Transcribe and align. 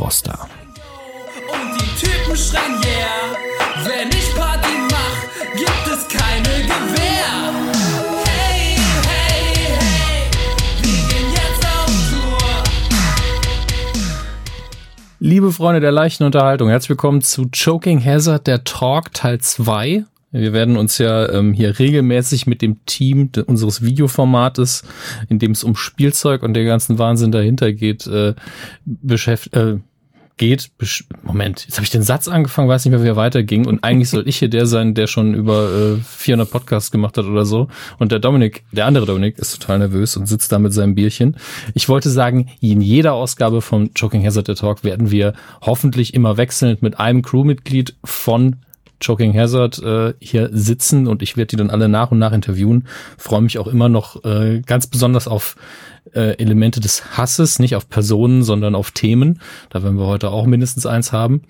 Froster. 0.00 0.48
Und 1.52 1.78
die 1.78 2.06
Typen 2.06 2.34
schreien 2.34 2.80
yeah, 2.82 3.36
wenn 3.84 4.08
ich 4.08 4.34
Party 4.34 4.72
mach, 4.90 5.20
gibt 5.52 5.86
es 5.92 6.08
keine 6.08 6.62
Gewehr. 6.62 7.52
Hey, 8.24 8.76
hey, 9.06 9.66
hey, 9.78 10.30
wir 10.80 11.00
gehen 11.06 11.30
jetzt 11.32 11.66
auf 11.66 11.92
Tour. 12.08 12.64
Liebe 15.18 15.52
Freunde 15.52 15.80
der 15.80 15.92
leichten 15.92 16.24
Unterhaltung, 16.24 16.70
herzlich 16.70 16.88
willkommen 16.88 17.20
zu 17.20 17.50
Choking 17.50 18.02
Hazard, 18.02 18.46
der 18.46 18.64
Talk 18.64 19.12
Teil 19.12 19.38
2. 19.42 20.06
Wir 20.32 20.52
werden 20.54 20.78
uns 20.78 20.96
ja 20.96 21.28
ähm, 21.28 21.52
hier 21.52 21.78
regelmäßig 21.78 22.46
mit 22.46 22.62
dem 22.62 22.86
Team 22.86 23.32
de 23.32 23.44
unseres 23.44 23.82
Videoformates, 23.82 24.82
in 25.28 25.38
dem 25.38 25.50
es 25.50 25.62
um 25.62 25.76
Spielzeug 25.76 26.42
und 26.42 26.54
den 26.54 26.66
ganzen 26.66 26.98
Wahnsinn 26.98 27.32
dahinter 27.32 27.72
geht, 27.74 28.06
äh, 28.06 28.34
beschäftigen. 28.86 29.82
Äh, 29.82 29.89
geht. 30.40 30.70
Moment, 31.22 31.66
jetzt 31.66 31.76
habe 31.76 31.84
ich 31.84 31.90
den 31.90 32.02
Satz 32.02 32.26
angefangen, 32.26 32.66
weiß 32.66 32.84
nicht 32.84 32.92
mehr, 32.92 33.02
wie 33.04 33.08
er 33.08 33.16
weiterging. 33.16 33.66
Und 33.66 33.84
eigentlich 33.84 34.08
soll 34.08 34.26
ich 34.26 34.38
hier 34.38 34.48
der 34.48 34.64
sein, 34.64 34.94
der 34.94 35.06
schon 35.06 35.34
über 35.34 35.98
äh, 35.98 36.02
400 36.02 36.50
Podcasts 36.50 36.90
gemacht 36.90 37.18
hat 37.18 37.26
oder 37.26 37.44
so. 37.44 37.68
Und 37.98 38.10
der 38.10 38.20
Dominik, 38.20 38.64
der 38.72 38.86
andere 38.86 39.04
Dominik, 39.04 39.38
ist 39.38 39.60
total 39.60 39.78
nervös 39.80 40.16
und 40.16 40.26
sitzt 40.26 40.50
da 40.50 40.58
mit 40.58 40.72
seinem 40.72 40.94
Bierchen. 40.94 41.36
Ich 41.74 41.90
wollte 41.90 42.08
sagen, 42.08 42.48
in 42.60 42.80
jeder 42.80 43.12
Ausgabe 43.12 43.60
von 43.60 43.90
Joking 43.94 44.24
Hazard 44.24 44.46
Talk 44.58 44.82
werden 44.82 45.10
wir 45.10 45.34
hoffentlich 45.60 46.14
immer 46.14 46.38
wechselnd 46.38 46.80
mit 46.80 46.98
einem 46.98 47.20
Crewmitglied 47.20 47.96
von 48.02 48.56
Choking 49.00 49.36
Hazard 49.36 49.82
äh, 49.82 50.14
hier 50.20 50.50
sitzen 50.52 51.06
und 51.06 51.22
ich 51.22 51.36
werde 51.36 51.48
die 51.48 51.56
dann 51.56 51.70
alle 51.70 51.88
nach 51.88 52.10
und 52.10 52.18
nach 52.18 52.32
interviewen. 52.32 52.86
Freue 53.18 53.40
mich 53.40 53.58
auch 53.58 53.66
immer 53.66 53.88
noch 53.88 54.24
äh, 54.24 54.60
ganz 54.64 54.86
besonders 54.86 55.26
auf 55.26 55.56
äh, 56.12 56.36
Elemente 56.38 56.80
des 56.80 57.16
Hasses, 57.16 57.58
nicht 57.58 57.76
auf 57.76 57.88
Personen, 57.88 58.42
sondern 58.42 58.74
auf 58.74 58.90
Themen. 58.90 59.40
Da 59.70 59.82
werden 59.82 59.98
wir 59.98 60.06
heute 60.06 60.30
auch 60.30 60.46
mindestens 60.46 60.86
eins 60.86 61.12
haben, 61.12 61.42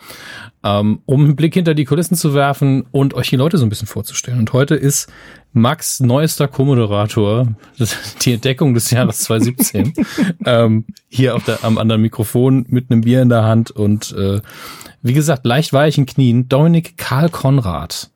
ähm, 0.65 1.01
um 1.07 1.25
einen 1.25 1.37
Blick 1.37 1.55
hinter 1.55 1.75
die 1.75 1.85
Kulissen 1.85 2.17
zu 2.17 2.35
werfen 2.35 2.85
und 2.91 3.15
euch 3.15 3.31
die 3.31 3.37
Leute 3.37 3.59
so 3.59 3.67
ein 3.67 3.69
bisschen 3.69 3.89
vorzustellen. 3.89 4.39
Und 4.39 4.53
heute 4.53 4.75
ist 4.75 5.11
Max 5.53 6.01
neuester 6.01 6.49
Co-Moderator, 6.49 7.49
die 8.25 8.35
Entdeckung 8.35 8.75
des 8.75 8.91
Jahres 8.91 9.21
2017, 9.21 9.93
ähm, 10.45 10.85
hier 11.09 11.35
auf 11.35 11.45
der, 11.45 11.65
am 11.65 11.79
anderen 11.79 12.03
Mikrofon 12.03 12.67
mit 12.69 12.91
einem 12.91 13.03
Bier 13.03 13.23
in 13.23 13.29
der 13.29 13.45
Hand 13.45 13.71
und 13.71 14.13
äh, 14.13 14.41
wie 15.03 15.15
gesagt, 15.15 15.47
leicht 15.47 15.73
weichen 15.73 16.07
Knien, 16.07 16.49
Dominik 16.49 16.97
Karl 16.97 17.29
Konrad. 17.29 18.11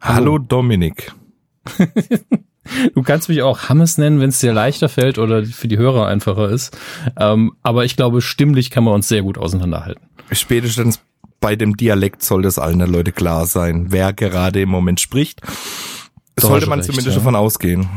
Hallo 0.00 0.38
Dominik. 0.38 1.12
Du 2.94 3.02
kannst 3.02 3.30
mich 3.30 3.40
auch 3.40 3.68
Hammes 3.68 3.96
nennen, 3.96 4.20
wenn 4.20 4.28
es 4.28 4.40
dir 4.40 4.52
leichter 4.52 4.90
fällt 4.90 5.18
oder 5.18 5.44
für 5.44 5.68
die 5.68 5.78
Hörer 5.78 6.06
einfacher 6.06 6.50
ist. 6.50 6.76
Ähm, 7.18 7.52
aber 7.62 7.86
ich 7.86 7.96
glaube, 7.96 8.20
stimmlich 8.20 8.70
kann 8.70 8.84
man 8.84 8.92
uns 8.94 9.08
sehr 9.08 9.22
gut 9.22 9.38
auseinanderhalten. 9.38 10.02
Spätestens 10.32 11.00
bei 11.40 11.56
dem 11.56 11.76
Dialekt 11.76 12.22
soll 12.22 12.42
das 12.42 12.58
allen 12.58 12.78
der 12.78 12.88
Leute 12.88 13.12
klar 13.12 13.46
sein, 13.46 13.86
wer 13.88 14.12
gerade 14.12 14.60
im 14.60 14.68
Moment 14.68 15.00
spricht. 15.00 15.40
Sollte 16.36 16.68
man 16.68 16.80
recht, 16.80 16.86
zumindest 16.86 17.16
ja. 17.16 17.20
davon 17.20 17.36
ausgehen. 17.36 17.88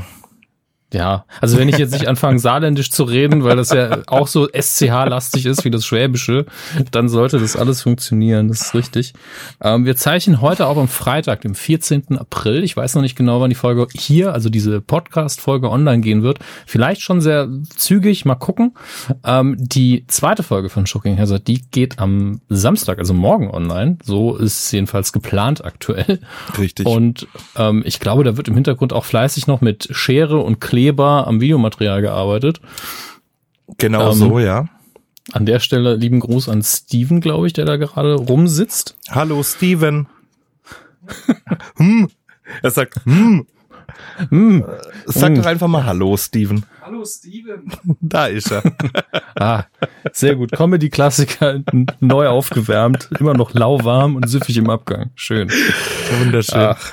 Ja, 0.94 1.25
also 1.40 1.57
wenn 1.57 1.69
ich 1.69 1.78
jetzt 1.78 1.94
nicht 1.94 2.07
anfange, 2.07 2.40
saarländisch 2.40 2.91
zu 2.91 3.03
reden, 3.03 3.46
weil 3.46 3.56
das 3.56 3.69
ja 3.69 4.00
auch 4.07 4.28
so 4.28 4.50
SCH-lastig 4.50 5.46
ist 5.46 5.63
wie 5.63 5.72
das 5.72 5.85
Schwäbische, 5.85 6.46
dann 6.91 7.07
sollte 7.07 7.40
das 7.40 7.56
alles 7.56 7.84
funktionieren, 7.84 8.50
das 8.50 8.62
ist 8.62 8.74
richtig. 8.74 9.13
Ähm, 9.62 9.85
wir 9.85 9.96
zeichnen 9.96 10.41
heute 10.41 10.68
auch 10.68 10.75
am 10.75 10.90
Freitag, 10.90 11.41
dem 11.41 11.56
14. 11.56 12.18
April. 12.18 12.63
Ich 12.63 12.75
weiß 12.75 12.96
noch 12.96 13.02
nicht 13.02 13.16
genau, 13.16 13.40
wann 13.40 13.50
die 13.50 13.56
Folge 13.56 13.88
hier, 13.94 14.34
also 14.34 14.50
diese 14.50 14.81
Podcast-Folge 14.81 15.69
online 15.69 16.02
gehen 16.02 16.24
wird. 16.24 16.40
Vielleicht 16.66 17.02
schon 17.02 17.22
sehr 17.22 17.47
zügig, 17.75 18.25
mal 18.25 18.35
gucken. 18.35 18.73
Ähm, 19.23 19.56
die 19.58 20.06
zweite 20.08 20.44
Folge 20.44 20.68
von 20.68 20.88
Shocking 20.88 21.18
Hazard, 21.18 21.47
die 21.47 21.62
geht 21.72 22.00
am 22.00 22.41
Samstag, 22.50 23.00
also 23.00 23.13
morgen 23.13 23.50
online. 23.50 23.97
So 24.03 24.35
ist 24.35 24.66
es 24.66 24.72
jedenfalls 24.73 25.13
geplant 25.13 25.63
aktuell. 25.63 26.19
Richtig. 26.59 26.85
Und 26.85 27.28
ähm, 27.56 27.81
ich 27.85 28.02
glaube, 28.02 28.25
da 28.25 28.35
wird 28.35 28.50
im 28.50 28.56
Hintergrund 28.56 28.91
auch 28.91 29.06
fleißig 29.06 29.47
noch 29.47 29.62
mit 29.62 29.88
Schere 29.91 30.40
und 30.40 30.59
Kleber 30.81 31.27
am 31.27 31.39
Videomaterial 31.41 32.01
gearbeitet. 32.01 32.59
genau 33.77 34.11
ähm, 34.11 34.17
so, 34.17 34.39
ja. 34.39 34.67
An 35.31 35.45
der 35.45 35.59
Stelle 35.59 35.95
lieben 35.95 36.19
Gruß 36.19 36.49
an 36.49 36.63
Steven, 36.63 37.21
glaube 37.21 37.45
ich, 37.45 37.53
der 37.53 37.65
da 37.65 37.77
gerade 37.77 38.15
rumsitzt. 38.15 38.97
Hallo 39.11 39.43
Steven. 39.43 40.07
hm. 41.77 42.09
Er 42.63 42.71
sagt, 42.71 42.95
hm. 43.05 43.45
Hm. 44.29 44.65
Sag 45.05 45.29
Hm. 45.29 45.35
doch 45.35 45.45
einfach 45.45 45.67
mal 45.67 45.85
Hallo 45.85 46.17
Steven. 46.17 46.65
Hallo 46.81 47.05
Steven. 47.05 47.71
Da 48.01 48.25
ist 48.25 48.51
er. 48.51 48.63
Ah, 49.35 49.65
sehr 50.13 50.35
gut. 50.35 50.51
Comedy-Klassiker, 50.51 51.59
neu 51.99 52.27
aufgewärmt, 52.27 53.09
immer 53.19 53.35
noch 53.35 53.53
lauwarm 53.53 54.15
und 54.15 54.27
süffig 54.27 54.57
im 54.57 54.69
Abgang. 54.69 55.11
Schön. 55.13 55.51
Wunderschön. 56.19 56.59
Ach. 56.59 56.91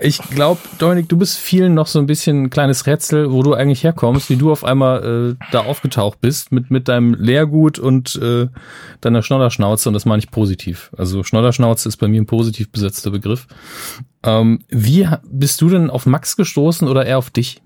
Ich 0.00 0.18
glaube, 0.18 0.60
Dominik, 0.78 1.08
du 1.08 1.16
bist 1.16 1.38
vielen 1.38 1.74
noch 1.74 1.86
so 1.86 1.98
ein 1.98 2.06
bisschen 2.06 2.44
ein 2.44 2.50
kleines 2.50 2.86
Rätsel, 2.86 3.32
wo 3.32 3.42
du 3.42 3.54
eigentlich 3.54 3.84
herkommst, 3.84 4.30
wie 4.30 4.36
du 4.36 4.50
auf 4.50 4.64
einmal 4.64 5.36
äh, 5.40 5.44
da 5.52 5.60
aufgetaucht 5.60 6.20
bist 6.20 6.52
mit, 6.52 6.70
mit 6.70 6.88
deinem 6.88 7.14
Lehrgut 7.14 7.78
und 7.78 8.16
äh, 8.16 8.48
deiner 9.00 9.22
Schnodderschnauze 9.22 9.88
und 9.88 9.94
das 9.94 10.04
meine 10.04 10.20
ich 10.20 10.30
positiv. 10.30 10.90
Also 10.96 11.22
Schnodderschnauze 11.22 11.88
ist 11.88 11.96
bei 11.98 12.08
mir 12.08 12.20
ein 12.20 12.26
positiv 12.26 12.70
besetzter 12.70 13.10
Begriff. 13.10 13.46
Ähm, 14.24 14.60
wie 14.68 15.08
bist 15.24 15.60
du 15.60 15.68
denn 15.68 15.90
auf 15.90 16.06
Max 16.06 16.36
gestoßen 16.36 16.88
oder 16.88 17.06
eher 17.06 17.18
auf 17.18 17.30
dich? 17.30 17.62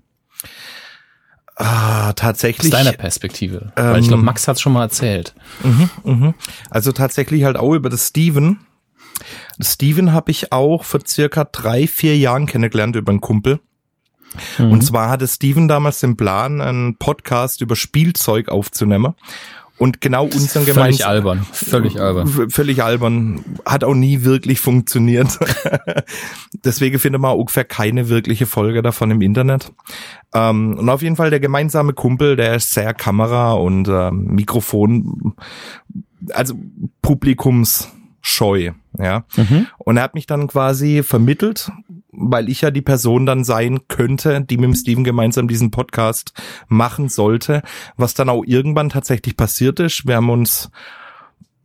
Ah, 1.55 2.09
Aus 2.09 2.15
tatsächlich. 2.15 2.71
deiner 2.71 2.93
Perspektive. 2.93 3.71
Weil 3.75 4.01
ich 4.01 4.07
glaube, 4.07 4.21
ähm, 4.21 4.25
Max 4.25 4.47
hat 4.47 4.59
schon 4.59 4.73
mal 4.73 4.81
erzählt. 4.81 5.35
Mhm. 6.03 6.33
Also 6.69 6.91
tatsächlich 6.91 7.43
halt 7.43 7.57
auch 7.57 7.73
über 7.73 7.89
das 7.89 8.07
Steven. 8.07 8.59
Steven 9.61 10.13
habe 10.13 10.31
ich 10.31 10.51
auch 10.51 10.83
vor 10.83 11.01
circa 11.05 11.45
drei, 11.45 11.87
vier 11.87 12.17
Jahren 12.17 12.45
kennengelernt 12.45 12.95
über 12.95 13.11
einen 13.11 13.21
Kumpel. 13.21 13.59
Mhm. 14.57 14.71
Und 14.71 14.81
zwar 14.81 15.09
hatte 15.09 15.27
Steven 15.27 15.67
damals 15.67 15.99
den 15.99 16.17
Plan, 16.17 16.61
einen 16.61 16.97
Podcast 16.97 17.61
über 17.61 17.75
Spielzeug 17.75 18.49
aufzunehmen. 18.49 19.13
Und 19.79 20.01
genau 20.01 20.25
unseren 20.25 20.63
Völlig 20.63 20.75
gemeinsamen 20.75 21.11
albern. 21.11 21.47
Völlig 21.51 21.99
albern. 21.99 22.27
Völlig 22.49 22.83
albern. 22.83 23.43
Hat 23.65 23.83
auch 23.83 23.95
nie 23.95 24.23
wirklich 24.23 24.59
funktioniert. 24.59 25.39
Deswegen 26.63 26.99
findet 26.99 27.19
man 27.19 27.35
ungefähr 27.35 27.65
keine 27.65 28.07
wirkliche 28.07 28.45
Folge 28.45 28.83
davon 28.83 29.09
im 29.09 29.21
Internet. 29.21 29.73
Ähm, 30.33 30.77
und 30.77 30.89
auf 30.89 31.01
jeden 31.01 31.15
Fall 31.15 31.31
der 31.31 31.39
gemeinsame 31.39 31.93
Kumpel, 31.93 32.35
der 32.35 32.55
ist 32.55 32.71
sehr 32.71 32.93
Kamera 32.93 33.53
und 33.53 33.87
ähm, 33.87 34.27
Mikrofon, 34.27 35.33
also 36.33 36.53
publikumsscheu, 38.23 38.71
ja. 38.97 39.25
Mhm. 39.35 39.67
Und 39.77 39.97
er 39.97 40.03
hat 40.03 40.13
mich 40.15 40.25
dann 40.25 40.47
quasi 40.47 41.03
vermittelt, 41.03 41.71
weil 42.11 42.49
ich 42.49 42.61
ja 42.61 42.71
die 42.71 42.81
Person 42.81 43.25
dann 43.25 43.43
sein 43.43 43.87
könnte, 43.87 44.41
die 44.41 44.57
mit 44.57 44.65
dem 44.65 44.75
Steven 44.75 45.03
gemeinsam 45.03 45.47
diesen 45.47 45.71
Podcast 45.71 46.33
machen 46.67 47.09
sollte, 47.09 47.63
was 47.97 48.13
dann 48.13 48.29
auch 48.29 48.43
irgendwann 48.45 48.89
tatsächlich 48.89 49.37
passiert 49.37 49.79
ist. 49.79 50.07
Wir 50.07 50.15
haben 50.15 50.29
uns 50.29 50.69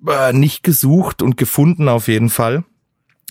äh, 0.06 0.32
nicht 0.32 0.62
gesucht 0.62 1.22
und 1.22 1.36
gefunden 1.36 1.88
auf 1.88 2.08
jeden 2.08 2.30
Fall. 2.30 2.64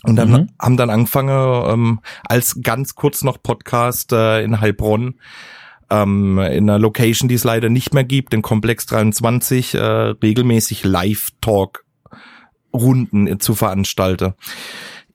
Und 0.04 0.16
dann 0.16 0.32
Mhm. 0.32 0.50
haben 0.60 0.78
dann 0.78 0.90
angefangen, 0.90 1.64
ähm, 1.68 2.00
als 2.24 2.60
ganz 2.62 2.96
kurz 2.96 3.24
noch 3.24 3.42
Podcast 3.42 4.14
äh, 4.14 4.44
in 4.44 4.62
Heilbronn, 4.62 5.16
ähm, 5.90 6.38
in 6.38 6.70
einer 6.70 6.78
Location, 6.78 7.30
die 7.30 7.36
es 7.36 7.44
leider 7.44 7.70
nicht 7.70 7.94
mehr 7.94 8.04
gibt, 8.04 8.32
den 8.34 8.44
Komplex 8.44 8.86
23, 8.86 9.74
äh, 9.74 9.80
regelmäßig 9.80 10.84
Live-Talk 10.84 11.84
Runden 12.78 13.40
zu 13.40 13.56
veranstalten. 13.56 14.34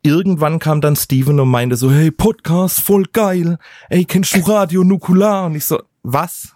Irgendwann 0.02 0.58
kam 0.58 0.80
dann 0.80 0.96
Steven 0.96 1.38
und 1.38 1.48
meinte 1.48 1.76
so, 1.76 1.90
hey, 1.90 2.10
Podcast, 2.10 2.80
voll 2.80 3.04
geil. 3.12 3.58
Ey, 3.88 4.04
kennst 4.04 4.34
du 4.34 4.40
Radio 4.40 4.82
Nukular? 4.82 5.46
Und 5.46 5.54
ich 5.54 5.64
so, 5.64 5.80
was? 6.02 6.54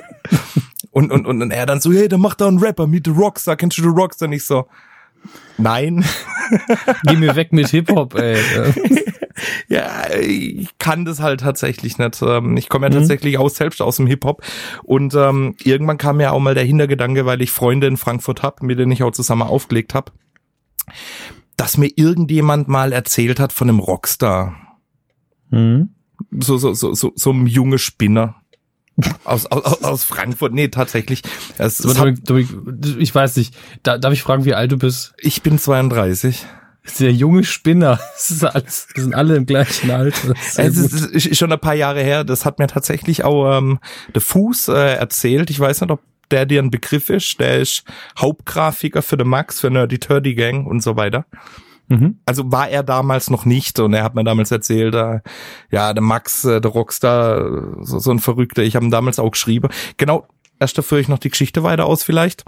und, 0.90 1.12
und, 1.12 1.26
und, 1.26 1.42
und 1.42 1.50
er 1.52 1.66
dann 1.66 1.80
so, 1.80 1.92
hey, 1.92 2.08
der 2.08 2.18
macht 2.18 2.40
da 2.40 2.48
einen 2.48 2.58
Rapper 2.58 2.86
mit 2.86 3.06
The 3.06 3.12
Rockstar. 3.12 3.56
Kennst 3.56 3.78
du 3.78 3.82
The 3.82 3.88
Rockstar? 3.88 4.28
Und 4.28 4.34
ich 4.34 4.44
so, 4.44 4.66
nein. 5.58 6.04
Geh 7.04 7.16
mir 7.16 7.36
weg 7.36 7.52
mit 7.52 7.68
Hip-Hop, 7.68 8.14
ey. 8.14 8.38
Ja, 9.68 10.10
ich 10.14 10.68
kann 10.78 11.04
das 11.04 11.20
halt 11.20 11.40
tatsächlich 11.40 11.98
nicht. 11.98 12.22
Ähm, 12.22 12.56
Ich 12.56 12.68
komme 12.68 12.86
ja 12.86 12.92
tatsächlich 12.92 13.38
aus 13.38 13.56
selbst 13.56 13.82
aus 13.82 13.96
dem 13.96 14.06
Hip-Hop. 14.06 14.42
Und 14.82 15.14
ähm, 15.14 15.56
irgendwann 15.62 15.98
kam 15.98 16.18
mir 16.18 16.32
auch 16.32 16.40
mal 16.40 16.54
der 16.54 16.64
Hintergedanke, 16.64 17.26
weil 17.26 17.42
ich 17.42 17.50
Freunde 17.50 17.86
in 17.86 17.96
Frankfurt 17.96 18.42
hab, 18.42 18.62
mit 18.62 18.78
denen 18.78 18.92
ich 18.92 19.02
auch 19.02 19.12
zusammen 19.12 19.42
aufgelegt 19.42 19.94
hab, 19.94 20.12
dass 21.56 21.76
mir 21.76 21.90
irgendjemand 21.94 22.68
mal 22.68 22.92
erzählt 22.92 23.40
hat 23.40 23.52
von 23.52 23.68
einem 23.68 23.78
Rockstar. 23.78 24.54
Mhm. 25.50 25.90
So, 26.38 26.58
so, 26.58 26.74
so, 26.74 26.94
so, 26.94 27.12
so 27.14 27.30
ein 27.32 27.46
junge 27.46 27.78
Spinner. 27.78 28.36
Aus, 29.24 29.46
aus, 29.46 29.82
aus 29.82 30.04
Frankfurt. 30.04 30.52
Nee, 30.52 30.68
tatsächlich. 30.68 31.22
Es, 31.58 31.80
es 31.80 31.94
Dominik, 31.94 32.24
Dominik, 32.24 32.50
ich 32.98 33.14
weiß 33.14 33.36
nicht. 33.36 33.54
Da, 33.82 33.98
darf 33.98 34.12
ich 34.12 34.22
fragen, 34.22 34.44
wie 34.44 34.54
alt 34.54 34.72
du 34.72 34.78
bist? 34.78 35.14
ich 35.18 35.42
bin 35.42 35.58
32. 35.58 36.44
Der 36.98 37.12
junge 37.12 37.44
Spinner. 37.44 37.98
Das 38.14 38.30
ist 38.30 38.44
alles, 38.44 38.88
wir 38.94 39.02
sind 39.02 39.14
alle 39.14 39.36
im 39.36 39.46
gleichen 39.46 39.90
Alter. 39.90 40.34
Es 40.56 40.76
ist, 40.76 41.26
ist 41.26 41.38
schon 41.38 41.52
ein 41.52 41.58
paar 41.58 41.74
Jahre 41.74 42.02
her. 42.02 42.24
Das 42.24 42.44
hat 42.44 42.58
mir 42.58 42.66
tatsächlich 42.66 43.24
auch 43.24 43.58
ähm, 43.58 43.78
der 44.14 44.20
Fuß 44.20 44.68
äh, 44.68 44.94
erzählt. 44.94 45.50
Ich 45.50 45.58
weiß 45.58 45.80
nicht, 45.80 45.90
ob 45.90 46.00
der 46.30 46.46
dir 46.46 46.62
ein 46.62 46.70
Begriff 46.70 47.10
ist. 47.10 47.40
Der 47.40 47.58
ist 47.58 47.84
Hauptgrafiker 48.18 49.02
für 49.02 49.16
den 49.16 49.28
Max, 49.28 49.60
für 49.60 49.70
Nerdy 49.70 49.98
Turdy 49.98 50.34
Gang 50.34 50.66
und 50.66 50.82
so 50.82 50.96
weiter. 50.96 51.26
Mhm. 51.88 52.20
Also 52.24 52.50
war 52.52 52.68
er 52.68 52.82
damals 52.82 53.30
noch 53.30 53.44
nicht 53.44 53.80
und 53.80 53.94
er 53.94 54.04
hat 54.04 54.14
mir 54.14 54.22
damals 54.22 54.50
erzählt, 54.50 54.94
äh, 54.94 55.20
ja, 55.70 55.92
der 55.92 56.02
Max, 56.02 56.44
äh, 56.44 56.60
der 56.60 56.70
Rockstar, 56.70 57.40
äh, 57.40 57.62
so, 57.80 57.98
so 57.98 58.10
ein 58.12 58.20
Verrückter. 58.20 58.62
Ich 58.62 58.76
habe 58.76 58.86
ihn 58.86 58.92
damals 58.92 59.18
auch 59.18 59.32
geschrieben. 59.32 59.70
Genau, 59.96 60.26
erst 60.60 60.78
dafür 60.78 60.98
ich 60.98 61.08
noch 61.08 61.18
die 61.18 61.30
Geschichte 61.30 61.64
weiter 61.64 61.86
aus 61.86 62.04
vielleicht. 62.04 62.44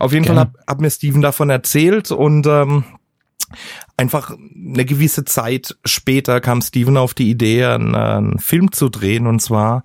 Auf 0.00 0.12
jeden 0.12 0.24
Gerne. 0.24 0.40
Fall 0.40 0.46
hat, 0.48 0.66
hat 0.66 0.80
mir 0.80 0.90
Steven 0.90 1.22
davon 1.22 1.50
erzählt 1.50 2.10
und 2.10 2.46
ähm, 2.48 2.84
einfach 3.96 4.30
eine 4.54 4.84
gewisse 4.84 5.24
Zeit 5.24 5.76
später 5.84 6.40
kam 6.40 6.62
Steven 6.62 6.96
auf 6.96 7.14
die 7.14 7.30
Idee, 7.30 7.64
einen, 7.64 7.94
einen 7.94 8.38
Film 8.38 8.72
zu 8.72 8.88
drehen 8.88 9.26
und 9.26 9.40
zwar 9.40 9.84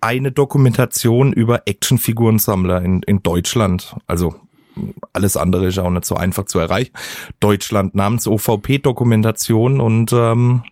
eine 0.00 0.32
Dokumentation 0.32 1.32
über 1.32 1.62
Actionfigurensammler 1.66 2.82
in, 2.82 3.02
in 3.02 3.22
Deutschland. 3.22 3.96
Also 4.06 4.34
alles 5.12 5.36
andere 5.36 5.66
ist 5.66 5.78
auch 5.78 5.90
nicht 5.90 6.04
so 6.04 6.16
einfach 6.16 6.44
zu 6.44 6.58
erreichen. 6.58 6.92
Deutschland 7.40 7.94
namens 7.94 8.26
OVP-Dokumentation 8.26 9.80
und 9.80 10.12
ähm, 10.12 10.62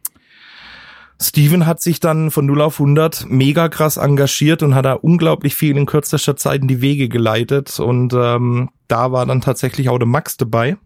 Steven 1.20 1.66
hat 1.66 1.80
sich 1.80 2.00
dann 2.00 2.30
von 2.30 2.46
0 2.46 2.60
auf 2.60 2.80
100 2.80 3.26
mega 3.28 3.68
krass 3.68 3.96
engagiert 3.96 4.62
und 4.62 4.74
hat 4.74 4.84
da 4.84 4.94
unglaublich 4.94 5.54
viel 5.54 5.76
in 5.76 5.86
kürzester 5.86 6.36
Zeit 6.36 6.62
in 6.62 6.68
die 6.68 6.82
Wege 6.82 7.08
geleitet 7.08 7.78
und 7.78 8.12
ähm, 8.12 8.70
da 8.88 9.12
war 9.12 9.24
dann 9.24 9.40
tatsächlich 9.40 9.88
auch 9.88 9.98
der 9.98 10.08
Max 10.08 10.36
dabei. 10.36 10.76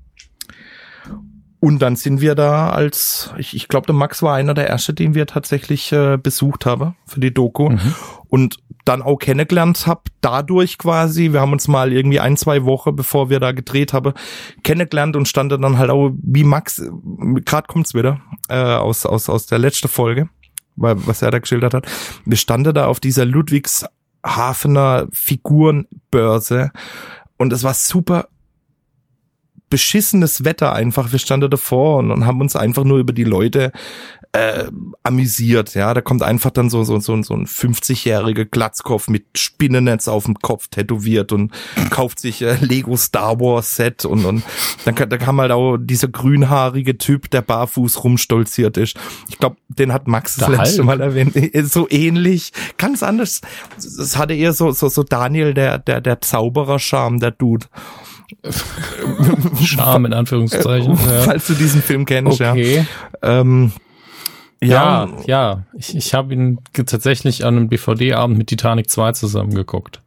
Und 1.67 1.81
dann 1.81 1.97
sind 1.97 2.21
wir 2.21 2.37
da 2.37 2.71
als, 2.71 3.35
ich, 3.39 3.57
ich 3.57 3.67
glaube, 3.67 3.87
der 3.87 3.95
Max 3.97 4.23
war 4.23 4.37
einer 4.37 4.55
der 4.55 4.69
ersten, 4.69 4.95
den 4.95 5.17
wir 5.17 5.27
tatsächlich 5.27 5.91
äh, 5.91 6.17
besucht 6.17 6.65
haben 6.65 6.95
für 7.07 7.19
die 7.19 7.35
Doku. 7.35 7.71
Und 8.29 8.59
dann 8.85 9.03
auch 9.03 9.17
kennengelernt 9.17 9.85
hab 9.85 10.07
dadurch 10.21 10.79
quasi, 10.79 11.33
wir 11.33 11.41
haben 11.41 11.51
uns 11.51 11.67
mal 11.67 11.93
irgendwie 11.93 12.21
ein, 12.21 12.37
zwei 12.37 12.63
Wochen, 12.63 12.95
bevor 12.95 13.31
wir 13.31 13.41
da 13.41 13.51
gedreht 13.51 13.93
haben, 13.93 14.13
kennengelernt 14.63 15.17
und 15.17 15.27
stand 15.27 15.51
dann 15.51 15.77
halt 15.77 15.91
auch, 15.91 16.13
wie 16.23 16.45
Max, 16.45 16.81
gerade 17.45 17.67
kommt's 17.67 17.95
wieder, 17.95 18.21
äh, 18.49 18.63
aus, 18.63 19.05
aus, 19.05 19.29
aus 19.29 19.47
der 19.47 19.59
letzten 19.59 19.89
Folge, 19.89 20.29
weil, 20.77 21.05
was 21.05 21.21
er 21.21 21.33
da 21.33 21.41
geschildert 21.41 21.75
hat. 21.75 21.89
Wir 22.25 22.37
standen 22.37 22.75
da 22.75 22.87
auf 22.87 23.01
dieser 23.01 23.25
Ludwigshafener 23.25 25.09
Figurenbörse 25.11 26.71
und 27.39 27.53
es 27.53 27.65
war 27.65 27.75
super 27.75 28.29
beschissenes 29.69 30.45
Wetter 30.45 30.73
einfach. 30.73 31.13
Wir 31.13 31.19
standen 31.19 31.51
davor 31.51 31.99
und, 31.99 32.11
und 32.11 32.27
haben 32.27 32.41
uns 32.41 32.57
einfach 32.57 32.85
nur 32.85 32.99
über 32.99 33.13
die 33.13 33.25
Leute 33.25 33.73
äh, 34.33 34.65
amüsiert. 35.03 35.75
Ja, 35.75 35.95
da 35.95 36.01
kommt 36.01 36.23
einfach 36.23 36.51
dann 36.51 36.71
so 36.71 36.85
so 36.85 37.01
so, 37.01 37.21
so 37.23 37.35
ein 37.35 37.47
50-jähriger 37.47 38.45
Glatzkopf 38.45 39.09
mit 39.09 39.25
Spinnennetz 39.37 40.09
auf 40.09 40.25
dem 40.25 40.35
Kopf 40.37 40.69
tätowiert 40.69 41.33
und 41.33 41.53
kauft 41.91 42.21
sich 42.21 42.43
äh, 42.43 42.57
Lego 42.61 42.97
Star 42.97 43.41
Wars 43.41 43.77
Set 43.77 44.05
und 44.05 44.25
und 44.25 44.43
dann 44.85 44.95
kann, 44.95 45.09
da 45.09 45.17
kam 45.17 45.41
halt 45.41 45.53
auch 45.53 45.79
dieser 45.79 46.09
grünhaarige 46.09 46.99
Typ, 46.99 47.31
der 47.31 47.43
barfuß 47.43 48.05
rumstolziert 48.05 48.77
ist. 48.77 48.97
Ich 49.29 49.39
glaube, 49.39 49.57
den 49.69 49.93
hat 49.93 50.07
Max 50.07 50.37
das 50.37 50.49
letzte. 50.49 50.83
Mal 50.85 51.01
erwähnt. 51.01 51.35
So 51.65 51.89
ähnlich, 51.91 52.53
ganz 52.77 53.03
anders. 53.03 53.41
Es 53.77 54.17
hatte 54.17 54.35
eher 54.35 54.53
so 54.53 54.71
so 54.71 54.89
so 54.89 55.03
Daniel 55.03 55.55
der 55.55 55.79
der 55.79 56.01
der 56.01 56.21
Zauberer-Charme, 56.21 57.19
der 57.19 57.31
Dude. 57.31 57.67
Charme 59.64 60.06
in 60.06 60.12
Anführungszeichen. 60.12 60.93
Ja. 60.94 61.23
Falls 61.23 61.46
du 61.46 61.55
diesen 61.55 61.82
Film 61.82 62.05
kennst, 62.05 62.40
Okay. 62.40 62.84
ja. 63.23 63.40
Ähm, 63.40 63.73
Ja, 64.62 65.05
ja, 65.05 65.08
ja. 65.26 65.62
Ich, 65.75 65.94
ich 65.94 66.14
habe 66.14 66.32
ihn 66.34 66.58
tatsächlich 66.73 67.44
an 67.44 67.56
einem 67.56 67.69
DVD-Abend 67.70 68.38
mit 68.38 68.46
Titanic 68.49 68.90
2 68.90 69.12
zusammengeguckt. 69.12 70.00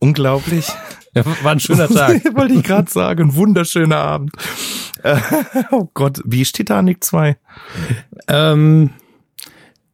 unglaublich. 0.00 0.68
Ja, 1.14 1.24
war 1.42 1.52
ein 1.52 1.60
schöner 1.60 1.88
Tag. 1.94 2.22
Wollte 2.36 2.54
ich 2.54 2.62
gerade 2.62 2.90
sagen, 2.90 3.28
ein 3.30 3.34
wunderschöner 3.36 3.96
Abend. 3.98 4.32
Äh, 5.02 5.16
oh 5.70 5.88
Gott, 5.94 6.20
wie 6.24 6.42
ist 6.42 6.54
Titanic 6.56 7.02
2? 7.04 7.36
ähm, 8.28 8.90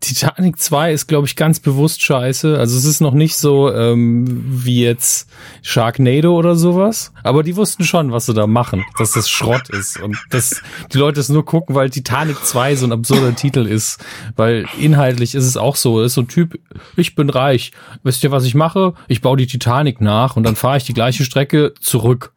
Titanic 0.00 0.58
2 0.58 0.93
ist, 0.93 1.08
glaube 1.08 1.26
ich, 1.26 1.37
ganz 1.37 1.61
bewusst 1.61 2.02
scheiße. 2.02 2.58
Also 2.58 2.79
es 2.79 2.87
ist 2.87 3.00
noch 3.00 3.12
nicht 3.12 3.37
so 3.37 3.70
ähm, 3.73 4.25
wie 4.64 4.82
jetzt 4.82 5.29
Sharknado 5.61 6.35
oder 6.35 6.56
sowas. 6.56 7.12
Aber 7.23 7.43
die 7.43 7.55
wussten 7.55 7.85
schon, 7.85 8.11
was 8.11 8.25
sie 8.25 8.32
da 8.32 8.47
machen, 8.47 8.85
dass 8.99 9.12
das 9.12 9.29
Schrott 9.29 9.69
ist. 9.69 10.00
Und 10.00 10.17
dass 10.31 10.62
die 10.93 10.97
Leute 10.99 11.20
es 11.20 11.29
nur 11.29 11.44
gucken, 11.44 11.75
weil 11.75 11.91
Titanic 11.91 12.43
2 12.43 12.76
so 12.76 12.87
ein 12.87 12.93
absurder 12.93 13.35
Titel 13.37 13.67
ist. 13.67 14.02
Weil 14.37 14.64
inhaltlich 14.79 15.35
ist 15.35 15.44
es 15.44 15.58
auch 15.58 15.76
so. 15.76 16.00
Es 16.00 16.06
ist 16.12 16.14
so 16.14 16.23
ein 16.23 16.29
Typ, 16.29 16.58
ich 16.96 17.14
bin 17.14 17.29
reich. 17.29 17.73
Wisst 18.03 18.25
ihr, 18.25 18.31
was 18.31 18.44
ich 18.44 18.55
mache? 18.55 18.94
Ich 19.06 19.20
baue 19.20 19.37
die 19.37 19.46
Titanic 19.46 20.00
nach 20.00 20.35
und 20.35 20.44
dann 20.44 20.56
fahre 20.56 20.79
ich 20.79 20.85
die 20.85 20.94
gleiche 20.94 21.25
Strecke 21.25 21.75
zurück. 21.79 22.32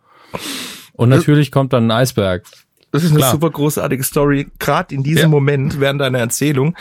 Und 0.94 1.08
natürlich 1.10 1.50
kommt 1.52 1.72
dann 1.72 1.88
ein 1.88 1.92
Eisberg. 1.92 2.44
Das 2.92 3.04
ist 3.04 3.10
eine 3.12 3.20
Klar. 3.20 3.32
super 3.32 3.50
großartige 3.50 4.04
Story. 4.04 4.48
Gerade 4.60 4.94
in 4.94 5.02
diesem 5.02 5.22
Ja. 5.24 5.28
Moment, 5.30 5.80
während 5.80 6.00
deiner 6.02 6.20
Erzählung, 6.20 6.76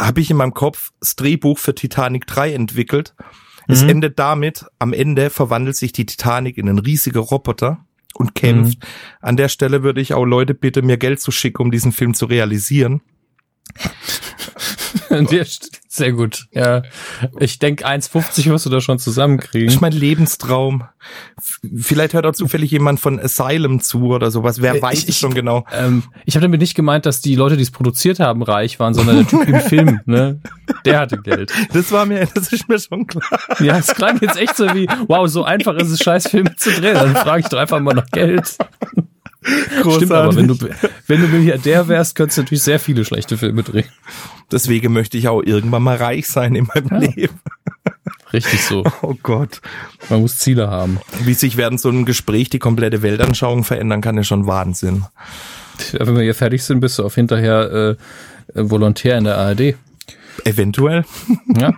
habe 0.00 0.20
ich 0.20 0.30
in 0.30 0.36
meinem 0.36 0.54
Kopf 0.54 0.92
das 1.00 1.16
Drehbuch 1.16 1.58
für 1.58 1.74
Titanic 1.74 2.26
3 2.26 2.52
entwickelt. 2.54 3.14
Es 3.66 3.82
Mhm. 3.82 3.88
endet 3.90 4.18
damit, 4.18 4.66
am 4.78 4.92
Ende 4.92 5.30
verwandelt 5.30 5.76
sich 5.76 5.92
die 5.92 6.06
Titanic 6.06 6.58
in 6.58 6.68
einen 6.68 6.78
riesigen 6.78 7.18
Roboter 7.18 7.84
und 8.14 8.34
kämpft. 8.34 8.78
Mhm. 8.82 8.86
An 9.20 9.36
der 9.36 9.48
Stelle 9.48 9.82
würde 9.82 10.00
ich 10.00 10.14
auch 10.14 10.24
Leute 10.24 10.54
bitten, 10.54 10.86
mir 10.86 10.98
Geld 10.98 11.20
zu 11.20 11.30
schicken, 11.30 11.62
um 11.62 11.70
diesen 11.70 11.92
Film 11.92 12.14
zu 12.14 12.26
realisieren. 12.26 13.00
Sehr 15.88 16.12
gut. 16.12 16.46
Ja. 16.52 16.82
Ich 17.38 17.58
denke, 17.60 17.86
1,50 17.86 18.46
wirst 18.50 18.66
du 18.66 18.70
da 18.70 18.80
schon 18.80 18.96
Das 18.96 19.04
zusammenkriegen. 19.04 19.68
ist 19.68 19.80
mein 19.80 19.92
Lebenstraum. 19.92 20.84
Vielleicht 21.76 22.14
hört 22.14 22.26
auch 22.26 22.32
zufällig 22.32 22.70
jemand 22.72 22.98
von 22.98 23.20
Asylum 23.20 23.80
zu 23.80 24.06
oder 24.06 24.30
sowas. 24.32 24.60
Wer 24.60 24.74
Äh, 24.76 24.82
weiß 24.82 25.04
ich- 25.04 25.10
es 25.10 25.18
schon 25.18 25.34
genau. 25.34 25.64
Ähm, 25.72 26.02
ich 26.24 26.34
habe 26.34 26.42
damit 26.42 26.60
nicht 26.60 26.74
gemeint, 26.74 27.06
dass 27.06 27.20
die 27.20 27.36
Leute, 27.36 27.56
die 27.56 27.62
es 27.62 27.70
produziert 27.70 28.18
haben, 28.18 28.42
reich 28.42 28.80
waren, 28.80 28.92
sondern 28.94 29.18
der 29.18 29.26
Typ 29.28 29.46
im 29.48 29.60
Film, 29.60 30.00
ne? 30.06 30.40
Der 30.84 30.98
hatte 31.00 31.18
Geld. 31.18 31.52
Das 31.72 31.92
war 31.92 32.06
mir, 32.06 32.26
das 32.34 32.52
ist 32.52 32.68
mir 32.68 32.78
schon 32.80 33.06
klar. 33.06 33.22
Ja, 33.60 33.78
es 33.78 33.88
klang 33.94 34.18
jetzt 34.20 34.36
echt 34.36 34.56
so 34.56 34.66
wie, 34.74 34.88
wow, 35.06 35.28
so 35.28 35.44
einfach 35.44 35.74
ist 35.76 35.90
es, 35.90 36.00
scheiß 36.00 36.28
Filme 36.28 36.56
zu 36.56 36.70
drehen. 36.72 36.94
Dann 36.94 37.14
frage 37.14 37.40
ich 37.42 37.46
doch 37.48 37.58
einfach 37.58 37.78
mal 37.80 37.94
nach 37.94 38.06
Geld. 38.10 38.56
Stimmt 39.96 40.12
aber, 40.12 40.34
wenn 40.36 40.48
du, 40.48 40.56
wenn 41.06 41.20
du 41.20 41.28
Milliardär 41.28 41.88
wärst, 41.88 42.14
könntest 42.14 42.38
du 42.38 42.42
natürlich 42.42 42.62
sehr 42.62 42.78
viele 42.80 43.04
schlechte 43.04 43.36
Filme 43.36 43.62
drehen. 43.62 43.88
Deswegen 44.50 44.92
möchte 44.92 45.18
ich 45.18 45.28
auch 45.28 45.42
irgendwann 45.42 45.82
mal 45.82 45.96
reich 45.96 46.26
sein 46.28 46.54
in 46.54 46.66
meinem 46.74 46.88
Ja. 46.90 46.98
Leben. 46.98 47.40
Richtig 48.32 48.62
so. 48.62 48.84
Oh 49.02 49.14
Gott. 49.22 49.60
Man 50.10 50.20
muss 50.20 50.38
Ziele 50.38 50.68
haben. 50.68 50.98
Wie 51.22 51.34
sich 51.34 51.56
während 51.56 51.80
so 51.80 51.88
einem 51.88 52.04
Gespräch 52.04 52.50
die 52.50 52.58
komplette 52.58 53.02
Weltanschauung 53.02 53.64
verändern 53.64 54.00
kann, 54.00 54.18
ist 54.18 54.26
schon 54.26 54.46
Wahnsinn. 54.46 55.04
Ja, 55.92 56.06
Wenn 56.06 56.16
wir 56.16 56.22
hier 56.22 56.34
fertig 56.34 56.62
sind, 56.64 56.80
bist 56.80 56.98
du 56.98 57.04
auf 57.04 57.14
hinterher 57.14 57.96
äh, 58.54 58.58
äh, 58.58 58.70
Volontär 58.70 59.18
in 59.18 59.24
der 59.24 59.36
ARD. 59.38 59.76
Eventuell. 60.44 61.04
Ja. 61.58 61.74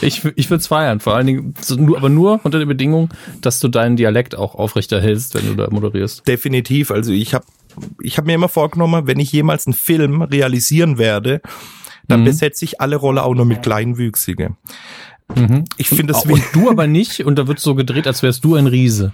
Ich, 0.00 0.24
ich 0.36 0.50
würde 0.50 0.60
es 0.60 0.66
feiern, 0.66 1.00
vor 1.00 1.14
allen 1.16 1.26
Dingen, 1.26 1.54
so 1.60 1.74
nur, 1.76 1.96
aber 1.96 2.08
nur 2.08 2.40
unter 2.44 2.58
der 2.58 2.66
Bedingung, 2.66 3.08
dass 3.40 3.60
du 3.60 3.68
deinen 3.68 3.96
Dialekt 3.96 4.34
auch 4.36 4.54
aufrechterhältst, 4.54 5.34
wenn 5.34 5.46
du 5.46 5.54
da 5.54 5.68
moderierst. 5.70 6.26
Definitiv. 6.28 6.90
Also 6.90 7.12
ich 7.12 7.34
habe 7.34 7.44
ich 8.00 8.18
hab 8.18 8.26
mir 8.26 8.34
immer 8.34 8.48
vorgenommen, 8.48 9.06
wenn 9.06 9.18
ich 9.18 9.32
jemals 9.32 9.66
einen 9.66 9.74
Film 9.74 10.22
realisieren 10.22 10.98
werde, 10.98 11.40
dann 12.08 12.20
Mhm. 12.20 12.24
besetze 12.26 12.64
ich 12.64 12.80
alle 12.80 12.96
Rolle 12.96 13.22
auch 13.22 13.34
nur 13.34 13.44
mit 13.46 13.62
Kleinwüchsige. 13.62 14.56
Ich 15.78 15.88
finde 15.88 16.12
das 16.12 16.26
und 16.26 16.42
du 16.52 16.68
aber 16.68 16.86
nicht, 16.86 17.24
und 17.24 17.38
da 17.38 17.46
wird 17.46 17.58
so 17.58 17.74
gedreht, 17.74 18.06
als 18.06 18.22
wärst 18.22 18.44
du 18.44 18.54
ein 18.54 18.66
Riese. 18.66 19.12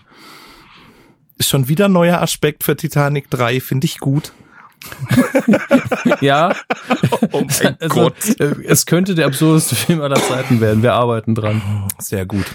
ist 1.36 1.48
schon 1.48 1.68
wieder 1.68 1.84
ein 1.84 1.92
neuer 1.92 2.20
Aspekt 2.20 2.64
für 2.64 2.74
Titanic 2.74 3.30
3, 3.30 3.60
finde 3.60 3.84
ich 3.84 3.98
gut. 4.00 4.32
Ja, 6.20 6.54
Oh 7.32 7.42
mein 7.62 7.76
also, 7.80 8.10
äh, 8.38 8.54
es 8.64 8.86
könnte 8.86 9.14
der 9.14 9.26
absurdeste 9.26 9.74
Film 9.76 10.00
aller 10.00 10.16
Zeiten 10.16 10.60
werden. 10.60 10.82
Wir 10.82 10.94
arbeiten 10.94 11.34
dran. 11.34 11.62
Sehr 11.98 12.26
gut. 12.26 12.46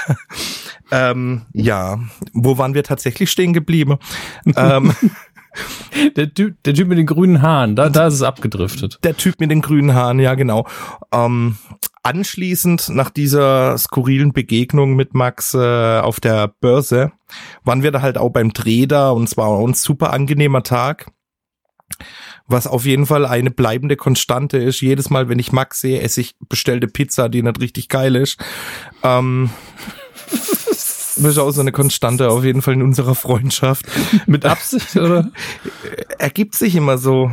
ähm, 0.90 1.42
ja, 1.52 1.98
wo 2.32 2.58
waren 2.58 2.74
wir 2.74 2.82
tatsächlich 2.82 3.30
stehen 3.30 3.52
geblieben? 3.52 3.98
ähm, 4.56 4.94
Der 6.16 6.32
Typ, 6.34 6.60
der 6.64 6.74
Typ 6.74 6.88
mit 6.88 6.98
den 6.98 7.06
grünen 7.06 7.40
Haaren, 7.40 7.76
da, 7.76 7.88
da 7.88 8.08
ist 8.08 8.14
es 8.14 8.22
abgedriftet. 8.22 8.98
der 9.04 9.16
Typ 9.16 9.38
mit 9.38 9.50
den 9.52 9.60
grünen 9.62 9.94
Haaren, 9.94 10.18
ja 10.18 10.34
genau. 10.34 10.66
Ähm, 11.12 11.56
anschließend 12.02 12.88
nach 12.88 13.10
dieser 13.10 13.78
skurrilen 13.78 14.32
Begegnung 14.32 14.94
mit 14.96 15.14
Max 15.14 15.54
äh, 15.54 16.00
auf 16.00 16.18
der 16.18 16.48
Börse 16.48 17.12
waren 17.62 17.82
wir 17.84 17.92
da 17.92 18.02
halt 18.02 18.18
auch 18.18 18.30
beim 18.30 18.52
Dreh 18.52 18.86
da 18.86 19.10
und 19.10 19.24
es 19.24 19.36
war 19.36 19.46
auch 19.46 19.66
ein 19.66 19.74
super 19.74 20.12
angenehmer 20.12 20.64
Tag. 20.64 21.06
Was 22.46 22.66
auf 22.66 22.84
jeden 22.84 23.06
Fall 23.06 23.24
eine 23.24 23.50
bleibende 23.50 23.96
Konstante 23.96 24.58
ist. 24.58 24.80
Jedes 24.80 25.10
Mal, 25.10 25.28
wenn 25.28 25.38
ich 25.38 25.52
Max 25.52 25.80
sehe, 25.80 26.00
esse 26.00 26.20
ich 26.20 26.34
bestellte 26.48 26.88
Pizza, 26.88 27.28
die 27.28 27.42
nicht 27.42 27.60
richtig 27.60 27.88
geil 27.88 28.16
ist. 28.16 28.38
Ähm, 29.02 29.50
das 31.16 31.24
ist 31.24 31.38
auch 31.38 31.50
so 31.52 31.60
eine 31.60 31.72
Konstante 31.72 32.28
auf 32.30 32.44
jeden 32.44 32.62
Fall 32.62 32.74
in 32.74 32.82
unserer 32.82 33.14
Freundschaft. 33.14 33.86
Mit 34.26 34.44
Absicht, 34.44 34.96
oder? 34.96 35.30
Ergibt 36.18 36.54
sich 36.54 36.74
immer 36.74 36.98
so. 36.98 37.30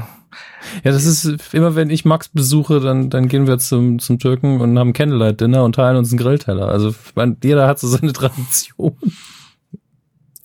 Ja, 0.84 0.92
das 0.92 1.06
ist 1.06 1.54
immer, 1.54 1.76
wenn 1.76 1.90
ich 1.90 2.06
Max 2.06 2.30
besuche, 2.30 2.80
dann, 2.80 3.10
dann 3.10 3.28
gehen 3.28 3.48
wir 3.48 3.58
zum, 3.58 4.00
zum 4.00 4.20
Türken 4.20 4.62
und 4.62 4.78
haben 4.78 4.94
Candlelight-Dinner 4.94 5.64
und 5.64 5.76
teilen 5.76 5.98
uns 5.98 6.12
einen 6.12 6.20
Grillteller. 6.20 6.68
Also 6.68 6.90
ich 6.90 7.16
meine, 7.16 7.36
jeder 7.44 7.68
hat 7.68 7.80
so 7.80 7.88
seine 7.88 8.14
Tradition. 8.14 8.96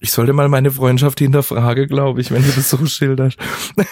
Ich 0.01 0.13
sollte 0.13 0.33
mal 0.35 0.49
meine 0.49 0.71
Freundschaft 0.71 1.19
hinterfragen, 1.21 1.87
glaube 1.89 2.21
ich, 2.21 2.31
wenn 2.31 2.43
du 2.43 2.49
das 2.51 2.69
so 2.71 2.85
schilderst. 2.87 3.39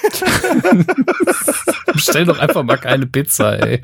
Bestell 1.92 2.24
doch 2.26 2.38
einfach 2.38 2.62
mal 2.62 2.76
keine 2.76 3.06
Pizza, 3.06 3.60
ey. 3.62 3.80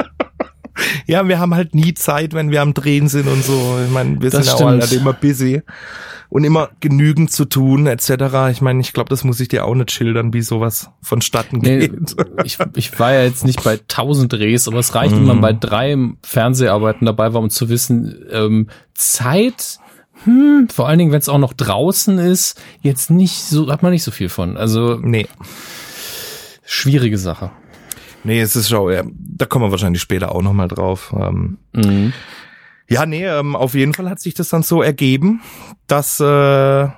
Ja, 1.06 1.26
wir 1.28 1.38
haben 1.38 1.54
halt 1.54 1.74
nie 1.74 1.94
Zeit, 1.94 2.32
wenn 2.32 2.50
wir 2.50 2.62
am 2.62 2.74
Drehen 2.74 3.08
sind 3.08 3.28
und 3.28 3.44
so. 3.44 3.78
Ich 3.84 3.90
meine, 3.92 4.20
wir 4.20 4.30
Das 4.30 4.44
sind 4.46 4.54
auch 4.54 4.58
stimmt. 4.58 4.82
halt 4.82 4.92
immer 4.92 5.12
busy 5.12 5.62
und 6.30 6.44
immer 6.44 6.70
genügend 6.80 7.32
zu 7.32 7.44
tun, 7.44 7.86
etc. 7.86 8.50
Ich 8.50 8.60
meine, 8.60 8.80
ich 8.80 8.92
glaube, 8.92 9.10
das 9.10 9.24
muss 9.24 9.40
ich 9.40 9.48
dir 9.48 9.64
auch 9.66 9.74
nicht 9.74 9.90
schildern, 9.90 10.32
wie 10.32 10.42
sowas 10.42 10.90
vonstatten 11.02 11.58
Nee, 11.58 11.88
geht. 11.88 12.16
ich, 12.44 12.58
ich 12.76 12.98
war 12.98 13.12
ja 13.12 13.24
jetzt 13.24 13.44
nicht 13.44 13.62
bei 13.64 13.78
tausend 13.88 14.32
Drehs, 14.32 14.68
aber 14.68 14.78
es 14.78 14.94
reicht, 14.94 15.12
wenn 15.12 15.22
Mhm. 15.22 15.26
man 15.28 15.40
bei 15.40 15.52
drei 15.52 15.96
Fernseharbeiten 16.22 17.04
dabei 17.04 17.34
war, 17.34 17.40
um 17.42 17.50
zu 17.50 17.68
wissen, 17.68 18.24
ähm, 18.30 18.68
Zeit, 18.94 19.80
hm, 20.24 20.68
vor 20.72 20.88
allen 20.88 20.98
Dingen, 20.98 21.12
wenn 21.12 21.18
es 21.20 21.28
auch 21.28 21.38
noch 21.38 21.52
draußen 21.52 22.18
ist, 22.18 22.60
jetzt 22.82 23.10
nicht 23.10 23.42
so, 23.44 23.70
hat 23.70 23.82
man 23.82 23.92
nicht 23.92 24.02
so 24.04 24.10
viel 24.10 24.28
von. 24.28 24.56
Also 24.56 24.96
Nee, 24.96 25.26
schwierige 26.64 27.18
Sache. 27.18 27.50
nee, 28.24 28.40
es 28.40 28.56
ist 28.56 28.68
schon, 28.68 28.92
ja, 28.92 29.02
da 29.04 29.46
kommen 29.46 29.64
wir 29.66 29.70
wahrscheinlich 29.70 30.02
später 30.02 30.32
auch 30.34 30.42
nochmal 30.42 30.68
drauf. 30.68 31.14
Ähm, 31.18 31.58
Mhm. 31.72 32.12
Ja, 32.88 33.06
nee, 33.06 33.24
ähm, 33.24 33.54
auf 33.54 33.74
jeden 33.74 33.94
Fall 33.94 34.10
hat 34.10 34.18
sich 34.18 34.34
das 34.34 34.48
dann 34.48 34.64
so 34.64 34.82
ergeben, 34.82 35.40
dass 35.86 36.18
äh, 36.18 36.88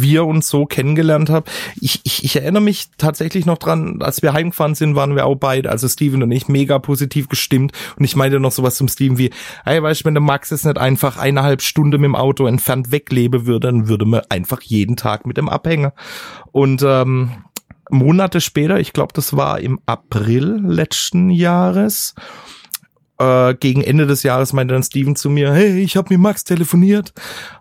wir 0.00 0.24
uns 0.24 0.48
so 0.48 0.66
kennengelernt 0.66 1.30
haben. 1.30 1.46
Ich, 1.80 2.00
ich, 2.04 2.24
ich 2.24 2.36
erinnere 2.36 2.62
mich 2.62 2.88
tatsächlich 2.98 3.46
noch 3.46 3.58
dran, 3.58 4.00
als 4.02 4.22
wir 4.22 4.32
heimgefahren 4.32 4.74
sind, 4.74 4.94
waren 4.94 5.14
wir 5.14 5.26
auch 5.26 5.36
beide, 5.36 5.70
also 5.70 5.88
Steven 5.88 6.22
und 6.22 6.32
ich, 6.32 6.48
mega 6.48 6.78
positiv 6.78 7.28
gestimmt. 7.28 7.72
Und 7.96 8.04
ich 8.04 8.16
meinte 8.16 8.40
noch 8.40 8.52
sowas 8.52 8.76
zum 8.76 8.88
Steven 8.88 9.18
wie, 9.18 9.30
hey, 9.64 9.82
weißt 9.82 10.00
du, 10.00 10.04
wenn 10.06 10.14
der 10.14 10.22
Max 10.22 10.50
jetzt 10.50 10.64
nicht 10.64 10.78
einfach 10.78 11.16
eineinhalb 11.16 11.62
Stunden 11.62 12.00
mit 12.00 12.08
dem 12.08 12.16
Auto 12.16 12.46
entfernt 12.46 12.92
weglebe 12.92 13.46
würde, 13.46 13.68
dann 13.68 13.88
würde 13.88 14.04
man 14.04 14.22
einfach 14.28 14.62
jeden 14.62 14.96
Tag 14.96 15.26
mit 15.26 15.36
dem 15.36 15.48
abhängen. 15.48 15.92
Und 16.52 16.82
ähm, 16.82 17.30
Monate 17.90 18.40
später, 18.40 18.80
ich 18.80 18.92
glaube, 18.92 19.12
das 19.14 19.36
war 19.36 19.60
im 19.60 19.80
April 19.86 20.60
letzten 20.64 21.30
Jahres, 21.30 22.14
äh, 23.18 23.54
gegen 23.54 23.82
Ende 23.82 24.06
des 24.06 24.22
Jahres 24.22 24.52
meinte 24.52 24.74
dann 24.74 24.82
Steven 24.82 25.16
zu 25.16 25.30
mir, 25.30 25.52
hey, 25.52 25.80
ich 25.80 25.96
habe 25.96 26.12
mit 26.12 26.20
Max 26.20 26.44
telefoniert. 26.44 27.12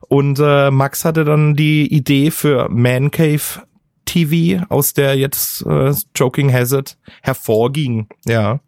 Und 0.10 0.40
äh, 0.40 0.72
Max 0.72 1.06
hatte 1.06 1.24
dann 1.24 1.56
die 1.56 1.94
Idee 1.94 2.32
für 2.32 2.70
Man 2.70 3.12
Cave 3.12 3.64
TV, 4.06 4.66
aus 4.70 4.94
der 4.94 5.16
jetzt 5.16 5.66
äh, 5.66 5.94
Joking 6.16 6.52
Hazard 6.52 6.98
hervorging. 7.22 8.08
Ja. 8.26 8.60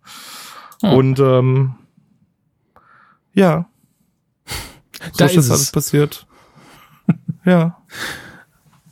Hm. 0.81 0.93
Und 0.93 1.19
ähm, 1.19 1.75
ja. 3.33 3.69
So 4.47 5.11
Da 5.17 5.25
ist 5.25 5.35
das 5.35 5.45
ist 5.45 5.51
alles 5.51 5.61
es. 5.63 5.71
passiert. 5.71 6.27
ja. 7.45 7.77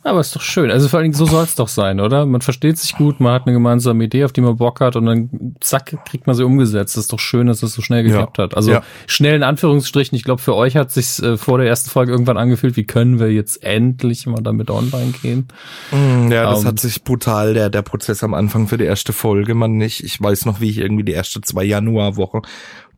Aber 0.06 0.20
ist 0.20 0.36
doch 0.36 0.42
schön. 0.42 0.70
Also 0.70 0.88
vor 0.88 0.98
allen 0.98 1.04
Dingen, 1.04 1.14
so 1.14 1.24
soll 1.24 1.44
es 1.44 1.54
doch 1.54 1.68
sein, 1.68 1.98
oder? 1.98 2.26
Man 2.26 2.42
versteht 2.42 2.76
sich 2.76 2.94
gut, 2.94 3.20
man 3.20 3.32
hat 3.32 3.46
eine 3.46 3.54
gemeinsame 3.54 4.04
Idee, 4.04 4.24
auf 4.26 4.32
die 4.32 4.42
man 4.42 4.56
Bock 4.56 4.80
hat 4.82 4.96
und 4.96 5.06
dann 5.06 5.54
zack, 5.60 5.96
kriegt 6.04 6.26
man 6.26 6.36
sie 6.36 6.44
umgesetzt. 6.44 6.94
Das 6.98 7.04
ist 7.04 7.12
doch 7.14 7.18
schön, 7.18 7.46
dass 7.46 7.60
das 7.60 7.72
so 7.72 7.80
schnell 7.80 8.02
geklappt 8.02 8.38
hat. 8.38 8.54
Also 8.54 8.72
Ja. 8.72 8.82
schnell 9.06 9.34
in 9.34 9.42
Anführungsstrichen. 9.42 10.14
Ich 10.14 10.22
glaube, 10.24 10.42
für 10.42 10.54
euch 10.56 10.76
hat 10.76 10.90
sich 10.90 11.22
äh, 11.22 11.38
vor 11.38 11.56
der 11.56 11.66
ersten 11.68 11.88
Folge 11.88 12.12
irgendwann 12.12 12.36
angefühlt, 12.36 12.76
wie 12.76 12.84
können 12.84 13.18
wir 13.18 13.32
jetzt 13.32 13.62
endlich 13.64 14.26
mal 14.26 14.42
damit 14.42 14.70
online 14.70 15.12
gehen? 15.22 15.48
Mm, 15.90 16.30
Ja, 16.30 16.50
das 16.50 16.60
Ähm, 16.60 16.66
hat 16.66 16.80
sich 16.80 17.02
brutal, 17.02 17.54
der, 17.54 17.70
der 17.70 17.80
Prozess 17.82 18.22
am 18.22 18.34
Anfang 18.34 18.68
für 18.68 18.76
die 18.76 18.84
erste 18.84 19.14
Folge, 19.14 19.54
man 19.54 19.72
nicht. 19.78 20.04
Ich 20.04 20.20
weiß 20.20 20.44
noch, 20.44 20.60
wie 20.60 20.68
ich 20.68 20.78
irgendwie 20.78 21.04
die 21.04 21.12
erste 21.12 21.40
zwei 21.40 21.64
Januarwoche 21.64 22.42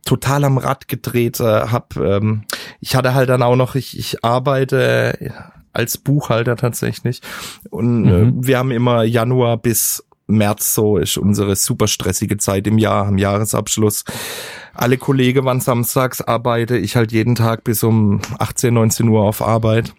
total 0.05 0.43
am 0.43 0.57
Rad 0.57 0.87
gedreht 0.89 1.39
äh, 1.39 1.43
hab. 1.43 1.95
Ähm, 1.95 2.43
ich 2.81 2.95
hatte 2.95 3.13
halt 3.13 3.29
dann 3.29 3.43
auch 3.43 3.55
noch, 3.55 3.75
ich, 3.75 3.97
ich 3.97 4.23
arbeite 4.25 5.31
als 5.77 5.97
Buchhalter 5.97 6.55
tatsächlich. 6.57 7.21
Und 7.69 8.01
Mhm. 8.03 8.09
äh, 8.41 8.47
wir 8.47 8.57
haben 8.57 8.71
immer 8.71 9.03
Januar 9.03 9.57
bis 9.57 10.03
März 10.29 10.73
so 10.73 10.97
ist 10.97 11.17
unsere 11.17 11.55
super 11.55 11.87
stressige 11.87 12.35
Zeit 12.37 12.67
im 12.67 12.77
Jahr, 12.77 13.07
am 13.07 13.17
Jahresabschluss. 13.17 14.03
Alle 14.73 14.97
Kollegen 14.97 15.45
waren 15.45 15.61
samstags, 15.61 16.19
arbeite 16.19 16.77
ich 16.77 16.97
halt 16.97 17.13
jeden 17.13 17.35
Tag 17.35 17.63
bis 17.63 17.81
um 17.81 18.19
18, 18.37 18.73
19 18.73 19.07
Uhr 19.07 19.21
auf 19.23 19.41
Arbeit. 19.41 19.93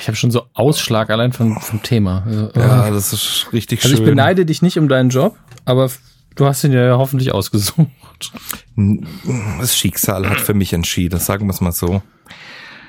Ich 0.00 0.08
habe 0.08 0.16
schon 0.16 0.32
so 0.32 0.42
Ausschlag 0.54 1.10
allein 1.10 1.32
vom, 1.32 1.60
vom 1.60 1.80
Thema. 1.80 2.24
Also, 2.26 2.50
Ja, 2.56 2.88
äh, 2.88 2.90
das 2.90 3.12
ist 3.12 3.46
richtig 3.52 3.84
also 3.84 3.94
schön. 3.94 4.04
ich 4.04 4.10
beneide 4.10 4.44
dich 4.46 4.62
nicht 4.62 4.80
um 4.80 4.88
deinen 4.88 5.10
Job, 5.10 5.36
aber 5.64 5.88
du 6.34 6.44
hast 6.44 6.64
ihn 6.64 6.72
ja 6.72 6.98
hoffentlich 6.98 7.30
ausgesucht. 7.32 7.86
Das 9.60 9.76
Schicksal 9.76 10.28
hat 10.28 10.40
für 10.40 10.54
mich 10.54 10.72
entschieden, 10.72 11.20
sagen 11.20 11.46
wir 11.46 11.52
es 11.52 11.60
mal 11.60 11.70
so. 11.70 12.02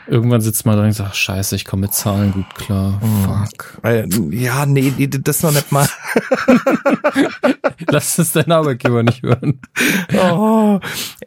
Irgendwann 0.09 0.39
sitzt 0.41 0.65
man 0.65 0.77
da 0.77 0.83
und 0.83 0.93
sagt, 0.93 1.15
scheiße, 1.17 1.55
ich 1.55 1.65
komme 1.65 1.81
mit 1.81 1.93
Zahlen 1.93 2.31
gut 2.31 2.55
klar. 2.55 2.99
Fuck. 3.25 3.77
Äh, 3.83 4.07
Ja, 4.31 4.65
nee, 4.65 4.93
nee, 4.97 5.07
das 5.07 5.43
noch 5.43 5.51
nicht 5.51 5.71
mal. 5.71 5.87
Lass 7.91 8.17
es 8.17 8.31
dein 8.31 8.51
Arbeitgeber 8.51 9.03
nicht 9.03 9.23
hören. 9.23 9.59
Oh. 10.13 10.79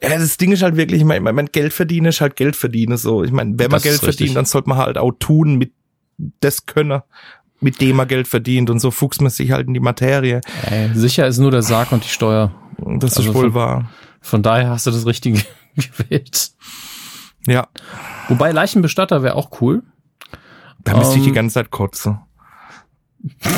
Ja, 0.03 0.19
das 0.19 0.37
Ding 0.37 0.53
ist 0.53 0.63
halt 0.63 0.77
wirklich, 0.77 1.01
ich 1.01 1.07
mein, 1.07 1.23
mein 1.23 1.47
Geld 1.47 1.73
verdienen 1.73 2.07
ist 2.07 2.21
halt 2.21 2.37
Geld 2.37 2.57
verdienen 2.57 2.97
so. 2.97 3.25
Ich 3.25 3.33
meine, 3.33 3.53
wenn 3.59 3.71
man 3.71 3.77
Das 3.77 3.83
Geld 3.83 3.95
ist 3.97 4.03
richtig. 4.03 4.17
verdient, 4.19 4.37
dann 4.37 4.45
sollte 4.47 4.69
man 4.69 4.79
halt 4.79 4.99
auch 4.99 5.13
tun 5.19 5.57
mit 5.57 5.73
das 6.41 6.67
Könner, 6.67 7.05
mit 7.61 7.81
dem 7.81 7.97
man 7.97 8.09
Geld 8.09 8.29
verdient 8.29 8.71
und 8.71 8.81
so 8.81 8.91
fuchst 8.91 9.21
man 9.23 9.31
sich 9.31 9.53
halt 9.53 9.69
in 9.69 9.75
die 9.75 9.81
Materie. 9.81 10.41
Ey, 10.69 10.91
sicher 10.95 11.27
ist 11.27 11.39
nur 11.39 11.51
der 11.51 11.63
Sarg 11.63 11.93
und 11.93 12.05
die 12.05 12.09
Steuer. 12.09 12.53
Das 12.79 13.17
Also 13.17 13.31
ist 13.31 13.35
wohl 13.35 13.45
von- 13.45 13.55
wahr. 13.55 13.91
Von 14.23 14.43
daher 14.43 14.69
hast 14.71 14.87
du 14.87 14.91
das 14.91 15.07
Richtige 15.07 15.43
gewählt. 15.77 16.51
Ja, 17.47 17.69
Wobei 18.29 18.53
Leichenbestatter 18.53 19.23
wäre 19.23 19.35
auch 19.35 19.61
cool. 19.61 19.83
da 20.85 20.97
müsste 20.97 21.17
ich 21.17 21.23
die 21.23 21.29
Ähm. 21.31 21.35
ganze 21.35 21.55
Zeit 21.55 21.71
kotzen. 21.71 22.21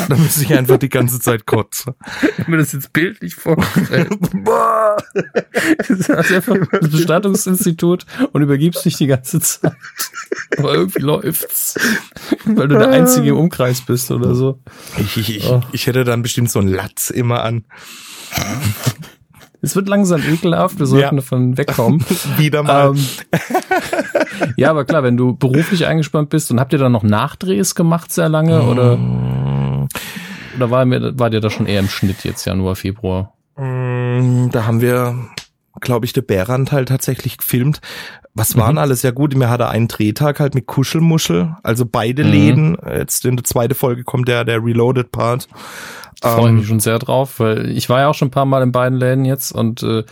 Da 0.09 0.17
müsste 0.17 0.43
ich 0.43 0.53
einfach 0.53 0.77
die 0.77 0.89
ganze 0.89 1.21
Zeit 1.21 1.45
kotzen. 1.45 1.93
Hab 2.37 2.47
mir 2.49 2.57
das 2.57 2.73
jetzt 2.73 2.91
bildlich 2.91 3.35
vorgestellt. 3.35 4.09
Du 4.33 6.17
hast 6.17 6.31
einfach 6.33 6.57
das 6.71 6.89
Bestattungsinstitut 6.89 8.05
und 8.33 8.41
übergibst 8.41 8.83
dich 8.83 8.97
die 8.97 9.07
ganze 9.07 9.39
Zeit. 9.39 9.71
Aber 10.57 10.73
irgendwie 10.73 10.99
läuft's. 10.99 11.75
Weil 12.43 12.67
du 12.67 12.77
der 12.77 12.89
Einzige 12.89 13.29
im 13.29 13.37
Umkreis 13.37 13.79
bist 13.81 14.11
oder 14.11 14.35
so. 14.35 14.59
Ich, 14.97 15.15
ich, 15.15 15.37
ich, 15.37 15.49
Oh. 15.49 15.61
ich 15.71 15.87
hätte 15.87 16.03
dann 16.03 16.23
bestimmt 16.23 16.51
so 16.51 16.59
einen 16.59 16.67
Latz 16.67 17.09
immer 17.09 17.43
an. 17.43 17.63
Es 19.63 19.75
wird 19.77 19.87
langsam 19.87 20.21
ekelhaft, 20.21 20.77
wir 20.77 20.85
sollten 20.85 21.15
Ja. 21.15 21.21
davon 21.21 21.57
wegkommen. 21.57 22.03
Wieder 22.37 22.63
mal. 22.63 22.89
Ähm, 22.89 23.05
ja, 24.57 24.69
aber 24.69 24.83
klar, 24.85 25.03
wenn 25.03 25.15
du 25.17 25.35
beruflich 25.35 25.85
eingespannt 25.85 26.29
bist 26.29 26.51
und 26.51 26.59
habt 26.59 26.73
ihr 26.73 26.79
dann 26.79 26.91
noch 26.91 27.03
Nachdrehs 27.03 27.73
gemacht 27.73 28.11
sehr 28.11 28.27
lange 28.29 28.61
oder, 28.63 28.97
oder 30.57 30.69
war, 30.69 30.85
mir, 30.85 31.17
war 31.17 31.29
dir 31.29 31.39
da 31.39 31.49
schon 31.49 31.65
eher 31.65 31.79
im 31.79 31.87
Schnitt 31.89 32.23
jetzt 32.25 32.45
Januar, 32.45 32.75
Februar? 32.75 33.33
Mm, 33.57 34.49
Da 34.51 34.65
haben 34.65 34.81
wir, 34.81 35.15
glaube 35.79 36.05
ich, 36.05 36.13
der 36.13 36.21
Bäranteil 36.23 36.85
tatsächlich 36.85 37.37
gefilmt. 37.37 37.79
Was 38.35 38.57
waren 38.57 38.73
Mhm. 38.73 38.79
alles? 38.79 39.01
Ja 39.03 39.11
gut, 39.11 39.35
mir 39.35 39.49
hatte 39.49 39.69
einen 39.69 39.87
Drehtag 39.87 40.39
halt 40.39 40.55
mit 40.55 40.65
Kuschelmuschel, 40.65 41.55
also 41.63 41.85
beide 41.85 42.23
Mhm. 42.25 42.29
Läden. 42.31 42.77
Jetzt 42.97 43.25
in 43.25 43.37
der 43.37 43.43
zweiten 43.43 43.75
Folge 43.75 44.03
kommt 44.03 44.27
der, 44.27 44.43
der 44.43 44.63
Reloaded 44.63 45.11
Part. 45.11 45.47
Freue 46.21 46.49
Ähm, 46.49 46.55
mich 46.57 46.67
schon 46.67 46.79
sehr 46.79 46.99
drauf, 46.99 47.39
weil 47.39 47.69
ich 47.69 47.89
war 47.89 48.01
ja 48.01 48.07
auch 48.09 48.15
schon 48.15 48.29
ein 48.29 48.31
paar 48.31 48.45
Mal 48.45 48.63
in 48.63 48.71
beiden 48.71 48.97
Läden 48.97 49.25
jetzt 49.25 49.51
und 49.51 49.83
äh, 49.83 50.03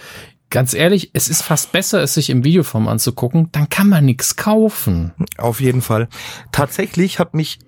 ganz 0.50 0.74
ehrlich, 0.74 1.12
es 1.14 1.30
ist 1.30 1.42
fast 1.42 1.72
besser, 1.72 2.02
es 2.04 2.14
sich 2.14 2.30
im 2.30 2.44
Videoform 2.44 2.88
anzugucken, 2.88 3.50
dann 3.52 3.70
kann 3.70 3.90
man 3.90 4.06
nichts 4.06 4.36
kaufen. 4.36 5.14
Auf 5.38 5.62
jeden 5.62 5.82
Fall. 5.82 6.10
Tatsächlich 6.52 7.18
hat 7.18 7.34
mich 7.34 7.60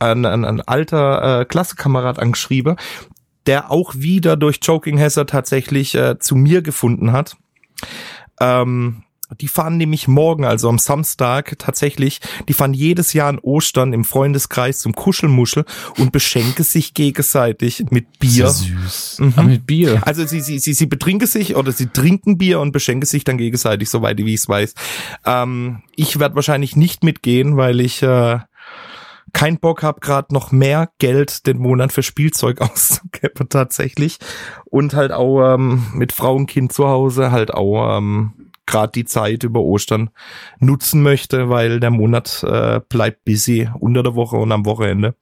ein, 0.00 0.24
ein, 0.24 0.44
ein 0.44 0.60
alter 0.60 1.40
äh, 1.40 1.44
Klassekamerad 1.44 2.18
angeschrieben, 2.18 2.76
der 3.46 3.70
auch 3.70 3.94
wieder 3.94 4.36
durch 4.36 4.60
Choking 4.60 4.98
Hazard 4.98 5.30
tatsächlich 5.30 5.94
äh, 5.94 6.18
zu 6.18 6.34
mir 6.34 6.62
gefunden 6.62 7.12
hat. 7.12 7.36
Ähm, 8.40 9.04
die 9.40 9.48
fahren 9.48 9.76
nämlich 9.76 10.08
morgen, 10.08 10.44
also 10.44 10.68
am 10.68 10.78
Samstag 10.78 11.58
tatsächlich, 11.58 12.20
die 12.48 12.52
fahren 12.52 12.74
jedes 12.74 13.12
Jahr 13.12 13.28
an 13.28 13.38
Ostern 13.38 13.92
im 13.92 14.04
Freundeskreis 14.04 14.78
zum 14.78 14.94
Kuschelmuschel 14.94 15.64
und 15.98 16.12
beschenken 16.12 16.64
sich 16.64 16.94
gegenseitig 16.94 17.84
mit 17.90 18.18
Bier. 18.18 18.48
Süß. 18.48 19.22
Ah, 19.36 19.42
mit 19.42 19.66
Bier. 19.66 20.02
Also 20.06 20.26
sie, 20.26 20.40
sie, 20.40 20.58
sie, 20.58 20.74
sie 20.74 20.86
betrinken 20.86 21.26
sich 21.26 21.56
oder 21.56 21.72
sie 21.72 21.86
trinken 21.86 22.38
Bier 22.38 22.60
und 22.60 22.72
beschenken 22.72 23.06
sich 23.06 23.24
dann 23.24 23.38
gegenseitig, 23.38 23.90
soweit 23.90 24.18
wie 24.18 24.34
ich 24.34 24.40
es 24.40 24.48
weiß. 24.48 24.74
Ähm, 25.24 25.82
ich 25.96 26.18
werde 26.18 26.34
wahrscheinlich 26.34 26.76
nicht 26.76 27.02
mitgehen, 27.02 27.56
weil 27.56 27.80
ich 27.80 28.02
äh, 28.02 28.38
kein 29.32 29.58
Bock 29.58 29.82
habe, 29.82 30.00
gerade 30.00 30.32
noch 30.32 30.52
mehr 30.52 30.90
Geld 30.98 31.46
den 31.46 31.58
Monat 31.58 31.92
für 31.92 32.02
Spielzeug 32.02 32.60
auszugeben 32.62 33.48
tatsächlich. 33.48 34.18
Und 34.64 34.94
halt 34.94 35.12
auch 35.12 35.54
ähm, 35.54 35.86
mit 35.92 36.12
Frau 36.12 36.34
und 36.34 36.46
Kind 36.46 36.72
zu 36.72 36.86
Hause 36.86 37.30
halt 37.30 37.52
auch 37.52 37.98
ähm, 37.98 38.43
gerade 38.66 38.92
die 38.92 39.04
Zeit 39.04 39.44
über 39.44 39.60
Ostern 39.60 40.10
nutzen 40.58 41.02
möchte, 41.02 41.48
weil 41.48 41.80
der 41.80 41.90
Monat 41.90 42.42
äh, 42.42 42.80
bleibt 42.88 43.24
busy 43.24 43.68
unter 43.78 44.02
der 44.02 44.14
Woche 44.14 44.36
und 44.36 44.52
am 44.52 44.64
Wochenende. 44.64 45.14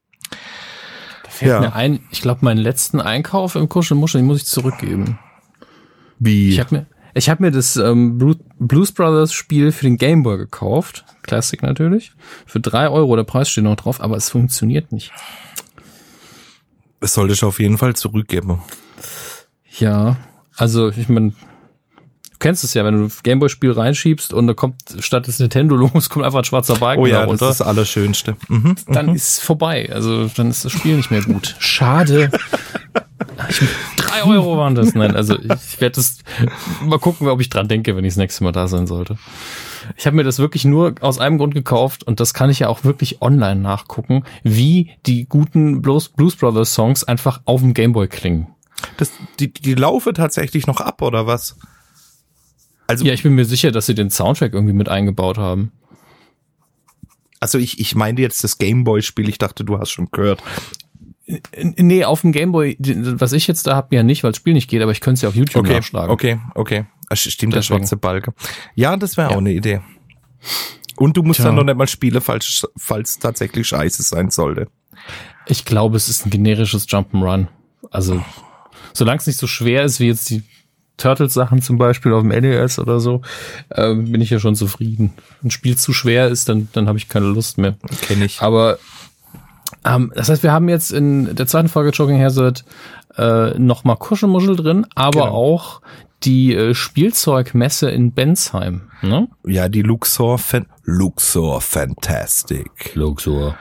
Da 1.23 1.29
fällt 1.29 1.51
ja. 1.51 1.59
mir 1.59 1.73
ein, 1.73 1.99
ich 2.11 2.21
glaube, 2.21 2.39
meinen 2.43 2.59
letzten 2.59 3.01
Einkauf 3.01 3.55
im 3.55 3.69
Kuschelmuschel, 3.69 4.21
den 4.21 4.27
muss 4.27 4.37
ich 4.37 4.45
zurückgeben. 4.45 5.19
Wie? 6.19 6.51
Ich 6.51 6.59
habe 6.59 6.75
mir, 6.75 6.85
ich 7.13 7.29
hab 7.29 7.39
mir 7.39 7.51
das 7.51 7.75
ähm, 7.75 8.17
Blues 8.59 8.91
Brothers 8.91 9.33
Spiel 9.33 9.71
für 9.71 9.85
den 9.85 9.97
Game 9.97 10.23
Boy 10.23 10.37
gekauft. 10.37 11.05
Classic 11.21 11.61
natürlich. 11.61 12.13
Für 12.45 12.59
drei 12.59 12.89
Euro, 12.89 13.15
der 13.15 13.23
Preis 13.23 13.49
steht 13.49 13.63
noch 13.63 13.75
drauf, 13.75 14.01
aber 14.01 14.17
es 14.17 14.29
funktioniert 14.29 14.91
nicht. 14.91 15.11
Es 17.01 17.13
sollte 17.13 17.33
ich 17.33 17.43
auf 17.43 17.59
jeden 17.59 17.77
Fall 17.77 17.95
zurückgeben. 17.95 18.61
Ja, 19.77 20.17
also 20.55 20.89
ich 20.89 21.09
meine, 21.09 21.33
kennst 22.43 22.63
es 22.65 22.73
ja, 22.73 22.83
wenn 22.83 22.93
du 22.95 23.05
ein 23.05 23.11
Gameboy-Spiel 23.23 23.71
reinschiebst 23.71 24.33
und 24.33 24.47
da 24.47 24.53
kommt 24.53 24.75
statt 24.99 25.27
des 25.27 25.39
Nintendo-Logos 25.39 26.09
kommt 26.09 26.25
einfach 26.25 26.39
ein 26.39 26.43
schwarzer 26.43 26.75
Balken 26.75 27.01
Oh 27.01 27.05
ja, 27.07 27.23
runter, 27.23 27.45
das 27.45 27.51
ist 27.53 27.59
das 27.61 27.67
Allerschönste. 27.67 28.35
Mhm, 28.49 28.75
dann 28.87 29.07
mhm. 29.07 29.15
ist 29.15 29.29
es 29.29 29.39
vorbei. 29.39 29.89
Also 29.91 30.27
dann 30.27 30.49
ist 30.49 30.65
das 30.65 30.73
Spiel 30.73 30.97
nicht 30.97 31.09
mehr 31.09 31.21
gut. 31.23 31.55
Schade. 31.57 32.29
Ich, 33.49 33.59
drei 33.97 34.23
Euro 34.23 34.57
waren 34.57 34.75
das. 34.75 34.93
Nein, 34.93 35.15
also 35.15 35.37
ich 35.37 35.81
werde 35.81 35.95
das 35.95 36.19
mal 36.81 36.99
gucken, 36.99 37.27
ob 37.27 37.41
ich 37.41 37.49
dran 37.49 37.67
denke, 37.67 37.95
wenn 37.95 38.05
ich 38.05 38.13
das 38.13 38.17
nächste 38.17 38.43
Mal 38.43 38.51
da 38.51 38.67
sein 38.67 38.85
sollte. 38.85 39.17
Ich 39.97 40.05
habe 40.05 40.15
mir 40.15 40.23
das 40.23 40.39
wirklich 40.39 40.65
nur 40.65 40.95
aus 41.01 41.19
einem 41.19 41.39
Grund 41.39 41.53
gekauft 41.53 42.03
und 42.03 42.19
das 42.19 42.33
kann 42.33 42.49
ich 42.49 42.59
ja 42.59 42.69
auch 42.69 42.83
wirklich 42.83 43.21
online 43.21 43.59
nachgucken, 43.59 44.23
wie 44.43 44.91
die 45.07 45.25
guten 45.25 45.81
Blues, 45.81 46.09
Blues 46.09 46.35
Brothers 46.35 46.73
Songs 46.73 47.03
einfach 47.03 47.41
auf 47.45 47.61
dem 47.61 47.73
Gameboy 47.73 48.07
klingen. 48.07 48.47
Das, 48.97 49.11
die, 49.39 49.51
die 49.51 49.73
laufe 49.73 50.13
tatsächlich 50.13 50.67
noch 50.67 50.79
ab, 50.79 51.01
oder 51.01 51.25
was? 51.25 51.57
Also, 52.93 53.05
ja, 53.05 53.13
ich 53.13 53.23
bin 53.23 53.33
mir 53.33 53.45
sicher, 53.45 53.71
dass 53.71 53.85
sie 53.85 53.95
den 53.95 54.09
Soundtrack 54.09 54.53
irgendwie 54.53 54.73
mit 54.73 54.89
eingebaut 54.89 55.37
haben. 55.37 55.71
Also 57.39 57.57
ich, 57.57 57.79
ich 57.79 57.93
meine 57.93 58.21
jetzt 58.21 58.43
das 58.43 58.57
Gameboy-Spiel, 58.57 59.27
ich 59.27 59.37
dachte, 59.37 59.65
du 59.65 59.77
hast 59.77 59.91
schon 59.91 60.07
gehört. 60.11 60.41
Nee, 61.57 62.05
auf 62.05 62.21
dem 62.21 62.31
Gameboy, 62.31 62.77
was 62.79 63.33
ich 63.33 63.47
jetzt 63.47 63.67
da 63.67 63.75
habe, 63.75 63.95
ja 63.95 64.03
nicht, 64.03 64.23
weil 64.23 64.31
das 64.31 64.37
Spiel 64.37 64.53
nicht 64.53 64.69
geht, 64.69 64.81
aber 64.81 64.91
ich 64.91 65.01
könnte 65.01 65.15
es 65.15 65.21
ja 65.23 65.29
auf 65.29 65.35
YouTube 65.35 65.65
okay, 65.65 65.75
nachschlagen. 65.75 66.09
Okay, 66.09 66.39
okay. 66.55 66.85
Stimmt, 67.13 67.53
der 67.53 67.61
schwarze 67.61 67.97
Balke. 67.97 68.33
Ja, 68.75 68.95
das 68.95 69.17
wäre 69.17 69.29
ja. 69.29 69.35
auch 69.35 69.39
eine 69.39 69.51
Idee. 69.51 69.81
Und 70.95 71.17
du 71.17 71.23
musst 71.23 71.37
Tja. 71.37 71.47
dann 71.47 71.55
noch 71.55 71.63
nicht 71.63 71.75
mal 71.75 71.87
spielen, 71.87 72.21
falls, 72.21 72.65
falls 72.77 73.19
tatsächlich 73.19 73.67
scheiße 73.67 74.03
sein 74.03 74.29
sollte. 74.29 74.67
Ich 75.47 75.65
glaube, 75.65 75.97
es 75.97 76.07
ist 76.07 76.25
ein 76.25 76.29
generisches 76.29 76.87
Jump'n'Run. 76.87 77.47
Also, 77.91 78.23
solange 78.93 79.19
es 79.19 79.27
nicht 79.27 79.39
so 79.39 79.47
schwer 79.47 79.83
ist 79.83 79.99
wie 79.99 80.07
jetzt 80.07 80.29
die 80.29 80.43
Turtles-Sachen 80.97 81.61
zum 81.61 81.77
Beispiel 81.77 82.13
auf 82.13 82.21
dem 82.21 82.29
NES 82.29 82.79
oder 82.79 82.99
so, 82.99 83.21
äh, 83.69 83.93
bin 83.93 84.21
ich 84.21 84.29
ja 84.29 84.39
schon 84.39 84.55
zufrieden. 84.55 85.13
Ein 85.43 85.51
Spiel 85.51 85.77
zu 85.77 85.93
schwer 85.93 86.27
ist, 86.27 86.49
dann, 86.49 86.69
dann 86.73 86.87
habe 86.87 86.97
ich 86.97 87.09
keine 87.09 87.27
Lust 87.27 87.57
mehr. 87.57 87.75
Kenne 88.07 88.25
ich. 88.25 88.41
Aber 88.41 88.77
ähm, 89.85 90.11
das 90.15 90.29
heißt, 90.29 90.43
wir 90.43 90.51
haben 90.51 90.69
jetzt 90.69 90.91
in 90.91 91.35
der 91.35 91.47
zweiten 91.47 91.69
Folge 91.69 91.91
Jogging 91.91 92.21
Hazard 92.21 92.63
äh, 93.17 93.57
nochmal 93.59 93.97
Kuschelmuschel 93.97 94.55
drin, 94.55 94.85
aber 94.95 95.25
genau. 95.25 95.33
auch 95.33 95.81
die 96.23 96.55
äh, 96.55 96.73
Spielzeugmesse 96.73 97.89
in 97.89 98.13
Bensheim. 98.13 98.83
Ne? 99.01 99.27
Ja, 99.45 99.67
die 99.69 99.81
Luxor, 99.81 100.37
Fan 100.37 100.65
Luxor 100.83 101.61
Fantastic. 101.61 102.95
Luxor. 102.95 103.57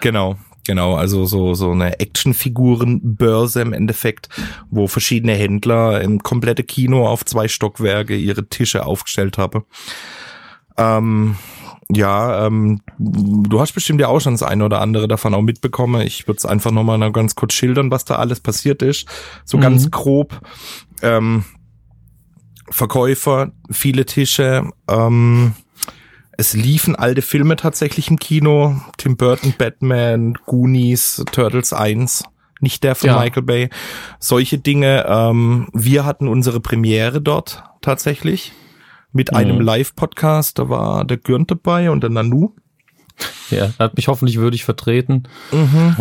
Genau. 0.00 0.36
Genau, 0.66 0.96
also 0.96 1.26
so, 1.26 1.54
so 1.54 1.70
eine 1.70 2.00
Actionfigurenbörse 2.00 3.62
im 3.62 3.72
Endeffekt, 3.72 4.28
wo 4.68 4.88
verschiedene 4.88 5.34
Händler 5.34 6.00
im 6.00 6.22
komplette 6.22 6.64
Kino 6.64 7.06
auf 7.06 7.24
zwei 7.24 7.46
Stockwerke 7.46 8.16
ihre 8.16 8.48
Tische 8.48 8.84
aufgestellt 8.84 9.38
haben. 9.38 9.64
Ähm, 10.76 11.36
ja, 11.88 12.46
ähm, 12.46 12.80
du 12.98 13.60
hast 13.60 13.72
bestimmt 13.74 14.00
ja 14.00 14.08
auch 14.08 14.18
schon 14.20 14.34
das 14.34 14.42
eine 14.42 14.64
oder 14.64 14.80
andere 14.80 15.06
davon 15.06 15.34
auch 15.34 15.42
mitbekommen. 15.42 16.00
Ich 16.00 16.26
würde 16.26 16.38
es 16.38 16.46
einfach 16.46 16.72
nochmal 16.72 16.98
noch 16.98 17.12
ganz 17.12 17.36
kurz 17.36 17.54
schildern, 17.54 17.92
was 17.92 18.04
da 18.04 18.16
alles 18.16 18.40
passiert 18.40 18.82
ist. 18.82 19.06
So 19.44 19.58
mhm. 19.58 19.62
ganz 19.62 19.90
grob. 19.92 20.40
Ähm, 21.02 21.44
Verkäufer, 22.68 23.52
viele 23.70 24.04
Tische, 24.04 24.68
ähm, 24.88 25.54
es 26.36 26.52
liefen 26.52 26.96
alte 26.96 27.22
Filme 27.22 27.56
tatsächlich 27.56 28.10
im 28.10 28.18
Kino. 28.18 28.80
Tim 28.98 29.16
Burton, 29.16 29.54
Batman, 29.56 30.34
Goonies, 30.46 31.24
Turtles 31.32 31.72
1. 31.72 32.24
Nicht 32.60 32.84
der 32.84 32.94
von 32.94 33.08
ja. 33.08 33.20
Michael 33.20 33.42
Bay. 33.42 33.70
Solche 34.18 34.58
Dinge. 34.58 35.04
Ähm, 35.08 35.68
wir 35.72 36.04
hatten 36.04 36.28
unsere 36.28 36.60
Premiere 36.60 37.20
dort 37.20 37.64
tatsächlich. 37.80 38.52
Mit 39.12 39.30
mhm. 39.30 39.36
einem 39.38 39.60
Live-Podcast. 39.60 40.58
Da 40.58 40.68
war 40.68 41.04
der 41.04 41.16
Gürnt 41.16 41.50
dabei 41.50 41.90
und 41.90 42.02
der 42.02 42.10
Nanu. 42.10 42.54
Ja, 43.50 43.72
er 43.78 43.84
hat 43.86 43.96
mich 43.96 44.08
hoffentlich 44.08 44.38
würdig 44.38 44.64
vertreten. 44.64 45.24
Mhm. 45.52 45.96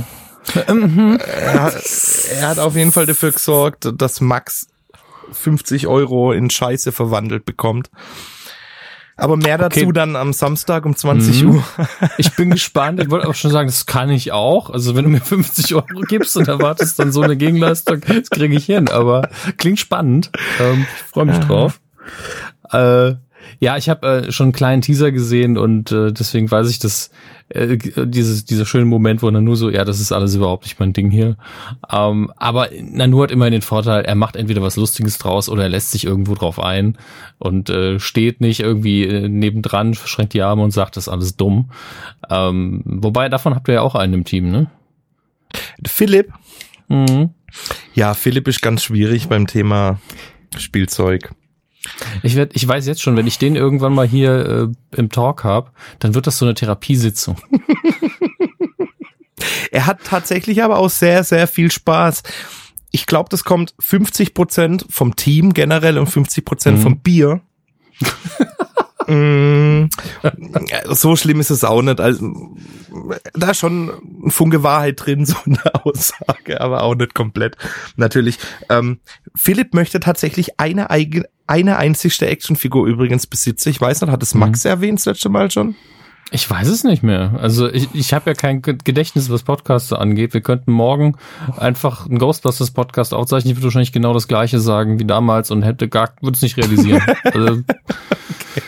er, 0.55 1.63
hat, 1.63 1.83
er 2.31 2.47
hat 2.47 2.59
auf 2.59 2.75
jeden 2.75 2.91
Fall 2.91 3.05
dafür 3.05 3.31
gesorgt, 3.31 3.89
dass 3.95 4.19
Max 4.21 4.67
50 5.31 5.87
Euro 5.87 6.33
in 6.33 6.49
Scheiße 6.49 6.91
verwandelt 6.91 7.45
bekommt. 7.45 7.89
Aber 9.17 9.37
mehr 9.37 9.57
dazu 9.57 9.81
okay. 9.81 9.93
dann 9.93 10.15
am 10.15 10.33
Samstag 10.33 10.85
um 10.85 10.95
20 10.95 11.43
mhm. 11.43 11.49
Uhr. 11.55 11.63
Ich 12.17 12.35
bin 12.35 12.51
gespannt. 12.51 12.99
Ich 13.01 13.09
wollte 13.09 13.27
auch 13.27 13.35
schon 13.35 13.51
sagen, 13.51 13.67
das 13.67 13.85
kann 13.85 14.09
ich 14.09 14.31
auch. 14.31 14.69
Also 14.69 14.95
wenn 14.95 15.05
du 15.05 15.09
mir 15.09 15.21
50 15.21 15.73
Euro 15.75 16.01
gibst 16.07 16.35
und 16.35 16.47
erwartest 16.47 16.99
dann 16.99 17.11
so 17.11 17.21
eine 17.21 17.37
Gegenleistung, 17.37 18.01
das 18.01 18.29
kriege 18.29 18.55
ich 18.55 18.65
hin. 18.65 18.89
Aber 18.89 19.29
klingt 19.57 19.79
spannend. 19.79 20.31
Ähm, 20.59 20.85
ich 20.95 21.11
freue 21.11 21.25
mich 21.25 21.39
drauf. 21.39 21.79
Äh, 22.71 23.15
ja, 23.59 23.77
ich 23.77 23.89
habe 23.89 24.07
äh, 24.27 24.31
schon 24.31 24.45
einen 24.45 24.53
kleinen 24.53 24.81
Teaser 24.81 25.11
gesehen 25.11 25.57
und 25.57 25.91
äh, 25.91 26.11
deswegen 26.11 26.49
weiß 26.49 26.69
ich, 26.69 26.79
dass 26.79 27.11
äh, 27.49 27.77
dieses, 27.77 28.45
dieser 28.45 28.65
schöne 28.65 28.85
Moment, 28.85 29.21
wo 29.21 29.29
Nanu 29.29 29.55
so, 29.55 29.69
ja, 29.69 29.85
das 29.85 29.99
ist 29.99 30.11
alles 30.11 30.35
überhaupt 30.35 30.63
nicht 30.63 30.79
mein 30.79 30.93
Ding 30.93 31.11
hier. 31.11 31.37
Ähm, 31.91 32.31
aber 32.37 32.69
Nanu 32.81 33.21
hat 33.21 33.31
immerhin 33.31 33.53
den 33.53 33.61
Vorteil, 33.61 34.03
er 34.03 34.15
macht 34.15 34.35
entweder 34.35 34.61
was 34.61 34.75
Lustiges 34.77 35.17
draus 35.17 35.49
oder 35.49 35.63
er 35.63 35.69
lässt 35.69 35.91
sich 35.91 36.05
irgendwo 36.05 36.35
drauf 36.35 36.59
ein 36.59 36.97
und 37.37 37.69
äh, 37.69 37.99
steht 37.99 38.41
nicht 38.41 38.61
irgendwie 38.61 39.03
äh, 39.03 39.29
nebendran, 39.29 39.93
verschränkt 39.93 40.33
die 40.33 40.41
Arme 40.41 40.63
und 40.63 40.71
sagt, 40.71 40.97
das 40.97 41.07
ist 41.07 41.13
alles 41.13 41.37
dumm. 41.37 41.69
Ähm, 42.29 42.81
wobei, 42.85 43.29
davon 43.29 43.55
habt 43.55 43.67
ihr 43.67 43.75
ja 43.75 43.81
auch 43.81 43.95
einen 43.95 44.13
im 44.13 44.23
Team, 44.25 44.49
ne? 44.49 44.67
Philipp. 45.85 46.31
Mhm. 46.87 47.29
Ja, 47.93 48.13
Philipp 48.13 48.47
ist 48.47 48.61
ganz 48.61 48.83
schwierig 48.83 49.29
beim 49.29 49.47
Thema 49.47 49.99
Spielzeug. 50.57 51.31
Ich, 52.23 52.35
werd, 52.35 52.55
ich 52.55 52.67
weiß 52.67 52.87
jetzt 52.87 53.01
schon, 53.01 53.15
wenn 53.15 53.27
ich 53.27 53.37
den 53.37 53.55
irgendwann 53.55 53.93
mal 53.93 54.07
hier 54.07 54.73
äh, 54.93 54.97
im 54.97 55.09
Talk 55.09 55.43
habe, 55.43 55.71
dann 55.99 56.15
wird 56.15 56.27
das 56.27 56.37
so 56.37 56.45
eine 56.45 56.55
Therapiesitzung. 56.55 57.37
er 59.71 59.85
hat 59.85 60.03
tatsächlich 60.03 60.63
aber 60.63 60.77
auch 60.77 60.89
sehr, 60.89 61.23
sehr 61.23 61.47
viel 61.47 61.71
Spaß. 61.71 62.23
Ich 62.91 63.05
glaube, 63.05 63.29
das 63.29 63.43
kommt 63.43 63.73
50 63.79 64.33
Prozent 64.33 64.85
vom 64.89 65.15
Team 65.15 65.53
generell 65.53 65.97
und 65.97 66.07
50 66.07 66.45
Prozent 66.45 66.77
mhm. 66.77 66.81
vom 66.81 66.99
Bier. 66.99 67.41
mm, 69.07 69.89
so 70.89 71.15
schlimm 71.15 71.39
ist 71.39 71.49
es 71.49 71.63
auch 71.63 71.81
nicht. 71.81 71.99
Also, 71.99 72.55
da 73.33 73.51
ist 73.51 73.59
schon 73.59 73.91
ein 74.25 74.31
Funke 74.31 74.63
Wahrheit 74.63 75.05
drin, 75.05 75.25
so 75.25 75.35
eine 75.45 75.85
Aussage, 75.85 76.61
aber 76.61 76.83
auch 76.83 76.95
nicht 76.95 77.13
komplett. 77.13 77.57
Natürlich. 77.95 78.37
Ähm, 78.69 78.99
Philipp 79.35 79.73
möchte 79.73 79.99
tatsächlich 79.99 80.59
eine 80.59 80.89
eigene, 80.89 81.27
eine 81.47 81.77
einzigste 81.77 82.27
Actionfigur 82.27 82.87
übrigens 82.87 83.27
besitzen. 83.27 83.69
Ich 83.69 83.79
weiß 83.79 84.01
nicht, 84.01 84.11
hat 84.11 84.23
es 84.23 84.33
Max 84.33 84.63
mhm. 84.63 84.69
erwähnt 84.69 84.99
das 84.99 85.05
letzte 85.05 85.29
Mal 85.29 85.51
schon? 85.51 85.75
Ich 86.31 86.49
weiß 86.49 86.67
es 86.67 86.83
nicht 86.83 87.03
mehr. 87.03 87.35
Also 87.39 87.71
ich, 87.71 87.87
ich 87.93 88.13
habe 88.13 88.31
ja 88.31 88.33
kein 88.33 88.61
Gedächtnis, 88.61 89.29
was 89.29 89.43
Podcasts 89.43 89.93
angeht. 89.93 90.33
Wir 90.33 90.41
könnten 90.41 90.71
morgen 90.71 91.15
einfach 91.57 92.07
einen 92.07 92.17
Ghostbusters 92.17 92.71
Podcast 92.71 93.13
aufzeichnen. 93.13 93.51
Ich 93.51 93.57
würde 93.57 93.65
wahrscheinlich 93.65 93.91
genau 93.91 94.11
das 94.13 94.27
gleiche 94.27 94.59
sagen 94.59 94.99
wie 94.99 95.05
damals 95.05 95.51
und 95.51 95.61
hätte 95.61 95.87
gar, 95.87 96.13
würde 96.21 96.35
es 96.35 96.41
nicht 96.41 96.57
realisieren. 96.57 97.03
also, 97.23 97.51
okay. 97.51 98.61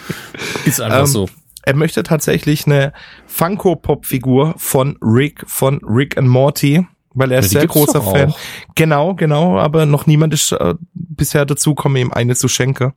Ist 0.66 0.82
einfach 0.82 1.00
ähm, 1.00 1.06
so. 1.08 1.30
er 1.64 1.76
möchte 1.76 2.04
tatsächlich 2.04 2.68
eine 2.68 2.94
Funko-Pop-Figur 3.26 4.54
von 4.58 4.98
Rick, 5.02 5.44
von 5.48 5.82
Rick 5.84 6.16
and 6.18 6.30
Morty, 6.30 6.86
weil 7.18 7.32
er 7.32 7.40
ist 7.40 7.50
sehr 7.52 7.68
großer 7.68 8.02
Fan. 8.02 8.32
auch. 8.32 8.40
Genau, 8.76 9.16
genau, 9.16 9.58
aber 9.58 9.86
noch 9.86 10.06
niemand 10.06 10.34
ist 10.34 10.52
äh, 10.52 10.76
bisher 10.94 11.46
dazu 11.46 11.76
gekommen, 11.76 11.98
ihm 11.98 12.12
eine 12.12 12.36
zu 12.36 12.48
schenken. 12.48 12.94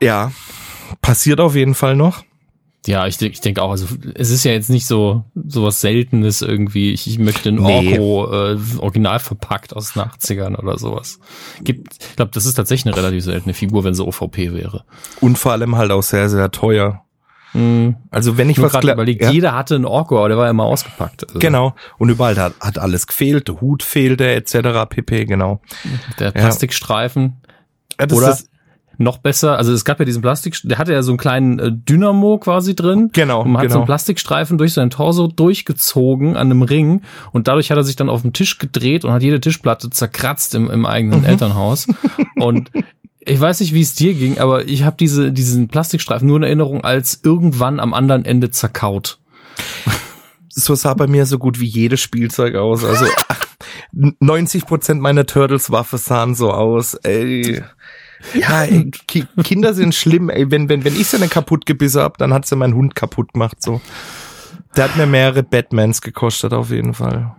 Ja, 0.00 0.32
passiert 1.00 1.40
auf 1.40 1.54
jeden 1.54 1.74
Fall 1.74 1.96
noch. 1.96 2.22
Ja, 2.86 3.06
ich, 3.06 3.20
ich 3.22 3.40
denke 3.40 3.62
auch, 3.62 3.70
also 3.70 3.86
es 4.14 4.28
ist 4.28 4.44
ja 4.44 4.52
jetzt 4.52 4.68
nicht 4.68 4.86
so 4.86 5.24
sowas 5.34 5.80
Seltenes 5.80 6.42
irgendwie. 6.42 6.92
Ich, 6.92 7.06
ich 7.06 7.18
möchte 7.18 7.48
ein 7.48 7.54
Nee. 7.54 7.98
Orko 7.98 8.30
äh, 8.30 8.58
original 8.78 9.20
verpackt 9.20 9.74
aus 9.74 9.94
den 9.94 10.02
80ern 10.02 10.58
oder 10.58 10.78
sowas. 10.78 11.18
Gibt, 11.62 11.94
ich 12.10 12.16
glaube, 12.16 12.32
das 12.34 12.44
ist 12.44 12.54
tatsächlich 12.54 12.92
eine 12.92 13.02
relativ 13.02 13.24
seltene 13.24 13.54
Figur, 13.54 13.84
wenn 13.84 13.94
sie 13.94 14.04
OVP 14.04 14.52
wäre. 14.52 14.84
Und 15.20 15.38
vor 15.38 15.52
allem 15.52 15.76
halt 15.76 15.92
auch 15.92 16.02
sehr, 16.02 16.28
sehr 16.28 16.50
teuer. 16.50 17.03
Mhm. 17.54 17.96
Also 18.10 18.36
wenn 18.36 18.50
ich 18.50 18.56
Nur 18.58 18.66
was 18.66 18.72
gerade 18.72 18.92
überlegt, 18.92 19.22
ja, 19.22 19.30
jeder 19.30 19.54
hatte 19.54 19.74
einen 19.76 19.84
Orko, 19.86 20.18
aber 20.18 20.28
der 20.28 20.36
war 20.38 20.50
immer 20.50 20.64
ausgepackt. 20.64 21.26
Also 21.26 21.38
Genau. 21.38 21.74
Und 21.98 22.10
überall 22.10 22.36
hat, 22.36 22.54
hat 22.60 22.78
alles 22.78 23.06
gefehlt, 23.06 23.48
der 23.48 23.60
Hut 23.60 23.82
fehlte, 23.82 24.28
etc. 24.28 24.56
pp, 24.88 25.24
genau. 25.24 25.60
Der 26.18 26.30
Plastikstreifen. 26.32 27.36
Ja, 27.98 28.06
das 28.06 28.18
Oder 28.18 28.30
ist, 28.30 28.50
noch 28.96 29.18
besser, 29.18 29.56
also 29.58 29.72
es 29.72 29.84
gab 29.84 29.98
ja 29.98 30.04
diesen 30.04 30.22
Plastik, 30.22 30.56
der 30.62 30.78
hatte 30.78 30.92
ja 30.92 31.02
so 31.02 31.10
einen 31.10 31.18
kleinen 31.18 31.58
äh, 31.58 31.72
Dynamo 31.72 32.38
quasi 32.38 32.76
drin. 32.76 33.10
Genau, 33.12 33.42
Und 33.42 33.50
man 33.50 33.62
hat 33.62 33.64
so 33.64 33.68
genau. 33.70 33.80
einen 33.80 33.86
Plastikstreifen 33.86 34.56
durch 34.58 34.72
seinen 34.72 34.90
Torso 34.90 35.26
durchgezogen 35.26 36.36
an 36.36 36.50
einem 36.50 36.62
Ring 36.62 37.02
und 37.32 37.48
dadurch 37.48 37.70
hat 37.70 37.76
er 37.76 37.82
sich 37.84 37.96
dann 37.96 38.08
auf 38.08 38.22
den 38.22 38.32
Tisch 38.32 38.58
gedreht 38.58 39.04
und 39.04 39.12
hat 39.12 39.22
jede 39.22 39.40
Tischplatte 39.40 39.90
zerkratzt 39.90 40.54
im, 40.54 40.70
im 40.70 40.86
eigenen 40.86 41.20
Mhm. 41.20 41.26
Elternhaus. 41.26 41.88
Und 42.36 42.70
ich 43.26 43.40
weiß 43.40 43.60
nicht, 43.60 43.74
wie 43.74 43.80
es 43.80 43.94
dir 43.94 44.14
ging, 44.14 44.38
aber 44.38 44.66
ich 44.66 44.84
habe 44.84 44.96
diese, 44.98 45.32
diesen 45.32 45.68
Plastikstreifen 45.68 46.26
nur 46.26 46.38
in 46.38 46.42
Erinnerung 46.42 46.84
als 46.84 47.20
irgendwann 47.22 47.80
am 47.80 47.94
anderen 47.94 48.24
Ende 48.24 48.50
zerkaut. 48.50 49.18
so 50.48 50.74
sah 50.74 50.94
bei 50.94 51.06
mir 51.06 51.26
so 51.26 51.38
gut 51.38 51.60
wie 51.60 51.66
jedes 51.66 52.00
Spielzeug 52.00 52.54
aus. 52.56 52.84
Also 52.84 53.06
90 53.92 54.66
Prozent 54.66 55.00
meiner 55.00 55.26
Turtles 55.26 55.70
Waffe 55.70 55.98
sahen 55.98 56.34
so 56.34 56.52
aus. 56.52 56.94
Ey. 56.94 57.62
Ja, 58.34 58.64
ey, 58.64 58.90
Ki 59.06 59.26
Kinder 59.42 59.74
sind 59.74 59.94
schlimm. 59.94 60.30
Ey, 60.30 60.50
wenn 60.50 60.68
wenn 60.68 60.84
wenn 60.84 60.96
ich 60.98 61.08
sie 61.08 61.18
nicht 61.18 61.32
kaputt 61.32 61.66
gebissen 61.66 62.00
hab, 62.00 62.18
dann 62.18 62.32
hat 62.32 62.46
sie 62.46 62.56
meinen 62.56 62.74
Hund 62.74 62.94
kaputt 62.94 63.34
gemacht. 63.34 63.62
So, 63.62 63.80
der 64.76 64.84
hat 64.84 64.96
mir 64.96 65.06
mehrere 65.06 65.42
Batmans 65.42 66.00
gekostet 66.00 66.52
auf 66.52 66.70
jeden 66.70 66.94
Fall. 66.94 67.36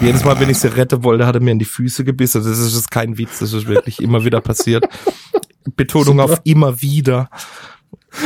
Jedes 0.00 0.24
Mal, 0.24 0.38
wenn 0.38 0.50
ich 0.50 0.58
sie 0.58 0.74
retten 0.74 1.02
wollte, 1.02 1.26
hat 1.26 1.34
er 1.34 1.40
mir 1.40 1.50
in 1.50 1.58
die 1.58 1.64
Füße 1.64 2.04
gebissen. 2.04 2.42
Das 2.42 2.46
ist, 2.46 2.66
das 2.66 2.74
ist 2.74 2.90
kein 2.90 3.18
Witz, 3.18 3.40
das 3.40 3.52
ist 3.52 3.66
wirklich 3.66 4.00
immer 4.00 4.24
wieder 4.24 4.40
passiert. 4.40 4.84
Betonung 5.76 6.18
Super. 6.18 6.32
auf 6.32 6.40
immer 6.44 6.80
wieder. 6.80 7.30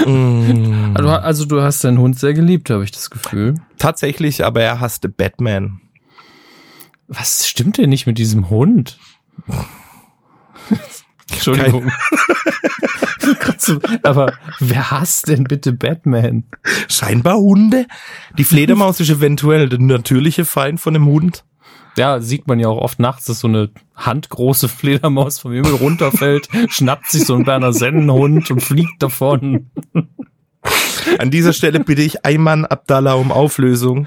Mm. 0.07 0.94
Also, 0.94 1.09
also 1.09 1.44
du 1.44 1.61
hast 1.61 1.85
deinen 1.85 1.98
Hund 1.98 2.18
sehr 2.18 2.35
geliebt, 2.35 2.70
habe 2.70 2.85
ich 2.85 2.92
das 2.92 3.11
Gefühl. 3.11 3.55
Tatsächlich, 3.79 4.44
aber 4.44 4.62
er 4.62 4.81
hasste 4.81 5.09
Batman. 5.09 5.81
Was 7.09 7.48
stimmt 7.48 7.79
denn 7.79 7.90
nicht 7.90 8.07
mit 8.07 8.18
diesem 8.18 8.48
Hund? 8.48 8.98
Entschuldigung. 11.31 11.90
Aber 14.03 14.35
wer 14.59 14.90
hasst 14.90 15.29
denn 15.29 15.44
bitte 15.44 15.72
Batman? 15.72 16.44
Scheinbar 16.88 17.37
Hunde. 17.37 17.87
Die 18.38 18.44
Fledermaus 18.44 19.01
ist 19.01 19.11
eventuell 19.11 19.68
der 19.68 19.79
natürliche 19.79 20.44
Feind 20.44 20.81
von 20.81 20.94
dem 20.94 21.07
Hund. 21.07 21.44
Ja, 21.96 22.20
sieht 22.20 22.46
man 22.46 22.59
ja 22.59 22.68
auch 22.68 22.78
oft 22.78 22.98
nachts, 22.98 23.26
dass 23.26 23.40
so 23.40 23.48
eine 23.48 23.70
handgroße 23.96 24.68
Fledermaus 24.68 25.38
vom 25.38 25.52
Himmel 25.52 25.74
runterfällt, 25.74 26.48
schnappt 26.68 27.11
sich 27.11 27.24
so 27.24 27.35
ein 27.35 27.44
kleiner 27.44 27.72
Sennenhund 27.72 28.50
und 28.50 28.61
fliegt 28.61 29.02
davon. 29.02 29.70
An 31.18 31.31
dieser 31.31 31.52
Stelle 31.52 31.81
bitte 31.81 32.02
ich 32.02 32.24
Ayman 32.24 32.64
Abdallah 32.64 33.14
um 33.14 33.33
Auflösung. 33.33 34.07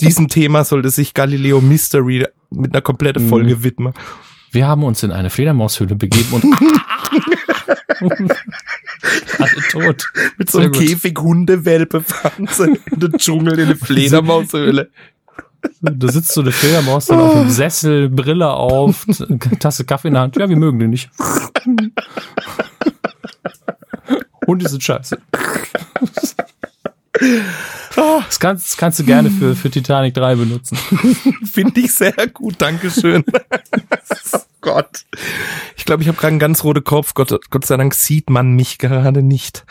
Diesem 0.00 0.28
Thema 0.28 0.64
sollte 0.64 0.90
sich 0.90 1.14
Galileo 1.14 1.60
Mystery 1.60 2.26
mit 2.50 2.72
einer 2.72 2.82
kompletten 2.82 3.28
Folge 3.28 3.62
widmen. 3.62 3.92
Wir 4.52 4.66
haben 4.66 4.82
uns 4.82 5.02
in 5.04 5.12
eine 5.12 5.30
Fledermaushöhle 5.30 5.94
begeben 5.94 6.32
und 6.32 6.44
alle 9.38 9.62
tot. 9.70 10.12
Mit 10.38 10.50
so 10.50 10.58
einem. 10.58 10.72
Käfig 10.72 11.16
Hundewelpe 11.18 12.00
fahren 12.00 12.48
sie 12.50 12.78
in 12.90 13.00
den 13.00 13.12
Dschungel 13.12 13.58
in 13.60 13.66
eine 13.66 13.76
Fledermaushöhle. 13.76 14.90
Da 15.82 16.08
sitzt 16.08 16.32
so 16.32 16.40
eine 16.40 16.52
Fledermaus 16.52 17.06
dann 17.06 17.20
auf 17.20 17.32
dem 17.32 17.50
Sessel, 17.50 18.08
Brille 18.08 18.50
auf, 18.50 19.06
Tasse 19.58 19.84
Kaffee 19.84 20.08
in 20.08 20.14
der 20.14 20.22
Hand. 20.22 20.36
Ja, 20.36 20.48
wir 20.48 20.56
mögen 20.56 20.78
den 20.78 20.90
nicht. 20.90 21.10
Hunde 24.46 24.68
sind 24.68 24.82
scheiße. 24.82 25.18
Das 27.94 28.40
kannst, 28.40 28.70
das 28.70 28.76
kannst 28.76 28.98
du 28.98 29.04
gerne 29.04 29.30
für, 29.30 29.54
für 29.54 29.70
Titanic 29.70 30.14
3 30.14 30.36
benutzen. 30.36 30.76
Finde 31.44 31.80
ich 31.80 31.94
sehr 31.94 32.14
gut, 32.32 32.54
Dankeschön. 32.58 33.24
Gott. 34.60 35.04
Ich 35.76 35.84
glaube, 35.84 36.02
ich 36.02 36.08
habe 36.08 36.18
gerade 36.18 36.32
einen 36.32 36.38
ganz 36.38 36.64
roten 36.64 36.84
Kopf. 36.84 37.14
Gott, 37.14 37.50
Gott 37.50 37.66
sei 37.66 37.76
Dank 37.76 37.94
sieht 37.94 38.30
man 38.30 38.52
mich 38.52 38.78
gerade 38.78 39.22
nicht. 39.22 39.64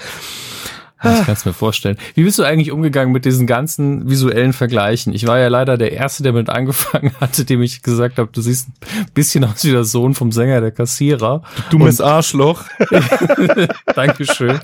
Ich 1.02 1.26
kann 1.26 1.34
es 1.34 1.46
mir 1.46 1.54
vorstellen. 1.54 1.98
Wie 2.14 2.24
bist 2.24 2.40
du 2.40 2.44
eigentlich 2.44 2.72
umgegangen 2.72 3.14
mit 3.14 3.24
diesen 3.24 3.48
ganzen 3.48 4.10
visuellen 4.10 4.52
Vergleichen? 4.52 5.14
Ich 5.14 5.26
war 5.28 5.40
ja 5.40 5.48
leider 5.48 5.78
der 5.78 5.94
Erste, 5.94 6.24
der 6.24 6.34
mit 6.34 6.50
angefangen 6.50 7.14
hatte, 7.22 7.46
dem 7.46 7.62
ich 7.62 7.82
gesagt 7.84 8.18
habe, 8.18 8.30
du 8.34 8.42
siehst 8.42 8.68
ein 8.68 9.06
bisschen 9.14 9.46
aus 9.46 9.64
wie 9.64 9.72
der 9.72 9.86
Sohn 9.86 10.14
vom 10.14 10.34
Sänger 10.34 10.60
der 10.60 10.72
Kassierer. 10.72 11.42
Dummes 11.70 12.02
Arschloch. 12.02 12.66
Dankeschön. 13.96 14.60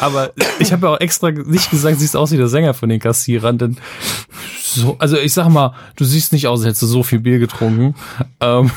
Aber 0.00 0.32
ich 0.58 0.72
habe 0.72 0.86
ja 0.86 0.94
auch 0.94 1.00
extra 1.00 1.30
nicht 1.30 1.70
gesagt, 1.70 2.00
siehst 2.00 2.16
aus 2.16 2.32
wie 2.32 2.38
der 2.38 2.48
Sänger 2.48 2.74
von 2.74 2.88
den 2.88 2.98
Kassierern, 2.98 3.58
denn 3.58 3.76
so, 4.60 4.96
also 4.98 5.16
ich 5.16 5.32
sag 5.32 5.48
mal, 5.48 5.74
du 5.96 6.04
siehst 6.04 6.32
nicht 6.32 6.48
aus, 6.48 6.60
als 6.60 6.66
hättest 6.66 6.82
du 6.82 6.86
so 6.86 7.02
viel 7.02 7.20
Bier 7.20 7.38
getrunken. 7.38 7.94
Ähm, 8.40 8.70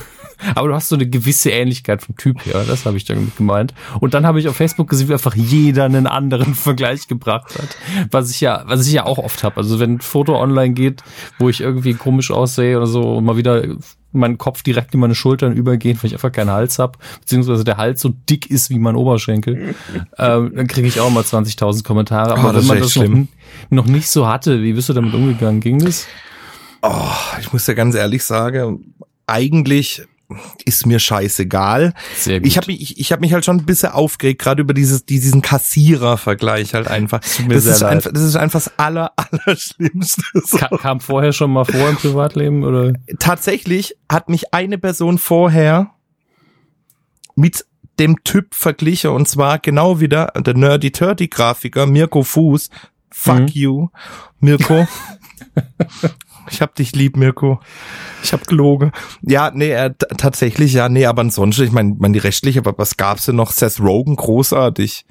aber 0.55 0.67
du 0.67 0.73
hast 0.75 0.89
so 0.89 0.95
eine 0.95 1.07
gewisse 1.07 1.51
Ähnlichkeit 1.51 2.01
vom 2.01 2.15
Typ 2.15 2.45
her, 2.45 2.63
das 2.67 2.85
habe 2.85 2.97
ich 2.97 3.05
damit 3.05 3.35
gemeint. 3.37 3.73
Und 3.99 4.13
dann 4.13 4.25
habe 4.25 4.39
ich 4.39 4.47
auf 4.47 4.55
Facebook 4.55 4.89
gesehen, 4.89 5.09
wie 5.09 5.13
einfach 5.13 5.35
jeder 5.35 5.85
einen 5.85 6.07
anderen 6.07 6.55
Vergleich 6.55 7.07
gebracht 7.07 7.57
hat. 7.57 7.77
Was 8.11 8.31
ich 8.31 8.41
ja, 8.41 8.63
was 8.67 8.87
ich 8.87 8.93
ja 8.93 9.05
auch 9.05 9.17
oft 9.17 9.43
habe. 9.43 9.57
Also 9.57 9.79
wenn 9.79 9.95
ein 9.95 10.01
Foto 10.01 10.39
online 10.39 10.73
geht, 10.73 11.03
wo 11.39 11.49
ich 11.49 11.61
irgendwie 11.61 11.93
komisch 11.93 12.31
aussehe 12.31 12.77
oder 12.77 12.87
so 12.87 13.21
mal 13.21 13.37
wieder 13.37 13.63
mein 14.11 14.37
Kopf 14.37 14.63
direkt 14.63 14.93
in 14.93 15.01
meine 15.01 15.13
Schultern 15.13 15.53
übergeht, 15.53 16.01
weil 16.01 16.07
ich 16.07 16.13
einfach 16.13 16.31
keinen 16.31 16.49
Hals 16.49 16.79
hab, 16.79 16.97
beziehungsweise 17.19 17.65
der 17.65 17.77
Hals 17.77 18.01
so 18.01 18.13
dick 18.29 18.49
ist 18.49 18.69
wie 18.69 18.79
mein 18.79 18.95
Oberschenkel, 18.95 19.75
ähm, 20.17 20.53
dann 20.55 20.67
kriege 20.67 20.87
ich 20.87 20.99
auch 21.01 21.09
mal 21.09 21.23
20.000 21.23 21.83
Kommentare. 21.83 22.31
Aber 22.37 22.51
Oh, 22.51 22.55
wenn 22.55 22.65
man 22.65 22.79
das 22.79 22.95
noch, 22.95 23.27
noch 23.69 23.85
nicht 23.85 24.07
so 24.07 24.27
hatte, 24.27 24.63
wie 24.63 24.73
bist 24.73 24.87
du 24.87 24.93
damit 24.93 25.13
umgegangen? 25.13 25.59
Ging 25.59 25.79
das? 25.79 26.07
Oh, 26.81 27.11
ich 27.41 27.51
muss 27.51 27.65
dir 27.65 27.75
ganz 27.75 27.95
ehrlich 27.95 28.23
sagen, 28.23 28.93
eigentlich 29.27 30.03
ist 30.65 30.85
mir 30.85 30.99
scheißegal. 30.99 31.93
Sehr 32.17 32.39
gut. 32.39 32.47
Ich 32.47 32.57
habe 32.57 32.67
mich, 32.71 32.81
ich, 32.81 32.99
ich 32.99 33.11
hab 33.11 33.19
mich 33.21 33.31
halt 33.33 33.45
schon 33.45 33.57
ein 33.59 33.65
bisschen 33.65 33.91
aufgeregt, 33.91 34.41
gerade 34.41 34.61
über 34.61 34.73
dieses, 34.73 35.05
die- 35.05 35.19
diesen 35.19 35.41
Kassierer-Vergleich 35.41 36.73
halt 36.73 36.87
einfach. 36.87 37.19
Das 37.47 37.65
ist, 37.65 37.81
leid. 37.81 37.91
einfach 37.91 38.11
das 38.11 38.23
ist 38.23 38.35
einfach 38.35 38.59
das 38.63 38.77
aller, 38.79 39.11
Allerschlimmste. 39.17 40.23
So. 40.45 40.57
Ka 40.57 40.75
kam 40.77 40.99
vorher 40.99 41.31
schon 41.33 41.51
mal 41.51 41.65
vor 41.65 41.89
im 41.89 41.95
Privatleben 41.97 42.63
oder? 42.63 42.93
Tatsächlich 43.19 43.95
hat 44.09 44.29
mich 44.29 44.53
eine 44.53 44.77
Person 44.77 45.17
vorher 45.17 45.91
mit 47.35 47.65
dem 47.99 48.23
Typ 48.23 48.55
verglichen 48.55 49.11
und 49.11 49.27
zwar 49.27 49.59
genau 49.59 49.99
wieder 49.99 50.33
der 50.35 50.53
Nerdy 50.55 50.91
Turdy 50.91 51.27
Grafiker 51.27 51.85
Mirko 51.85 52.23
Fuß. 52.23 52.69
Fuck 53.11 53.39
Mhm. 53.41 53.47
you, 53.53 53.87
Mirko. 54.39 54.87
ich 56.49 56.61
hab 56.61 56.75
dich 56.75 56.95
lieb, 56.95 57.17
Mirko. 57.17 57.59
Ich 58.23 58.33
hab 58.33 58.47
gelogen. 58.47 58.91
Ja, 59.21 59.51
nee, 59.53 59.71
äh, 59.71 59.91
tatsächlich, 60.17 60.73
ja, 60.73 60.89
nee, 60.89 61.05
aber 61.05 61.21
ansonsten, 61.21 61.63
ich 61.63 61.71
meine, 61.71 61.95
mein, 61.99 62.13
die 62.13 62.19
rechtliche, 62.19 62.59
aber 62.59 62.73
was 62.77 62.97
gab's 62.97 63.25
denn 63.25 63.35
noch? 63.35 63.51
Seth 63.51 63.79
Rogen, 63.79 64.15
großartig. 64.15 65.05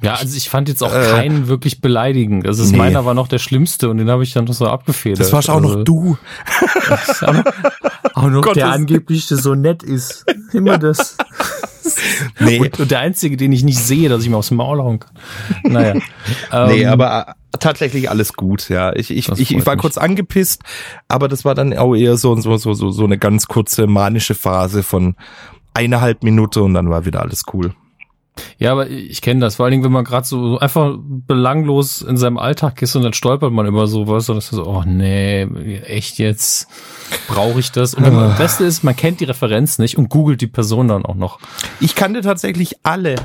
Ja, 0.00 0.14
also 0.14 0.36
ich 0.36 0.48
fand 0.50 0.68
jetzt 0.68 0.82
auch 0.82 0.92
Äh, 0.92 1.10
keinen 1.12 1.46
wirklich 1.46 1.80
beleidigend. 1.80 2.44
Also 2.46 2.64
nee. 2.64 2.76
meiner 2.76 3.04
war 3.04 3.14
noch 3.14 3.28
der 3.28 3.38
schlimmste 3.38 3.88
und 3.88 3.98
den 3.98 4.10
habe 4.10 4.24
ich 4.24 4.32
dann 4.32 4.46
noch 4.46 4.54
so 4.54 4.66
abgefedert. 4.66 5.20
Das 5.20 5.32
warst 5.32 5.48
auch 5.48 5.62
also, 5.62 5.76
noch 5.78 5.84
du. 5.84 6.18
Auch 7.20 7.32
noch, 7.32 7.44
auch 8.14 8.28
noch 8.28 8.52
der 8.52 8.66
das- 8.66 8.74
angeblich 8.74 9.26
so 9.28 9.54
nett 9.54 9.84
ist. 9.84 10.24
Immer 10.52 10.78
das. 10.78 11.16
Nee, 12.40 12.58
Und, 12.60 12.80
und 12.80 12.90
der 12.90 13.00
einzige, 13.00 13.36
den 13.36 13.52
ich 13.52 13.64
nicht 13.64 13.78
sehe, 13.78 14.08
dass 14.08 14.22
ich 14.22 14.28
mir 14.30 14.36
aufs 14.36 14.50
Maul 14.50 14.78
hauen 14.80 15.00
kann. 15.00 15.10
Naja. 15.64 15.94
Nee, 16.68 16.82
Ähm, 16.82 16.88
aber 16.88 17.28
äh, 17.28 17.32
tatsächlich 17.58 18.10
alles 18.10 18.34
gut, 18.34 18.68
ja. 18.68 18.94
Ich, 18.94 19.10
ich, 19.10 19.28
ich, 19.28 19.50
ich 19.54 19.66
war 19.66 19.74
mich. 19.74 19.82
kurz 19.82 19.98
angepisst, 19.98 20.62
aber 21.08 21.28
das 21.28 21.44
war 21.44 21.54
dann 21.54 21.76
auch 21.76 21.94
eher 21.94 22.16
so, 22.16 22.34
so, 22.36 22.56
so, 22.56 22.74
so, 22.74 22.90
so 22.90 23.04
eine 23.04 23.18
ganz 23.18 23.46
kurze 23.46 23.86
manische 23.86 24.34
Phase 24.34 24.82
von 24.82 25.16
eineinhalb 25.74 26.22
Minute 26.22 26.62
und 26.62 26.74
dann 26.74 26.90
war 26.90 27.04
wieder 27.04 27.22
alles 27.22 27.44
cool. 27.52 27.74
Ja, 28.58 28.72
aber 28.72 28.88
ich 28.88 29.20
kenne 29.20 29.40
das. 29.40 29.56
Vor 29.56 29.64
allen 29.64 29.72
Dingen, 29.72 29.84
wenn 29.84 29.92
man 29.92 30.04
gerade 30.04 30.26
so 30.26 30.58
einfach 30.58 30.96
belanglos 30.98 32.00
in 32.00 32.16
seinem 32.16 32.38
Alltag 32.38 32.80
ist 32.80 32.96
und 32.96 33.02
dann 33.02 33.12
stolpert 33.12 33.52
man 33.52 33.66
über 33.66 33.86
sowas 33.86 34.28
und 34.30 34.36
das 34.36 34.46
ist 34.46 34.52
so, 34.52 34.66
oh 34.66 34.84
nee, 34.86 35.42
echt 35.84 36.18
jetzt 36.18 36.68
brauche 37.28 37.60
ich 37.60 37.72
das. 37.72 37.94
Und 37.94 38.04
wenn 38.04 38.14
man, 38.14 38.30
das 38.30 38.38
Beste 38.38 38.64
ist, 38.64 38.84
man 38.84 38.96
kennt 38.96 39.20
die 39.20 39.24
Referenz 39.24 39.78
nicht 39.78 39.98
und 39.98 40.08
googelt 40.08 40.40
die 40.40 40.46
Person 40.46 40.88
dann 40.88 41.04
auch 41.04 41.14
noch. 41.14 41.40
Ich 41.80 41.94
kannte 41.94 42.22
tatsächlich 42.22 42.76
alle 42.82 43.16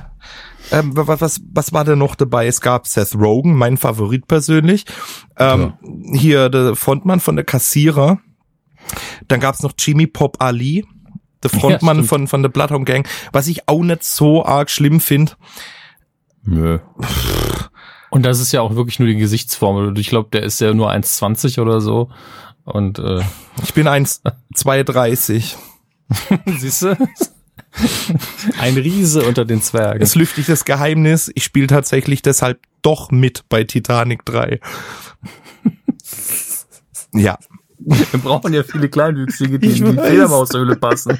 Ähm, 0.71 0.91
was, 0.97 1.21
was, 1.21 1.41
was 1.53 1.71
war 1.71 1.85
denn 1.85 1.99
noch 1.99 2.15
dabei? 2.15 2.47
Es 2.47 2.59
gab 2.59 2.87
Seth 2.87 3.15
Rogen, 3.15 3.55
mein 3.55 3.77
Favorit 3.77 4.27
persönlich. 4.27 4.83
Ähm, 5.37 5.73
Hier 6.13 6.49
der 6.49 6.75
Frontmann 6.75 7.21
von 7.21 7.37
der 7.37 7.45
Kassierer. 7.45 8.19
Dann 9.27 9.39
gab's 9.39 9.63
noch 9.63 9.73
Jimmy 9.77 10.07
Pop 10.07 10.41
Ali, 10.41 10.85
der 11.43 11.51
Ja, 11.51 11.59
Frontmann 11.59 11.97
stimmt. 11.97 12.09
von, 12.09 12.27
von 12.27 12.41
der 12.41 12.49
Bloodhound 12.49 12.85
Gang, 12.85 13.07
was 13.31 13.47
ich 13.47 13.67
auch 13.67 13.81
nicht 13.83 14.03
so 14.03 14.45
arg 14.45 14.69
schlimm 14.69 14.99
finde. 14.99 15.33
Nö. 16.43 16.79
Und 18.09 18.23
das 18.23 18.39
ist 18.39 18.51
ja 18.53 18.61
auch 18.61 18.75
wirklich 18.75 18.99
nur 18.99 19.07
die 19.07 19.17
Gesichtsform. 19.17 19.87
Und 19.87 19.99
Ich 19.99 20.07
glaube, 20.09 20.29
der 20.31 20.43
ist 20.43 20.61
ja 20.61 20.73
nur 20.73 20.91
1,20 20.91 21.61
oder 21.61 21.81
so. 21.81 22.09
Und 22.63 22.99
äh, 22.99 23.21
Ich 23.63 23.73
bin 23.73 23.87
1,32. 23.87 25.55
siehst 26.57 26.81
du? 26.83 26.97
Ein 28.59 28.75
Riese 28.77 29.23
unter 29.23 29.45
den 29.45 29.61
Zwergen. 29.61 30.01
Es 30.01 30.15
lüfte 30.15 30.41
ich 30.41 30.47
das 30.47 30.65
Geheimnis. 30.65 31.29
Ich 31.35 31.43
spiele 31.43 31.67
tatsächlich 31.67 32.21
deshalb 32.21 32.59
doch 32.81 33.11
mit 33.11 33.43
bei 33.49 33.65
Titanic 33.65 34.25
3. 34.25 34.59
ja. 37.13 37.37
Wir 38.11 38.19
brauchen 38.19 38.53
ja 38.53 38.63
viele 38.63 38.89
Kleinwüchsige, 38.89 39.59
die 39.59 39.67
Ich 39.67 39.81
in 39.81 39.95
die. 39.95 40.01
Fledermaushöhle 40.01 40.75
passen. 40.75 41.17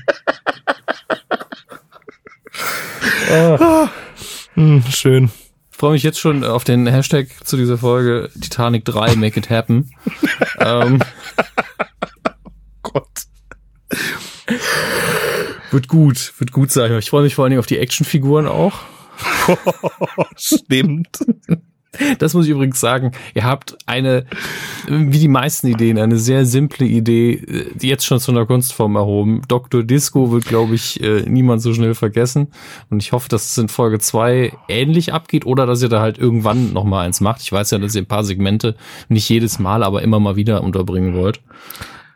Hm, 4.57 4.83
schön. 4.89 5.29
Ich 5.71 5.77
freue 5.77 5.91
mich 5.91 6.01
jetzt 6.01 6.19
schon 6.19 6.43
auf 6.43 6.63
den 6.63 6.87
Hashtag 6.87 7.27
zu 7.43 7.57
dieser 7.57 7.77
Folge 7.77 8.31
Titanic 8.41 8.85
3 8.85 9.15
Make 9.15 9.39
It 9.39 9.51
Happen. 9.51 9.91
ähm, 10.59 10.99
Gott. 12.81 13.07
wird 15.69 15.87
gut, 15.87 16.33
wird 16.39 16.51
gut 16.51 16.71
sein. 16.71 16.91
Ich 16.97 17.11
freue 17.11 17.21
mich 17.21 17.35
vor 17.35 17.43
allen 17.43 17.51
Dingen 17.51 17.59
auf 17.59 17.67
die 17.67 17.77
Actionfiguren 17.77 18.47
auch. 18.47 18.79
Stimmt. 20.35 21.19
Das 22.19 22.33
muss 22.33 22.45
ich 22.45 22.51
übrigens 22.51 22.79
sagen. 22.79 23.11
Ihr 23.33 23.43
habt 23.43 23.77
eine, 23.85 24.25
wie 24.87 25.19
die 25.19 25.27
meisten 25.27 25.67
Ideen, 25.67 25.97
eine 25.97 26.17
sehr 26.17 26.45
simple 26.45 26.85
Idee, 26.85 27.33
äh, 27.33 27.65
die 27.75 27.87
jetzt 27.87 28.05
schon 28.05 28.19
zu 28.19 28.31
einer 28.31 28.45
Kunstform 28.45 28.95
erhoben. 28.95 29.41
Dr. 29.47 29.83
Disco 29.83 30.31
wird, 30.31 30.45
glaube 30.45 30.75
ich, 30.75 31.01
äh, 31.01 31.21
niemand 31.27 31.61
so 31.61 31.73
schnell 31.73 31.95
vergessen. 31.95 32.47
Und 32.89 33.01
ich 33.03 33.11
hoffe, 33.11 33.29
dass 33.29 33.49
es 33.51 33.57
in 33.57 33.69
Folge 33.69 33.99
zwei 33.99 34.53
ähnlich 34.67 35.13
abgeht 35.13 35.45
oder 35.45 35.65
dass 35.65 35.81
ihr 35.81 35.89
da 35.89 36.01
halt 36.01 36.17
irgendwann 36.17 36.73
noch 36.73 36.83
mal 36.83 37.05
eins 37.05 37.21
macht. 37.21 37.41
Ich 37.41 37.51
weiß 37.51 37.71
ja, 37.71 37.77
dass 37.77 37.95
ihr 37.95 38.01
ein 38.01 38.07
paar 38.07 38.23
Segmente 38.23 38.75
nicht 39.09 39.27
jedes 39.29 39.59
Mal, 39.59 39.83
aber 39.83 40.01
immer 40.01 40.19
mal 40.19 40.35
wieder 40.35 40.63
unterbringen 40.63 41.15
wollt. 41.15 41.41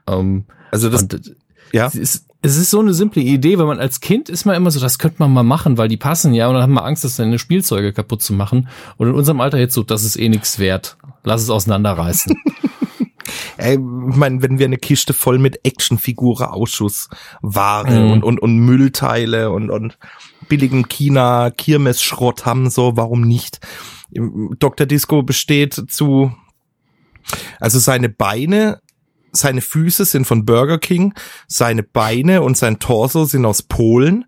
Ähm, 0.07 0.45
Also 0.71 0.89
das, 0.89 1.03
und, 1.03 1.35
ja. 1.73 1.87
ist, 1.87 2.25
es 2.43 2.57
ist 2.57 2.71
so 2.71 2.79
eine 2.79 2.93
simple 2.93 3.21
Idee, 3.21 3.57
weil 3.59 3.67
man 3.67 3.79
als 3.79 3.99
Kind 3.99 4.27
ist 4.29 4.45
man 4.45 4.55
immer 4.55 4.71
so, 4.71 4.79
das 4.79 4.97
könnte 4.97 5.17
man 5.19 5.31
mal 5.31 5.43
machen, 5.43 5.77
weil 5.77 5.87
die 5.87 5.97
passen 5.97 6.33
ja 6.33 6.47
und 6.47 6.55
dann 6.55 6.63
haben 6.63 6.73
wir 6.73 6.83
Angst, 6.83 7.03
dass 7.03 7.15
seine 7.17 7.37
Spielzeuge 7.37 7.93
kaputt 7.93 8.21
zu 8.23 8.33
machen. 8.33 8.67
Und 8.97 9.09
in 9.09 9.13
unserem 9.13 9.41
Alter 9.41 9.59
jetzt 9.59 9.75
so, 9.75 9.83
das 9.83 10.03
ist 10.03 10.15
eh 10.17 10.27
nichts 10.29 10.57
wert. 10.57 10.97
Lass 11.23 11.41
es 11.43 11.49
auseinanderreißen. 11.51 12.35
Ey, 13.57 13.73
ich 13.75 14.15
meine, 14.15 14.41
wenn 14.41 14.57
wir 14.57 14.65
eine 14.65 14.77
Kiste 14.77 15.13
voll 15.13 15.37
mit 15.37 15.63
Actionfigure 15.65 16.51
Ausschussware 16.51 17.89
Mhm. 18.05 18.11
und, 18.11 18.23
und, 18.23 18.39
und 18.39 18.57
Müllteile 18.57 19.51
und, 19.51 19.69
und 19.69 19.97
billigen 20.49 20.87
China 20.87 21.51
Kirmes-Schrott 21.51 22.45
haben, 22.45 22.69
so, 22.71 22.97
warum 22.97 23.21
nicht? 23.21 23.59
Dr. 24.11 24.87
Disco 24.87 25.21
besteht 25.21 25.73
zu, 25.89 26.33
also 27.59 27.77
seine 27.79 28.09
Beine, 28.09 28.81
seine 29.31 29.61
Füße 29.61 30.05
sind 30.05 30.25
von 30.25 30.45
Burger 30.45 30.77
King, 30.77 31.13
seine 31.47 31.83
Beine 31.83 32.41
und 32.41 32.57
sein 32.57 32.79
Torso 32.79 33.25
sind 33.25 33.45
aus 33.45 33.61
Polen. 33.63 34.25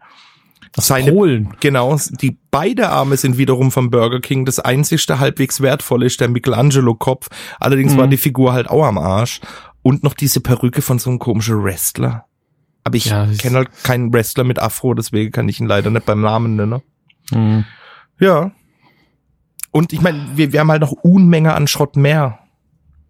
Seine, 0.75 1.11
Polen. 1.11 1.53
Genau, 1.59 1.97
die 2.21 2.37
beide 2.49 2.89
Arme 2.89 3.15
sind 3.17 3.37
wiederum 3.37 3.71
vom 3.71 3.91
Burger 3.91 4.19
King. 4.21 4.43
Das 4.45 4.59
einzigste 4.59 5.19
halbwegs 5.19 5.61
wertvolle 5.61 6.07
ist 6.07 6.19
der 6.19 6.29
Michelangelo-Kopf. 6.29 7.27
Allerdings 7.59 7.93
Mhm. 7.93 7.97
war 7.99 8.07
die 8.07 8.17
Figur 8.17 8.53
halt 8.53 8.69
auch 8.69 8.83
am 8.85 8.97
Arsch. 8.97 9.39
Und 9.83 10.03
noch 10.03 10.13
diese 10.15 10.39
Perücke 10.41 10.81
von 10.81 10.97
so 10.97 11.09
einem 11.11 11.19
komischen 11.19 11.63
Wrestler. 11.63 12.25
Aber 12.85 12.95
ich 12.95 13.05
Ja, 13.05 13.27
kenne 13.37 13.57
halt 13.57 13.69
keinen 13.83 14.11
Wrestler 14.13 14.43
mit 14.45 14.57
Afro, 14.59 14.93
deswegen 14.93 15.31
kann 15.31 15.47
ich 15.47 15.59
ihn 15.59 15.67
leider 15.67 15.89
nicht 15.91 16.05
beim 16.05 16.21
Namen 16.21 16.55
nennen. 16.55 16.81
Mhm. 17.31 17.65
Ja. 18.19 18.51
Und 19.71 19.93
ich 19.93 20.01
meine, 20.01 20.25
wir, 20.35 20.53
wir 20.53 20.59
haben 20.59 20.71
halt 20.71 20.81
noch 20.81 20.91
Unmenge 20.91 21.53
an 21.53 21.67
Schrott 21.67 21.95
mehr. 21.97 22.39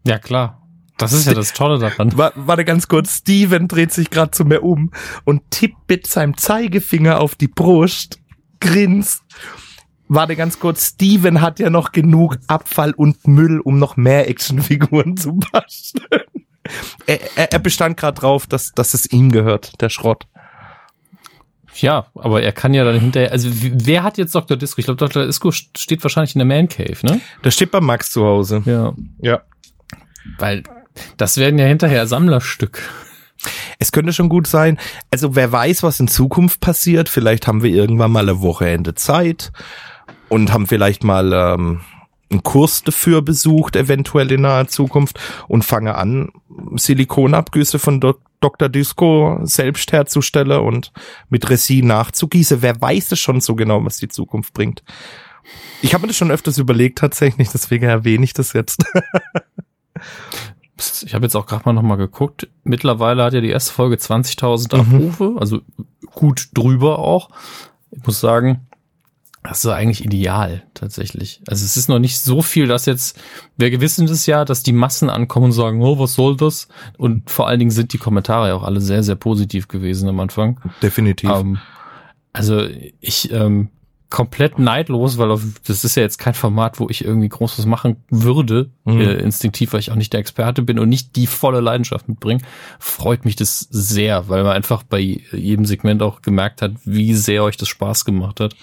Ja, 0.06 0.18
klar. 0.20 0.63
Das 1.04 1.14
ist 1.14 1.28
ja 1.28 1.34
das 1.34 1.54
Tolle 1.54 1.80
daran. 1.80 2.18
Wa- 2.18 2.32
Warte 2.36 2.66
ganz 2.66 2.88
kurz, 2.88 3.18
Steven 3.20 3.68
dreht 3.68 3.92
sich 3.92 4.10
gerade 4.10 4.32
zu 4.32 4.46
mir 4.46 4.62
um 4.64 4.92
und 5.26 5.50
tippt 5.52 5.90
mit 5.90 6.08
seinem 6.08 6.36
Zeigefinger 6.38 7.20
auf 7.20 7.36
die 7.36 7.48
Brust, 7.48 8.20
grinst. 8.60 9.22
Warte 10.08 10.36
ganz 10.36 10.60
kurz, 10.60 10.90
Steven 10.90 11.42
hat 11.42 11.60
ja 11.60 11.70
noch 11.70 11.92
genug 11.92 12.38
Abfall 12.48 12.92
und 12.92 13.28
Müll, 13.28 13.60
um 13.60 13.80
noch 13.80 13.96
mehr 13.98 14.30
Actionfiguren 14.30 15.18
zu 15.18 15.34
basteln. 15.52 16.04
Er, 17.08 17.20
er, 17.38 17.52
er 17.54 17.60
bestand 17.60 17.98
gerade 17.98 18.20
drauf, 18.20 18.48
dass, 18.48 18.72
dass 18.74 18.94
es 18.94 19.12
ihm 19.12 19.32
gehört, 19.32 19.82
der 19.82 19.90
Schrott. 19.90 20.28
Ja, 21.76 22.06
aber 22.14 22.44
er 22.44 22.52
kann 22.52 22.74
ja 22.76 22.84
dann 22.86 23.00
hinterher, 23.00 23.32
also 23.32 23.50
wer 23.52 24.04
hat 24.04 24.20
jetzt 24.20 24.36
Dr. 24.36 24.56
Disco? 24.56 24.78
Ich 24.80 24.86
glaube, 24.86 24.98
Dr. 25.00 25.26
Disco 25.26 25.50
st- 25.50 25.78
steht 25.78 26.04
wahrscheinlich 26.04 26.36
in 26.36 26.40
der 26.40 26.46
Man 26.46 26.68
Cave, 26.70 26.98
ne? 27.02 27.20
Der 27.44 27.50
steht 27.50 27.72
bei 27.72 27.82
Max 27.82 28.12
zu 28.12 28.24
Hause. 28.24 28.62
Ja. 28.66 28.94
Ja. 29.20 29.42
Weil 30.38 30.62
das 31.18 31.38
werden 31.38 31.60
ja 31.60 31.66
hinterher 31.66 32.08
Sammlerstück. 32.08 32.82
Es 33.80 33.92
könnte 33.92 34.14
schon 34.14 34.30
gut 34.30 34.48
sein. 34.48 34.80
Also 35.12 35.36
wer 35.36 35.52
weiß, 35.52 35.84
was 35.84 36.00
in 36.00 36.08
Zukunft 36.08 36.62
passiert. 36.62 37.10
Vielleicht 37.10 37.48
haben 37.48 37.64
wir 37.64 37.72
irgendwann 37.72 38.12
mal 38.12 38.28
eine 38.28 38.42
Wochenende 38.42 38.96
Zeit 38.96 39.52
und 40.30 40.54
haben 40.54 40.68
vielleicht 40.68 41.04
mal 41.04 41.34
ähm, 41.34 41.82
einen 42.32 42.44
Kurs 42.44 42.84
dafür 42.84 43.22
besucht, 43.22 43.76
eventuell 43.76 44.32
in 44.32 44.42
naher 44.42 44.68
Zukunft 44.68 45.20
und 45.48 45.64
fange 45.64 45.96
an, 45.96 46.30
Silikonabgüsse 46.76 47.80
von 47.80 48.00
Dok 48.00 48.22
Dr. 48.40 48.68
Disco 48.68 49.40
selbst 49.44 49.94
herzustellen 49.94 50.60
und 50.60 50.92
mit 51.30 51.50
Resin 51.50 51.88
nachzugießen. 51.88 52.62
Wer 52.62 52.82
weiß 52.82 53.14
es 53.14 53.20
schon 53.22 53.40
so 53.40 53.56
genau, 53.56 53.86
was 53.86 54.00
die 54.00 54.10
Zukunft 54.10 54.54
bringt. 54.54 54.84
Ich 55.82 55.94
habe 55.94 56.02
mir 56.02 56.08
das 56.08 56.18
schon 56.18 56.30
öfters 56.30 56.58
überlegt 56.58 56.98
tatsächlich, 56.98 57.48
deswegen 57.54 57.86
erwähne 57.86 58.26
ich 58.26 58.34
das 58.34 58.52
jetzt. 58.52 58.84
Ich 61.06 61.14
habe 61.14 61.26
jetzt 61.26 61.36
auch 61.36 61.46
gerade 61.46 61.64
mal 61.66 61.74
nochmal 61.74 61.98
geguckt. 61.98 62.48
Mittlerweile 62.64 63.24
hat 63.24 63.34
ja 63.34 63.42
die 63.42 63.50
erste 63.50 63.74
Folge 63.74 63.96
20.000 63.96 64.76
Mhm. 64.76 64.82
Abrufe, 64.96 65.36
also 65.40 65.60
gut 66.14 66.50
drüber 66.54 67.00
auch. 67.00 67.30
Ich 67.92 68.06
muss 68.06 68.20
sagen, 68.20 68.68
das 69.44 69.66
ist 69.66 69.70
eigentlich 69.72 70.06
ideal 70.06 70.64
tatsächlich. 70.74 71.42
Also 71.48 71.66
es 71.66 71.76
ist 71.76 71.90
noch 71.90 72.00
nicht 72.00 72.20
so 72.20 72.42
viel, 72.42 72.68
dass 72.68 72.86
jetzt, 72.86 73.20
wir 73.58 73.82
wissen 73.82 74.08
das 74.08 74.26
ja, 74.26 74.46
dass 74.46 74.64
die 74.64 74.72
Massen 74.72 75.10
ankommen 75.10 75.48
und 75.48 75.52
sagen, 75.52 75.82
oh, 75.82 76.00
was 76.00 76.14
soll 76.14 76.38
das? 76.38 76.70
Und 76.98 77.30
vor 77.30 77.48
allen 77.48 77.60
Dingen 77.60 77.72
sind 77.72 77.92
die 77.92 77.98
Kommentare 77.98 78.48
ja 78.50 78.56
auch 78.56 78.64
alle 78.64 78.80
sehr, 78.80 79.04
sehr 79.04 79.16
positiv 79.16 79.68
gewesen 79.68 80.08
am 80.08 80.20
Anfang. 80.22 80.62
Definitiv. 80.82 81.30
Ähm, 81.30 81.60
also 82.32 82.66
ich 83.02 83.32
ähm, 83.32 83.70
komplett 84.14 84.60
neidlos, 84.60 85.18
weil 85.18 85.28
das 85.66 85.84
ist 85.84 85.96
ja 85.96 86.04
jetzt 86.04 86.20
kein 86.20 86.36
Format, 86.36 86.80
wo 86.80 86.88
ich 86.88 87.04
irgendwie 87.04 87.30
groß 87.30 87.58
was 87.58 87.66
machen 87.66 87.96
würde, 88.12 88.70
Mhm. 88.86 89.02
äh, 89.02 89.14
instinktiv, 89.16 89.74
weil 89.74 89.80
ich 89.80 89.90
auch 89.90 89.96
nicht 89.96 90.14
der 90.14 90.20
Experte 90.20 90.62
bin 90.62 90.78
und 90.78 90.88
nicht 90.88 91.16
die 91.16 91.26
volle 91.26 91.62
Leidenschaft 91.62 92.08
mitbringe, 92.08 92.42
freut 92.78 93.26
mich 93.26 93.36
das 93.36 93.62
sehr, 93.72 94.30
weil 94.30 94.44
man 94.44 94.52
einfach 94.52 94.84
bei 94.84 95.00
jedem 95.00 95.66
Segment 95.66 96.04
auch 96.04 96.22
gemerkt 96.22 96.62
hat, 96.62 96.74
wie 96.86 97.16
sehr 97.16 97.44
euch 97.44 97.58
das 97.58 97.70
Spaß 97.70 98.06
gemacht 98.06 98.40
hat. 98.40 98.56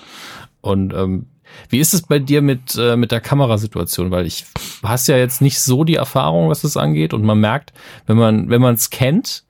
Und 0.61 0.95
ähm, 0.95 1.27
wie 1.69 1.81
ist 1.81 1.95
es 1.95 2.03
bei 2.03 2.21
dir 2.21 2.43
mit, 2.43 2.77
äh, 2.79 2.95
mit 2.97 3.11
der 3.11 3.21
Kamerasituation? 3.21 4.13
Weil 4.13 4.27
ich 4.27 4.45
hast 4.85 5.09
ja 5.09 5.17
jetzt 5.17 5.43
nicht 5.43 5.59
so 5.61 5.83
die 5.83 5.97
Erfahrung, 5.97 6.49
was 6.49 6.63
das 6.63 6.77
angeht. 6.77 7.13
Und 7.13 7.25
man 7.25 7.41
merkt, 7.41 7.73
wenn 8.07 8.17
man, 8.17 8.51
wenn 8.51 8.61
man 8.63 8.77
es 8.77 8.91
kennt, 8.91 9.43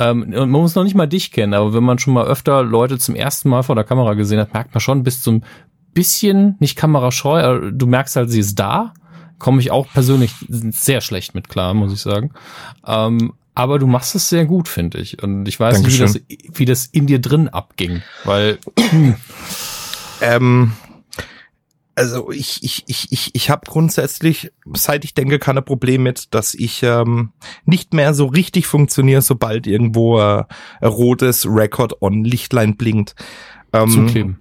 ähm, 0.00 0.22
und 0.22 0.50
man 0.50 0.60
muss 0.60 0.74
noch 0.74 0.82
nicht 0.82 0.96
mal 0.96 1.06
dich 1.06 1.30
kennen, 1.30 1.54
aber 1.54 1.72
wenn 1.72 1.84
man 1.84 1.98
schon 1.98 2.14
mal 2.14 2.26
öfter 2.26 2.64
Leute 2.64 2.98
zum 2.98 3.14
ersten 3.14 3.48
Mal 3.48 3.62
vor 3.62 3.76
der 3.76 3.84
Kamera 3.84 4.14
gesehen 4.14 4.40
hat, 4.40 4.52
merkt 4.52 4.74
man 4.74 4.80
schon 4.80 5.04
bis 5.04 5.22
zum 5.22 5.42
bisschen, 5.94 6.56
nicht 6.58 6.76
kamerascheu, 6.76 7.70
du 7.70 7.86
merkst 7.86 8.16
halt, 8.16 8.30
sie 8.30 8.40
ist 8.40 8.58
da. 8.58 8.94
Komme 9.38 9.60
ich 9.60 9.70
auch 9.70 9.88
persönlich 9.88 10.32
sehr 10.48 11.00
schlecht 11.00 11.34
mit 11.34 11.48
klar, 11.48 11.72
muss 11.74 11.92
ich 11.92 12.00
sagen. 12.00 12.32
Ähm, 12.86 13.32
aber 13.54 13.78
du 13.78 13.86
machst 13.86 14.14
es 14.14 14.28
sehr 14.28 14.44
gut, 14.44 14.68
finde 14.68 14.98
ich. 14.98 15.22
Und 15.22 15.46
ich 15.46 15.58
weiß 15.58 15.80
nicht, 15.80 15.94
wie 15.94 15.98
das, 15.98 16.20
wie 16.54 16.64
das 16.66 16.86
in 16.86 17.06
dir 17.06 17.20
drin 17.20 17.48
abging. 17.48 18.02
Weil, 18.24 18.58
Ähm, 20.20 20.72
also 21.94 22.30
ich, 22.30 22.62
ich, 22.62 22.84
ich, 22.86 23.12
ich, 23.12 23.34
ich 23.34 23.50
habe 23.50 23.66
grundsätzlich, 23.66 24.52
seit 24.74 25.04
ich 25.04 25.14
denke, 25.14 25.38
keine 25.38 25.62
Probleme 25.62 26.04
mit, 26.04 26.34
dass 26.34 26.54
ich 26.54 26.82
ähm, 26.82 27.32
nicht 27.64 27.92
mehr 27.94 28.14
so 28.14 28.26
richtig 28.26 28.66
funktioniere, 28.66 29.22
sobald 29.22 29.66
irgendwo 29.66 30.18
äh, 30.18 30.44
ein 30.80 30.88
rotes 30.88 31.46
Record-on-Lichtlein 31.46 32.76
blinkt. 32.76 33.14
Ähm, 33.72 33.88
zukleben. 33.90 34.38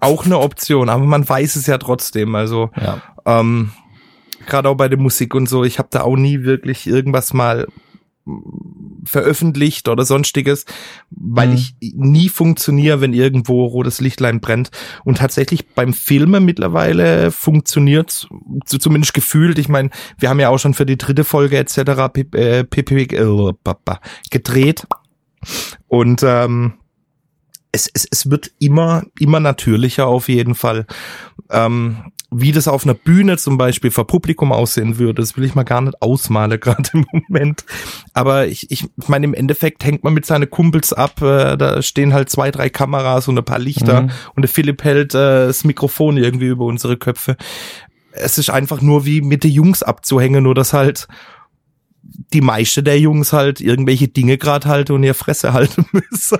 auch 0.00 0.24
eine 0.24 0.38
Option, 0.38 0.88
aber 0.88 1.04
man 1.04 1.28
weiß 1.28 1.56
es 1.56 1.66
ja 1.66 1.78
trotzdem. 1.78 2.34
Also 2.34 2.70
Ja. 2.76 3.02
ähm, 3.26 3.72
gerade 4.46 4.68
auch 4.68 4.76
bei 4.76 4.88
der 4.88 4.98
Musik 4.98 5.34
und 5.34 5.48
so, 5.48 5.64
ich 5.64 5.78
habe 5.78 5.88
da 5.90 6.02
auch 6.02 6.16
nie 6.16 6.42
wirklich 6.44 6.86
irgendwas 6.86 7.32
mal 7.32 7.66
veröffentlicht 9.04 9.88
oder 9.88 10.04
sonstiges, 10.04 10.64
weil 11.10 11.48
Mhm. 11.48 11.54
ich 11.54 11.74
nie 11.94 12.28
funktioniere, 12.28 13.00
wenn 13.00 13.12
irgendwo 13.12 13.64
rotes 13.66 14.00
Lichtlein 14.00 14.40
brennt. 14.40 14.70
Und 15.04 15.18
tatsächlich 15.18 15.68
beim 15.74 15.92
Filmen 15.92 16.44
mittlerweile 16.44 17.30
funktioniert 17.30 18.28
zumindest 18.64 19.14
gefühlt. 19.14 19.58
Ich 19.58 19.68
meine, 19.68 19.90
wir 20.18 20.28
haben 20.28 20.40
ja 20.40 20.48
auch 20.48 20.58
schon 20.58 20.74
für 20.74 20.86
die 20.86 20.98
dritte 20.98 21.24
Folge 21.24 21.58
etc. 21.58 21.78
Äh, 22.34 22.60
äh, 22.60 23.96
gedreht. 24.30 24.86
Und 25.88 26.22
ähm, 26.22 26.74
es, 27.72 27.90
es, 27.92 28.06
es 28.10 28.30
wird 28.30 28.52
immer, 28.58 29.04
immer 29.18 29.40
natürlicher 29.40 30.06
auf 30.06 30.28
jeden 30.28 30.54
Fall. 30.54 30.86
Ähm, 31.50 32.12
wie 32.34 32.52
das 32.52 32.66
auf 32.66 32.84
einer 32.84 32.94
Bühne 32.94 33.36
zum 33.36 33.58
Beispiel 33.58 33.90
vor 33.90 34.06
Publikum 34.06 34.52
aussehen 34.52 34.98
würde, 34.98 35.20
das 35.22 35.36
will 35.36 35.44
ich 35.44 35.54
mal 35.54 35.62
gar 35.64 35.80
nicht 35.82 36.00
ausmalen 36.00 36.58
gerade 36.58 36.88
im 36.94 37.06
Moment. 37.12 37.64
Aber 38.14 38.46
ich, 38.46 38.70
ich 38.70 38.86
meine, 39.06 39.26
im 39.26 39.34
Endeffekt 39.34 39.84
hängt 39.84 40.02
man 40.04 40.14
mit 40.14 40.26
seinen 40.26 40.48
Kumpels 40.50 40.92
ab, 40.92 41.20
äh, 41.22 41.56
da 41.56 41.82
stehen 41.82 42.14
halt 42.14 42.30
zwei, 42.30 42.50
drei 42.50 42.70
Kameras 42.70 43.28
und 43.28 43.38
ein 43.38 43.44
paar 43.44 43.58
Lichter 43.58 44.02
Mhm. 44.02 44.10
und 44.34 44.42
der 44.42 44.48
Philipp 44.48 44.82
hält 44.84 45.14
äh, 45.14 45.46
das 45.46 45.64
Mikrofon 45.64 46.16
irgendwie 46.16 46.46
über 46.46 46.64
unsere 46.64 46.96
Köpfe. 46.96 47.36
Es 48.12 48.38
ist 48.38 48.50
einfach 48.50 48.80
nur 48.80 49.04
wie 49.06 49.20
mit 49.22 49.44
den 49.44 49.52
Jungs 49.52 49.82
abzuhängen, 49.82 50.42
nur 50.44 50.54
dass 50.54 50.72
halt 50.72 51.08
die 52.04 52.40
meiste 52.40 52.82
der 52.82 52.98
Jungs 52.98 53.32
halt 53.32 53.60
irgendwelche 53.60 54.08
Dinge 54.08 54.38
gerade 54.38 54.68
halt 54.68 54.90
und 54.90 55.02
ihr 55.02 55.14
Fresse 55.14 55.52
halten 55.52 55.86
müssen. 55.92 56.38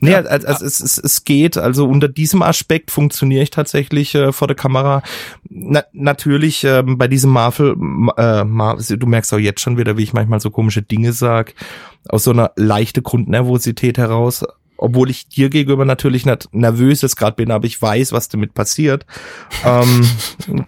nee, 0.00 0.10
Ja. 0.10 0.18
also, 0.22 0.46
also 0.48 0.64
es, 0.64 0.80
es, 0.80 0.98
es 0.98 1.24
geht. 1.24 1.56
Also 1.56 1.86
unter 1.88 2.08
diesem 2.08 2.42
Aspekt 2.42 2.90
funktioniere 2.90 3.42
ich 3.42 3.50
tatsächlich 3.50 4.14
äh, 4.14 4.32
vor 4.32 4.48
der 4.48 4.56
Kamera. 4.56 5.02
Na, 5.48 5.84
natürlich 5.92 6.64
ähm, 6.64 6.98
bei 6.98 7.08
diesem 7.08 7.30
Marvel, 7.30 7.76
äh, 8.16 8.44
Marvel, 8.44 8.96
du 8.96 9.06
merkst 9.06 9.32
auch 9.34 9.38
jetzt 9.38 9.60
schon 9.60 9.76
wieder, 9.76 9.96
wie 9.96 10.02
ich 10.02 10.12
manchmal 10.12 10.40
so 10.40 10.50
komische 10.50 10.82
Dinge 10.82 11.12
sag, 11.12 11.54
aus 12.08 12.24
so 12.24 12.32
einer 12.32 12.52
leichte 12.56 13.02
Grundnervosität 13.02 13.98
heraus. 13.98 14.44
Obwohl 14.80 15.10
ich 15.10 15.28
dir 15.28 15.50
gegenüber 15.50 15.84
natürlich 15.84 16.24
nicht 16.24 16.48
nervös 16.52 17.02
jetzt 17.02 17.16
gerade 17.16 17.34
bin, 17.34 17.50
aber 17.50 17.66
ich 17.66 17.82
weiß, 17.82 18.12
was 18.12 18.28
damit 18.28 18.54
passiert. 18.54 19.04
ähm, 19.64 20.08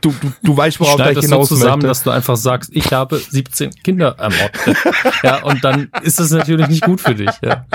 du, 0.01 0.13
du, 0.21 0.33
du 0.43 0.57
weißt, 0.57 0.81
worauf 0.81 0.97
Schneid 0.97 1.11
ich 1.11 1.15
das 1.15 1.25
so 1.27 1.31
hinaus 1.31 1.49
zusammen, 1.49 1.73
möchte. 1.75 1.87
dass 1.87 2.03
du 2.03 2.11
einfach 2.11 2.37
sagst, 2.37 2.71
ich 2.75 2.93
habe 2.93 3.19
17 3.19 3.71
Kinder 3.85 4.17
ermordet. 4.19 4.77
ja, 5.23 5.43
und 5.45 5.63
dann 5.63 5.91
ist 6.03 6.19
das 6.19 6.31
natürlich 6.33 6.67
nicht 6.69 6.83
gut 6.83 7.01
für 7.01 7.15
dich. 7.15 7.31
Ja. 7.41 7.67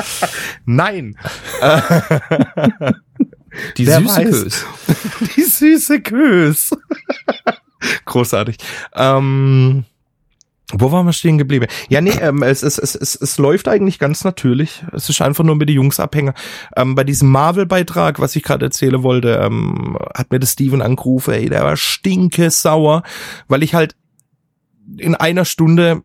Nein. 0.66 1.18
Die 3.78 3.88
Wer 3.88 4.00
süße 4.02 4.16
weiß. 4.16 4.30
Kös. 4.30 4.66
Die 5.38 5.44
süße 5.44 6.02
Kös. 6.02 6.72
Großartig. 8.06 8.58
Ähm, 8.94 9.86
wo 10.74 10.92
waren 10.92 11.06
wir 11.06 11.14
stehen 11.14 11.38
geblieben? 11.38 11.68
Ja, 11.90 12.02
nee, 12.02 12.10
ähm, 12.20 12.42
es, 12.42 12.64
es, 12.64 12.78
es, 12.80 12.96
es, 12.96 13.16
es 13.16 13.38
läuft 13.38 13.68
eigentlich 13.68 14.00
ganz 14.00 14.24
natürlich. 14.24 14.84
Es 14.94 15.10
ist 15.10 15.22
einfach 15.22 15.44
nur 15.44 15.56
mit 15.56 15.70
den 15.70 15.76
Jungs 15.76 16.00
abhänger. 16.00 16.34
Ähm, 16.76 16.96
bei 16.96 17.04
diesem 17.04 17.30
Marvel-Beitrag, 17.30 18.20
was 18.20 18.36
ich 18.36 18.42
gerade 18.44 18.66
erzählen 18.66 19.04
wollte, 19.04 19.40
ähm, 19.44 19.98
hat 20.16 20.32
mir 20.32 20.40
der 20.40 20.48
Steven 20.48 20.82
angerufen, 20.82 21.34
ey, 21.36 21.50
der 21.50 21.64
war 21.64 21.78
stinke 21.78 22.50
sauer, 22.50 23.04
weil 23.48 23.62
ich 23.64 23.76
halt 23.76 23.96
in 24.98 25.14
einer 25.16 25.46
Stunde 25.46 26.02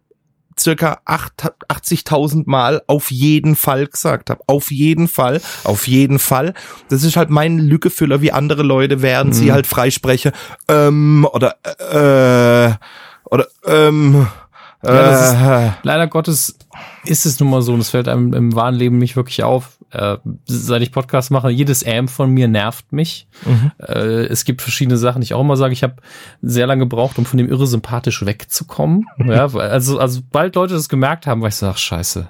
circa 0.58 1.00
acht- 1.06 1.54
80.000 1.68 2.42
Mal 2.46 2.82
auf 2.86 3.10
jeden 3.10 3.56
Fall 3.56 3.86
gesagt 3.86 4.28
habe. 4.28 4.42
Auf 4.46 4.70
jeden 4.70 5.08
Fall, 5.08 5.40
auf 5.64 5.86
jeden 5.88 6.18
Fall. 6.18 6.52
Das 6.90 7.02
ist 7.02 7.16
halt 7.16 7.30
mein 7.30 7.58
Lückefüller, 7.58 8.20
wie 8.20 8.32
andere 8.32 8.62
Leute, 8.62 9.00
während 9.00 9.34
sie 9.34 9.46
Mhm. 9.46 9.52
halt 9.52 9.66
freispreche. 9.66 10.32
Ähm, 10.68 11.26
oder, 11.32 11.56
äh, 11.64 12.74
oder, 13.30 13.46
ähm, 13.66 14.26
Ja, 14.82 15.10
ist- 15.10 15.34
äh, 15.34 15.70
Leider 15.82 16.06
Gottes 16.06 16.56
ist 17.04 17.26
es 17.26 17.38
nun 17.40 17.50
mal 17.50 17.62
so, 17.62 17.74
und 17.74 17.80
es 17.80 17.90
fällt 17.90 18.08
einem 18.08 18.32
im 18.32 18.54
wahren 18.54 18.74
Leben 18.74 18.98
nicht 18.98 19.16
wirklich 19.16 19.42
auf. 19.42 19.78
Äh, 19.90 20.18
seit 20.46 20.82
ich 20.82 20.92
Podcast 20.92 21.30
mache, 21.30 21.50
jedes 21.50 21.84
AM 21.84 22.06
von 22.08 22.30
mir 22.30 22.46
nervt 22.48 22.92
mich. 22.92 23.26
Mhm. 23.44 23.72
Äh, 23.78 24.26
es 24.26 24.44
gibt 24.44 24.62
verschiedene 24.62 24.96
Sachen. 24.96 25.20
Ich 25.20 25.34
auch 25.34 25.40
immer 25.40 25.56
sage, 25.56 25.72
ich 25.72 25.82
habe 25.82 25.96
sehr 26.42 26.66
lange 26.66 26.80
gebraucht, 26.84 27.18
um 27.18 27.26
von 27.26 27.38
dem 27.38 27.48
irre 27.48 27.66
sympathisch 27.66 28.24
wegzukommen. 28.24 29.06
ja, 29.26 29.46
also, 29.52 29.98
also 29.98 30.20
bald 30.30 30.54
Leute 30.54 30.74
das 30.74 30.88
gemerkt 30.88 31.26
haben, 31.26 31.40
war 31.42 31.48
ich 31.48 31.56
so, 31.56 31.66
ach 31.66 31.76
scheiße, 31.76 32.28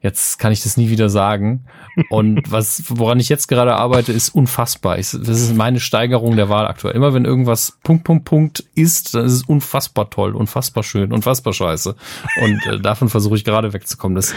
jetzt 0.00 0.38
kann 0.38 0.52
ich 0.52 0.62
das 0.62 0.76
nie 0.76 0.88
wieder 0.90 1.08
sagen. 1.10 1.64
Und 2.10 2.50
was, 2.50 2.84
woran 2.88 3.20
ich 3.20 3.28
jetzt 3.28 3.46
gerade 3.48 3.74
arbeite, 3.74 4.12
ist 4.12 4.28
unfassbar. 4.30 4.98
Ich, 4.98 5.10
das 5.10 5.40
ist 5.40 5.54
meine 5.54 5.80
Steigerung 5.80 6.36
der 6.36 6.48
Wahl 6.48 6.66
aktuell. 6.66 6.94
Immer 6.94 7.14
wenn 7.14 7.24
irgendwas 7.24 7.78
Punkt, 7.82 8.04
Punkt, 8.04 8.24
Punkt 8.24 8.64
ist, 8.74 9.14
dann 9.14 9.24
ist 9.24 9.32
es 9.32 9.42
unfassbar 9.42 10.10
toll, 10.10 10.34
unfassbar 10.34 10.82
schön, 10.82 11.12
unfassbar 11.12 11.52
scheiße. 11.52 11.96
Und 12.42 12.66
äh, 12.66 12.80
davon 12.80 13.08
versuche 13.08 13.36
ich 13.36 13.44
gerade 13.44 13.72
wegzukommen. 13.72 14.14
Das, 14.14 14.34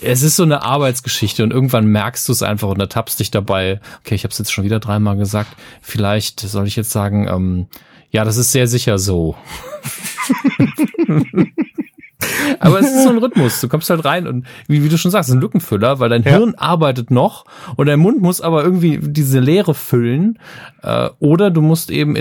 es 0.00 0.22
ist 0.22 0.36
so 0.36 0.42
eine 0.42 0.62
Arbeitsgeschichte 0.62 1.42
und 1.42 1.52
irgendwann 1.52 1.86
merkst 1.86 2.26
du 2.28 2.32
es 2.32 2.42
einfach 2.42 2.68
und 2.68 2.80
ertappst 2.80 3.20
dich 3.20 3.30
dabei. 3.30 3.80
Okay, 4.00 4.14
ich 4.14 4.24
habe 4.24 4.32
es 4.32 4.38
jetzt 4.38 4.52
schon 4.52 4.64
wieder 4.64 4.80
dreimal 4.80 5.16
gesagt. 5.16 5.56
Vielleicht 5.82 6.40
soll 6.40 6.66
ich 6.66 6.76
jetzt 6.76 6.90
sagen, 6.90 7.28
ähm, 7.28 7.66
ja, 8.10 8.24
das 8.24 8.36
ist 8.36 8.52
sehr 8.52 8.66
sicher 8.66 8.98
so. 8.98 9.36
Aber 12.60 12.80
es 12.80 12.86
ist 12.90 13.04
so 13.04 13.10
ein 13.10 13.18
Rhythmus. 13.18 13.60
Du 13.60 13.68
kommst 13.68 13.90
halt 13.90 14.04
rein 14.04 14.26
und 14.26 14.46
wie, 14.68 14.82
wie 14.82 14.88
du 14.88 14.98
schon 14.98 15.10
sagst, 15.10 15.30
ein 15.30 15.40
Lückenfüller, 15.40 16.00
weil 16.00 16.08
dein 16.08 16.22
Ja. 16.22 16.32
Hirn 16.32 16.54
arbeitet 16.56 17.10
noch 17.10 17.44
und 17.76 17.86
dein 17.86 17.98
Mund 17.98 18.20
muss 18.22 18.40
aber 18.40 18.64
irgendwie 18.64 18.98
diese 19.00 19.40
Leere 19.40 19.74
füllen. 19.74 20.38
Äh, 20.82 21.10
oder 21.18 21.50
du 21.50 21.60
musst 21.60 21.90
eben 21.90 22.16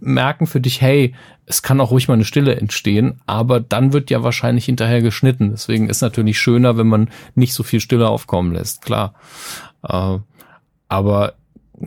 merken 0.00 0.46
für 0.46 0.60
dich, 0.60 0.80
hey, 0.80 1.14
es 1.46 1.62
kann 1.62 1.80
auch 1.80 1.92
ruhig 1.92 2.08
mal 2.08 2.14
eine 2.14 2.24
Stille 2.24 2.56
entstehen, 2.56 3.20
aber 3.26 3.60
dann 3.60 3.92
wird 3.92 4.10
ja 4.10 4.22
wahrscheinlich 4.22 4.64
hinterher 4.64 5.00
geschnitten. 5.00 5.50
Deswegen 5.52 5.88
ist 5.88 6.00
natürlich 6.00 6.38
schöner, 6.40 6.76
wenn 6.76 6.88
man 6.88 7.08
nicht 7.34 7.54
so 7.54 7.62
viel 7.62 7.80
Stille 7.80 8.08
aufkommen 8.08 8.52
lässt, 8.52 8.82
klar. 8.82 9.14
Äh, 9.86 10.18
aber 10.88 11.34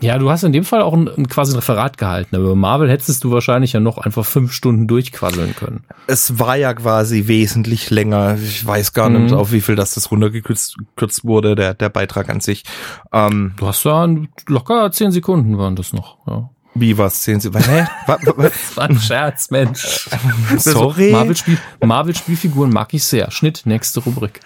ja, 0.02 0.17
du 0.19 0.30
hast 0.30 0.43
in 0.43 0.52
dem 0.52 0.63
Fall 0.63 0.82
auch 0.82 0.93
ein, 0.93 1.08
ein 1.08 1.28
quasi 1.28 1.54
ein 1.54 1.56
Referat 1.56 1.97
gehalten. 1.97 2.36
Aber 2.36 2.45
über 2.45 2.56
Marvel 2.56 2.89
hättest 2.89 3.23
du 3.23 3.32
wahrscheinlich 3.32 3.73
ja 3.73 3.80
noch 3.80 3.97
einfach 3.97 4.25
fünf 4.25 4.54
Stunden 4.54 4.88
durchquasseln 4.88 5.56
können. 5.56 5.84
es 6.08 6.38
war 6.39 6.56
ja 6.58 6.73
quasi 6.73 7.28
wesentlich 7.28 7.89
länger. 7.89 8.38
Ich 8.43 8.65
weiß 8.65 8.93
gar 8.93 9.10
nicht, 9.10 9.32
Mhm. 9.32 9.38
auf 9.38 9.52
wie 9.52 9.62
viel 9.62 9.75
das 9.75 9.93
das 9.95 10.12
runtergekürzt 10.12 10.78
gekürzt 10.78 11.25
wurde, 11.25 11.56
der, 11.56 11.73
der 11.73 11.89
Beitrag 11.89 12.30
an 12.30 12.39
sich. 12.39 12.63
Ähm, 13.12 13.54
Du 13.58 13.67
hast 13.67 13.86
da 13.86 14.06
ein- 14.06 14.30
locker 14.47 14.91
zehn 14.91 15.12
Sekunden 15.12 15.58
waren 15.58 15.75
das 15.75 15.91
noch. 15.93 16.17
Ja. 16.28 16.49
wie 16.75 16.97
was? 16.97 17.23
Sehen 17.23 17.39
Sie? 17.41 17.49
Hä? 17.52 17.88
Wa- 18.06 18.19
wa- 18.21 18.38
wa- 18.38 18.43
Das 18.43 18.54
war 18.78 18.84
ein 18.89 18.99
Scherz, 18.99 19.49
Mensch. 19.49 20.08
Sorry. 20.58 21.12
Marvel, 21.12 21.36
Spiel, 21.36 21.58
Marvel 21.84 22.15
Spielfiguren 22.15 22.69
mag 22.71 22.93
ich 22.93 23.04
sehr. 23.04 23.32
Schnitt, 23.32 23.63
nächste 23.65 23.99
Rubrik. 24.02 24.39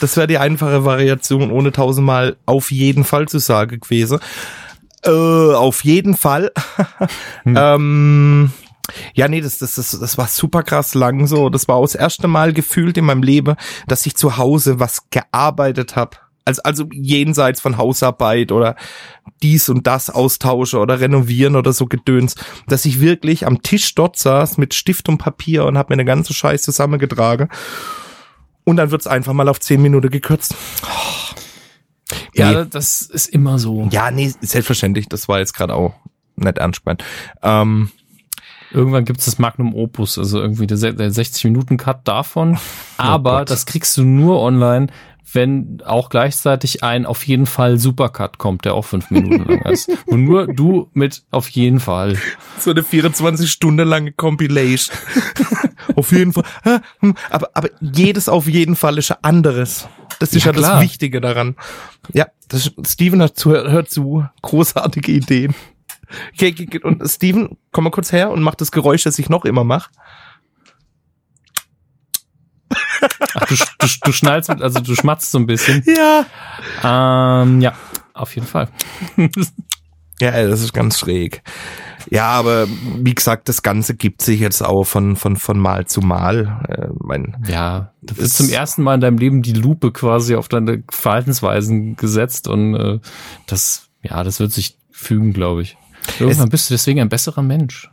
Das 0.00 0.16
wäre 0.16 0.26
die 0.28 0.38
einfache 0.38 0.84
Variation, 0.84 1.50
ohne 1.50 1.72
tausendmal 1.72 2.36
auf 2.46 2.70
jeden 2.70 3.04
Fall 3.04 3.26
zu 3.28 3.38
sagen 3.38 3.80
gewesen. 3.80 4.18
Äh, 5.04 5.54
auf 5.54 5.84
jeden 5.84 6.16
Fall. 6.16 6.52
ähm, 7.46 8.50
ja, 9.14 9.28
nee, 9.28 9.40
das, 9.40 9.58
das, 9.58 9.74
das, 9.76 9.98
das 9.98 10.18
war 10.18 10.28
super 10.28 10.62
krass 10.62 10.94
lang 10.94 11.26
so. 11.26 11.48
Das 11.48 11.68
war 11.68 11.76
auch 11.76 11.84
das 11.84 11.94
erste 11.94 12.28
Mal 12.28 12.52
gefühlt 12.52 12.96
in 12.98 13.04
meinem 13.04 13.22
Leben, 13.22 13.56
dass 13.86 14.06
ich 14.06 14.16
zu 14.16 14.36
Hause 14.36 14.80
was 14.80 15.08
gearbeitet 15.10 15.96
habe. 15.96 16.16
Also, 16.46 16.60
also 16.62 16.84
jenseits 16.92 17.62
von 17.62 17.78
Hausarbeit 17.78 18.52
oder 18.52 18.76
dies 19.42 19.70
und 19.70 19.86
das 19.86 20.10
austausche 20.10 20.78
oder 20.78 21.00
renovieren 21.00 21.56
oder 21.56 21.72
so 21.72 21.86
Gedöns, 21.86 22.34
dass 22.68 22.84
ich 22.84 23.00
wirklich 23.00 23.46
am 23.46 23.62
Tisch 23.62 23.94
dort 23.94 24.18
saß 24.18 24.58
mit 24.58 24.74
Stift 24.74 25.08
und 25.08 25.16
Papier 25.16 25.64
und 25.64 25.78
habe 25.78 25.94
mir 25.94 25.94
eine 25.94 26.04
ganze 26.04 26.34
Scheiß 26.34 26.62
zusammengetragen. 26.62 27.48
Und 28.64 28.76
dann 28.76 28.90
wird's 28.90 29.06
einfach 29.06 29.32
mal 29.32 29.48
auf 29.48 29.60
zehn 29.60 29.80
Minuten 29.80 30.10
gekürzt. 30.10 30.54
Ja, 32.34 32.62
Nee. 32.64 32.68
das 32.70 33.00
ist 33.02 33.26
immer 33.28 33.58
so. 33.58 33.88
Ja, 33.90 34.10
nee, 34.10 34.32
selbstverständlich. 34.40 35.08
Das 35.08 35.28
war 35.28 35.38
jetzt 35.38 35.54
gerade 35.54 35.74
auch 35.74 35.94
nicht 36.36 36.58
gemeint. 36.84 37.04
Ähm, 37.42 37.90
Irgendwann 38.72 39.04
gibt's 39.04 39.26
das 39.26 39.38
Magnum 39.38 39.72
Opus, 39.72 40.18
also 40.18 40.40
irgendwie 40.40 40.66
der, 40.66 40.76
der 40.94 41.12
60-Minuten-Cut 41.12 42.08
davon. 42.08 42.58
Aber 42.96 43.38
Gott. 43.38 43.50
das 43.50 43.66
kriegst 43.66 43.96
du 43.96 44.02
nur 44.02 44.40
online, 44.40 44.88
wenn 45.32 45.80
auch 45.84 46.08
gleichzeitig 46.10 46.82
ein 46.82 47.06
auf 47.06 47.24
jeden 47.24 47.46
Fall 47.46 47.78
Supercut 47.78 48.38
kommt, 48.38 48.64
der 48.64 48.74
auch 48.74 48.84
fünf 48.84 49.10
Minuten 49.12 49.44
lang 49.48 49.62
ist. 49.72 49.90
Und 50.06 50.24
nur 50.24 50.48
du 50.48 50.90
mit 50.92 51.22
auf 51.30 51.48
jeden 51.50 51.78
Fall. 51.78 52.18
so 52.58 52.72
eine 52.72 52.82
24 52.82 53.48
Stunden 53.48 53.86
lange 53.86 54.10
Compilation. 54.10 54.96
auf 55.94 56.10
jeden 56.10 56.32
Fall. 56.32 56.44
Hm, 56.98 57.14
Aber, 57.30 57.50
aber 57.54 57.68
jedes 57.80 58.28
auf 58.28 58.48
jeden 58.48 58.74
Fall 58.74 58.98
ist 58.98 59.12
anderes. 59.22 59.86
Das 60.18 60.32
ist 60.32 60.44
Ja, 60.44 60.52
ja, 60.52 60.60
das 60.60 60.80
Wichtige 60.82 61.20
daran. 61.20 61.56
Ja, 62.12 62.26
das, 62.48 62.72
Steven 62.86 63.20
hört 63.20 63.38
zu, 63.38 63.50
hört 63.50 63.90
zu. 63.90 64.26
Großartige 64.42 65.12
Ideen. 65.12 65.54
Okay, 66.34 66.52
okay, 66.52 66.66
okay. 66.68 66.80
und 66.82 67.06
Steven, 67.08 67.56
komm 67.72 67.84
mal 67.84 67.90
kurz 67.90 68.12
her 68.12 68.30
und 68.30 68.42
mach 68.42 68.54
das 68.54 68.70
Geräusch, 68.70 69.02
das 69.04 69.18
ich 69.18 69.28
noch 69.28 69.44
immer 69.44 69.64
mache. 69.64 69.90
Ach, 73.34 73.46
du, 73.46 73.54
du, 73.54 73.86
du 74.04 74.12
schnallst 74.12 74.48
mit, 74.48 74.62
also 74.62 74.80
du 74.80 74.94
schmatzt 74.94 75.30
so 75.30 75.38
ein 75.38 75.46
bisschen. 75.46 75.84
Ja. 75.86 77.42
Ähm, 77.42 77.60
ja, 77.60 77.74
auf 78.12 78.34
jeden 78.34 78.46
Fall. 78.46 78.68
Ja, 80.20 80.30
ey, 80.30 80.48
das 80.48 80.60
ist 80.60 80.72
ganz 80.72 80.98
schräg. 80.98 81.42
Ja, 82.10 82.28
aber 82.28 82.66
wie 82.98 83.14
gesagt, 83.14 83.48
das 83.48 83.62
Ganze 83.62 83.94
gibt 83.94 84.22
sich 84.22 84.40
jetzt 84.40 84.62
auch 84.62 84.84
von, 84.84 85.16
von, 85.16 85.36
von 85.36 85.58
Mal 85.58 85.86
zu 85.86 86.00
Mal. 86.00 86.60
Äh, 86.68 86.88
mein, 86.98 87.36
Ja, 87.48 87.92
du 88.02 88.14
bist 88.14 88.36
zum 88.36 88.48
ersten 88.48 88.82
Mal 88.82 88.96
in 88.96 89.00
deinem 89.00 89.18
Leben 89.18 89.42
die 89.42 89.52
Lupe 89.52 89.92
quasi 89.92 90.36
auf 90.36 90.48
deine 90.48 90.82
Verhaltensweisen 90.90 91.96
gesetzt 91.96 92.48
und 92.48 92.74
äh, 92.74 93.00
das, 93.46 93.88
ja, 94.02 94.22
das 94.24 94.40
wird 94.40 94.52
sich 94.52 94.76
fügen, 94.90 95.32
glaube 95.32 95.62
ich. 95.62 95.76
Irgendwann 96.18 96.50
bist 96.50 96.70
du 96.70 96.74
deswegen 96.74 97.00
ein 97.00 97.08
besserer 97.08 97.42
Mensch. 97.42 97.90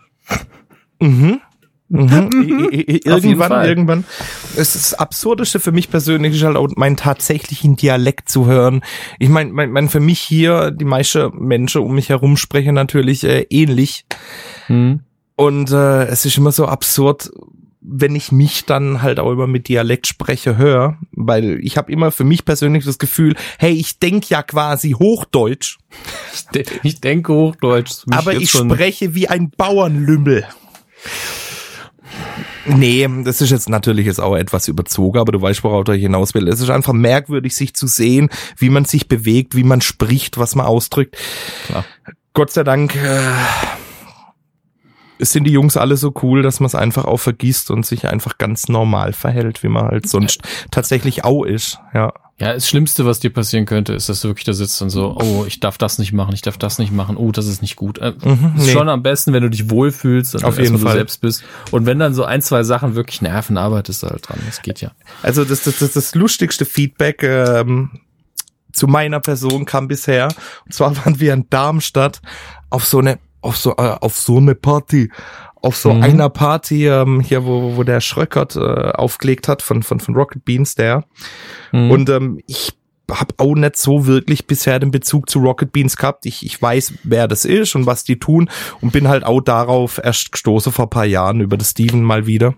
Mhm. 1.00 1.42
Mhm. 1.92 2.70
Irgendwann, 2.72 3.66
irgendwann. 3.66 4.06
Es 4.56 4.76
ist 4.76 4.94
das 4.94 4.94
Absurdeste 4.94 5.60
für 5.60 5.74
mich 5.74 5.90
persönlich 5.90 6.36
ist 6.36 6.44
halt 6.44 6.56
auch 6.56 6.70
meinen 6.78 6.96
tatsächlichen 6.96 7.76
Dialekt 7.76 8.30
zu 8.30 8.46
hören. 8.46 8.82
Ich 9.20 9.28
meine, 9.28 9.52
mein, 9.52 9.72
mein, 9.72 9.90
für 9.90 10.00
mich 10.00 10.22
hier, 10.22 10.72
die 10.72 10.86
meisten 10.86 11.32
Menschen 11.38 11.82
um 11.82 11.94
mich 11.94 12.08
herum 12.08 12.38
sprechen 12.38 12.76
natürlich 12.76 13.26
äh, 13.26 13.46
ähnlich. 13.50 14.06
Hm. 14.68 15.02
Und 15.36 15.72
äh, 15.72 16.06
es 16.06 16.26
ist 16.26 16.38
immer 16.38 16.54
so 16.54 16.66
absurd, 16.66 17.30
wenn 17.82 18.16
ich 18.16 18.32
mich 18.32 18.66
dann 18.66 19.02
halt 19.02 19.20
auch 19.20 19.32
immer 19.32 19.48
mit 19.48 19.68
Dialekt 19.68 20.08
spreche, 20.08 20.56
höre, 20.56 20.98
weil 21.12 21.60
ich 21.62 21.78
habe 21.78 21.92
immer 21.92 22.12
für 22.12 22.24
mich 22.24 22.46
persönlich 22.46 22.86
das 22.86 23.00
Gefühl, 23.00 23.36
hey, 23.58 23.74
ich 23.74 24.00
denk 24.00 24.30
ja 24.30 24.44
quasi 24.44 24.92
Hochdeutsch, 24.92 25.78
Ich, 26.34 26.46
de 26.48 26.66
ich 26.84 27.02
denke 27.02 27.34
Hochdeutsch. 27.34 28.04
Aber 28.12 28.34
ich 28.34 28.52
spreche 28.52 29.14
wie 29.14 29.28
ein 29.28 29.50
Bauernlümmel. 29.50 30.46
Nee, 32.66 33.08
das 33.24 33.42
ist 33.42 33.50
jetzt 33.50 33.70
natürlich 33.70 34.06
jetzt 34.06 34.20
auch 34.20 34.36
etwas 34.36 34.68
überzogen, 34.68 35.20
aber 35.20 35.32
du 35.32 35.42
weißt, 35.42 35.64
worauf 35.64 35.88
ich 35.90 36.02
hinaus 36.02 36.34
will. 36.34 36.48
Es 36.48 36.62
ist 36.62 36.70
einfach 36.70 36.94
merkwürdig, 36.94 37.56
sich 37.56 37.74
zu 37.74 37.88
sehen, 37.88 38.30
wie 38.58 38.70
man 38.70 38.86
sich 38.86 39.08
bewegt, 39.08 39.56
wie 39.56 39.64
man 39.64 39.82
spricht, 39.82 40.38
was 40.38 40.56
man 40.56 40.66
ausdrückt. 40.66 41.18
Klar. 41.68 41.86
Gott 42.34 42.52
sei 42.52 42.64
Dank 42.64 42.96
äh, 42.96 43.30
sind 45.30 45.44
die 45.46 45.52
Jungs 45.52 45.78
alle 45.78 45.96
so 45.98 46.14
cool, 46.24 46.42
dass 46.42 46.60
man 46.60 46.66
es 46.68 46.76
einfach 46.76 47.06
auch 47.06 47.18
vergisst 47.18 47.70
und 47.72 47.86
sich 47.86 48.08
einfach 48.08 48.38
ganz 48.38 48.68
normal 48.70 49.14
verhält, 49.14 49.62
wie 49.64 49.68
man 49.68 49.86
halt 49.86 50.10
sonst 50.10 50.42
tatsächlich 50.72 51.24
auch 51.24 51.44
ist. 51.44 51.80
Ja. 51.94 52.14
Ja, 52.40 52.54
das 52.54 52.68
Schlimmste, 52.68 53.06
was 53.06 53.20
dir 53.20 53.32
passieren 53.32 53.68
könnte, 53.68 53.94
ist, 53.94 54.10
dass 54.10 54.22
du 54.22 54.30
wirklich 54.30 54.46
da 54.46 54.54
sitzt 54.54 54.82
und 54.82 54.90
so, 54.90 55.16
oh, 55.22 55.46
ich 55.46 55.60
darf 55.60 55.78
das 55.78 56.00
nicht 56.00 56.12
machen, 56.12 56.34
ich 56.34 56.42
darf 56.42 56.58
das 56.58 56.80
nicht 56.80 56.92
machen, 56.92 57.16
oh, 57.16 57.32
das 57.32 57.46
ist 57.46 57.62
nicht 57.62 57.76
gut. 57.76 58.00
Äh, 58.00 58.14
Mhm, 58.24 58.54
ist 58.58 58.66
nee. 58.66 58.72
schon 58.72 58.90
am 58.90 59.04
besten, 59.04 59.32
wenn 59.32 59.44
du 59.44 59.50
dich 59.52 59.70
wohlfühlst 59.70 60.34
und 60.34 60.44
Auf 60.44 60.58
jeden 60.58 60.74
du 60.74 60.80
Fall. 60.80 60.94
selbst 60.94 61.22
bist. 61.22 61.44
Und 61.70 61.86
wenn 61.86 62.00
dann 62.00 62.16
so 62.16 62.24
ein, 62.24 62.42
zwei 62.42 62.64
Sachen 62.64 62.96
wirklich 62.96 63.22
nerven, 63.22 63.58
arbeitest 63.60 64.02
du 64.02 64.08
halt 64.08 64.28
dran. 64.28 64.40
Das 64.48 64.64
geht 64.64 64.82
ja. 64.82 64.90
Also 65.22 65.46
das, 65.46 65.62
das, 65.66 65.78
das, 65.78 65.94
das 65.94 66.16
lustigste 66.16 66.66
Feedback 66.66 67.22
ähm, 67.22 67.92
zu 68.74 68.88
meiner 68.88 69.20
Person 69.20 69.66
kam 69.66 69.88
bisher. 69.88 70.30
Und 70.66 70.74
zwar 70.74 70.98
waren 70.98 71.20
wir 71.20 71.34
in 71.36 71.48
Darmstadt 71.52 72.22
auf 72.72 72.86
so 72.88 72.98
eine, 72.98 73.20
auf 73.42 73.58
so, 73.58 73.72
äh, 73.72 73.96
auf 74.00 74.16
so 74.18 74.38
eine 74.38 74.56
Party. 74.56 75.12
Auf 75.64 75.76
so 75.78 75.94
Mhm. 75.94 76.04
einer 76.04 76.30
Party, 76.30 76.88
ähm, 76.88 77.20
hier, 77.20 77.46
wo, 77.46 77.76
wo 77.76 77.84
der 77.84 78.02
Schröckert 78.02 78.56
äh, 78.56 78.60
aufgelegt 78.60 79.48
hat 79.48 79.62
von, 79.62 79.84
von, 79.84 80.00
von 80.00 80.16
Rocket 80.16 80.44
Beans, 80.44 80.74
der. 80.76 81.04
Mhm. 81.72 81.92
Und 81.92 82.10
ähm, 82.10 82.40
ich 82.48 82.74
habe 83.12 83.34
auch 83.38 83.56
nicht 83.56 83.76
so 83.78 84.08
wirklich 84.08 84.48
bisher 84.48 84.80
den 84.80 84.90
Bezug 84.90 85.30
zu 85.30 85.40
Rocket 85.40 85.72
Beans 85.72 85.98
gehabt. 85.98 86.26
Ich, 86.26 86.46
ich 86.46 86.60
weiß, 86.60 86.94
wer 87.04 87.28
das 87.28 87.46
ist 87.46 87.76
und 87.76 87.86
was 87.86 88.04
die 88.04 88.18
tun 88.18 88.50
und 88.80 88.92
bin 88.94 89.08
halt 89.08 89.24
auch 89.24 89.42
darauf 89.42 90.00
erst 90.04 90.32
gestoßen 90.32 90.72
vor 90.72 90.90
paar 90.90 91.06
Jahren 91.06 91.42
über 91.42 91.58
das 91.58 91.72
Steven 91.72 92.02
mal 92.02 92.26
wieder. 92.26 92.56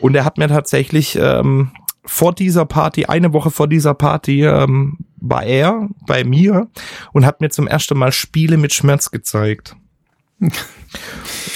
Und 0.00 0.16
er 0.16 0.24
hat 0.24 0.38
mir 0.38 0.48
tatsächlich 0.48 1.16
ähm, 1.20 1.72
vor 2.04 2.32
dieser 2.32 2.64
Party, 2.64 3.04
eine 3.04 3.32
Woche 3.34 3.50
vor 3.50 3.68
dieser 3.68 3.94
Party, 3.94 4.44
ähm, 4.44 4.98
war 5.20 5.44
er 5.44 5.88
bei 6.06 6.24
mir 6.24 6.68
und 7.12 7.26
hat 7.26 7.40
mir 7.40 7.50
zum 7.50 7.66
ersten 7.68 7.98
Mal 7.98 8.12
Spiele 8.12 8.56
mit 8.56 8.72
Schmerz 8.72 9.10
gezeigt. 9.10 9.76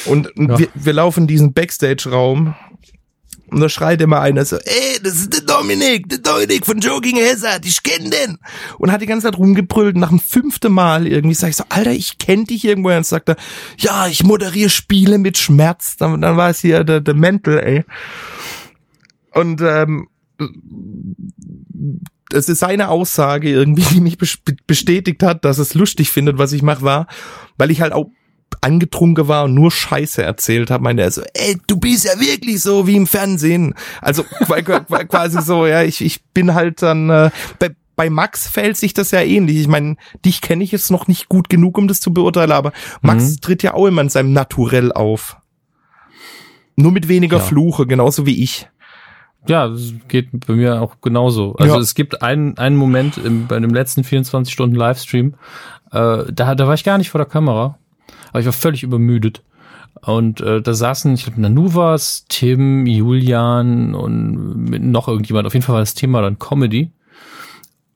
Und 0.07 0.31
Ja. 0.37 0.59
wir, 0.59 0.69
wir 0.75 0.93
laufen 0.93 1.23
in 1.23 1.27
diesen 1.27 1.53
Backstage-Raum 1.53 2.55
und 3.49 3.61
da 3.61 3.69
schreit 3.69 4.01
immer 4.01 4.21
einer 4.21 4.45
so, 4.45 4.57
ey, 4.57 5.01
das 5.03 5.15
ist 5.15 5.33
der 5.33 5.41
Dominik, 5.41 6.09
der 6.09 6.19
Dominik 6.19 6.65
von 6.65 6.79
Joking 6.79 7.17
Hazard, 7.17 7.67
ich 7.67 7.83
kenn 7.83 8.11
den. 8.11 8.39
Und 8.79 8.93
hat 8.93 9.03
die 9.03 9.07
ganze 9.07 9.27
Zeit 9.27 9.39
rumgebrüllt. 9.39 9.97
Und 9.97 10.01
nach 10.01 10.11
dem 10.11 10.21
fünften 10.21 10.73
Mal 10.73 11.07
irgendwie 11.07 11.35
sag 11.35 11.49
ich 11.49 11.57
so, 11.57 11.65
Alter, 11.69 11.91
ich 11.91 12.19
kenn 12.19 12.45
dich 12.45 12.65
irgendwo. 12.65 12.91
Und 12.91 13.05
sagt 13.05 13.29
er, 13.29 13.37
ja, 13.79 14.07
ich 14.07 14.23
moderiere 14.23 14.71
Spiele 14.71 15.19
mit 15.19 15.37
Schmerz. 15.37 15.97
Dann, 15.97 16.21
dann 16.21 16.37
war 16.37 16.51
es 16.51 16.61
hier 16.61 16.85
der, 16.85 17.01
der 17.01 17.15
Mental, 17.15 17.59
ey. 17.59 17.85
Und 19.33 19.61
ähm, 19.63 20.09
das 22.29 22.49
ist 22.49 22.61
seine 22.61 22.89
Aussage 22.89 23.51
irgendwie, 23.51 23.83
die 23.95 24.01
mich 24.01 24.15
bes- 24.15 24.39
bestätigt 24.69 25.25
hat, 25.25 25.45
dass 25.45 25.59
es 25.59 25.75
lustig 25.75 26.11
findet, 26.13 26.39
was 26.39 26.53
ich 26.53 26.63
mache, 26.63 26.83
war, 26.83 27.09
weil 27.59 27.73
ich 27.73 27.81
halt 27.81 27.93
auch 27.93 28.07
angetrunken 28.61 29.29
war 29.29 29.45
und 29.45 29.55
nur 29.55 29.71
Scheiße 29.71 30.23
erzählt 30.23 30.71
habe, 30.71 30.83
meinte 30.85 31.03
er 31.03 31.11
so, 31.11 31.23
ey, 31.35 31.59
du 31.67 31.77
bist 31.79 32.05
ja 32.05 32.19
wirklich 32.21 32.61
so 32.63 32.87
wie 32.87 32.97
im 32.97 33.07
Fernsehen. 33.07 33.75
Also 34.03 34.23
qu- 34.23 34.63
qu- 34.63 35.05
quasi 35.07 35.41
so, 35.43 35.67
ja, 35.67 35.83
ich, 35.83 36.05
ich 36.05 36.23
bin 36.35 36.55
halt 36.55 36.83
dann, 36.83 37.09
äh, 37.11 37.31
bei, 37.59 37.71
bei 37.97 38.11
Max 38.11 38.49
fällt 38.49 38.77
sich 38.77 38.95
das 38.95 39.11
ja 39.11 39.21
ähnlich. 39.21 39.57
Ich 39.59 39.69
meine, 39.69 39.97
dich 40.25 40.41
kenne 40.41 40.65
ich 40.65 40.73
jetzt 40.73 40.91
noch 40.91 41.07
nicht 41.07 41.29
gut 41.29 41.49
genug, 41.49 41.77
um 41.79 41.89
das 41.89 42.01
zu 42.01 42.13
beurteilen, 42.13 42.53
aber 42.53 42.73
Max 43.03 43.25
Mhm. 43.33 43.41
tritt 43.41 43.63
ja 43.63 43.75
auch 43.75 43.87
immer 43.87 44.03
in 44.03 44.09
seinem 44.09 44.33
Naturell 44.33 44.93
auf. 44.93 45.37
Nur 46.77 46.93
mit 46.93 47.09
weniger 47.09 47.39
Ja. 47.39 47.43
Fluche, 47.43 47.87
genauso 47.87 48.27
wie 48.27 48.43
ich. 48.43 48.69
Ja, 49.49 49.69
das 49.69 49.93
geht 50.09 50.29
bei 50.47 50.55
mir 50.55 50.81
auch 50.83 51.01
genauso. 51.01 51.55
Also 51.57 51.75
Ja. 51.77 51.81
es 51.81 51.95
gibt 51.95 52.23
einen, 52.23 52.59
einen 52.59 52.77
Moment 52.77 53.17
im, 53.19 53.47
bei 53.47 53.59
dem 53.59 53.71
letzten 53.73 54.05
24 54.05 54.53
Stunden 54.53 54.77
Livestream, 54.77 55.35
äh, 55.93 56.25
da, 56.33 56.55
da 56.55 56.67
war 56.67 56.75
ich 56.75 56.85
gar 56.85 56.99
nicht 56.99 57.11
vor 57.11 57.19
der 57.19 57.27
Kamera, 57.29 57.79
aber 58.31 58.41
ich 58.41 58.47
war 58.47 58.53
völlig 58.53 58.83
übermüdet. 58.83 59.43
Und 60.03 60.41
äh, 60.41 60.63
da 60.63 60.73
saßen, 60.73 61.13
ich 61.15 61.25
glaube, 61.25 61.41
Nanuvas, 61.41 62.25
Tim, 62.29 62.87
Julian 62.87 63.95
und 63.95 64.91
noch 64.91 65.09
irgendjemand. 65.09 65.47
Auf 65.47 65.55
jeden 65.55 65.65
Fall 65.65 65.75
war 65.75 65.83
das 65.83 65.95
Thema 65.95 66.23
dann 66.23 66.39
Comedy. 66.39 66.91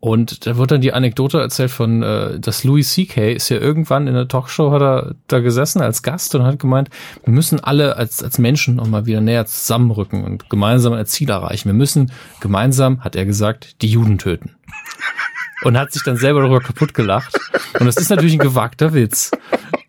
Und 0.05 0.47
da 0.47 0.59
wurde 0.59 0.75
dann 0.75 0.83
die 0.83 0.93
Anekdote 0.93 1.41
erzählt 1.41 1.71
von, 1.71 2.03
äh, 2.03 2.39
dass 2.39 2.63
Louis 2.63 2.93
C.K. 2.93 3.33
ist 3.33 3.49
ja 3.49 3.57
irgendwann 3.57 4.07
in 4.07 4.13
der 4.13 4.29
Talkshow, 4.29 4.71
hat 4.71 4.83
er 4.83 5.15
da 5.29 5.41
gesessen 5.41 5.81
als 5.81 6.03
Gast 6.03 6.35
und 6.35 6.43
hat 6.43 6.59
gemeint, 6.59 6.91
wir 7.25 7.33
müssen 7.33 7.59
alle 7.59 7.97
als, 7.97 8.23
als 8.23 8.37
Menschen 8.37 8.77
noch 8.77 8.87
mal 8.87 9.07
wieder 9.07 9.23
näher 9.23 9.47
zusammenrücken 9.47 10.23
und 10.23 10.51
gemeinsam 10.51 10.93
ein 10.93 11.07
Ziel 11.07 11.31
erreichen. 11.31 11.71
Wir 11.71 11.75
müssen 11.75 12.13
gemeinsam, 12.41 13.01
hat 13.01 13.17
er 13.17 13.25
gesagt, 13.25 13.81
die 13.81 13.89
Juden 13.89 14.19
töten. 14.19 14.57
Und 15.63 15.79
hat 15.79 15.95
sich 15.95 16.03
dann 16.03 16.19
selber 16.19 16.41
darüber 16.41 16.61
kaputt 16.61 16.93
gelacht. 16.93 17.41
Und 17.81 17.87
das 17.87 17.97
ist 17.97 18.11
natürlich 18.11 18.35
ein 18.35 18.41
gewagter 18.41 18.93
Witz. 18.93 19.31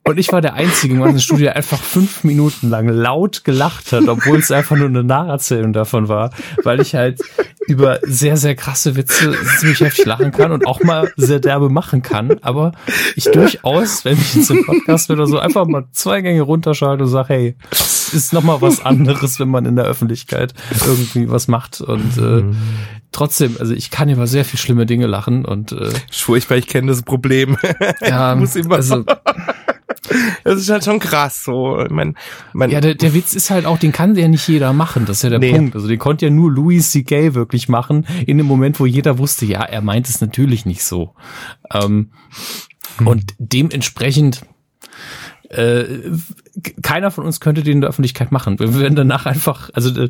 Und 0.08 0.20
ich 0.20 0.32
war 0.32 0.39
der 0.39 0.53
Einzige 0.53 0.93
im 0.93 1.01
ganzen 1.01 1.20
Studio, 1.20 1.45
der 1.45 1.56
einfach 1.56 1.82
fünf 1.82 2.24
Minuten 2.24 2.70
lang 2.70 2.88
laut 2.88 3.43
gelacht 3.43 3.91
hat, 3.91 4.08
obwohl 4.08 4.38
es 4.38 4.51
einfach 4.51 4.76
nur 4.76 4.88
eine 4.88 5.03
Nacherzählung 5.03 5.74
davon 5.74 6.08
war, 6.08 6.30
weil 6.64 6.80
ich 6.80 6.93
halt 6.93 7.22
über 7.68 7.99
sehr, 8.03 8.38
sehr 8.38 8.56
krasse 8.56 8.95
Witze 8.95 9.34
ziemlich 9.58 9.80
heftig 9.82 10.06
lachen 10.06 10.32
kann 10.32 10.51
und 10.51 10.68
auch 10.68 10.84
mal 10.84 11.12
sehr 11.18 11.39
derbe 11.39 11.70
machen 11.70 12.03
kann. 12.03 12.38
Aber 12.43 12.74
ich 13.16 13.24
durchaus, 13.24 14.06
wenn 14.06 14.14
ich 14.20 14.36
jetzt 14.36 14.51
im 14.51 14.64
Podcast 14.64 15.08
bin 15.08 15.18
oder 15.18 15.26
so, 15.26 15.39
einfach 15.39 15.66
mal 15.66 15.86
zwei 15.91 16.22
Gänge 16.22 16.41
runterschalte 16.43 17.06
und 17.06 17.10
sage, 17.10 17.30
hey, 17.30 17.56
es 17.72 18.14
ist 18.14 18.32
nochmal 18.32 18.62
was 18.62 18.86
anderes, 18.86 19.39
wenn 19.39 19.49
man 19.49 19.66
in 19.66 19.76
der 19.76 19.86
Öffentlichkeit 19.86 20.53
irgendwie 20.86 21.32
was 21.32 21.47
macht. 21.47 21.82
Und 21.82 22.16
äh, 22.20 22.43
trotzdem, 23.12 23.56
also 23.60 23.74
ich 23.74 23.89
kann 23.89 24.10
über 24.10 24.28
sehr 24.28 24.45
viel 24.45 24.60
schlimme 24.60 24.86
Dinge 24.86 25.08
lachen 25.08 25.45
und 25.45 25.72
äh, 25.72 25.89
Furchtbar, 26.12 26.58
ich 26.60 26.68
kenne 26.68 26.89
das 26.91 27.01
Problem. 27.01 27.58
ja, 28.01 28.36
muss 28.39 28.56
immer- 28.56 28.76
also 28.76 29.03
Das 30.43 30.60
ist 30.60 30.70
halt 30.70 30.84
schon 30.84 30.99
krass, 30.99 31.43
so. 31.43 31.80
Ich 31.82 31.89
mein, 31.89 32.16
mein, 32.53 32.70
Ja, 32.70 32.82
der, 32.82 32.95
der 32.95 33.14
Witz 33.14 33.34
ist 33.34 33.49
halt 33.49 33.66
auch, 33.66 33.78
den 33.78 33.91
kann 33.91 34.16
ja 34.16 34.28
nicht 34.28 34.47
jeder 34.47 34.74
machen. 34.74 35.06
Das 35.06 35.18
ist 35.18 35.24
ja 35.24 35.30
der 35.30 35.39
Nee. 35.39 35.53
Punkt. 35.53 35.76
Also 35.76 35.88
den 35.88 35.99
konnte 35.99 36.26
ja 36.26 36.32
nur 36.32 36.51
Louis 36.51 36.91
C.K. 36.91 37.34
wirklich 37.34 37.70
machen, 37.70 38.06
in 38.26 38.38
dem 38.38 38.47
Moment, 38.47 38.80
wo 38.80 38.86
jeder 38.86 39.18
wusste, 39.18 39.45
ja, 39.45 39.62
er 39.64 39.82
meint 39.82 40.08
es 40.08 40.22
natürlich 40.22 40.66
nicht 40.66 40.84
so. 40.84 41.14
Ähm, 41.74 42.12
Und 43.03 43.34
dementsprechend, 43.39 44.41
äh, 45.49 45.86
keiner 46.82 47.12
von 47.12 47.26
uns 47.26 47.39
könnte 47.39 47.62
den 47.64 47.74
in 47.74 47.82
der 47.82 47.89
Öffentlichkeit 47.89 48.32
machen. 48.32 48.58
Wir 48.60 48.80
werden 48.80 48.95
danach 48.95 49.26
einfach, 49.26 49.70
also 49.74 49.89
äh, 50.01 50.10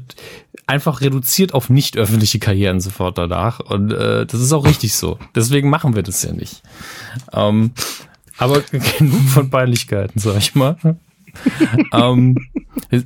einfach 0.67 1.01
reduziert 1.01 1.53
auf 1.53 1.69
nicht 1.69 1.97
öffentliche 1.97 2.39
Karrieren 2.39 2.79
sofort 2.79 3.17
danach. 3.17 3.59
Und 3.59 3.91
äh, 3.91 4.25
das 4.25 4.39
ist 4.39 4.53
auch 4.53 4.65
richtig 4.65 4.93
so. 4.95 5.19
Deswegen 5.35 5.69
machen 5.69 5.95
wir 5.95 6.03
das 6.03 6.23
ja 6.23 6.31
nicht. 6.31 6.61
Ähm, 7.33 7.71
aber 8.37 8.61
genug 8.97 9.21
von 9.29 9.49
Peinlichkeiten, 9.49 10.19
sag 10.19 10.37
ich 10.37 10.55
mal. 10.55 10.77
ähm, 11.93 12.37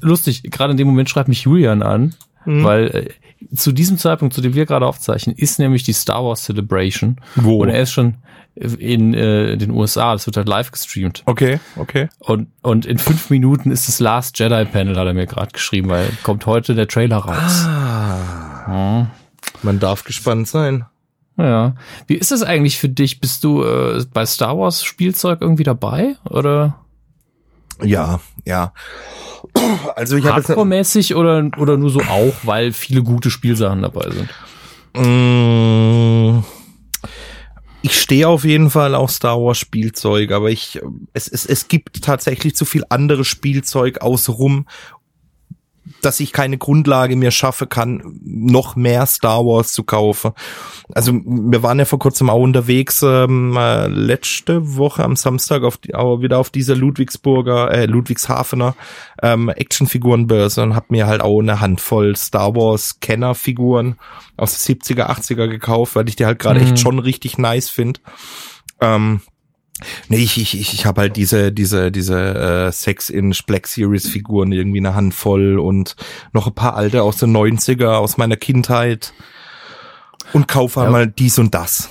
lustig, 0.02 0.44
gerade 0.44 0.72
in 0.72 0.78
dem 0.78 0.88
Moment 0.88 1.10
schreibt 1.10 1.30
mich 1.30 1.44
Julian 1.44 1.82
an, 1.82 2.14
weil 2.46 2.88
äh, 2.88 3.56
zu 3.56 3.72
diesem 3.72 3.98
Zeitpunkt, 3.98 4.34
zu 4.34 4.42
dem 4.42 4.54
wir 4.54 4.66
gerade 4.66 4.86
aufzeichnen, 4.86 5.36
ist 5.36 5.60
nämlich 5.60 5.84
die 5.84 5.94
Star 5.94 6.24
Wars 6.24 6.44
Celebration. 6.44 7.18
Wo? 7.36 7.62
Und 7.62 7.70
er 7.70 7.82
ist 7.82 7.92
schon 7.92 8.16
in 8.56 9.14
äh, 9.14 9.58
den 9.58 9.72
USA, 9.72 10.14
das 10.14 10.26
wird 10.26 10.36
halt 10.36 10.48
live 10.48 10.72
gestreamt. 10.72 11.24
Okay, 11.26 11.60
okay. 11.78 12.10
Und, 12.20 12.50
und 12.62 12.86
in 12.86 12.98
fünf 12.98 13.30
Minuten 13.30 13.72
ist 13.72 13.88
das 13.88 14.00
Last 14.00 14.38
Jedi 14.38 14.66
Panel, 14.66 14.98
hat 14.98 15.08
er 15.08 15.14
mir 15.14 15.28
gerade 15.28 15.52
geschrieben, 15.52 15.90
weil 15.90 16.10
kommt 16.24 16.46
heute 16.46 16.76
der 16.76 16.88
Trailer 16.88 17.18
raus. 17.18 17.66
Ah. 17.66 19.08
Man 19.64 19.80
darf 19.80 20.04
gespannt 20.04 20.48
sein. 20.48 20.86
Ja. 21.40 21.76
Wie 22.08 22.16
ist 22.16 22.32
das 22.32 22.44
eigentlich 22.44 22.78
für 22.78 22.90
dich? 22.90 23.20
Bist 23.20 23.44
du 23.44 23.64
äh, 23.64 24.04
bei 24.14 24.26
Star 24.26 24.58
Wars 24.58 24.84
Spielzeug 24.84 25.40
irgendwie 25.42 25.64
dabei? 25.64 26.16
Oder? 26.30 26.80
Ja, 27.82 28.20
ja. 28.46 28.74
Also 29.96 30.18
ich 30.18 30.26
habe 30.26 30.36
Hardcore-mäßig 30.36 31.16
oder, 31.16 31.50
oder 31.58 31.78
nur 31.78 31.90
so 31.90 32.02
auch, 32.02 32.34
weil 32.44 32.74
viele 32.74 33.04
gute 33.04 33.32
Spielsachen 33.32 33.82
dabei 33.82 34.10
sind? 34.12 34.30
Mm, 34.98 36.44
Ich 37.82 38.00
stehe 38.02 38.28
auf 38.28 38.44
jeden 38.44 38.70
Fall 38.70 38.94
auf 38.96 39.12
Star 39.12 39.38
Wars 39.42 39.58
Spielzeug, 39.58 40.32
aber 40.32 40.50
ich 40.50 40.82
es, 41.14 41.30
es, 41.30 41.46
es 41.46 41.70
gibt 41.70 42.04
tatsächlich 42.04 42.56
zu 42.56 42.66
viel 42.66 42.84
anderes 42.90 43.28
Spielzeug 43.28 44.02
außenrum, 44.02 44.68
dass 46.02 46.20
ich 46.20 46.32
keine 46.34 46.58
Grundlage 46.58 47.16
mehr 47.16 47.32
schaffe 47.32 47.68
kann, 47.68 48.20
noch 48.24 48.76
mehr 48.76 49.06
Star 49.06 49.46
Wars 49.46 49.74
zu 49.74 49.84
kaufen. 49.84 50.32
Also 50.94 51.14
wir 51.14 51.62
waren 51.64 51.80
ja 51.80 51.86
vor 51.86 52.00
kurzem 52.00 52.30
auch 52.30 52.40
unterwegs, 52.42 53.02
ähm, 53.04 53.56
äh, 53.58 53.88
letzte 53.88 54.76
Woche 54.78 55.04
am 55.04 55.16
Samstag 55.16 55.64
auf 55.64 55.78
die, 55.78 55.94
aber 55.96 56.22
wieder 56.22 56.38
auf 56.40 56.50
dieser 56.50 56.76
Ludwigsburger, 56.76 57.72
äh, 57.72 57.86
Ludwigshafener 57.86 58.76
ähm, 59.22 59.50
Actionfigurenbörse 59.50 60.64
und 60.64 60.76
hab 60.76 60.92
mir 60.92 61.08
halt 61.08 61.22
auch 61.22 61.40
eine 61.40 61.60
Handvoll 61.60 62.16
Star 62.16 62.56
Wars 62.56 63.00
Kennerfiguren 63.00 63.98
aus 64.38 64.58
den 64.64 64.78
70er, 64.78 65.10
80er 65.10 65.48
gekauft, 65.48 65.96
weil 65.96 66.08
ich 66.08 66.16
die 66.16 66.26
halt 66.26 66.40
gerade 66.40 66.60
Mhm. 66.60 66.66
echt 66.68 66.80
schon 66.80 67.00
richtig 67.00 67.38
nice 67.38 67.70
finde. 67.70 68.00
Ähm, 68.82 69.22
Nee, 70.08 70.18
ich, 70.18 70.38
ich, 70.40 70.60
ich, 70.60 70.74
ich 70.74 70.86
habe 70.86 71.02
halt 71.02 71.16
diese, 71.16 71.52
diese, 71.52 71.92
diese 71.92 72.18
äh, 72.68 72.72
Sex-Inch 72.72 73.46
Black 73.46 73.68
Series 73.68 74.08
Figuren 74.10 74.52
irgendwie 74.52 74.80
eine 74.80 74.96
Handvoll 74.96 75.60
und 75.60 75.96
noch 76.34 76.48
ein 76.48 76.54
paar 76.54 76.76
alte 76.76 77.04
aus 77.04 77.18
den 77.18 77.36
90er, 77.36 77.88
aus 77.96 78.18
meiner 78.18 78.36
Kindheit. 78.38 79.14
Und 80.34 80.48
kaufe 80.48 80.80
halt 80.82 80.88
Ja. 80.88 80.92
mal 80.92 81.08
dies 81.08 81.40
und 81.40 81.54
das. 81.56 81.90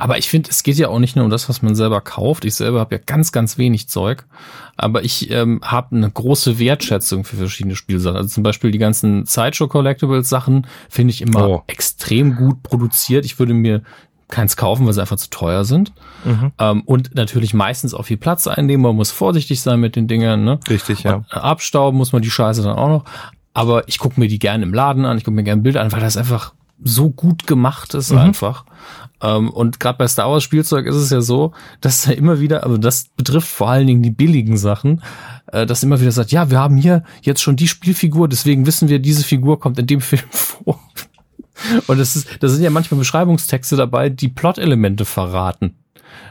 Aber 0.00 0.16
ich 0.16 0.28
finde, 0.28 0.48
es 0.50 0.62
geht 0.62 0.76
ja 0.76 0.88
auch 0.88 1.00
nicht 1.00 1.16
nur 1.16 1.24
um 1.24 1.30
das, 1.30 1.48
was 1.48 1.60
man 1.60 1.74
selber 1.74 2.00
kauft. 2.00 2.44
Ich 2.44 2.54
selber 2.54 2.78
habe 2.78 2.94
ja 2.94 3.00
ganz, 3.04 3.32
ganz 3.32 3.58
wenig 3.58 3.88
Zeug. 3.88 4.26
Aber 4.76 5.02
ich 5.02 5.28
ähm, 5.32 5.60
habe 5.64 5.96
eine 5.96 6.08
große 6.08 6.60
Wertschätzung 6.60 7.24
für 7.24 7.34
verschiedene 7.36 7.74
Spielsachen. 7.74 8.16
Also 8.16 8.28
zum 8.28 8.44
Beispiel 8.44 8.70
die 8.70 8.78
ganzen 8.78 9.26
Sideshow 9.26 9.66
Collectibles 9.66 10.28
Sachen 10.28 10.68
finde 10.88 11.12
ich 11.14 11.20
immer 11.20 11.48
Oh. 11.48 11.62
extrem 11.66 12.36
gut 12.36 12.62
produziert. 12.62 13.24
Ich 13.24 13.40
würde 13.40 13.54
mir 13.54 13.82
keins 14.28 14.56
kaufen, 14.56 14.86
weil 14.86 14.92
sie 14.92 15.00
einfach 15.00 15.16
zu 15.16 15.30
teuer 15.30 15.64
sind. 15.64 15.92
Ähm, 16.58 16.82
und 16.82 17.14
natürlich 17.14 17.54
meistens 17.54 17.94
auch 17.94 18.04
viel 18.04 18.16
Platz 18.16 18.46
einnehmen. 18.46 18.82
Man 18.82 18.96
muss 18.96 19.10
vorsichtig 19.10 19.60
sein 19.60 19.80
mit 19.80 19.96
den 19.96 20.06
Dingern. 20.06 20.44
Ne? 20.44 20.60
Richtig, 20.68 21.02
ja. 21.02 21.16
Und 21.16 21.32
abstauben 21.32 21.96
muss 21.96 22.12
man 22.12 22.22
die 22.22 22.30
Scheiße 22.30 22.62
dann 22.62 22.76
auch 22.76 22.88
noch. 22.88 23.04
Aber 23.54 23.88
ich 23.88 23.98
gucke 23.98 24.20
mir 24.20 24.28
die 24.28 24.38
gerne 24.38 24.64
im 24.64 24.72
Laden 24.72 25.04
an, 25.04 25.18
ich 25.18 25.24
gucke 25.24 25.34
mir 25.34 25.42
gerne 25.42 25.62
Bilder 25.62 25.80
an, 25.80 25.90
weil 25.90 26.00
das 26.00 26.16
einfach 26.16 26.52
so 26.82 27.10
gut 27.10 27.46
gemacht 27.46 27.94
ist 27.94 28.12
einfach. 28.12 28.64
Ähm, 29.20 29.50
und 29.50 29.80
gerade 29.80 29.98
bei 29.98 30.06
Star 30.06 30.30
Wars 30.30 30.44
Spielzeug 30.44 30.86
ist 30.86 30.94
es 30.94 31.10
ja 31.10 31.20
so, 31.20 31.52
dass 31.80 32.02
da 32.02 32.12
immer 32.12 32.40
wieder, 32.40 32.62
also 32.62 32.76
das 32.76 33.08
betrifft 33.16 33.48
vor 33.48 33.68
allen 33.68 33.86
Dingen 33.86 34.02
die 34.02 34.10
billigen 34.10 34.56
Sachen, 34.56 35.02
äh, 35.46 35.66
dass 35.66 35.82
immer 35.82 36.00
wieder 36.00 36.12
sagt, 36.12 36.30
ja, 36.30 36.50
wir 36.50 36.60
haben 36.60 36.76
hier 36.76 37.02
jetzt 37.22 37.42
schon 37.42 37.56
die 37.56 37.68
Spielfigur, 37.68 38.28
deswegen 38.28 38.66
wissen 38.66 38.88
wir, 38.88 39.00
diese 39.00 39.24
Figur 39.24 39.58
kommt 39.58 39.78
in 39.78 39.86
dem 39.86 40.00
Film 40.02 40.22
vor. 40.30 40.78
Und 41.86 41.98
das 41.98 42.16
ist, 42.16 42.28
da 42.40 42.48
sind 42.48 42.62
ja 42.62 42.70
manchmal 42.70 42.98
Beschreibungstexte 42.98 43.76
dabei, 43.76 44.08
die 44.08 44.28
Plot-Elemente 44.28 45.04
verraten. 45.04 45.76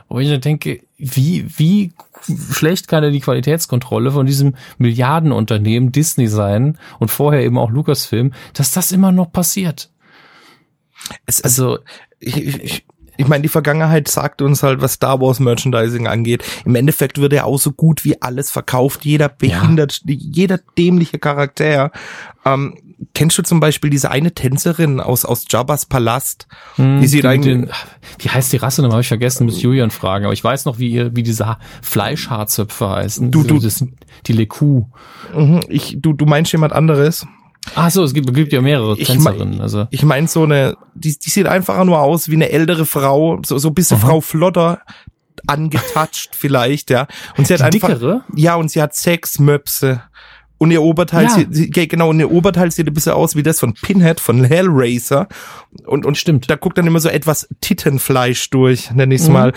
Wo 0.10 0.20
ich 0.20 0.30
dann 0.30 0.42
denke, 0.42 0.82
wie, 0.98 1.46
wie 1.58 1.92
schlecht 2.52 2.88
kann 2.88 3.04
denn 3.04 3.14
die 3.14 3.20
Qualitätskontrolle 3.20 4.12
von 4.12 4.26
diesem 4.26 4.56
Milliardenunternehmen 4.78 5.92
Disney 5.92 6.28
sein 6.28 6.78
und 7.00 7.12
vorher 7.12 7.44
eben 7.44 7.58
auch 7.58 7.70
Lucasfilm, 7.70 8.34
dass 8.54 8.72
das 8.72 8.92
immer 8.92 9.12
noch 9.12 9.32
passiert. 9.32 9.92
Es, 11.26 11.40
es, 11.40 11.44
Also, 11.44 11.80
ich, 12.20 12.38
ich, 12.38 12.86
ich, 13.18 13.28
meine, 13.28 13.44
die 13.44 13.50
Vergangenheit 13.50 14.08
sagt 14.08 14.42
uns 14.42 14.64
halt, 14.64 14.82
was 14.82 14.94
Star 14.94 15.22
Wars 15.22 15.40
Merchandising 15.40 16.08
angeht. 16.08 16.44
Im 16.66 16.76
Endeffekt 16.76 17.20
wird 17.20 17.34
ja 17.34 17.44
auch 17.44 17.60
so 17.60 17.72
gut 17.72 18.04
wie 18.06 18.22
alles 18.22 18.50
verkauft. 18.50 19.06
Jeder 19.06 19.30
behindert, 19.30 20.02
jeder 20.06 20.60
dämliche 20.78 21.20
Charakter. 21.20 21.92
Ähm, 22.46 22.87
kennst 23.14 23.38
du 23.38 23.44
zum 23.44 23.60
Beispiel 23.60 23.90
diese 23.90 24.10
eine 24.12 24.34
Tänzerin 24.34 25.00
aus, 25.00 25.24
aus 25.26 25.46
Jabba's 25.50 25.86
Palast? 25.86 26.48
hm, 26.76 27.00
die 27.02 27.08
sieht 27.08 27.26
eigentlich, 27.26 27.70
wie 28.20 28.30
heißt 28.30 28.52
die 28.54 28.58
Rasse 28.58 28.82
nochmal? 28.82 28.96
Habe 28.96 29.02
ich 29.02 29.08
vergessen, 29.08 29.46
muss 29.46 29.62
Julian 29.62 29.92
fragen. 29.92 30.26
Aber 30.26 30.34
ich 30.34 30.44
weiß 30.44 30.66
noch, 30.66 30.80
wie, 30.80 30.90
ihr, 30.90 31.16
wie 31.16 31.24
diese 31.24 31.46
Ha- 31.48 31.60
Fleischhaarzöpfe 31.82 32.90
heißen. 32.90 33.32
Du- 33.32 33.44
du- 33.44 33.60
das 33.60 33.84
die 34.26 34.34
Leku. 34.34 34.86
Mhm, 35.36 35.62
ich, 35.70 35.98
du, 36.00 36.14
du 36.14 36.26
meinst 36.26 36.52
jemand 36.52 36.74
anderes? 36.74 37.26
Ach 37.76 37.92
so, 37.92 38.04
es 38.04 38.14
gibt, 38.14 38.34
gibt 38.34 38.54
ja 38.54 38.62
mehrere 38.62 38.98
Ich 38.98 39.08
Tänzerinnen. 39.08 39.60
Also, 39.62 39.88
Ich 39.92 40.04
meine 40.04 40.28
so 40.28 40.44
eine, 40.44 40.76
die, 40.96 41.18
die 41.20 41.30
sieht 41.30 41.48
einfach 41.48 41.84
nur 41.84 42.00
aus 42.00 42.30
wie 42.30 42.36
eine 42.36 42.50
ältere 42.50 42.86
Frau, 42.86 43.40
so, 43.46 43.58
so 43.58 43.68
ein 43.68 43.74
bisschen 43.74 43.98
Aha. 43.98 44.08
Frau 44.08 44.22
Flotter 44.22 44.80
angetatscht 45.48 46.30
vielleicht, 46.36 46.90
ja. 46.90 47.08
Und 47.38 47.48
sie 47.48 47.54
hat 47.54 47.60
Die 47.60 47.66
einfach, 47.66 47.90
dickere? 47.90 48.24
ja, 48.36 48.56
und 48.56 48.72
sie 48.72 48.82
hat 48.82 48.96
sechs 48.96 49.40
Möpse. 49.40 50.02
Und 50.60 50.72
ihr 50.72 50.82
Oberteil, 50.82 51.26
Ja. 51.26 51.30
sieht, 51.30 51.54
sie, 51.54 51.70
genau, 51.70 52.10
und 52.10 52.20
ihr 52.20 52.32
Oberteil 52.32 52.72
sieht 52.72 52.88
ein 52.88 52.94
bisschen 52.94 53.12
aus 53.14 53.36
wie 53.36 53.44
das 53.44 53.60
von 53.60 53.74
Pinhead, 53.74 54.20
von 54.20 54.44
Hellraiser. 54.44 55.28
Und, 55.86 56.06
und 56.06 56.18
Stimmt. 56.18 56.50
da 56.50 56.56
guckt 56.56 56.78
dann 56.80 56.88
immer 56.88 57.00
so 57.00 57.10
etwas 57.10 57.48
Tittenfleisch 57.62 58.50
durch, 58.50 58.90
nenne 58.92 59.14
ich 59.14 59.22
es 59.22 59.28
Mhm. 59.28 59.34
mal. 59.34 59.54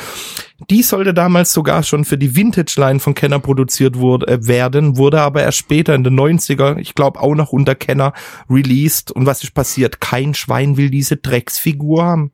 Die 0.69 0.83
sollte 0.83 1.15
damals 1.15 1.55
sogar 1.55 1.83
schon 1.85 2.05
für 2.05 2.19
die 2.19 2.37
Vintage-Line 2.37 3.01
von 3.01 3.15
Kenner 3.15 3.39
produziert 3.39 3.97
wurde, 3.97 4.27
äh, 4.29 4.47
werden, 4.47 4.99
wurde 4.99 5.23
aber 5.23 5.43
erst 5.43 5.57
später 5.59 5.95
in 5.95 6.05
den 6.05 6.15
90er, 6.15 6.77
ich 6.79 6.95
glaube 6.95 7.19
auch 7.21 7.35
noch 7.35 7.53
unter 7.53 7.75
Kenner, 7.75 8.13
released. 8.51 9.11
Und 9.11 9.25
was 9.25 9.43
ist 9.43 9.55
passiert? 9.55 10.01
Kein 10.03 10.35
Schwein 10.35 10.77
will 10.77 10.91
diese 10.91 11.17
Drecksfigur 11.17 12.05
haben. 12.05 12.33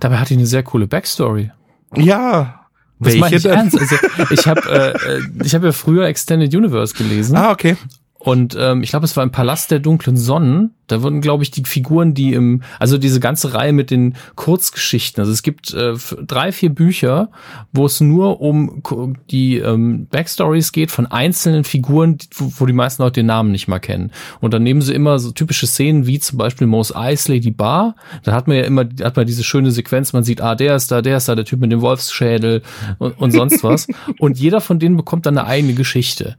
Dabei 0.00 0.18
hat 0.18 0.28
die 0.28 0.34
eine 0.34 0.44
sehr 0.46 0.62
coole 0.62 0.86
Backstory. 0.86 1.50
Ja. 1.96 2.59
Das 3.00 3.16
meine 3.16 3.36
ich 3.36 3.42
denn? 3.42 3.52
ernst. 3.52 3.78
Also, 3.78 3.96
ich 4.30 4.46
habe 4.46 4.60
äh, 4.68 5.16
äh, 5.16 5.22
ich 5.42 5.54
hab 5.54 5.64
ja 5.64 5.72
früher 5.72 6.06
Extended 6.06 6.54
Universe 6.54 6.94
gelesen. 6.94 7.36
Ah, 7.36 7.50
okay. 7.50 7.76
Und 8.22 8.54
ähm, 8.60 8.82
ich 8.82 8.90
glaube, 8.90 9.06
es 9.06 9.16
war 9.16 9.24
im 9.24 9.32
Palast 9.32 9.70
der 9.70 9.78
dunklen 9.78 10.18
Sonnen. 10.18 10.74
Da 10.88 11.02
wurden, 11.02 11.22
glaube 11.22 11.42
ich, 11.42 11.50
die 11.50 11.64
Figuren, 11.64 12.12
die 12.12 12.34
im, 12.34 12.62
also 12.78 12.98
diese 12.98 13.18
ganze 13.18 13.54
Reihe 13.54 13.72
mit 13.72 13.90
den 13.90 14.14
Kurzgeschichten. 14.34 15.22
Also 15.22 15.32
es 15.32 15.42
gibt 15.42 15.72
äh, 15.72 15.94
drei, 16.26 16.52
vier 16.52 16.68
Bücher, 16.68 17.30
wo 17.72 17.86
es 17.86 17.98
nur 18.02 18.42
um 18.42 18.82
die 19.30 19.56
ähm, 19.56 20.06
Backstories 20.10 20.72
geht 20.72 20.90
von 20.90 21.06
einzelnen 21.06 21.64
Figuren, 21.64 22.18
wo, 22.34 22.52
wo 22.58 22.66
die 22.66 22.74
meisten 22.74 23.02
Leute 23.02 23.20
den 23.20 23.26
Namen 23.26 23.52
nicht 23.52 23.68
mal 23.68 23.78
kennen. 23.78 24.12
Und 24.42 24.52
dann 24.52 24.64
nehmen 24.64 24.82
sie 24.82 24.92
immer 24.92 25.18
so 25.18 25.30
typische 25.30 25.66
Szenen 25.66 26.06
wie 26.06 26.18
zum 26.18 26.36
Beispiel 26.36 26.66
Mos 26.66 26.94
Eisley, 26.94 27.40
die 27.40 27.52
Bar. 27.52 27.96
Da 28.22 28.32
hat 28.32 28.48
man 28.48 28.58
ja 28.58 28.64
immer, 28.64 28.84
hat 29.02 29.16
man 29.16 29.26
diese 29.26 29.44
schöne 29.44 29.70
Sequenz, 29.70 30.12
man 30.12 30.24
sieht, 30.24 30.42
ah, 30.42 30.54
der 30.56 30.76
ist 30.76 30.92
da, 30.92 31.00
der 31.00 31.16
ist 31.16 31.28
da, 31.30 31.34
der 31.34 31.46
Typ 31.46 31.60
mit 31.60 31.72
dem 31.72 31.80
Wolfsschädel 31.80 32.60
und, 32.98 33.18
und 33.18 33.30
sonst 33.30 33.64
was. 33.64 33.86
und 34.18 34.38
jeder 34.38 34.60
von 34.60 34.78
denen 34.78 34.98
bekommt 34.98 35.24
dann 35.24 35.38
eine 35.38 35.46
eigene 35.46 35.72
Geschichte 35.72 36.36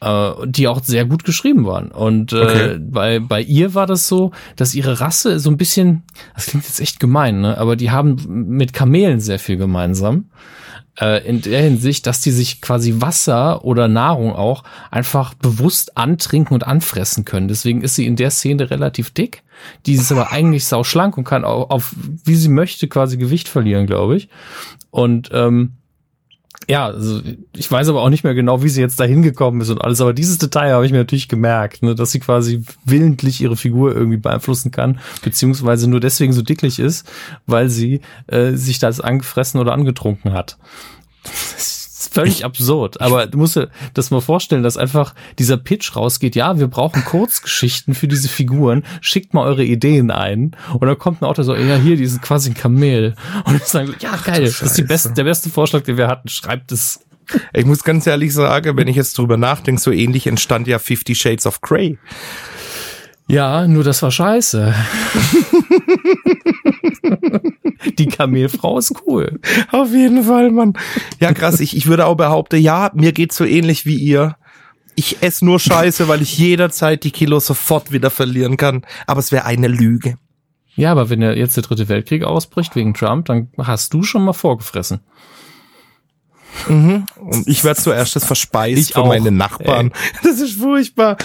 äh, 0.00 0.30
die 0.46 0.68
auch 0.68 0.82
sehr 0.82 1.04
gut 1.04 1.24
geschrieben 1.24 1.66
waren. 1.66 1.90
Und 1.90 2.32
äh, 2.32 2.36
Okay. 2.42 2.78
bei, 2.80 3.18
bei 3.20 3.42
ihr 3.42 3.74
war 3.74 3.86
das 3.86 4.08
so, 4.08 4.32
dass 4.56 4.74
ihre 4.74 5.00
Rasse 5.00 5.38
so 5.40 5.50
ein 5.50 5.56
bisschen, 5.56 6.02
das 6.34 6.46
klingt 6.46 6.64
jetzt 6.64 6.80
echt 6.80 7.00
gemein, 7.00 7.40
ne? 7.40 7.58
aber 7.58 7.76
die 7.76 7.90
haben 7.90 8.16
mit 8.48 8.72
Kamelen 8.72 9.20
sehr 9.20 9.38
viel 9.38 9.56
gemeinsam. 9.56 10.26
Äh, 11.00 11.24
in 11.28 11.42
der 11.42 11.62
Hinsicht, 11.62 12.06
dass 12.08 12.20
die 12.20 12.32
sich 12.32 12.60
quasi 12.60 12.94
Wasser 13.00 13.64
oder 13.64 13.86
Nahrung 13.86 14.32
auch 14.32 14.64
einfach 14.90 15.34
bewusst 15.34 15.96
antrinken 15.96 16.54
und 16.54 16.66
anfressen 16.66 17.24
können. 17.24 17.46
Deswegen 17.46 17.82
ist 17.82 17.94
sie 17.94 18.06
in 18.06 18.16
der 18.16 18.30
Szene 18.30 18.68
relativ 18.70 19.12
dick. 19.12 19.44
Die 19.86 19.92
ist 19.94 20.10
aber 20.10 20.32
eigentlich 20.32 20.64
sau 20.64 20.82
schlank 20.82 21.16
und 21.16 21.22
kann 21.24 21.44
auch 21.44 21.70
auf, 21.70 21.94
wie 22.24 22.34
sie 22.34 22.48
möchte, 22.48 22.88
quasi 22.88 23.16
Gewicht 23.16 23.48
verlieren, 23.48 23.86
glaube 23.86 24.16
ich. 24.16 24.28
Und 24.90 25.30
ähm, 25.32 25.74
ja, 26.68 26.86
also 26.86 27.22
ich 27.56 27.70
weiß 27.70 27.88
aber 27.88 28.02
auch 28.02 28.10
nicht 28.10 28.24
mehr 28.24 28.34
genau, 28.34 28.62
wie 28.62 28.68
sie 28.68 28.82
jetzt 28.82 29.00
da 29.00 29.04
hingekommen 29.04 29.62
ist 29.62 29.70
und 29.70 29.80
alles, 29.80 30.02
aber 30.02 30.12
dieses 30.12 30.36
Detail 30.36 30.72
habe 30.72 30.84
ich 30.84 30.92
mir 30.92 30.98
natürlich 30.98 31.28
gemerkt, 31.28 31.82
ne, 31.82 31.94
dass 31.94 32.12
sie 32.12 32.20
quasi 32.20 32.62
willentlich 32.84 33.40
ihre 33.40 33.56
Figur 33.56 33.94
irgendwie 33.94 34.18
beeinflussen 34.18 34.70
kann, 34.70 35.00
beziehungsweise 35.22 35.88
nur 35.88 36.00
deswegen 36.00 36.34
so 36.34 36.42
dicklich 36.42 36.78
ist, 36.78 37.10
weil 37.46 37.70
sie 37.70 38.02
äh, 38.26 38.52
sich 38.52 38.78
das 38.78 39.00
angefressen 39.00 39.58
oder 39.58 39.72
angetrunken 39.72 40.34
hat. 40.34 40.58
Ist 42.08 42.14
völlig 42.14 42.44
absurd, 42.44 43.00
aber 43.00 43.26
du 43.26 43.38
musst 43.38 43.56
dir 43.56 43.68
das 43.92 44.10
mal 44.10 44.20
vorstellen, 44.20 44.62
dass 44.62 44.76
einfach 44.76 45.14
dieser 45.38 45.56
Pitch 45.56 45.94
rausgeht, 45.94 46.36
ja, 46.36 46.58
wir 46.58 46.68
brauchen 46.68 47.04
Kurzgeschichten 47.04 47.94
für 47.94 48.08
diese 48.08 48.28
Figuren, 48.28 48.84
schickt 49.00 49.34
mal 49.34 49.44
eure 49.44 49.64
Ideen 49.64 50.10
ein 50.10 50.56
und 50.72 50.86
dann 50.86 50.98
kommt 50.98 51.20
ein 51.20 51.26
Autor 51.26 51.44
so, 51.44 51.54
ja, 51.54 51.76
hier, 51.76 51.96
die 51.96 52.06
sind 52.06 52.22
quasi 52.22 52.50
ein 52.50 52.54
Kamel 52.54 53.14
und 53.44 53.56
ich 53.56 53.64
sage, 53.64 53.94
ja, 54.00 54.16
geil, 54.16 54.44
das 54.44 54.62
ist 54.62 54.78
die 54.78 54.82
beste, 54.82 55.12
der 55.12 55.24
beste 55.24 55.50
Vorschlag, 55.50 55.82
den 55.82 55.96
wir 55.98 56.08
hatten, 56.08 56.28
schreibt 56.28 56.72
es. 56.72 57.00
Ich 57.52 57.66
muss 57.66 57.84
ganz 57.84 58.06
ehrlich 58.06 58.32
sagen, 58.32 58.76
wenn 58.78 58.88
ich 58.88 58.96
jetzt 58.96 59.18
drüber 59.18 59.36
nachdenke, 59.36 59.78
so 59.78 59.90
ähnlich 59.90 60.26
entstand 60.26 60.66
ja 60.66 60.78
Fifty 60.78 61.14
Shades 61.14 61.46
of 61.46 61.60
Grey. 61.60 61.98
Ja, 63.28 63.68
nur 63.68 63.84
das 63.84 64.02
war 64.02 64.10
scheiße. 64.10 64.74
die 67.98 68.06
Kamelfrau 68.06 68.78
ist 68.78 68.94
cool. 69.06 69.38
Auf 69.70 69.92
jeden 69.92 70.24
Fall, 70.24 70.50
Mann. 70.50 70.72
Ja, 71.20 71.34
krass. 71.34 71.60
Ich, 71.60 71.76
ich 71.76 71.86
würde 71.86 72.06
auch 72.06 72.16
behaupten, 72.16 72.56
ja, 72.56 72.90
mir 72.94 73.12
geht's 73.12 73.36
so 73.36 73.44
ähnlich 73.44 73.84
wie 73.84 73.96
ihr. 73.96 74.36
Ich 74.94 75.22
esse 75.22 75.44
nur 75.44 75.60
Scheiße, 75.60 76.08
weil 76.08 76.22
ich 76.22 76.38
jederzeit 76.38 77.04
die 77.04 77.10
Kilo 77.10 77.38
sofort 77.38 77.92
wieder 77.92 78.10
verlieren 78.10 78.56
kann. 78.56 78.82
Aber 79.06 79.20
es 79.20 79.30
wäre 79.30 79.44
eine 79.44 79.68
Lüge. 79.68 80.16
Ja, 80.74 80.90
aber 80.90 81.10
wenn 81.10 81.20
jetzt 81.20 81.56
der 81.56 81.64
dritte 81.64 81.88
Weltkrieg 81.88 82.24
ausbricht 82.24 82.74
wegen 82.76 82.94
Trump, 82.94 83.26
dann 83.26 83.48
hast 83.58 83.92
du 83.92 84.02
schon 84.02 84.24
mal 84.24 84.32
vorgefressen. 84.32 85.00
Und 86.68 87.06
ich 87.46 87.64
werde 87.64 87.80
zuerst 87.80 88.16
das 88.16 88.24
verspeist 88.24 88.78
Ich 88.78 88.92
von 88.94 89.02
auch. 89.04 89.08
meinen 89.08 89.36
Nachbarn. 89.36 89.92
Das 90.22 90.40
ist 90.40 90.58
furchtbar. 90.58 91.16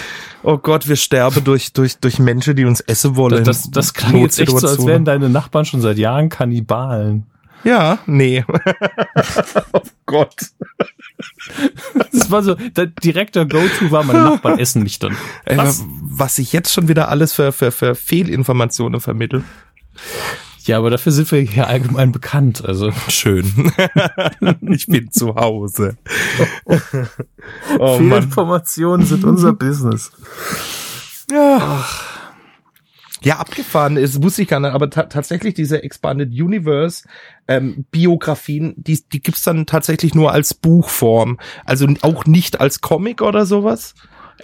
Oh 0.42 0.58
Gott, 0.58 0.88
wir 0.88 0.96
sterben 0.96 1.42
durch, 1.44 1.72
durch, 1.72 1.96
durch 1.98 2.18
Menschen, 2.18 2.56
die 2.56 2.64
uns 2.64 2.80
essen 2.80 3.16
wollen. 3.16 3.44
Das, 3.44 3.70
das 3.70 3.94
klang 3.94 4.16
jetzt 4.18 4.38
echt 4.38 4.56
so, 4.56 4.66
als 4.66 4.86
wären 4.86 5.04
deine 5.04 5.28
Nachbarn 5.28 5.64
schon 5.64 5.80
seit 5.80 5.98
Jahren 5.98 6.28
Kannibalen. 6.28 7.26
Ja, 7.64 7.98
nee. 8.06 8.44
oh 9.72 9.80
Gott. 10.06 10.34
Das 12.12 12.30
war 12.30 12.42
so, 12.42 12.54
der 12.54 12.86
direkter 12.86 13.46
Go-To 13.46 13.90
war, 13.90 14.04
meine 14.04 14.22
Nachbarn 14.22 14.58
essen 14.58 14.82
mich 14.82 14.98
dann. 14.98 15.16
Ey, 15.44 15.56
Was? 15.56 15.84
was 16.02 16.38
ich 16.38 16.52
jetzt 16.52 16.72
schon 16.72 16.88
wieder 16.88 17.08
alles 17.08 17.32
für, 17.32 17.52
für, 17.52 17.72
für 17.72 17.94
Fehlinformationen 17.94 19.00
vermittel. 19.00 19.44
Ja, 20.64 20.78
aber 20.78 20.88
dafür 20.88 21.12
sind 21.12 21.30
wir 21.30 21.40
hier 21.40 21.66
allgemein 21.68 22.10
bekannt. 22.10 22.64
Also 22.64 22.90
Schön. 23.08 23.44
ich 24.62 24.86
bin 24.86 25.10
zu 25.10 25.34
Hause. 25.34 25.98
oh 27.78 27.98
viele 27.98 28.08
Mann. 28.08 28.22
Informationen 28.24 29.04
sind 29.04 29.24
unser 29.24 29.52
Business. 29.52 30.10
Ja. 31.30 31.84
Ja, 33.22 33.38
abgefahren 33.38 33.96
ist, 33.96 34.22
wusste 34.22 34.42
ich 34.42 34.48
gar 34.48 34.60
nicht, 34.60 34.72
aber 34.72 34.90
ta 34.90 35.04
tatsächlich 35.04 35.54
diese 35.54 35.82
Expanded 35.82 36.30
Universe 36.30 37.06
ähm, 37.48 37.86
Biografien, 37.90 38.74
die, 38.76 39.02
die 39.10 39.22
gibt's 39.22 39.42
dann 39.44 39.64
tatsächlich 39.64 40.14
nur 40.14 40.32
als 40.32 40.52
Buchform, 40.52 41.38
also 41.64 41.86
auch 42.02 42.26
nicht 42.26 42.60
als 42.60 42.82
Comic 42.82 43.22
oder 43.22 43.46
sowas. 43.46 43.94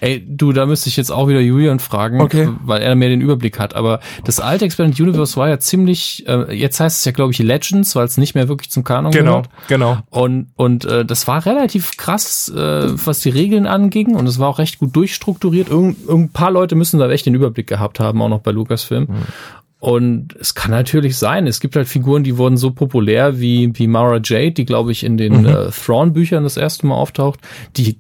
Ey, 0.01 0.25
du, 0.27 0.53
da 0.53 0.65
müsste 0.67 0.89
ich 0.89 0.97
jetzt 0.97 1.11
auch 1.11 1.29
wieder 1.29 1.41
Julian 1.41 1.79
fragen, 1.79 2.21
Okay. 2.21 2.49
weil 2.65 2.81
er 2.81 2.95
mehr 2.95 3.09
den 3.11 3.21
Überblick 3.21 3.59
hat. 3.59 3.75
Aber 3.75 4.01
das 4.25 4.41
alte 4.41 4.65
Expanded 4.65 4.99
Universe 4.99 5.37
war 5.37 5.49
ja 5.49 5.59
ziemlich, 5.59 6.25
äh, 6.27 6.55
jetzt 6.55 6.81
heißt 6.81 6.99
es 7.01 7.05
ja, 7.05 7.13
glaube 7.13 7.33
ich, 7.33 7.39
Legends, 7.39 7.95
weil 7.97 8.07
es 8.07 8.17
nicht 8.17 8.35
mehr 8.35 8.49
wirklich 8.49 8.71
zum 8.71 8.83
Kanon 8.85 9.13
gehört. 9.13 9.49
genau. 9.69 9.99
Und, 10.09 10.49
und 10.57 10.85
äh, 10.87 11.05
das 11.05 11.27
war 11.29 11.45
relativ 11.45 11.97
krass, 11.99 12.49
äh, 12.55 12.59
was 13.07 13.21
die 13.21 13.31
Regeln 13.31 13.67
anging. 13.67 14.15
Und 14.15 14.27
es 14.27 14.39
war 14.39 14.49
auch 14.49 14.59
recht 14.59 14.79
gut 14.79 14.97
durchstrukturiert. 14.97 15.69
Irgend, 15.69 16.07
irgend 16.09 16.33
paar 16.33 16.51
Leute 16.51 16.77
müssen 16.77 16.99
da 16.99 17.11
echt 17.11 17.27
den 17.27 17.35
Überblick 17.35 17.67
gehabt 17.67 18.01
haben, 18.01 18.23
auch 18.23 18.29
noch 18.29 18.41
bei 18.41 18.53
Lucasfilm. 18.53 19.09
Und 19.81 20.37
es 20.39 20.55
kann 20.55 20.71
natürlich 20.71 21.17
sein, 21.17 21.47
es 21.47 21.59
gibt 21.59 21.75
halt 21.75 21.89
Figuren, 21.89 22.23
die 22.23 22.37
wurden 22.37 22.59
so 22.59 22.71
populär 22.71 23.41
wie, 23.41 23.71
wie 23.79 23.87
Mara 23.87 24.21
Jade, 24.23 24.53
die, 24.53 24.67
glaube 24.67 24.93
ich, 24.93 25.05
in 25.05 25.17
den 25.17 25.47
äh, 25.47 25.71
Thrawn-Büchern 25.71 26.45
das 26.45 26.59
erste 26.59 26.87
Mal 26.87 26.97
auftaucht, 26.97 27.41
die 27.77 27.99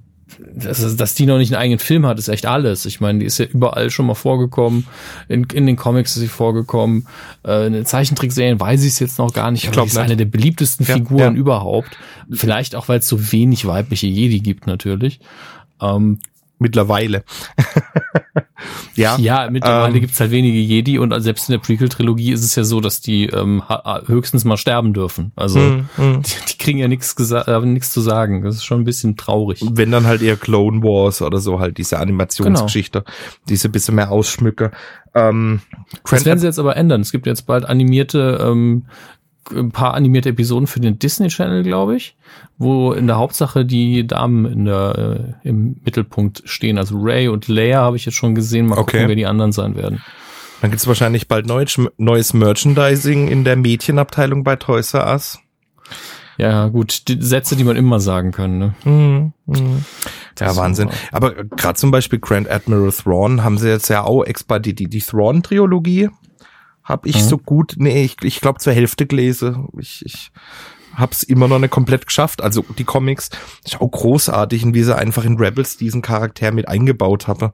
dass, 0.54 0.96
dass 0.96 1.14
die 1.14 1.26
noch 1.26 1.38
nicht 1.38 1.52
einen 1.52 1.62
eigenen 1.62 1.78
Film 1.78 2.06
hat, 2.06 2.18
ist 2.18 2.28
echt 2.28 2.46
alles. 2.46 2.86
Ich 2.86 3.00
meine, 3.00 3.20
die 3.20 3.26
ist 3.26 3.38
ja 3.38 3.46
überall 3.46 3.90
schon 3.90 4.06
mal 4.06 4.14
vorgekommen. 4.14 4.86
In, 5.28 5.44
in 5.52 5.66
den 5.66 5.76
Comics 5.76 6.16
ist 6.16 6.22
sie 6.22 6.28
vorgekommen. 6.28 7.06
Äh, 7.44 7.66
in 7.66 7.72
den 7.72 7.86
Zeichentrickserien 7.86 8.58
weiß 8.60 8.82
ich 8.82 8.88
es 8.88 8.98
jetzt 8.98 9.18
noch 9.18 9.32
gar 9.32 9.50
nicht. 9.50 9.64
aber 9.66 9.72
glaub 9.72 9.86
die 9.86 9.92
ist 9.92 9.98
eine 9.98 10.16
der 10.16 10.24
beliebtesten 10.26 10.86
Ja, 10.86 10.94
Figuren 10.94 11.34
ja. 11.34 11.40
überhaupt. 11.40 11.90
Vielleicht 12.30 12.74
auch, 12.74 12.88
weil 12.88 13.00
es 13.00 13.08
so 13.08 13.32
wenig 13.32 13.66
weibliche 13.66 14.06
Jedi 14.06 14.40
gibt, 14.40 14.66
natürlich. 14.66 15.20
Ähm, 15.80 16.18
Mittlerweile. 16.60 17.24
ja. 18.94 19.16
ja, 19.16 19.48
mittlerweile 19.50 19.94
ähm, 19.94 20.00
gibt's 20.02 20.20
halt 20.20 20.30
wenige 20.30 20.58
Jedi 20.58 20.98
und 20.98 21.18
selbst 21.22 21.48
in 21.48 21.54
der 21.54 21.58
Prequel-Trilogie 21.58 22.32
ist 22.32 22.44
es 22.44 22.54
ja 22.54 22.64
so, 22.64 22.80
dass 22.80 23.00
die 23.00 23.24
ähm, 23.24 23.62
höchstens 24.06 24.44
mal 24.44 24.58
sterben 24.58 24.92
dürfen. 24.92 25.32
Also 25.36 25.58
Hm, 25.58 25.88
hm. 25.96 26.22
die, 26.22 26.52
die 26.52 26.58
kriegen 26.58 26.78
ja 26.78 26.86
nichts 26.86 27.14
äh, 27.32 27.60
nichts 27.60 27.92
zu 27.92 28.02
sagen. 28.02 28.42
Das 28.42 28.56
ist 28.56 28.64
schon 28.64 28.82
ein 28.82 28.84
bisschen 28.84 29.16
traurig. 29.16 29.64
Wenn 29.72 29.90
dann 29.90 30.04
halt 30.04 30.20
eher 30.20 30.36
Clone 30.36 30.82
Wars 30.82 31.22
oder 31.22 31.38
so, 31.38 31.60
halt 31.60 31.78
diese 31.78 31.98
Animationsgeschichte, 31.98 33.04
diese 33.48 33.70
bisschen 33.70 33.94
mehr 33.94 34.10
ausschmücke. 34.10 34.70
Ähm, 35.14 35.62
Das 36.10 36.26
werden 36.26 36.38
sie 36.38 36.46
jetzt 36.46 36.58
aber 36.58 36.76
ändern. 36.76 37.00
Es 37.00 37.10
gibt 37.10 37.26
jetzt 37.26 37.46
bald 37.46 37.64
animierte, 37.64 38.38
ähm, 38.42 38.84
ein 39.54 39.70
paar 39.72 39.94
animierte 39.94 40.28
Episoden 40.30 40.66
für 40.66 40.80
den 40.80 40.98
Disney 40.98 41.28
Channel, 41.28 41.62
glaube 41.62 41.96
ich, 41.96 42.16
wo 42.58 42.92
in 42.92 43.06
der 43.06 43.16
Hauptsache 43.16 43.64
die 43.64 44.06
Damen 44.06 44.44
in 44.46 44.64
der, 44.66 45.34
äh, 45.44 45.48
im 45.48 45.76
Mittelpunkt 45.84 46.42
stehen. 46.44 46.78
Also 46.78 46.96
Ray 47.00 47.28
und 47.28 47.48
Leia 47.48 47.80
habe 47.80 47.96
ich 47.96 48.04
jetzt 48.06 48.14
schon 48.16 48.34
gesehen. 48.34 48.66
Mal 48.66 48.76
gucken, 48.76 49.00
Okay. 49.00 49.08
wer 49.08 49.16
die 49.16 49.26
anderen 49.26 49.52
sein 49.52 49.74
werden. 49.76 50.02
dann 50.60 50.70
gibt's 50.70 50.86
wahrscheinlich 50.86 51.26
bald 51.26 51.46
neues, 51.46 51.80
neues 51.96 52.34
Merchandising 52.34 53.28
in 53.28 53.44
der 53.44 53.56
Mädchenabteilung 53.56 54.44
bei 54.44 54.56
Toys 54.56 54.92
R 54.92 55.06
Us. 55.10 55.38
Ja, 56.36 56.68
gut, 56.68 57.08
die 57.08 57.16
Sätze, 57.20 57.56
die 57.56 57.64
man 57.64 57.76
immer 57.76 57.98
sagen 58.00 58.30
kann. 58.32 58.58
Ne? 58.58 58.74
Mhm. 58.84 59.32
Mhm. 59.46 59.84
Ja, 60.38 60.56
Wahnsinn. 60.56 60.88
war- 60.88 60.94
Aber 61.12 61.32
gerade 61.44 61.74
zum 61.78 61.90
Beispiel 61.90 62.18
Grand 62.18 62.48
Admiral 62.50 62.92
Thrawn 62.92 63.42
haben 63.44 63.58
sie 63.58 63.68
jetzt 63.68 63.88
ja 63.88 64.04
auch 64.04 64.22
extra 64.24 64.58
die, 64.58 64.74
die, 64.74 64.88
die 64.88 65.00
Thrawn-Trilogie. 65.00 66.08
Hab 66.90 67.06
ich 67.06 67.16
Mhm. 67.16 67.20
so 67.20 67.38
gut, 67.38 67.74
nee, 67.78 68.02
ich, 68.04 68.16
ich 68.22 68.40
glaube 68.40 68.58
zur 68.58 68.72
Hälfte 68.72 69.06
gelesen. 69.06 69.68
Ich, 69.78 70.04
ich 70.04 70.30
hab's 70.94 71.22
immer 71.22 71.46
noch 71.48 71.58
nicht 71.58 71.70
komplett 71.70 72.06
geschafft. 72.06 72.42
Also 72.42 72.64
die 72.78 72.84
Comics, 72.84 73.30
ist 73.64 73.80
auch 73.80 73.90
großartig, 73.90 74.64
und 74.64 74.74
wie 74.74 74.82
sie 74.82 74.96
einfach 74.96 75.24
in 75.24 75.36
Rebels 75.38 75.76
diesen 75.76 76.02
Charakter 76.02 76.50
mit 76.52 76.68
eingebaut 76.68 77.28
haben. 77.28 77.52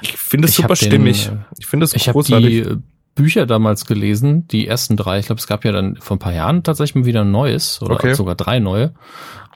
Ich 0.00 0.16
finde 0.16 0.46
es 0.48 0.54
super 0.54 0.68
den, 0.68 0.76
stimmig. 0.76 1.26
äh, 1.28 1.38
ich 1.58 1.66
finde 1.66 1.84
es 1.84 1.94
Ich 1.94 2.08
habe 2.08 2.14
großartig. 2.14 2.46
die 2.48 2.58
äh, 2.60 2.76
Bücher 3.14 3.44
damals 3.46 3.84
gelesen, 3.84 4.46
die 4.48 4.66
ersten 4.66 4.96
drei. 4.96 5.18
Ich 5.18 5.26
glaube, 5.26 5.40
es 5.40 5.46
gab 5.46 5.64
ja 5.64 5.72
dann 5.72 5.96
vor 5.96 6.16
ein 6.16 6.20
paar 6.20 6.32
Jahren 6.32 6.62
tatsächlich 6.62 6.94
mal 6.94 7.04
wieder 7.04 7.22
ein 7.22 7.30
neues 7.32 7.82
oder 7.82 7.94
Okay. 7.96 8.14
sogar 8.14 8.36
drei 8.36 8.58
neue. 8.60 8.94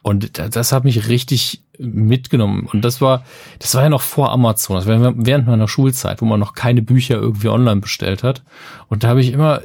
Und 0.07 0.39
da- 0.39 0.49
das 0.49 0.71
hat 0.71 0.85
mich 0.85 1.09
richtig 1.09 1.63
mitgenommen. 1.81 2.69
Und 2.73 2.85
das 2.85 3.01
war, 3.01 3.25
das 3.59 3.75
war 3.75 3.83
ja 3.83 3.89
noch 3.89 4.03
vor 4.03 4.31
Amazon. 4.31 4.77
Das 4.77 4.87
war 4.87 5.15
während 5.17 5.49
meiner 5.49 5.67
Schulzeit, 5.67 6.23
wo 6.23 6.27
man 6.27 6.39
noch 6.39 6.53
keine 6.55 6.81
Bücher 6.81 7.17
irgendwie 7.17 7.49
online 7.49 7.81
bestellt 7.81 8.23
hat. 8.23 8.45
Und 8.89 9.03
da 9.03 9.09
habe 9.09 9.21
ich 9.21 9.33
immer, 9.33 9.63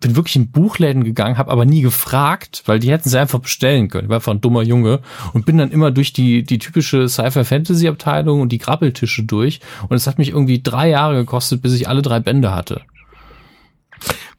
bin 0.00 0.16
wirklich 0.16 0.36
in 0.36 0.50
Buchläden 0.50 1.04
gegangen, 1.04 1.36
habe 1.36 1.50
aber 1.50 1.66
nie 1.66 1.82
gefragt, 1.82 2.62
weil 2.64 2.78
die 2.78 2.90
hätten 2.90 3.10
sie 3.10 3.20
einfach 3.20 3.40
bestellen 3.40 3.88
können. 3.88 4.04
Ich 4.04 4.08
war 4.08 4.16
einfach 4.16 4.32
ein 4.32 4.40
dummer 4.40 4.62
Junge 4.62 5.00
und 5.34 5.44
bin 5.44 5.58
dann 5.58 5.70
immer 5.70 5.90
durch 5.90 6.14
die, 6.14 6.44
die 6.44 6.58
typische 6.58 7.06
Sci-Fi-Fantasy-Abteilung 7.06 8.40
und 8.40 8.50
die 8.50 8.58
Grabbeltische 8.58 9.22
durch. 9.24 9.60
Und 9.90 9.98
es 9.98 10.06
hat 10.06 10.16
mich 10.16 10.30
irgendwie 10.30 10.62
drei 10.62 10.88
Jahre 10.88 11.16
gekostet, 11.16 11.60
bis 11.60 11.74
ich 11.74 11.88
alle 11.88 12.00
drei 12.00 12.20
Bände 12.20 12.54
hatte. 12.54 12.80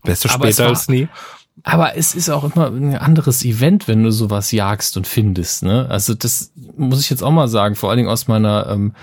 Besser 0.03 0.29
später 0.29 0.69
als 0.69 0.87
nie. 0.89 1.07
Aber 1.63 1.97
es 1.97 2.15
ist 2.15 2.29
auch 2.29 2.43
immer 2.55 2.67
ein 2.67 2.95
anderes 2.95 3.43
Event, 3.43 3.87
wenn 3.87 4.03
du 4.03 4.11
sowas 4.11 4.51
jagst 4.51 4.97
und 4.97 5.07
findest. 5.07 5.63
Ne? 5.63 5.87
Also 5.89 6.13
das 6.13 6.51
muss 6.77 7.01
ich 7.01 7.09
jetzt 7.09 7.23
auch 7.23 7.31
mal 7.31 7.47
sagen, 7.47 7.75
vor 7.75 7.89
allen 7.89 7.97
Dingen 7.97 8.09
aus 8.09 8.27
meiner, 8.27 8.67
ähm, 8.69 8.93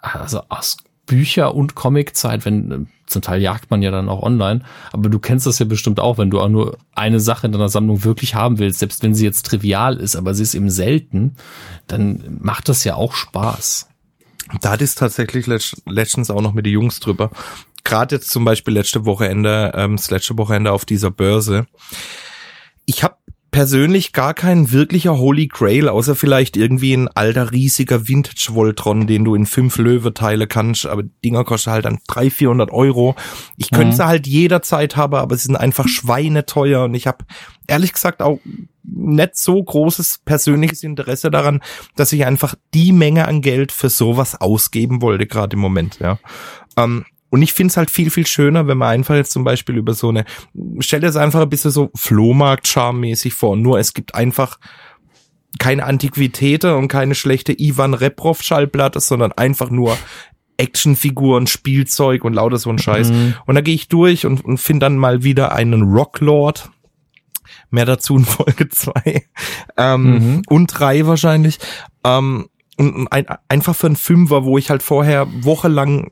also 0.00 0.42
aus 0.48 0.78
Bücher- 1.06 1.54
und 1.54 1.74
Comic-Zeit, 1.74 2.44
wenn 2.44 2.70
ähm, 2.70 2.86
zum 3.06 3.20
Teil 3.22 3.42
jagt 3.42 3.70
man 3.70 3.82
ja 3.82 3.90
dann 3.90 4.08
auch 4.08 4.22
online, 4.22 4.62
aber 4.92 5.10
du 5.10 5.18
kennst 5.18 5.46
das 5.46 5.58
ja 5.58 5.66
bestimmt 5.66 6.00
auch, 6.00 6.16
wenn 6.16 6.30
du 6.30 6.40
auch 6.40 6.48
nur 6.48 6.78
eine 6.94 7.20
Sache 7.20 7.46
in 7.46 7.52
deiner 7.52 7.68
Sammlung 7.68 8.04
wirklich 8.04 8.34
haben 8.34 8.58
willst, 8.58 8.78
selbst 8.78 9.02
wenn 9.02 9.14
sie 9.14 9.24
jetzt 9.24 9.44
trivial 9.44 9.96
ist, 9.96 10.16
aber 10.16 10.34
sie 10.34 10.44
ist 10.44 10.54
eben 10.54 10.70
selten, 10.70 11.36
dann 11.88 12.38
macht 12.40 12.68
das 12.70 12.84
ja 12.84 12.94
auch 12.94 13.12
Spaß. 13.12 13.88
Da 14.60 14.70
hatte 14.70 14.84
ich 14.84 14.94
tatsächlich 14.94 15.46
letzt- 15.46 15.82
letztens 15.86 16.30
auch 16.30 16.40
noch 16.40 16.52
mit 16.54 16.66
den 16.66 16.72
Jungs 16.72 17.00
drüber. 17.00 17.30
Gerade 17.84 18.16
jetzt 18.16 18.30
zum 18.30 18.44
Beispiel 18.44 18.74
letzte 18.74 19.04
Wochenende, 19.04 19.72
ähm, 19.74 19.96
das 19.96 20.10
letzte 20.10 20.36
Wochenende 20.38 20.72
auf 20.72 20.84
dieser 20.84 21.10
Börse. 21.10 21.66
Ich 22.86 23.02
habe 23.02 23.16
persönlich 23.50 24.14
gar 24.14 24.32
kein 24.32 24.72
wirklicher 24.72 25.18
Holy 25.18 25.46
Grail, 25.46 25.88
außer 25.90 26.16
vielleicht 26.16 26.56
irgendwie 26.56 26.94
ein 26.94 27.08
alter 27.08 27.52
riesiger 27.52 28.08
Vintage 28.08 28.48
Voltron, 28.52 29.06
den 29.06 29.24
du 29.26 29.34
in 29.34 29.44
fünf 29.44 29.76
Löwe 29.76 30.14
teile 30.14 30.46
kannst, 30.46 30.86
aber 30.86 31.02
die 31.02 31.10
Dinger 31.22 31.44
kosten 31.44 31.70
halt 31.70 31.84
dann 31.84 31.98
300, 32.08 32.32
400 32.32 32.70
Euro. 32.70 33.14
Ich 33.58 33.70
könnte 33.70 33.88
Mhm. 33.88 33.92
sie 33.92 34.06
halt 34.06 34.26
jederzeit 34.26 34.96
haben, 34.96 35.14
aber 35.16 35.36
sie 35.36 35.44
sind 35.48 35.56
einfach 35.56 35.86
schweineteuer 35.86 36.84
und 36.84 36.94
ich 36.94 37.06
habe 37.06 37.26
ehrlich 37.66 37.92
gesagt 37.92 38.22
auch 38.22 38.40
nicht 38.84 39.36
so 39.36 39.62
großes 39.62 40.22
persönliches 40.24 40.82
Interesse 40.82 41.30
daran, 41.30 41.60
dass 41.94 42.12
ich 42.12 42.24
einfach 42.24 42.54
die 42.72 42.92
Menge 42.92 43.28
an 43.28 43.42
Geld 43.42 43.70
für 43.70 43.90
sowas 43.90 44.40
ausgeben 44.40 45.02
wollte, 45.02 45.26
gerade 45.26 45.54
im 45.56 45.60
Moment, 45.60 45.98
ja. 46.00 46.18
Ähm, 46.78 47.04
und 47.32 47.40
ich 47.40 47.54
finde 47.54 47.70
es 47.70 47.78
halt 47.78 47.90
viel, 47.90 48.10
viel 48.10 48.26
schöner, 48.26 48.66
wenn 48.66 48.76
man 48.76 48.90
einfach 48.90 49.14
jetzt 49.14 49.32
zum 49.32 49.42
Beispiel 49.42 49.78
über 49.78 49.94
so 49.94 50.10
eine, 50.10 50.26
stell 50.80 51.00
dir 51.00 51.06
es 51.06 51.16
einfach 51.16 51.40
ein 51.40 51.48
bisschen 51.48 51.70
so 51.70 51.90
Flohmarkt-Charme-mäßig 51.96 53.32
vor, 53.32 53.56
nur 53.56 53.78
es 53.78 53.94
gibt 53.94 54.14
einfach 54.14 54.58
keine 55.58 55.84
Antiquitäten 55.84 56.74
und 56.74 56.88
keine 56.88 57.14
schlechte 57.14 57.58
Ivan 57.58 57.94
Reprov-Schallplatte, 57.94 59.00
sondern 59.00 59.32
einfach 59.32 59.70
nur 59.70 59.96
Actionfiguren, 60.58 61.46
Spielzeug 61.46 62.22
und 62.24 62.34
lauter 62.34 62.58
so 62.58 62.68
ein 62.68 62.78
Scheiß. 62.78 63.10
Mhm. 63.10 63.34
Und 63.46 63.54
da 63.54 63.62
gehe 63.62 63.74
ich 63.76 63.88
durch 63.88 64.26
und, 64.26 64.44
und 64.44 64.58
finde 64.58 64.84
dann 64.84 64.98
mal 64.98 65.22
wieder 65.22 65.52
einen 65.52 65.84
Rocklord. 65.84 66.70
Mehr 67.70 67.86
dazu 67.86 68.18
in 68.18 68.26
Folge 68.26 68.68
zwei 68.70 69.24
ähm, 69.78 70.02
Mhm. 70.02 70.42
und 70.48 70.66
drei 70.66 71.06
wahrscheinlich. 71.06 71.58
Ähm, 72.04 72.48
und 72.76 73.08
ein, 73.10 73.24
einfach 73.48 73.74
für 73.74 73.86
einen 73.86 73.96
Fünfer, 73.96 74.44
wo 74.44 74.58
ich 74.58 74.68
halt 74.68 74.82
vorher 74.82 75.26
wochenlang 75.42 76.10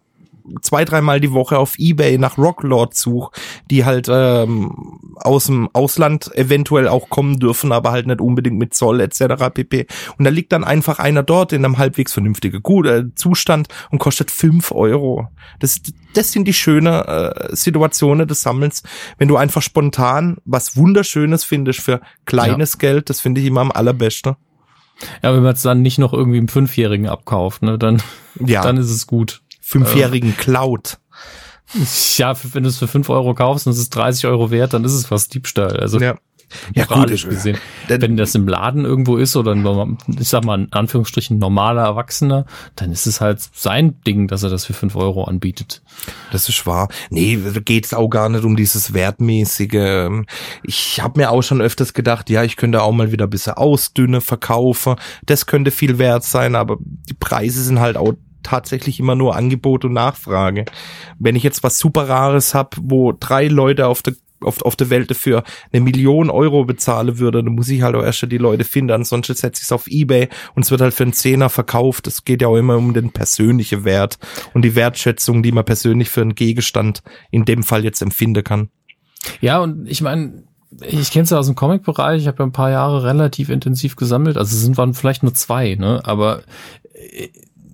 zwei, 0.63 0.85
dreimal 0.85 1.21
die 1.21 1.33
Woche 1.33 1.59
auf 1.59 1.79
Ebay 1.79 2.19
nach 2.19 2.39
Rocklord 2.39 2.95
suche, 2.95 3.33
die 3.71 3.85
halt 3.85 4.09
ähm, 4.11 5.01
aus 5.17 5.47
dem 5.47 5.69
Ausland 5.73 6.35
eventuell 6.35 6.89
auch 6.89 7.09
kommen 7.09 7.39
dürfen, 7.39 7.73
aber 7.73 7.93
halt 7.93 8.07
nicht 8.07 8.21
unbedingt 8.21 8.59
mit 8.59 8.75
Zoll 8.75 9.01
etc. 9.01 9.51
pp. 9.53 9.87
Und 10.19 10.25
da 10.25 10.31
liegt 10.31 10.53
dann 10.53 10.65
einfach 10.65 10.99
einer 10.99 11.23
dort 11.23 11.53
in 11.53 11.65
einem 11.65 11.79
halbwegs 11.79 12.13
vernünftigen 12.13 12.63
gut, 12.63 12.87
äh, 12.87 13.15
Zustand 13.15 13.69
und 13.91 13.99
kostet 13.99 14.31
fünf 14.31 14.73
Euro. 14.73 15.29
Das, 15.59 15.81
das 16.15 16.33
sind 16.33 16.47
die 16.47 16.53
schönen 16.53 16.93
äh, 16.93 17.55
Situationen 17.55 18.27
des 18.27 18.43
Sammelns, 18.43 18.83
wenn 19.19 19.29
du 19.29 19.37
einfach 19.37 19.63
spontan 19.63 20.39
was 20.45 20.77
Wunderschönes 20.77 21.45
findest 21.45 21.81
für 21.81 22.01
kleines 22.25 22.75
ja. 22.75 22.79
Geld, 22.79 23.11
das 23.11 23.21
finde 23.21 23.41
ich 23.41 23.47
immer 23.47 23.61
am 23.61 23.73
allerbesten. 23.73 24.37
Ja, 25.23 25.35
wenn 25.35 25.43
man 25.43 25.55
es 25.55 25.63
dann 25.63 25.83
nicht 25.83 25.99
noch 25.99 26.13
irgendwie 26.13 26.39
im 26.39 26.49
Fünfjährigen 26.49 27.09
abkauft, 27.09 27.63
ne, 27.63 27.79
dann, 27.79 28.03
ja. 28.45 28.63
dann 28.63 28.77
ist 28.77 28.91
es 28.91 29.07
gut. 29.07 29.43
Fünfjährigen 29.71 30.37
Cloud. 30.37 30.99
Ja, 32.17 32.35
wenn 32.53 32.65
du 32.65 32.69
es 32.69 32.79
für 32.79 32.89
fünf 32.89 33.09
Euro 33.09 33.35
kaufst 33.35 33.67
und 33.67 33.73
es 33.73 33.79
ist 33.79 33.91
30 33.91 34.27
Euro 34.27 34.51
wert, 34.51 34.73
dann 34.73 34.85
ist 34.85 34.93
es 34.93 35.07
fast 35.07 35.33
Diebstahl. 35.33 35.79
Also 35.79 36.01
ja. 36.01 36.17
Ja, 36.75 36.85
gut, 36.85 37.09
gesehen. 37.09 37.59
Wenn 37.87 38.17
das 38.17 38.35
im 38.35 38.49
Laden 38.49 38.85
irgendwo 38.85 39.17
ist 39.17 39.37
oder 39.37 39.53
ein, 39.53 39.99
ich 40.19 40.29
sag 40.29 40.45
mal 40.45 40.63
in 40.63 40.73
Anführungsstrichen 40.73 41.39
normaler 41.39 41.83
Erwachsener, 41.83 42.45
dann 42.75 42.91
ist 42.91 43.07
es 43.07 43.21
halt 43.21 43.41
sein 43.55 44.01
Ding, 44.03 44.27
dass 44.27 44.43
er 44.43 44.51
das 44.51 44.65
für 44.65 44.73
fünf 44.73 44.97
Euro 44.97 45.25
anbietet. 45.25 45.83
Das 46.33 46.49
ist 46.49 46.67
wahr. 46.67 46.89
Nee, 47.11 47.39
geht's 47.65 47.95
auch 47.95 48.09
gar 48.09 48.29
nicht 48.29 48.43
um 48.43 48.57
dieses 48.57 48.93
Wertmäßige. 48.93 50.25
Ich 50.65 51.01
habe 51.01 51.21
mir 51.21 51.31
auch 51.31 51.43
schon 51.43 51.61
öfters 51.61 51.95
gedacht, 51.95 52.31
ja, 52.31 52.43
ich 52.43 52.57
könnte 52.57 52.83
auch 52.83 52.93
mal 52.93 53.13
wieder 53.13 53.27
ein 53.27 53.31
bisschen 53.31 53.55
ausdünne 53.55 54.21
verkaufen. 54.21 54.97
Das 55.27 55.47
könnte 55.47 55.71
viel 55.71 55.99
wert 55.99 56.25
sein, 56.25 56.57
aber 56.57 56.79
die 56.81 57.15
Preise 57.15 57.63
sind 57.63 57.79
halt 57.79 57.97
auch 57.97 58.15
tatsächlich 58.43 59.01
immer 59.01 59.15
nur 59.15 59.37
Angebot 59.37 59.85
und 59.85 59.93
Nachfrage. 59.93 60.65
Wenn 61.19 61.37
ich 61.37 61.43
jetzt 61.43 61.63
was 61.63 61.79
super 61.79 62.09
Rares 62.09 62.55
hab, 62.55 62.77
wo 62.81 63.13
drei 63.13 63.49
Leute 63.49 63.87
auf 63.87 64.03
der 64.03 64.15
auf, 64.43 64.63
auf 64.63 64.77
der 64.77 64.91
Welt 64.91 65.11
dafür 65.11 65.45
eine 65.73 65.83
Million 65.83 66.31
Euro 66.31 66.65
bezahle 66.65 67.19
würde, 67.19 67.43
dann 67.43 67.55
muss 67.55 67.69
ich 67.69 67.83
halt 67.83 67.95
auch 67.95 68.03
erst 68.03 68.23
die 68.31 68.39
Leute 68.39 68.65
finden, 68.65 68.93
ansonsten 68.93 69.35
setze 69.35 69.61
ich 69.61 69.65
es 69.65 69.73
auf 69.73 69.87
Ebay 69.87 70.29
und 70.55 70.65
es 70.65 70.71
wird 70.71 70.81
halt 70.81 70.95
für 70.95 71.03
einen 71.03 71.13
Zehner 71.13 71.49
verkauft. 71.49 72.07
Es 72.07 72.25
geht 72.25 72.43
ja 72.43 72.49
auch 72.49 72.57
immer 72.57 72.77
um 72.77 72.95
den 72.95 73.11
persönlichen 73.11 73.85
Wert 73.85 74.19
und 74.55 74.63
die 74.63 74.75
Wertschätzung, 74.75 75.43
die 75.43 75.53
man 75.53 75.65
persönlich 75.65 76.09
für 76.09 76.23
einen 76.23 76.35
Gegenstand 76.35 77.03
in 77.31 77.45
dem 77.45 77.63
Fall 77.63 77.85
jetzt 77.85 78.03
empfinden 78.03 78.45
kann. 78.45 78.71
Ja, 79.41 79.59
und 79.59 79.87
ich 79.87 80.01
meine, 80.01 80.45
ich 80.83 81.11
kenne 81.11 81.25
es 81.25 81.31
ja 81.31 81.39
aus 81.39 81.47
dem 81.47 81.57
Comic-Bereich, 81.57 82.23
ich 82.23 82.29
habe 82.29 82.39
ja 82.39 82.47
ein 82.47 82.53
paar 82.53 82.71
Jahre 82.71 83.05
relativ 83.05 83.51
intensiv 83.51 83.97
gesammelt, 83.97 84.37
also 84.37 84.55
es 84.55 84.63
sind 84.63 84.79
waren 84.79 84.95
vielleicht 84.95 85.23
nur 85.23 85.35
zwei, 85.35 85.75
ne? 85.75 86.01
Aber 86.05 86.43
äh, 86.95 87.29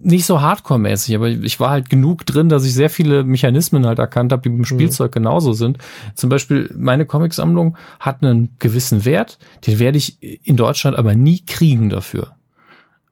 nicht 0.06 0.24
so 0.24 0.40
Hardcore-mäßig, 0.40 1.16
aber 1.16 1.28
ich 1.28 1.58
war 1.58 1.70
halt 1.70 1.90
genug 1.90 2.24
drin, 2.24 2.48
dass 2.48 2.64
ich 2.64 2.74
sehr 2.74 2.90
viele 2.90 3.24
Mechanismen 3.24 3.86
halt 3.86 3.98
erkannt 3.98 4.32
habe, 4.32 4.42
die 4.42 4.50
beim 4.50 4.58
mhm. 4.58 4.64
Spielzeug 4.64 5.10
genauso 5.10 5.52
sind. 5.52 5.78
Zum 6.14 6.30
Beispiel 6.30 6.72
meine 6.78 7.06
Comicsammlung 7.06 7.76
hat 7.98 8.22
einen 8.22 8.50
gewissen 8.60 9.04
Wert, 9.04 9.38
den 9.66 9.80
werde 9.80 9.98
ich 9.98 10.46
in 10.46 10.56
Deutschland 10.56 10.96
aber 10.96 11.16
nie 11.16 11.44
kriegen 11.44 11.90
dafür. 11.90 12.35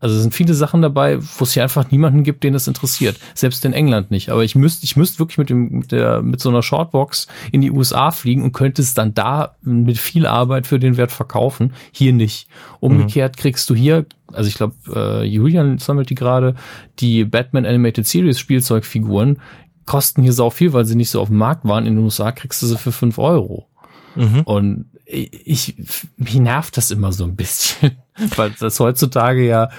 Also 0.01 0.17
es 0.17 0.23
sind 0.23 0.35
viele 0.35 0.53
Sachen 0.53 0.83
dabei, 0.83 1.19
wo 1.21 1.45
es 1.45 1.55
hier 1.55 1.63
einfach 1.63 1.91
niemanden 1.91 2.25
gibt, 2.25 2.45
den 2.45 2.53
das 2.53 2.69
interessiert. 2.69 3.19
Selbst 3.35 3.65
in 3.65 3.73
England 3.73 4.11
nicht. 4.11 4.29
Aber 4.29 4.45
ich 4.45 4.55
müsste, 4.55 4.85
ich 4.85 4.97
müsste 4.97 5.19
wirklich 5.19 5.39
mit 5.39 5.49
dem, 5.49 5.71
mit 5.71 5.93
der, 5.93 6.21
mit 6.21 6.41
so 6.41 6.51
einer 6.51 6.63
Shortbox 6.63 7.27
in 7.53 7.63
die 7.63 7.71
USA 7.71 8.11
fliegen 8.11 8.43
und 8.43 8.53
könnte 8.53 8.83
es 8.83 8.93
dann 8.93 9.15
da 9.15 9.57
mit 9.63 9.97
viel 9.97 10.27
Arbeit 10.27 10.67
für 10.67 10.79
den 10.79 10.99
Wert 10.99 11.11
verkaufen. 11.11 11.73
Hier 11.91 12.13
nicht. 12.13 12.49
Umgekehrt 12.81 13.37
mhm. 13.37 13.41
kriegst 13.41 13.71
du 13.71 13.75
hier, 13.75 14.05
also 14.31 14.49
ich 14.49 14.57
glaube, 14.57 14.75
äh, 14.95 15.25
Julian 15.25 15.79
sammelt 15.79 16.11
die 16.11 16.17
gerade, 16.17 16.55
die 16.99 17.25
Batman 17.25 17.65
Animated 17.65 18.07
Series 18.07 18.39
Spielzeugfiguren 18.39 19.39
kosten 19.87 20.23
hier 20.23 20.33
sau 20.33 20.51
viel, 20.51 20.73
weil 20.73 20.85
sie 20.85 20.97
nicht 20.97 21.11
so 21.11 21.21
auf 21.21 21.29
dem 21.29 21.39
Markt 21.39 21.65
waren. 21.65 21.87
In 21.87 21.97
den 21.97 22.05
USA 22.05 22.33
kriegst 22.33 22.63
du 22.63 22.67
sie 22.67 22.77
für 22.77 22.93
fünf 22.93 23.19
Euro. 23.19 23.69
Mhm. 24.17 24.41
Und 24.45 24.87
ich, 25.07 25.77
mich 26.17 26.37
nervt 26.37 26.77
das 26.77 26.91
immer 26.91 27.13
so 27.13 27.25
ein 27.25 27.37
bisschen. 27.37 27.99
Weil 28.37 28.55
das 28.59 28.79
heutzutage 28.79 29.45
ja, 29.45 29.71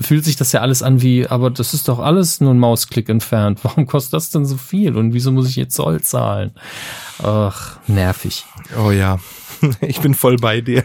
fühlt 0.00 0.24
sich 0.24 0.36
das 0.36 0.52
ja 0.52 0.60
alles 0.60 0.82
an 0.82 1.02
wie, 1.02 1.26
aber 1.26 1.50
das 1.50 1.74
ist 1.74 1.88
doch 1.88 1.98
alles 1.98 2.40
nur 2.40 2.52
ein 2.52 2.58
Mausklick 2.58 3.08
entfernt. 3.08 3.60
Warum 3.62 3.86
kostet 3.86 4.14
das 4.14 4.30
denn 4.30 4.46
so 4.46 4.56
viel? 4.56 4.96
Und 4.96 5.12
wieso 5.12 5.30
muss 5.30 5.48
ich 5.48 5.56
jetzt 5.56 5.74
Zoll 5.74 6.00
zahlen? 6.00 6.52
Ach, 7.22 7.78
nervig. 7.86 8.44
Oh 8.82 8.90
ja. 8.90 9.18
Ich 9.80 10.00
bin 10.00 10.14
voll 10.14 10.38
bei 10.38 10.60
dir. 10.60 10.82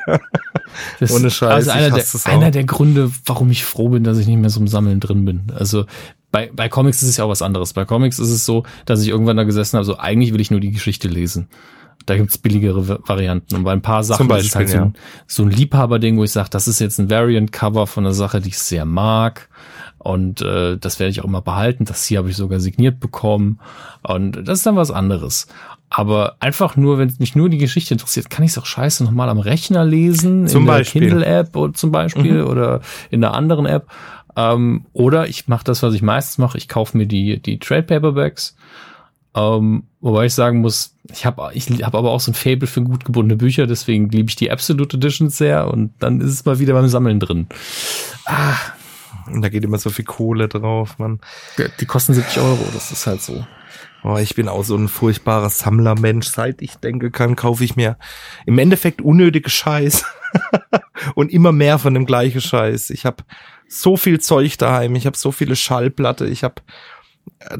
Das, 0.99 1.11
Ohne 1.11 1.31
Scheiß. 1.31 1.67
Also 1.67 1.71
einer, 1.71 1.89
der, 1.89 2.05
einer 2.25 2.51
der 2.51 2.63
Gründe, 2.63 3.11
warum 3.25 3.49
ich 3.49 3.65
froh 3.65 3.89
bin, 3.89 4.03
dass 4.03 4.19
ich 4.19 4.27
nicht 4.27 4.37
mehr 4.37 4.51
so 4.51 4.59
im 4.59 4.67
Sammeln 4.67 4.99
drin 4.99 5.25
bin. 5.25 5.51
Also 5.55 5.87
bei, 6.31 6.51
bei 6.53 6.69
Comics 6.69 7.01
ist 7.01 7.09
es 7.09 7.17
ja 7.17 7.23
auch 7.23 7.29
was 7.29 7.41
anderes. 7.41 7.73
Bei 7.73 7.85
Comics 7.85 8.19
ist 8.19 8.29
es 8.29 8.45
so, 8.45 8.65
dass 8.85 9.01
ich 9.01 9.07
irgendwann 9.07 9.37
da 9.37 9.45
gesessen 9.45 9.77
habe, 9.77 9.85
so 9.85 9.97
eigentlich 9.97 10.31
will 10.31 10.41
ich 10.41 10.51
nur 10.51 10.59
die 10.59 10.69
Geschichte 10.69 11.07
lesen. 11.07 11.47
Da 12.07 12.15
gibt's 12.15 12.37
billigere 12.37 12.99
Varianten. 13.07 13.55
Und 13.55 13.63
bei 13.63 13.73
ein 13.73 13.81
paar 13.81 14.03
Sachen 14.03 14.27
Beispiel, 14.27 14.47
ist 14.47 14.55
halt 14.55 14.69
so 14.69 14.77
ein, 14.77 14.93
so 15.27 15.43
ein 15.43 15.51
Liebhaberding, 15.51 16.17
wo 16.17 16.23
ich 16.23 16.31
sage, 16.31 16.49
das 16.49 16.67
ist 16.67 16.79
jetzt 16.79 16.99
ein 16.99 17.09
Variant-Cover 17.09 17.85
von 17.85 18.05
einer 18.05 18.13
Sache, 18.13 18.39
die 18.41 18.49
ich 18.49 18.57
sehr 18.57 18.85
mag. 18.85 19.49
Und 19.99 20.41
äh, 20.41 20.77
das 20.77 20.99
werde 20.99 21.11
ich 21.11 21.21
auch 21.21 21.25
immer 21.25 21.41
behalten. 21.41 21.83
Das 21.83 22.05
hier 22.05 22.19
habe 22.19 22.29
ich 22.29 22.37
sogar 22.37 22.61
signiert 22.61 23.01
bekommen. 23.01 23.59
Und 24.03 24.47
das 24.47 24.59
ist 24.59 24.65
dann 24.65 24.77
was 24.77 24.89
anderes. 24.89 25.47
Aber 25.89 26.37
einfach 26.39 26.77
nur, 26.77 26.97
wenn 26.97 27.13
mich 27.19 27.35
nur 27.35 27.49
die 27.49 27.57
Geschichte 27.57 27.93
interessiert, 27.93 28.29
kann 28.29 28.45
ich 28.45 28.51
es 28.51 28.57
auch 28.57 28.65
scheiße 28.65 29.03
nochmal 29.03 29.27
am 29.27 29.39
Rechner 29.39 29.83
lesen. 29.83 30.47
Zum 30.47 30.61
in 30.61 30.67
Beispiel. 30.67 31.01
der 31.01 31.09
Kindle-App 31.09 31.77
zum 31.77 31.91
Beispiel 31.91 32.43
mhm. 32.43 32.47
oder 32.47 32.81
in 33.09 33.19
der 33.21 33.33
anderen 33.33 33.65
App. 33.65 33.87
Ähm, 34.37 34.85
oder 34.93 35.27
ich 35.27 35.47
mache 35.47 35.65
das, 35.65 35.83
was 35.83 35.93
ich 35.93 36.01
meistens 36.01 36.37
mache. 36.37 36.57
Ich 36.57 36.69
kaufe 36.69 36.97
mir 36.97 37.05
die, 37.05 37.41
die 37.41 37.59
Trade 37.59 37.83
Paperbacks 37.83 38.55
ähm, 39.37 39.83
wobei 40.01 40.25
ich 40.25 40.33
sagen 40.33 40.61
muss, 40.61 40.95
ich 41.11 41.25
habe 41.25 41.51
ich 41.53 41.69
hab 41.83 41.93
aber 41.93 42.11
auch 42.11 42.19
so 42.19 42.31
ein 42.31 42.35
Fable 42.35 42.67
für 42.67 42.81
gut 42.81 43.05
gebundene 43.05 43.37
Bücher, 43.37 43.67
deswegen 43.67 44.09
liebe 44.09 44.29
ich 44.29 44.35
die 44.35 44.49
Absolute 44.49 44.97
Editions 44.97 45.37
sehr 45.37 45.67
und 45.67 45.91
dann 45.99 46.21
ist 46.21 46.31
es 46.31 46.45
mal 46.45 46.59
wieder 46.59 46.73
beim 46.73 46.87
Sammeln 46.87 47.19
drin. 47.19 47.47
Ah. 48.25 48.55
Und 49.27 49.41
da 49.41 49.49
geht 49.49 49.65
immer 49.65 49.77
so 49.77 49.89
viel 49.89 50.05
Kohle 50.05 50.47
drauf, 50.47 50.99
man. 50.99 51.19
Die 51.81 51.85
kosten 51.85 52.13
70 52.13 52.41
Euro, 52.41 52.65
das 52.73 52.93
ist 52.93 53.07
halt 53.07 53.21
so. 53.21 53.45
Oh, 54.03 54.15
ich 54.15 54.35
bin 54.35 54.47
auch 54.47 54.63
so 54.63 54.77
ein 54.77 54.87
furchtbarer 54.87 55.49
Sammlermensch. 55.49 56.27
Seit 56.27 56.61
ich 56.61 56.75
denke 56.75 57.11
kann, 57.11 57.35
kaufe 57.35 57.65
ich 57.65 57.75
mir 57.75 57.97
im 58.45 58.57
Endeffekt 58.57 59.01
unnötige 59.01 59.49
Scheiß 59.49 60.05
und 61.15 61.33
immer 61.33 61.51
mehr 61.51 61.77
von 61.77 61.93
dem 61.93 62.05
gleichen 62.05 62.39
Scheiß. 62.39 62.89
Ich 62.91 63.05
habe 63.05 63.23
so 63.67 63.97
viel 63.97 64.21
Zeug 64.21 64.57
daheim, 64.57 64.95
ich 64.95 65.05
habe 65.05 65.17
so 65.17 65.33
viele 65.33 65.57
Schallplatte, 65.57 66.25
ich 66.25 66.45
habe 66.45 66.61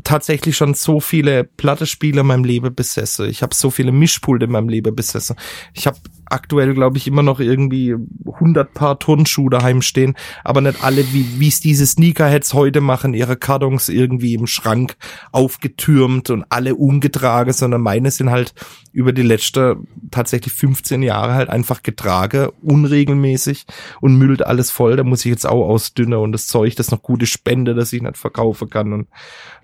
tatsächlich 0.04 0.58
schon 0.58 0.74
so 0.74 1.00
viele 1.00 1.44
Plattespiele 1.44 2.22
in 2.22 2.28
meinem 2.28 2.44
Leben 2.44 2.74
besessen. 2.74 3.30
Ich 3.30 3.42
habe 3.42 3.56
so 3.56 3.70
viele 3.70 3.92
Mischpulte 3.92 4.46
in 4.46 4.52
meinem 4.52 4.70
Leben 4.70 4.96
besessen. 4.96 5.36
Ich 5.74 5.88
habe 5.88 5.98
aktuell, 6.30 6.74
glaube 6.74 6.98
ich, 6.98 7.08
immer 7.08 7.24
noch 7.24 7.40
irgendwie 7.40 7.96
100 8.26 8.74
Paar 8.74 9.00
Turnschuhe 9.00 9.50
daheim 9.50 9.82
stehen, 9.82 10.16
aber 10.44 10.62
nicht 10.62 10.84
alle, 10.84 11.04
wie 11.12 11.48
es 11.48 11.60
diese 11.60 11.86
Sneakerheads 11.86 12.54
heute 12.54 12.82
machen, 12.82 13.14
ihre 13.14 13.38
Kartons 13.38 13.90
irgendwie 13.90 14.34
im 14.34 14.48
Schrank 14.48 14.96
aufgetürmt 15.32 16.30
und 16.30 16.46
alle 16.50 16.76
ungetragen, 16.76 17.54
sondern 17.54 17.82
meine 17.82 18.12
sind 18.12 18.30
halt 18.30 18.54
über 18.92 19.14
die 19.14 19.22
letzte 19.22 19.78
tatsächlich 20.12 20.54
15 20.54 21.04
Jahre 21.04 21.34
halt 21.36 21.50
einfach 21.50 21.84
getragen, 21.84 22.50
unregelmäßig 22.62 23.66
und 24.02 24.16
müllt 24.16 24.46
alles 24.46 24.72
voll. 24.72 24.96
Da 24.96 25.04
muss 25.04 25.26
ich 25.26 25.30
jetzt 25.30 25.46
auch 25.46 25.68
ausdünnen 25.68 26.20
und 26.20 26.32
das 26.32 26.48
Zeug, 26.48 26.76
das 26.76 26.92
noch 26.92 27.02
gute 27.02 27.26
Spende, 27.26 27.76
das 27.76 27.94
ich 27.94 28.02
nicht 28.02 28.18
verkaufen 28.18 28.70
kann 28.70 28.94
und 28.94 29.08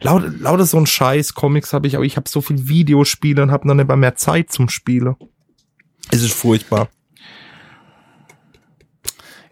lauter, 0.02 0.30
lauter 0.40 0.66
so 0.66 0.78
ein 0.78 0.86
Scheiß 0.86 1.34
Comics 1.34 1.74
habe 1.74 1.88
ich 1.88 1.98
auch. 1.98 2.04
Ich 2.04 2.16
habe 2.16 2.30
so 2.30 2.42
viel 2.42 2.68
Videospiele 2.68 3.42
und 3.42 3.52
habe 3.52 3.68
noch 3.68 3.76
nicht 3.76 3.88
mal 3.88 3.96
mehr 3.96 4.16
Zeit 4.16 4.52
zum 4.52 4.70
Spielen. 4.70 5.16
Es 6.12 6.22
ist 6.22 6.34
furchtbar. 6.34 6.90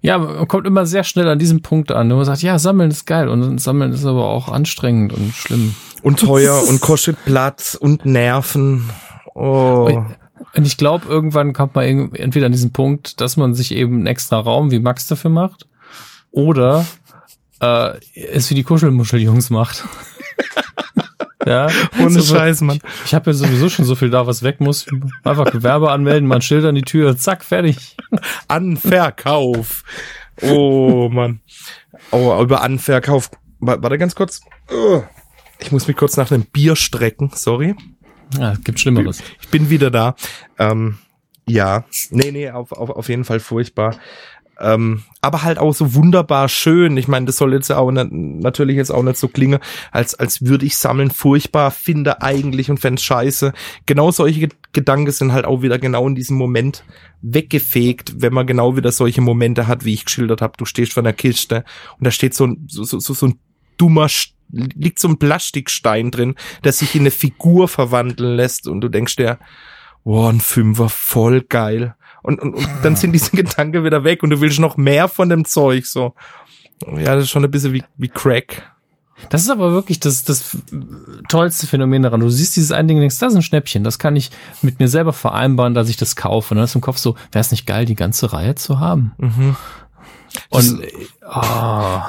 Ja, 0.02 0.18
man 0.18 0.48
kommt 0.48 0.66
immer 0.66 0.86
sehr 0.86 1.04
schnell 1.04 1.28
an 1.28 1.38
diesem 1.38 1.62
Punkt 1.62 1.92
an. 1.92 2.08
Man 2.08 2.26
sagt, 2.26 2.42
ja, 2.42 2.58
sammeln 2.58 2.90
ist 2.90 3.06
geil 3.06 3.30
und 3.30 3.60
sammeln 3.60 3.94
ist 3.94 4.06
aber 4.06 4.26
auch 4.26 4.50
anstrengend 4.50 5.14
und 5.14 5.34
schlimm. 5.34 5.76
Und 6.02 6.20
teuer 6.20 6.64
und 6.68 6.82
kostet 6.82 7.24
Platz 7.24 7.76
und 7.76 8.06
Nerven. 8.06 8.90
Oh. 9.36 10.04
Und 10.54 10.68
ich 10.68 10.78
glaube, 10.78 11.08
irgendwann 11.08 11.54
kommt 11.54 11.76
man 11.76 12.14
entweder 12.16 12.48
an 12.48 12.52
diesen 12.52 12.74
Punkt, 12.74 13.22
dass 13.22 13.38
man 13.38 13.54
sich 13.54 13.74
eben 13.74 13.98
einen 13.98 14.08
extra 14.08 14.40
Raum 14.40 14.72
wie 14.72 14.80
Max 14.80 15.08
dafür 15.08 15.30
macht 15.30 15.68
oder 16.32 16.86
äh, 17.62 18.00
es 18.16 18.50
wie 18.50 18.56
die 18.56 18.64
Kuschelmuscheljungs 18.64 19.50
macht. 19.52 19.86
Ja, 21.46 21.68
ohne 22.00 22.22
so, 22.22 22.36
Scheiß, 22.36 22.62
Mann. 22.62 22.78
Ich, 22.78 23.06
ich 23.06 23.14
habe 23.14 23.32
ja 23.32 23.34
sowieso 23.34 23.70
schon 23.70 23.86
so 23.86 23.96
viel 23.96 24.10
da, 24.10 24.28
was 24.28 24.44
weg 24.44 24.60
muss. 24.62 24.86
Einfach 25.24 25.52
Gewerbe 25.52 25.92
anmelden, 25.92 26.28
mal 26.28 26.36
ein 26.36 26.42
Schild 26.42 26.66
an 26.66 26.76
die 26.76 26.82
Tür, 26.82 27.18
zack, 27.18 27.44
fertig. 27.44 27.98
Anverkauf. 28.48 29.84
Oh, 30.42 31.10
Mann. 31.10 31.42
Oh, 32.12 32.40
über 32.42 32.62
Anverkauf. 32.62 33.32
Warte 33.60 33.98
ganz 33.98 34.16
kurz. 34.16 34.42
Ich 35.60 35.72
muss 35.72 35.88
mich 35.88 35.98
kurz 35.98 36.18
nach 36.18 36.32
einem 36.32 36.46
Bier 36.46 36.76
strecken, 36.76 37.32
sorry. 37.34 37.76
Ja, 38.38 38.56
gibt 38.64 38.80
Schlimmeres. 38.80 39.22
Ich 39.42 39.50
bin 39.50 39.70
wieder 39.70 39.92
da. 39.92 40.16
Ähm, 40.58 40.98
ja, 41.48 41.86
nee, 42.12 42.32
nee, 42.32 42.50
auf, 42.50 42.72
auf, 42.72 42.90
auf 42.90 43.10
jeden 43.10 43.26
Fall 43.26 43.40
furchtbar. 43.40 43.98
Ähm, 44.62 45.02
aber 45.22 45.42
halt 45.42 45.58
auch 45.58 45.74
so 45.74 45.96
wunderbar 45.96 46.48
schön. 46.48 46.96
Ich 46.96 47.08
meine, 47.08 47.26
das 47.26 47.38
soll 47.38 47.54
jetzt 47.54 47.72
auch 47.72 47.92
nicht, 47.92 48.12
natürlich 48.12 48.76
jetzt 48.76 48.92
auch 48.92 49.02
nicht 49.02 49.18
so 49.18 49.28
klingen, 49.28 49.60
als, 49.92 50.14
als 50.14 50.46
würde 50.46 50.66
ich 50.66 50.78
sammeln 50.78 51.10
furchtbar 51.10 51.72
finde 51.72 52.22
eigentlich 52.22 52.70
und 52.70 52.80
fände 52.80 53.02
scheiße. 53.02 53.54
Genau 53.88 54.12
solche 54.12 54.50
Gedanken 54.72 55.12
sind 55.12 55.34
halt 55.34 55.46
auch 55.46 55.64
wieder 55.64 55.80
genau 55.80 56.08
in 56.08 56.16
diesem 56.16 56.38
Moment 56.38 56.84
weggefegt, 57.22 58.22
wenn 58.22 58.34
man 58.34 58.46
genau 58.46 58.78
wieder 58.78 58.92
solche 58.92 59.22
Momente 59.22 59.68
hat, 59.68 59.84
wie 59.84 59.94
ich 59.94 60.06
geschildert 60.06 60.42
habe. 60.42 60.54
Du 60.58 60.66
stehst 60.66 60.94
vor 60.94 61.02
einer 61.02 61.14
Kiste 61.14 61.64
und 61.98 62.06
da 62.06 62.12
steht 62.12 62.36
so 62.36 62.46
ein, 62.46 62.68
so, 62.70 62.84
so, 62.84 63.00
so 63.00 63.26
ein 63.26 63.40
dummer, 63.78 64.08
liegt 64.50 65.00
so 65.00 65.08
ein 65.08 65.18
Plastikstein 65.18 66.12
drin, 66.12 66.36
der 66.64 66.74
sich 66.74 66.94
in 66.94 67.02
eine 67.02 67.12
Figur 67.12 67.68
verwandeln 67.68 68.36
lässt 68.36 68.68
und 68.68 68.82
du 68.82 68.90
denkst 68.90 69.16
dir, 69.16 69.40
boah, 70.04 70.30
ein 70.30 70.40
Fünfer, 70.40 70.90
voll 70.90 71.42
geil. 71.42 71.96
Und, 72.22 72.42
und, 72.42 72.56
und 72.56 72.68
dann 72.84 72.96
sind 72.96 73.14
diese 73.14 73.32
Gedanken 73.36 73.84
wieder 73.84 74.04
weg 74.04 74.24
und 74.24 74.30
du 74.30 74.42
willst 74.42 74.60
noch 74.60 74.78
mehr 74.78 75.08
von 75.08 75.30
dem 75.30 75.46
Zeug, 75.46 75.86
so. 75.86 76.14
Ja, 76.88 77.16
das 77.16 77.26
ist 77.26 77.30
schon 77.30 77.44
ein 77.44 77.52
bisschen 77.52 77.74
wie, 77.74 77.84
wie 77.98 78.10
Crack. 78.10 78.72
Das 79.30 79.44
ist 79.44 79.50
aber 79.50 79.72
wirklich 79.72 80.00
das, 80.00 80.24
das 80.24 80.58
tollste 81.30 81.68
Phänomen 81.68 82.02
daran. 82.02 82.22
Du 82.22 82.30
siehst 82.30 82.56
dieses 82.56 82.72
eine 82.72 82.88
Ding 82.88 82.98
und 82.98 83.02
denkst, 83.02 83.20
das 83.20 83.34
ist 83.34 83.38
ein 83.38 83.44
Schnäppchen. 83.44 83.84
Das 83.84 84.00
kann 84.00 84.16
ich 84.16 84.32
mit 84.64 84.80
mir 84.80 84.88
selber 84.88 85.14
vereinbaren, 85.14 85.74
dass 85.74 85.90
ich 85.90 85.98
das 85.98 86.16
kaufe. 86.16 86.54
Und 86.54 86.58
dann 86.58 86.66
ist 86.66 86.76
im 86.76 86.82
Kopf 86.82 86.98
so, 86.98 87.16
wäre 87.32 87.42
es 87.42 87.52
nicht 87.52 87.68
geil, 87.68 87.86
die 87.86 87.96
ganze 87.96 88.34
Reihe 88.34 88.56
zu 88.56 88.80
haben? 88.80 89.12
Mhm. 89.18 89.56
Und 90.50 90.82
oh, 91.30 92.02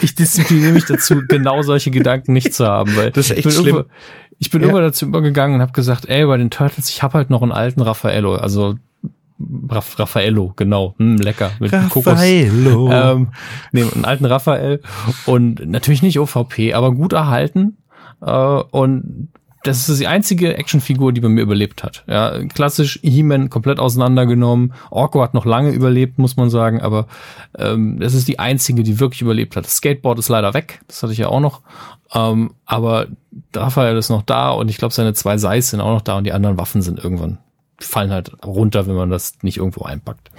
ich 0.00 0.14
diszipliniere 0.14 0.72
mich 0.72 0.86
dazu, 0.86 1.22
genau 1.28 1.62
solche 1.62 1.90
Gedanken 1.90 2.32
nicht 2.32 2.54
zu 2.54 2.66
haben, 2.66 2.96
weil 2.96 3.10
Das 3.10 3.30
ist 3.30 3.36
echt 3.36 3.52
schlimm. 3.52 3.84
Ich 4.40 4.50
bin 4.50 4.60
Ja. 4.62 4.66
irgendwann 4.68 4.84
dazu 4.88 5.06
übergegangen 5.06 5.54
und 5.56 5.62
habe 5.62 5.72
gesagt, 5.72 6.08
ey, 6.08 6.26
bei 6.26 6.36
den 6.36 6.50
Turtles, 6.50 6.88
ich 6.90 7.02
habe 7.04 7.14
halt 7.18 7.30
noch 7.30 7.42
einen 7.42 7.52
alten 7.52 7.80
Raffaello, 7.82 8.34
also 8.34 8.74
Raff, 9.70 9.98
Raffaello, 9.98 10.52
genau, 10.56 10.94
hm, 10.98 11.16
lecker 11.18 11.50
mit 11.60 11.70
Kokos. 11.90 12.06
Raffaello. 12.14 12.90
Ähm, 12.92 13.28
nee, 13.72 13.84
einen 13.94 14.04
alten 14.04 14.24
Raphael 14.26 14.80
und 15.26 15.66
natürlich 15.66 16.02
nicht 16.02 16.18
OVP, 16.18 16.74
aber 16.74 16.92
gut 16.92 17.12
erhalten 17.12 17.76
äh, 18.20 18.30
und 18.32 19.28
das 19.62 19.88
ist 19.88 20.00
die 20.00 20.06
einzige 20.06 20.56
Actionfigur, 20.56 21.12
die 21.12 21.20
bei 21.20 21.28
mir 21.28 21.42
überlebt 21.42 21.82
hat. 21.82 22.04
Ja, 22.06 22.42
klassisch 22.46 22.98
He-Man 23.02 23.50
komplett 23.50 23.78
auseinandergenommen. 23.78 24.72
Orko 24.90 25.22
hat 25.22 25.34
noch 25.34 25.44
lange 25.44 25.70
überlebt, 25.70 26.18
muss 26.18 26.36
man 26.36 26.48
sagen, 26.48 26.80
aber 26.80 27.06
ähm, 27.58 27.98
das 28.00 28.14
ist 28.14 28.26
die 28.26 28.38
einzige, 28.38 28.82
die 28.82 29.00
wirklich 29.00 29.20
überlebt 29.20 29.56
hat. 29.56 29.66
Das 29.66 29.76
Skateboard 29.76 30.18
ist 30.18 30.28
leider 30.28 30.54
weg, 30.54 30.80
das 30.86 31.02
hatte 31.02 31.12
ich 31.12 31.18
ja 31.18 31.28
auch 31.28 31.40
noch. 31.40 31.60
Ähm, 32.14 32.54
aber 32.64 33.08
Raphael 33.54 33.96
ist 33.96 34.08
noch 34.08 34.22
da 34.22 34.50
und 34.50 34.70
ich 34.70 34.78
glaube, 34.78 34.94
seine 34.94 35.12
zwei 35.12 35.36
Seis 35.36 35.70
sind 35.70 35.80
auch 35.80 35.92
noch 35.92 36.02
da 36.02 36.16
und 36.16 36.24
die 36.24 36.32
anderen 36.32 36.58
Waffen 36.58 36.80
sind 36.80 37.02
irgendwann, 37.02 37.38
fallen 37.78 38.10
halt 38.10 38.32
runter, 38.44 38.86
wenn 38.86 38.96
man 38.96 39.10
das 39.10 39.34
nicht 39.42 39.58
irgendwo 39.58 39.84
einpackt. 39.84 40.30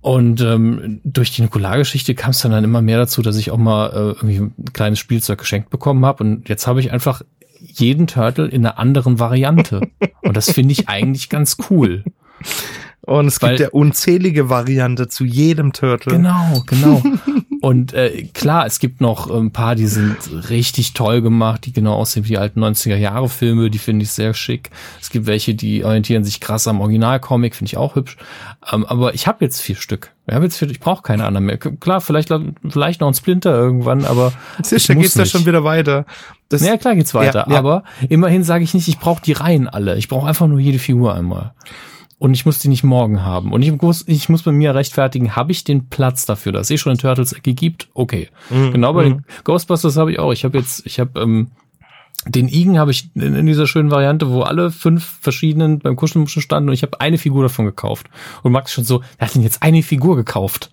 Und 0.00 0.40
ähm, 0.40 1.00
durch 1.04 1.32
die 1.32 1.42
Nukulargeschichte 1.42 2.14
kam 2.14 2.30
es 2.30 2.40
dann, 2.40 2.52
dann 2.52 2.64
immer 2.64 2.82
mehr 2.82 2.98
dazu, 2.98 3.20
dass 3.20 3.36
ich 3.36 3.50
auch 3.50 3.58
mal 3.58 3.88
äh, 3.88 3.98
irgendwie 4.10 4.38
ein 4.38 4.72
kleines 4.72 5.00
Spielzeug 5.00 5.38
geschenkt 5.38 5.70
bekommen 5.70 6.06
habe. 6.06 6.22
Und 6.22 6.48
jetzt 6.48 6.66
habe 6.66 6.80
ich 6.80 6.92
einfach 6.92 7.22
jeden 7.60 8.06
Turtle 8.06 8.46
in 8.48 8.64
einer 8.66 8.78
anderen 8.78 9.18
Variante. 9.18 9.88
Und 10.22 10.36
das 10.36 10.50
finde 10.50 10.72
ich 10.72 10.88
eigentlich 10.88 11.28
ganz 11.28 11.56
cool. 11.70 12.04
und 13.02 13.26
es 13.26 13.40
weil- 13.42 13.50
gibt 13.56 13.60
ja 13.60 13.68
unzählige 13.70 14.48
Variante 14.50 15.08
zu 15.08 15.24
jedem 15.24 15.72
Turtle. 15.72 16.12
Genau, 16.12 16.62
genau. 16.66 17.02
Und 17.60 17.92
äh, 17.92 18.28
klar, 18.34 18.66
es 18.66 18.78
gibt 18.78 19.00
noch 19.00 19.28
ein 19.28 19.50
paar, 19.50 19.74
die 19.74 19.86
sind 19.86 20.16
richtig 20.48 20.92
toll 20.92 21.22
gemacht, 21.22 21.66
die 21.66 21.72
genau 21.72 21.94
aussehen 21.94 22.24
wie 22.24 22.28
die 22.28 22.38
alten 22.38 22.62
90er 22.62 22.96
Jahre 22.96 23.28
Filme, 23.28 23.70
die 23.70 23.78
finde 23.78 24.04
ich 24.04 24.12
sehr 24.12 24.32
schick. 24.32 24.70
Es 25.00 25.10
gibt 25.10 25.26
welche, 25.26 25.54
die 25.54 25.84
orientieren 25.84 26.22
sich 26.22 26.40
krass 26.40 26.68
am 26.68 26.80
Originalcomic, 26.80 27.56
finde 27.56 27.70
ich 27.70 27.76
auch 27.76 27.96
hübsch. 27.96 28.16
Ähm, 28.72 28.86
aber 28.86 29.14
ich 29.14 29.26
habe 29.26 29.44
jetzt 29.44 29.60
vier 29.60 29.76
Stück. 29.76 30.12
Ich 30.26 30.34
habe 30.34 30.44
jetzt 30.44 30.56
vier, 30.56 30.70
ich 30.70 30.78
brauche 30.78 31.02
keine 31.02 31.24
anderen 31.24 31.46
mehr. 31.46 31.58
Klar, 31.58 32.00
vielleicht 32.00 32.32
vielleicht 32.68 33.00
noch 33.00 33.08
ein 33.08 33.14
Splinter 33.14 33.50
irgendwann, 33.50 34.04
aber 34.04 34.32
da 34.56 34.58
muss 34.58 34.70
geht's 34.70 35.14
ja 35.14 35.22
nicht. 35.22 35.30
schon 35.32 35.46
wieder 35.46 35.64
weiter. 35.64 36.04
Das, 36.48 36.64
Ja, 36.64 36.76
klar 36.76 36.94
geht's 36.94 37.14
weiter. 37.14 37.46
Ja, 37.48 37.54
ja. 37.54 37.58
Aber 37.58 37.82
immerhin 38.08 38.44
sage 38.44 38.62
ich 38.62 38.72
nicht, 38.74 38.88
ich 38.88 38.98
brauche 38.98 39.22
die 39.22 39.32
Reihen 39.32 39.68
alle. 39.68 39.96
Ich 39.96 40.08
brauche 40.08 40.28
einfach 40.28 40.46
nur 40.46 40.60
jede 40.60 40.78
Figur 40.78 41.14
einmal. 41.14 41.54
Und 42.18 42.34
ich 42.34 42.44
muss 42.44 42.58
die 42.58 42.68
nicht 42.68 42.82
morgen 42.82 43.22
haben. 43.22 43.52
Und 43.52 43.62
ich 43.62 43.70
muss, 43.80 44.02
ich 44.08 44.28
muss 44.28 44.42
bei 44.42 44.50
mir 44.50 44.74
rechtfertigen, 44.74 45.36
habe 45.36 45.52
ich 45.52 45.62
den 45.62 45.88
Platz 45.88 46.26
dafür, 46.26 46.50
dass 46.52 46.66
es 46.66 46.70
eh 46.72 46.78
schon 46.78 46.90
eine 46.90 46.98
Turtles-Ecke 46.98 47.54
gibt? 47.54 47.88
Okay. 47.94 48.28
Mhm. 48.50 48.72
Genau 48.72 48.92
bei 48.92 49.04
den 49.04 49.24
Ghostbusters 49.44 49.96
habe 49.96 50.10
ich 50.10 50.18
auch. 50.18 50.32
Ich 50.32 50.44
habe 50.44 50.58
jetzt, 50.58 50.84
ich 50.84 50.98
habe 50.98 51.20
ähm, 51.20 51.52
den 52.26 52.48
Igen 52.48 52.76
habe 52.78 52.90
ich 52.90 53.10
in, 53.14 53.36
in 53.36 53.46
dieser 53.46 53.68
schönen 53.68 53.92
Variante, 53.92 54.30
wo 54.30 54.42
alle 54.42 54.72
fünf 54.72 55.18
verschiedenen 55.20 55.78
beim 55.78 55.94
Kuschelmuschen 55.94 56.42
standen 56.42 56.68
und 56.70 56.74
ich 56.74 56.82
habe 56.82 57.00
eine 57.00 57.18
Figur 57.18 57.44
davon 57.44 57.66
gekauft. 57.66 58.08
Und 58.42 58.50
Max 58.50 58.72
schon 58.72 58.82
so, 58.84 59.02
wer 59.18 59.28
hat 59.28 59.34
denn 59.36 59.42
jetzt 59.42 59.62
eine 59.62 59.84
Figur 59.84 60.16
gekauft? 60.16 60.72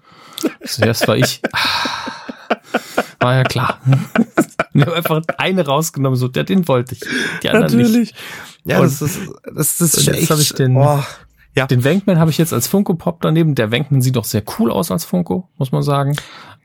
So, 0.64 0.84
das 0.84 1.08
war 1.08 1.16
ich. 1.16 1.42
War 3.20 3.36
ja 3.36 3.44
klar. 3.44 3.80
Ich 4.78 4.82
habe 4.82 4.94
einfach 4.98 5.22
eine 5.38 5.66
rausgenommen, 5.66 6.20
so, 6.20 6.28
der, 6.28 6.44
den 6.44 6.68
wollte 6.68 6.96
ich. 6.96 7.02
Die 7.42 7.50
anderen 7.50 7.78
natürlich. 7.78 7.96
nicht. 8.12 8.16
Ja, 8.66 8.80
Und- 8.80 8.88
das 8.88 9.02
ist, 9.02 9.20
das 9.56 9.80
ist 9.80 9.98
und 10.00 10.06
jetzt 10.08 10.18
echt, 10.24 10.32
hab 10.32 10.38
ich 10.40 10.54
den- 10.54 10.76
oh, 10.76 11.02
ja. 11.56 11.68
Den 11.68 11.84
Wankman 11.84 12.20
habe 12.20 12.32
ich 12.32 12.38
jetzt 12.38 12.54
als 12.54 12.68
Funko 12.68 12.94
Pop 12.96 13.22
daneben. 13.22 13.56
Der 13.56 13.72
Wankman 13.72 14.02
sieht 14.02 14.16
doch 14.16 14.26
sehr 14.26 14.44
cool 14.60 14.72
aus 14.72 14.92
als 14.92 15.06
Funko, 15.06 15.50
muss 15.58 15.72
man 15.72 15.84
sagen. 15.84 16.16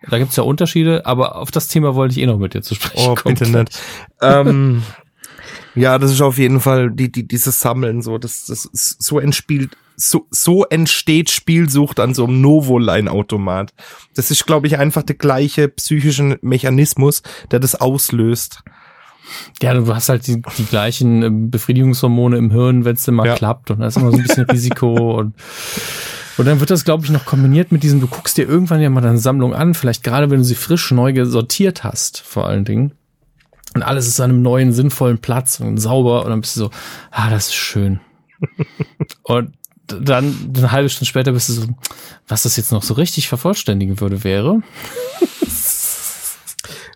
Da 0.09 0.19
gibt's 0.19 0.37
ja 0.37 0.43
Unterschiede, 0.45 1.05
aber 1.07 1.37
auf 1.37 1.51
das 1.51 1.69
Thema 1.69 1.95
wollte 1.95 2.13
ich 2.13 2.21
eh 2.23 2.27
noch 2.27 2.39
mit 2.39 2.55
dir 2.55 2.63
zu 2.63 2.75
sprechen 2.75 3.11
Oh, 3.11 3.15
kommen. 3.15 3.35
bitte 3.35 3.51
nicht. 3.51 3.79
ähm, 4.23 4.83
ja, 5.75 5.99
das 5.99 6.11
ist 6.13 6.21
auf 6.23 6.39
jeden 6.39 6.61
Fall 6.61 6.91
die, 6.91 7.13
die, 7.13 7.29
dieses 7.29 7.61
Sammeln 7.61 8.01
so, 8.03 8.17
das, 8.19 8.47
das 8.47 8.69
so 8.73 9.19
entspielt, 9.21 9.77
so, 9.97 10.27
so 10.31 10.65
entsteht 10.65 11.31
Spielsucht 11.31 12.01
an 12.01 12.15
so 12.15 12.25
einem 12.25 12.41
Novoline-Automat. 12.41 13.75
Das 14.15 14.31
ist, 14.31 14.47
glaube 14.47 14.67
ich, 14.67 14.79
einfach 14.79 15.03
der 15.03 15.17
gleiche 15.17 15.69
psychische 15.69 16.39
Mechanismus, 16.41 17.23
der 17.51 17.61
das 17.61 17.75
auslöst. 17.75 18.63
Ja, 19.63 19.75
du 19.75 19.95
hast 19.95 20.09
halt 20.09 20.27
die, 20.27 20.43
die 20.59 20.65
gleichen 20.65 21.23
ähm, 21.23 21.51
Befriedigungshormone 21.51 22.37
im 22.37 22.51
Hirn, 22.51 22.85
wenn 22.85 22.95
es 22.97 23.05
denn 23.05 23.15
mal 23.15 23.27
Ja. 23.27 23.35
klappt. 23.35 23.71
Und 23.71 23.81
da 23.81 23.87
ist 23.87 23.97
immer 23.97 24.11
so 24.11 24.17
ein 24.17 24.23
bisschen 24.23 24.45
Risiko. 24.51 25.19
Und, 25.19 25.35
und 26.39 26.45
dann 26.47 26.61
wird 26.61 26.71
das, 26.71 26.85
glaube 26.85 27.05
ich, 27.05 27.11
noch 27.11 27.25
kombiniert 27.25 27.73
mit 27.73 27.83
diesem, 27.83 28.01
du 28.01 28.07
guckst 28.07 28.37
dir 28.39 28.49
irgendwann 28.49 28.81
ja 28.81 28.91
mal 28.91 29.01
deine 29.01 29.19
Sammlung 29.19 29.55
an, 29.55 29.75
vielleicht 29.75 30.03
gerade 30.05 30.31
wenn 30.31 30.39
du 30.39 30.45
sie 30.45 30.55
frisch 30.55 30.91
neu 30.91 31.13
sortiert 31.27 31.85
hast, 31.85 32.21
vor 32.21 32.47
allen 32.47 32.65
Dingen. 32.65 32.93
Und 33.75 33.83
alles 33.83 34.09
ist 34.09 34.19
an 34.21 34.31
einem 34.31 34.43
neuen, 34.43 34.73
sinnvollen 34.73 35.19
Platz 35.19 35.61
und 35.61 35.79
sauber. 35.79 36.25
Und 36.25 36.31
dann 36.31 36.41
bist 36.41 36.57
du 36.57 36.61
so, 36.61 36.71
ah, 37.13 37.31
das 37.31 37.47
ist 37.49 37.55
schön. 37.55 38.01
und 39.23 39.53
dann 39.87 40.53
eine 40.57 40.73
halbe 40.73 40.89
Stunde 40.89 41.07
später 41.07 41.33
bist 41.33 41.49
du 41.49 41.53
so, 41.53 41.67
was 42.29 42.43
das 42.45 42.57
jetzt 42.57 42.73
noch 42.73 42.83
so 42.83 42.95
richtig 42.95 43.29
vervollständigen 43.29 44.01
würde, 44.01 44.23
wäre. 44.25 44.63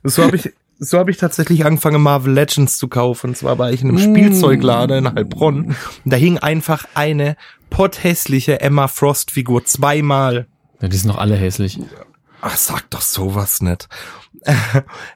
So 0.04 0.22
habe 0.22 0.36
ich, 0.36 0.52
so 0.78 0.98
habe 0.98 1.10
ich 1.10 1.16
tatsächlich 1.16 1.64
angefangen, 1.64 2.02
Marvel 2.02 2.32
Legends 2.32 2.78
zu 2.78 2.88
kaufen. 2.88 3.30
Und 3.30 3.36
zwar 3.36 3.58
war 3.58 3.72
ich 3.72 3.82
in 3.82 3.88
einem 3.88 3.96
Mm. 3.96 4.14
Spielzeugladen 4.14 5.06
in 5.06 5.14
Heilbronn. 5.14 5.64
Und 5.66 5.76
da 6.04 6.16
hing 6.16 6.38
einfach 6.38 6.84
eine 6.94 7.36
potthässliche 7.70 8.60
Emma 8.60 8.88
Frost 8.88 9.30
Figur 9.30 9.64
zweimal. 9.64 10.46
Ja, 10.80 10.88
die 10.88 10.96
sind 10.96 11.08
noch 11.08 11.18
alle 11.18 11.36
hässlich. 11.36 11.78
Ach, 12.40 12.56
sag 12.56 12.90
doch 12.90 13.00
sowas 13.00 13.62
nicht. 13.62 13.88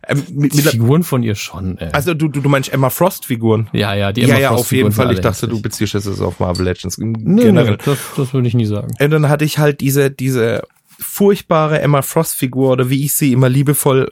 ähm, 0.08 0.22
mit, 0.32 0.54
Die 0.54 0.62
mit, 0.62 0.68
Figuren 0.68 1.02
von 1.02 1.22
ihr 1.22 1.34
schon. 1.34 1.76
Ey. 1.76 1.90
also 1.92 2.14
du, 2.14 2.28
du, 2.28 2.40
du 2.40 2.48
meinst 2.48 2.72
Emma 2.72 2.88
Frost 2.88 3.26
Figuren? 3.26 3.68
ja, 3.74 3.94
ja, 3.94 4.12
die 4.12 4.22
ja, 4.22 4.28
Emma 4.28 4.38
ja, 4.38 4.48
Frost 4.48 4.60
auf 4.60 4.72
jeden 4.72 4.92
Fall. 4.92 5.12
Ich 5.12 5.20
dachte, 5.20 5.46
du 5.46 5.56
hässlich. 5.56 5.62
beziehst 5.62 5.94
es 5.94 6.20
auf 6.20 6.40
Marvel 6.40 6.64
Legends 6.64 6.96
generell. 6.96 7.52
nö, 7.52 7.76
das, 7.84 7.98
das 8.16 8.32
würde 8.32 8.48
ich 8.48 8.54
nie 8.54 8.64
sagen. 8.64 8.94
Und 8.98 9.10
dann 9.10 9.28
hatte 9.28 9.44
ich 9.44 9.58
halt 9.58 9.80
diese, 9.80 10.10
diese 10.10 10.62
furchtbare 10.98 11.80
Emma 11.80 12.02
Frost 12.02 12.36
Figur 12.36 12.72
oder 12.72 12.88
wie 12.90 13.04
ich 13.04 13.12
sie 13.12 13.32
immer 13.32 13.48
liebevoll 13.48 14.10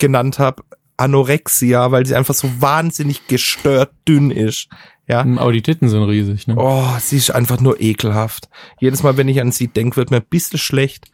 genannt 0.00 0.40
habe, 0.40 0.64
Anorexia, 0.96 1.92
weil 1.92 2.04
sie 2.04 2.16
einfach 2.16 2.34
so 2.34 2.48
wahnsinnig 2.60 3.26
gestört 3.28 3.92
dünn 4.06 4.30
ist. 4.30 4.68
Ja. 5.06 5.20
Aber 5.20 5.52
die 5.52 5.62
Titten 5.62 5.88
sind 5.88 6.02
riesig, 6.02 6.46
ne? 6.46 6.54
Oh, 6.56 6.86
sie 7.00 7.16
ist 7.16 7.30
einfach 7.30 7.60
nur 7.60 7.80
ekelhaft. 7.80 8.48
Jedes 8.78 9.02
Mal, 9.02 9.16
wenn 9.16 9.28
ich 9.28 9.40
an 9.40 9.50
sie 9.50 9.68
denke, 9.68 9.96
wird 9.96 10.10
mir 10.10 10.18
ein 10.18 10.26
bisschen 10.28 10.58
schlecht. 10.58 11.06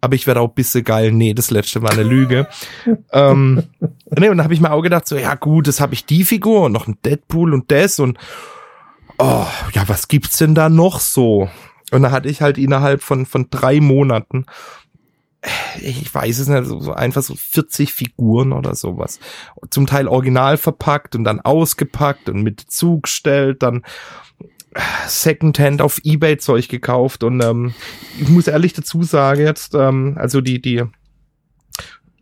Aber 0.00 0.14
ich 0.14 0.26
werde 0.26 0.40
auch 0.40 0.48
ein 0.48 0.54
bisschen 0.54 0.84
geil. 0.84 1.12
Nee, 1.12 1.32
das 1.32 1.50
letzte 1.50 1.82
war 1.82 1.90
eine 1.90 2.02
Lüge. 2.02 2.46
ähm, 3.12 3.64
nee, 3.80 4.28
und 4.28 4.36
dann 4.36 4.44
habe 4.44 4.54
ich 4.54 4.60
mir 4.60 4.72
auch 4.72 4.82
gedacht, 4.82 5.08
so, 5.08 5.16
ja 5.16 5.34
gut, 5.34 5.66
das 5.66 5.80
habe 5.80 5.94
ich 5.94 6.04
die 6.04 6.24
Figur 6.24 6.66
und 6.66 6.72
noch 6.72 6.86
ein 6.86 6.98
Deadpool 7.04 7.54
und 7.54 7.70
das 7.70 7.98
und 7.98 8.18
oh, 9.18 9.46
ja, 9.72 9.88
was 9.88 10.08
gibt's 10.08 10.38
denn 10.38 10.54
da 10.54 10.68
noch 10.68 11.00
so? 11.00 11.48
Und 11.90 12.02
da 12.02 12.10
hatte 12.10 12.28
ich 12.28 12.42
halt 12.42 12.58
innerhalb 12.58 13.02
von, 13.02 13.26
von 13.26 13.48
drei 13.50 13.80
Monaten, 13.80 14.46
ich 15.80 16.12
weiß 16.14 16.38
es 16.38 16.48
nicht, 16.48 16.66
so, 16.66 16.92
einfach 16.92 17.22
so 17.22 17.34
40 17.34 17.92
Figuren 17.92 18.52
oder 18.52 18.74
sowas. 18.74 19.18
Zum 19.70 19.86
Teil 19.86 20.06
original 20.08 20.56
verpackt 20.56 21.16
und 21.16 21.24
dann 21.24 21.40
ausgepackt 21.40 22.28
und 22.28 22.42
mit 22.42 22.60
zugestellt, 22.60 23.62
dann 23.62 23.82
Secondhand 25.06 25.82
auf 25.82 26.00
Ebay 26.02 26.38
Zeug 26.38 26.68
gekauft 26.68 27.24
und 27.24 27.42
ähm, 27.42 27.74
ich 28.18 28.28
muss 28.28 28.46
ehrlich 28.46 28.72
dazu 28.72 29.02
sagen 29.02 29.42
jetzt, 29.42 29.74
ähm, 29.74 30.16
also 30.18 30.40
die, 30.40 30.62
die 30.62 30.84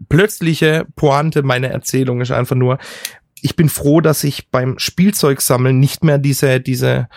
plötzliche 0.09 0.87
Pointe 0.97 1.43
meiner 1.43 1.69
Erzählung 1.69 2.21
ist 2.21 2.33
einfach 2.33 2.57
nur, 2.57 2.79
ich 3.41 3.55
bin 3.55 3.69
froh, 3.69 4.01
dass 4.01 4.25
ich 4.25 4.51
beim 4.51 4.79
Spielzeugsammeln 4.79 5.79
nicht 5.79 6.03
mehr 6.03 6.19
diese, 6.19 6.61
diese 6.61 7.09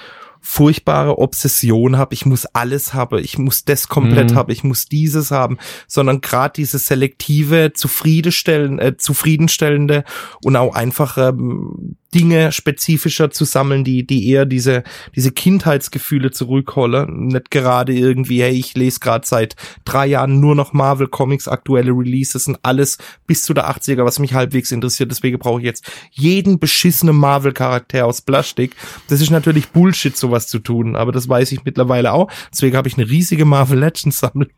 furchtbare 0.46 1.18
Obsession 1.20 1.98
habe, 1.98 2.14
ich 2.14 2.26
muss 2.26 2.46
alles 2.46 2.94
haben, 2.94 3.18
ich 3.20 3.38
muss 3.38 3.64
das 3.64 3.88
komplett 3.88 4.32
Mhm. 4.32 4.36
haben, 4.36 4.52
ich 4.52 4.64
muss 4.64 4.86
dieses 4.88 5.32
haben, 5.32 5.58
sondern 5.88 6.20
gerade 6.20 6.54
diese 6.58 6.78
selektive, 6.80 7.72
zufriedenstellen, 7.74 8.78
äh, 8.78 8.98
zufriedenstellende 8.98 10.04
und 10.44 10.58
auch 10.58 10.76
einfach 10.76 11.18
ähm, 11.18 11.96
Dinge 12.14 12.52
spezifischer 12.52 13.32
zu 13.32 13.46
sammeln, 13.46 13.84
die, 13.84 14.06
die 14.06 14.30
eher 14.30 14.46
diese, 14.46 14.84
diese 15.16 15.32
Kindheitsgefühle 15.32 16.32
zurückholen. 16.32 17.28
Nicht 17.28 17.52
gerade 17.52 17.94
irgendwie, 17.94 18.42
hey, 18.42 18.54
ich 18.54 18.76
lese 18.76 19.00
gerade 19.00 19.26
seit 19.26 19.56
drei 19.86 20.08
Jahren 20.08 20.40
nur 20.40 20.56
noch 20.56 20.74
Marvel 20.74 21.08
Comics, 21.08 21.48
aktuelle 21.48 21.92
Releases 21.92 22.48
und 22.48 22.60
alles 22.64 22.98
bis 23.28 23.44
zu 23.44 23.54
der 23.54 23.70
80er, 23.70 24.06
was 24.06 24.20
mich 24.20 24.34
halbwegs 24.34 24.72
interessiert. 24.72 25.12
Deswegen 25.12 25.40
brauche 25.40 25.60
ich 25.60 25.66
jetzt 25.66 25.90
jeden 26.12 26.60
beschissenen 26.60 27.16
Marvel-Charakter 27.16 28.06
aus 28.06 28.22
Plastik. 28.22 28.76
Das 29.10 29.22
ist 29.22 29.32
natürlich 29.32 29.70
Bullshit, 29.70 30.16
sowas 30.16 30.48
zu 30.48 30.60
tun, 30.60 30.96
aber 30.96 31.12
das 31.12 31.28
weiß 31.28 31.52
ich 31.52 31.64
mittlerweile 31.66 32.14
auch. 32.14 32.32
Deswegen 32.52 32.78
habe 32.78 32.88
ich 32.88 32.98
eine 32.98 33.10
riesige 33.10 33.46
Marvel 33.46 33.80
Legends 33.80 34.20
Sammlung. 34.20 34.50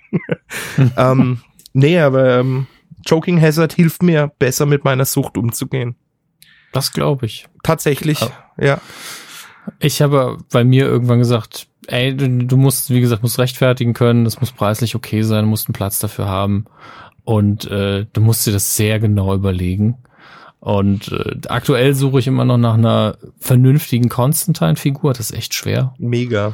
ähm, 0.98 1.40
nee, 1.74 2.00
aber 2.00 2.40
ähm, 2.40 2.68
Joking 3.06 3.40
Hazard 3.40 3.74
hilft 3.74 4.04
mir, 4.04 4.32
besser 4.40 4.66
mit 4.66 4.84
meiner 4.84 5.06
Sucht 5.06 5.38
umzugehen. 5.38 5.96
Das 6.76 6.92
glaube 6.92 7.26
ich. 7.26 7.48
Tatsächlich, 7.64 8.20
Ja. 8.20 8.30
ja. 8.60 8.82
Ich 9.80 10.02
habe 10.02 10.38
bei 10.52 10.64
mir 10.64 10.86
irgendwann 10.86 11.20
gesagt, 11.20 11.68
ey, 11.88 12.16
du, 12.16 12.58
musst, 12.58 12.92
wie 12.92 13.02
gesagt, 13.02 13.24
musst 13.24 13.40
rechtfertigen 13.40 13.94
können, 13.94 14.24
das 14.24 14.40
muss 14.40 14.52
preislich 14.52 14.96
okay 14.96 15.24
sein, 15.24 15.46
du 15.46 15.50
musst 15.50 15.68
einen 15.68 15.74
Platz 15.74 16.00
dafür 16.00 16.28
haben 16.28 16.66
und 17.24 17.66
äh, 17.66 18.06
du 18.12 18.22
musst 18.22 18.46
dir 18.46 18.52
das 18.52 18.76
sehr 18.76 19.00
genau 19.00 19.34
überlegen. 19.34 19.98
Und 20.60 21.12
äh, 21.12 21.38
aktuell 21.48 21.94
suche 21.94 22.20
ich 22.20 22.28
immer 22.28 22.46
noch 22.46 22.58
nach 22.58 22.74
einer 22.76 23.18
vernünftigen 23.40 24.10
Constantine-Figur, 24.10 25.14
das 25.14 25.32
ist 25.32 25.38
echt 25.38 25.54
schwer. 25.54 25.94
Mega. 25.98 26.54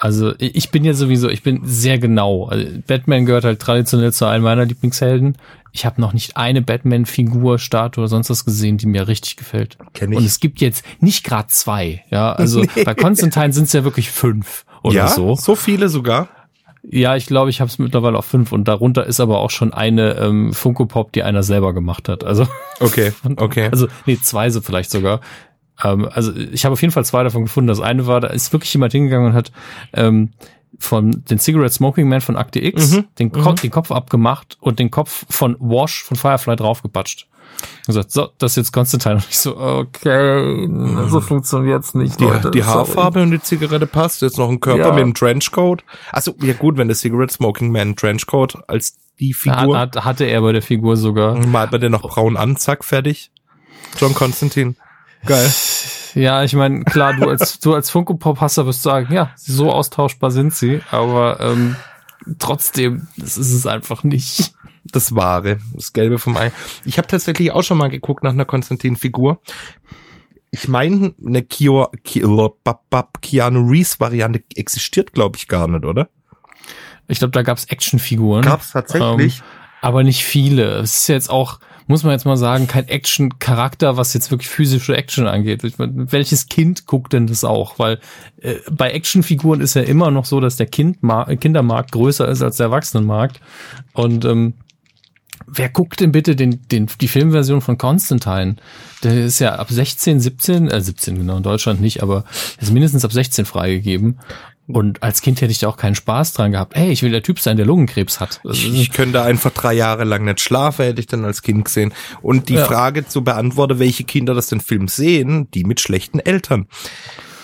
Also 0.00 0.34
ich 0.38 0.54
ich 0.54 0.70
bin 0.70 0.84
ja 0.84 0.94
sowieso, 0.94 1.28
ich 1.28 1.42
bin 1.42 1.62
sehr 1.64 1.98
genau. 1.98 2.46
Also 2.46 2.66
Batman 2.86 3.26
gehört 3.26 3.44
halt 3.44 3.58
traditionell 3.60 4.12
zu 4.12 4.26
einem 4.26 4.44
meiner 4.44 4.64
Lieblingshelden. 4.64 5.36
Ich 5.72 5.86
habe 5.86 6.00
noch 6.00 6.12
nicht 6.12 6.36
eine 6.36 6.62
Batman-Figur, 6.62 7.58
Statue 7.58 8.02
oder 8.02 8.08
sonst 8.08 8.30
was 8.30 8.44
gesehen, 8.44 8.78
die 8.78 8.86
mir 8.86 9.08
richtig 9.08 9.36
gefällt. 9.36 9.78
Kenn 9.94 10.12
ich. 10.12 10.18
Und 10.18 10.24
es 10.24 10.40
gibt 10.40 10.60
jetzt 10.60 10.84
nicht 11.00 11.24
gerade 11.24 11.48
zwei. 11.48 12.04
Ja, 12.10 12.32
also 12.32 12.60
Nee. 12.76 12.84
bei 12.84 12.94
Constantine 12.94 13.52
sind 13.52 13.64
es 13.64 13.72
ja 13.72 13.84
wirklich 13.84 14.10
fünf 14.10 14.64
oder 14.82 14.94
ja, 14.94 15.08
so. 15.08 15.34
so 15.34 15.54
viele 15.54 15.88
sogar. 15.88 16.28
Ja, 16.82 17.16
ich 17.16 17.26
glaube, 17.26 17.50
ich 17.50 17.60
habe 17.60 17.68
es 17.68 17.78
mittlerweile 17.78 18.16
auf 18.16 18.24
fünf 18.24 18.52
und 18.52 18.66
darunter 18.66 19.04
ist 19.04 19.20
aber 19.20 19.40
auch 19.40 19.50
schon 19.50 19.72
eine 19.74 20.14
ähm, 20.14 20.54
Funko 20.54 20.86
Pop, 20.86 21.12
die 21.12 21.22
einer 21.22 21.42
selber 21.42 21.74
gemacht 21.74 22.08
hat. 22.08 22.24
Also 22.24 22.46
Okay, 22.80 23.12
okay. 23.36 23.68
also, 23.70 23.88
nee, 24.06 24.18
zwei 24.22 24.50
so 24.50 24.60
vielleicht 24.60 24.90
sogar. 24.90 25.20
Ähm, 25.82 26.08
also 26.10 26.34
ich 26.34 26.64
habe 26.64 26.72
auf 26.72 26.80
jeden 26.80 26.92
Fall 26.92 27.04
zwei 27.04 27.22
davon 27.24 27.42
gefunden. 27.42 27.68
Das 27.68 27.80
eine 27.80 28.06
war, 28.06 28.20
da 28.20 28.28
ist 28.28 28.52
wirklich 28.52 28.72
jemand 28.72 28.92
hingegangen 28.92 29.28
und 29.30 29.34
hat 29.34 29.52
ähm, 29.92 30.30
von 30.78 31.24
den 31.28 31.38
Cigarette 31.38 31.74
Smoking 31.74 32.08
Man 32.08 32.20
von 32.20 32.36
Akte 32.36 32.60
X 32.64 32.92
Mhm, 32.92 33.04
den, 33.18 33.32
Ko 33.32 33.52
den 33.52 33.70
Kopf 33.70 33.90
abgemacht 33.90 34.56
und 34.60 34.78
den 34.78 34.90
Kopf 34.90 35.24
von 35.28 35.56
Wash 35.58 36.02
von 36.04 36.16
Firefly 36.16 36.56
draufgepatscht. 36.56 37.26
Und 37.80 37.86
gesagt, 37.86 38.12
so, 38.12 38.28
das 38.38 38.52
ist 38.52 38.56
jetzt 38.56 38.72
Constantine. 38.72 39.16
Und 39.16 39.26
ich 39.28 39.38
so, 39.38 39.56
okay, 39.58 40.68
so 41.08 41.20
funktioniert's 41.20 41.94
nicht. 41.94 42.20
Die, 42.20 42.24
Leute, 42.24 42.50
die 42.52 42.60
sorry. 42.60 42.76
Haarfarbe 42.76 43.22
und 43.22 43.32
die 43.32 43.40
Zigarette 43.40 43.86
passt. 43.86 44.22
Jetzt 44.22 44.38
noch 44.38 44.48
ein 44.48 44.60
Körper 44.60 44.80
Ja. 44.88 44.92
mit 44.92 45.02
einem 45.02 45.14
Trenchcoat. 45.14 45.82
Also 46.12 46.34
ja 46.40 46.52
gut, 46.52 46.76
wenn 46.76 46.86
der 46.88 46.96
Cigarette 46.96 47.34
Smoking 47.34 47.72
Man 47.72 47.96
Trenchcoat 47.96 48.58
als 48.68 48.96
die 49.18 49.32
Figur. 49.34 49.76
Hat, 49.76 49.96
hat, 49.96 50.04
hatte 50.04 50.24
er 50.26 50.40
bei 50.42 50.52
der 50.52 50.62
Figur 50.62 50.96
sogar. 50.96 51.34
Malt 51.46 51.72
man 51.72 51.80
den 51.80 51.90
noch 51.92 52.02
braun 52.02 52.36
an, 52.36 52.56
zack, 52.56 52.84
fertig. 52.84 53.32
John 53.98 54.14
Constantine. 54.14 54.74
Geil. 55.26 55.50
Ja, 56.18 56.42
ich 56.42 56.52
meine, 56.54 56.82
klar, 56.84 57.14
du 57.14 57.28
als 57.28 57.60
du 57.60 57.74
als 57.74 57.90
Funko 57.90 58.14
Pop 58.14 58.40
Hasser 58.40 58.66
wirst 58.66 58.82
sagen, 58.82 59.14
ja, 59.14 59.30
so 59.36 59.70
austauschbar 59.70 60.32
sind 60.32 60.52
sie, 60.52 60.80
aber 60.90 61.38
ähm, 61.38 61.76
trotzdem, 62.40 63.06
das 63.16 63.38
ist 63.38 63.52
es 63.52 63.66
einfach 63.66 64.02
nicht. 64.02 64.52
Das 64.90 65.14
Wahre, 65.14 65.58
das 65.74 65.92
Gelbe 65.92 66.18
vom 66.18 66.36
Ei. 66.36 66.50
Ich 66.86 66.96
habe 66.96 67.06
tatsächlich 67.06 67.52
auch 67.52 67.62
schon 67.62 67.76
mal 67.76 67.90
geguckt 67.90 68.24
nach 68.24 68.32
einer 68.32 68.46
Constantine-Figur. 68.46 69.38
Ich 70.50 70.66
meine, 70.66 71.14
eine 71.24 71.42
Kio, 71.42 71.88
Kio, 72.04 72.56
Bab, 72.64 72.88
Bab, 72.88 73.20
Keanu 73.20 73.68
Reeves-Variante 73.68 74.42
existiert, 74.56 75.12
glaube 75.12 75.36
ich, 75.36 75.46
gar 75.46 75.68
nicht, 75.68 75.84
oder? 75.84 76.08
Ich 77.06 77.18
glaube, 77.18 77.32
da 77.32 77.42
gab's 77.42 77.66
Actionfiguren. 77.66 78.42
Gab's 78.42 78.72
tatsächlich. 78.72 79.38
Ähm, 79.38 79.44
aber 79.82 80.02
nicht 80.04 80.24
viele. 80.24 80.78
Es 80.78 81.02
ist 81.02 81.08
jetzt 81.08 81.28
auch, 81.30 81.60
muss 81.88 82.04
man 82.04 82.12
jetzt 82.12 82.26
mal 82.26 82.36
sagen, 82.36 82.68
kein 82.68 82.86
Action-Charakter, 82.86 83.96
was 83.96 84.12
jetzt 84.12 84.30
wirklich 84.30 84.50
physische 84.50 84.96
Action 84.96 85.26
angeht. 85.26 85.64
Ich 85.64 85.78
mein, 85.78 86.12
welches 86.12 86.48
Kind 86.48 86.86
guckt 86.86 87.14
denn 87.14 87.26
das 87.26 87.44
auch? 87.44 87.78
Weil 87.78 87.98
äh, 88.42 88.56
bei 88.70 88.90
Actionfiguren 88.90 89.62
ist 89.62 89.74
ja 89.74 89.82
immer 89.82 90.10
noch 90.10 90.26
so, 90.26 90.38
dass 90.38 90.56
der 90.56 90.66
Kindma 90.66 91.24
Kindermarkt 91.36 91.92
größer 91.92 92.28
ist 92.28 92.42
als 92.42 92.58
der 92.58 92.66
Erwachsenenmarkt. 92.66 93.40
Und 93.94 94.26
ähm, 94.26 94.52
wer 95.46 95.70
guckt 95.70 96.00
denn 96.00 96.12
bitte 96.12 96.36
den, 96.36 96.60
den, 96.68 96.88
die 97.00 97.08
Filmversion 97.08 97.62
von 97.62 97.78
Constantine? 97.78 98.56
Der 99.02 99.24
ist 99.24 99.38
ja 99.38 99.54
ab 99.54 99.68
16, 99.70 100.20
17, 100.20 100.68
äh 100.68 100.80
17 100.80 101.16
genau, 101.16 101.38
in 101.38 101.42
Deutschland 101.42 101.80
nicht, 101.80 102.02
aber 102.02 102.24
ist 102.60 102.72
mindestens 102.72 103.04
ab 103.04 103.12
16 103.12 103.46
freigegeben. 103.46 104.18
Und 104.68 105.02
als 105.02 105.22
Kind 105.22 105.40
hätte 105.40 105.50
ich 105.50 105.58
da 105.60 105.68
auch 105.68 105.78
keinen 105.78 105.94
Spaß 105.94 106.34
dran 106.34 106.52
gehabt. 106.52 106.76
Hey, 106.76 106.90
ich 106.92 107.02
will 107.02 107.10
der 107.10 107.22
Typ 107.22 107.40
sein, 107.40 107.56
der 107.56 107.64
Lungenkrebs 107.64 108.20
hat. 108.20 108.40
Ich, 108.44 108.68
ist- 108.68 108.74
ich 108.74 108.92
könnte 108.92 109.22
einfach 109.22 109.50
drei 109.50 109.72
Jahre 109.72 110.04
lang 110.04 110.24
nicht 110.26 110.40
schlafen, 110.40 110.84
hätte 110.84 111.00
ich 111.00 111.06
dann 111.06 111.24
als 111.24 111.40
Kind 111.42 111.64
gesehen. 111.64 111.94
Und 112.20 112.50
die 112.50 112.54
Ja. 112.54 112.66
Frage 112.66 113.06
zu 113.08 113.24
beantworten, 113.24 113.78
welche 113.78 114.04
Kinder 114.04 114.34
das 114.34 114.48
den 114.48 114.60
Film 114.60 114.86
sehen, 114.86 115.50
die 115.52 115.64
mit 115.64 115.80
schlechten 115.80 116.18
Eltern. 116.20 116.66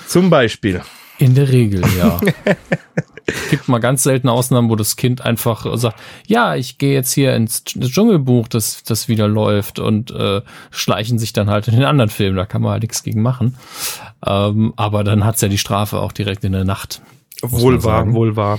Zum 0.06 0.28
Beispiel. 0.28 0.82
In 1.18 1.34
der 1.34 1.48
Regel, 1.50 1.82
ja. 1.98 2.20
Gibt 3.50 3.68
mal 3.68 3.78
ganz 3.78 4.02
seltene 4.02 4.32
Ausnahmen, 4.32 4.68
wo 4.68 4.76
das 4.76 4.96
Kind 4.96 5.22
einfach 5.22 5.66
sagt, 5.78 5.98
ja, 6.26 6.56
ich 6.56 6.76
gehe 6.76 6.92
jetzt 6.92 7.12
hier 7.12 7.34
ins 7.34 7.64
Dsch- 7.64 7.90
Dschungelbuch, 7.90 8.48
das, 8.48 8.82
das 8.82 9.08
wieder 9.08 9.28
läuft 9.28 9.78
und 9.78 10.10
äh, 10.10 10.42
schleichen 10.70 11.18
sich 11.18 11.32
dann 11.32 11.48
halt 11.48 11.66
in 11.68 11.74
den 11.74 11.84
anderen 11.84 12.10
Film. 12.10 12.36
Da 12.36 12.44
kann 12.44 12.60
man 12.60 12.72
halt 12.72 12.82
nichts 12.82 13.02
gegen 13.02 13.22
machen. 13.22 13.56
Ähm, 14.26 14.74
aber 14.76 15.04
dann 15.04 15.24
hat's 15.24 15.40
ja 15.40 15.48
die 15.48 15.56
Strafe 15.58 16.00
auch 16.00 16.12
direkt 16.12 16.44
in 16.44 16.52
der 16.52 16.64
Nacht. 16.64 17.00
Wohl 17.40 17.82
wahr, 17.82 18.12
wohl 18.12 18.36
wahr. 18.36 18.58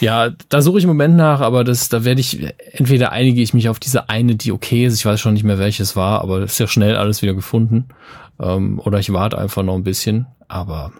Ja, 0.00 0.30
da 0.50 0.60
suche 0.60 0.78
ich 0.78 0.84
im 0.84 0.88
Moment 0.90 1.16
nach, 1.16 1.40
aber 1.40 1.64
das, 1.64 1.88
da 1.88 2.04
werde 2.04 2.20
ich, 2.20 2.46
entweder 2.72 3.10
einige 3.10 3.40
ich 3.40 3.54
mich 3.54 3.70
auf 3.70 3.80
diese 3.80 4.10
eine, 4.10 4.34
die 4.36 4.52
okay 4.52 4.84
ist, 4.84 4.96
ich 4.98 5.06
weiß 5.06 5.18
schon 5.18 5.32
nicht 5.32 5.44
mehr 5.44 5.58
welches 5.58 5.96
war, 5.96 6.20
aber 6.20 6.42
ist 6.42 6.58
ja 6.58 6.66
schnell 6.66 6.96
alles 6.96 7.22
wieder 7.22 7.32
gefunden. 7.32 7.86
Ähm, 8.40 8.80
oder 8.80 8.98
ich 8.98 9.12
warte 9.12 9.38
einfach 9.38 9.62
noch 9.62 9.74
ein 9.74 9.84
bisschen, 9.84 10.26
aber 10.48 10.92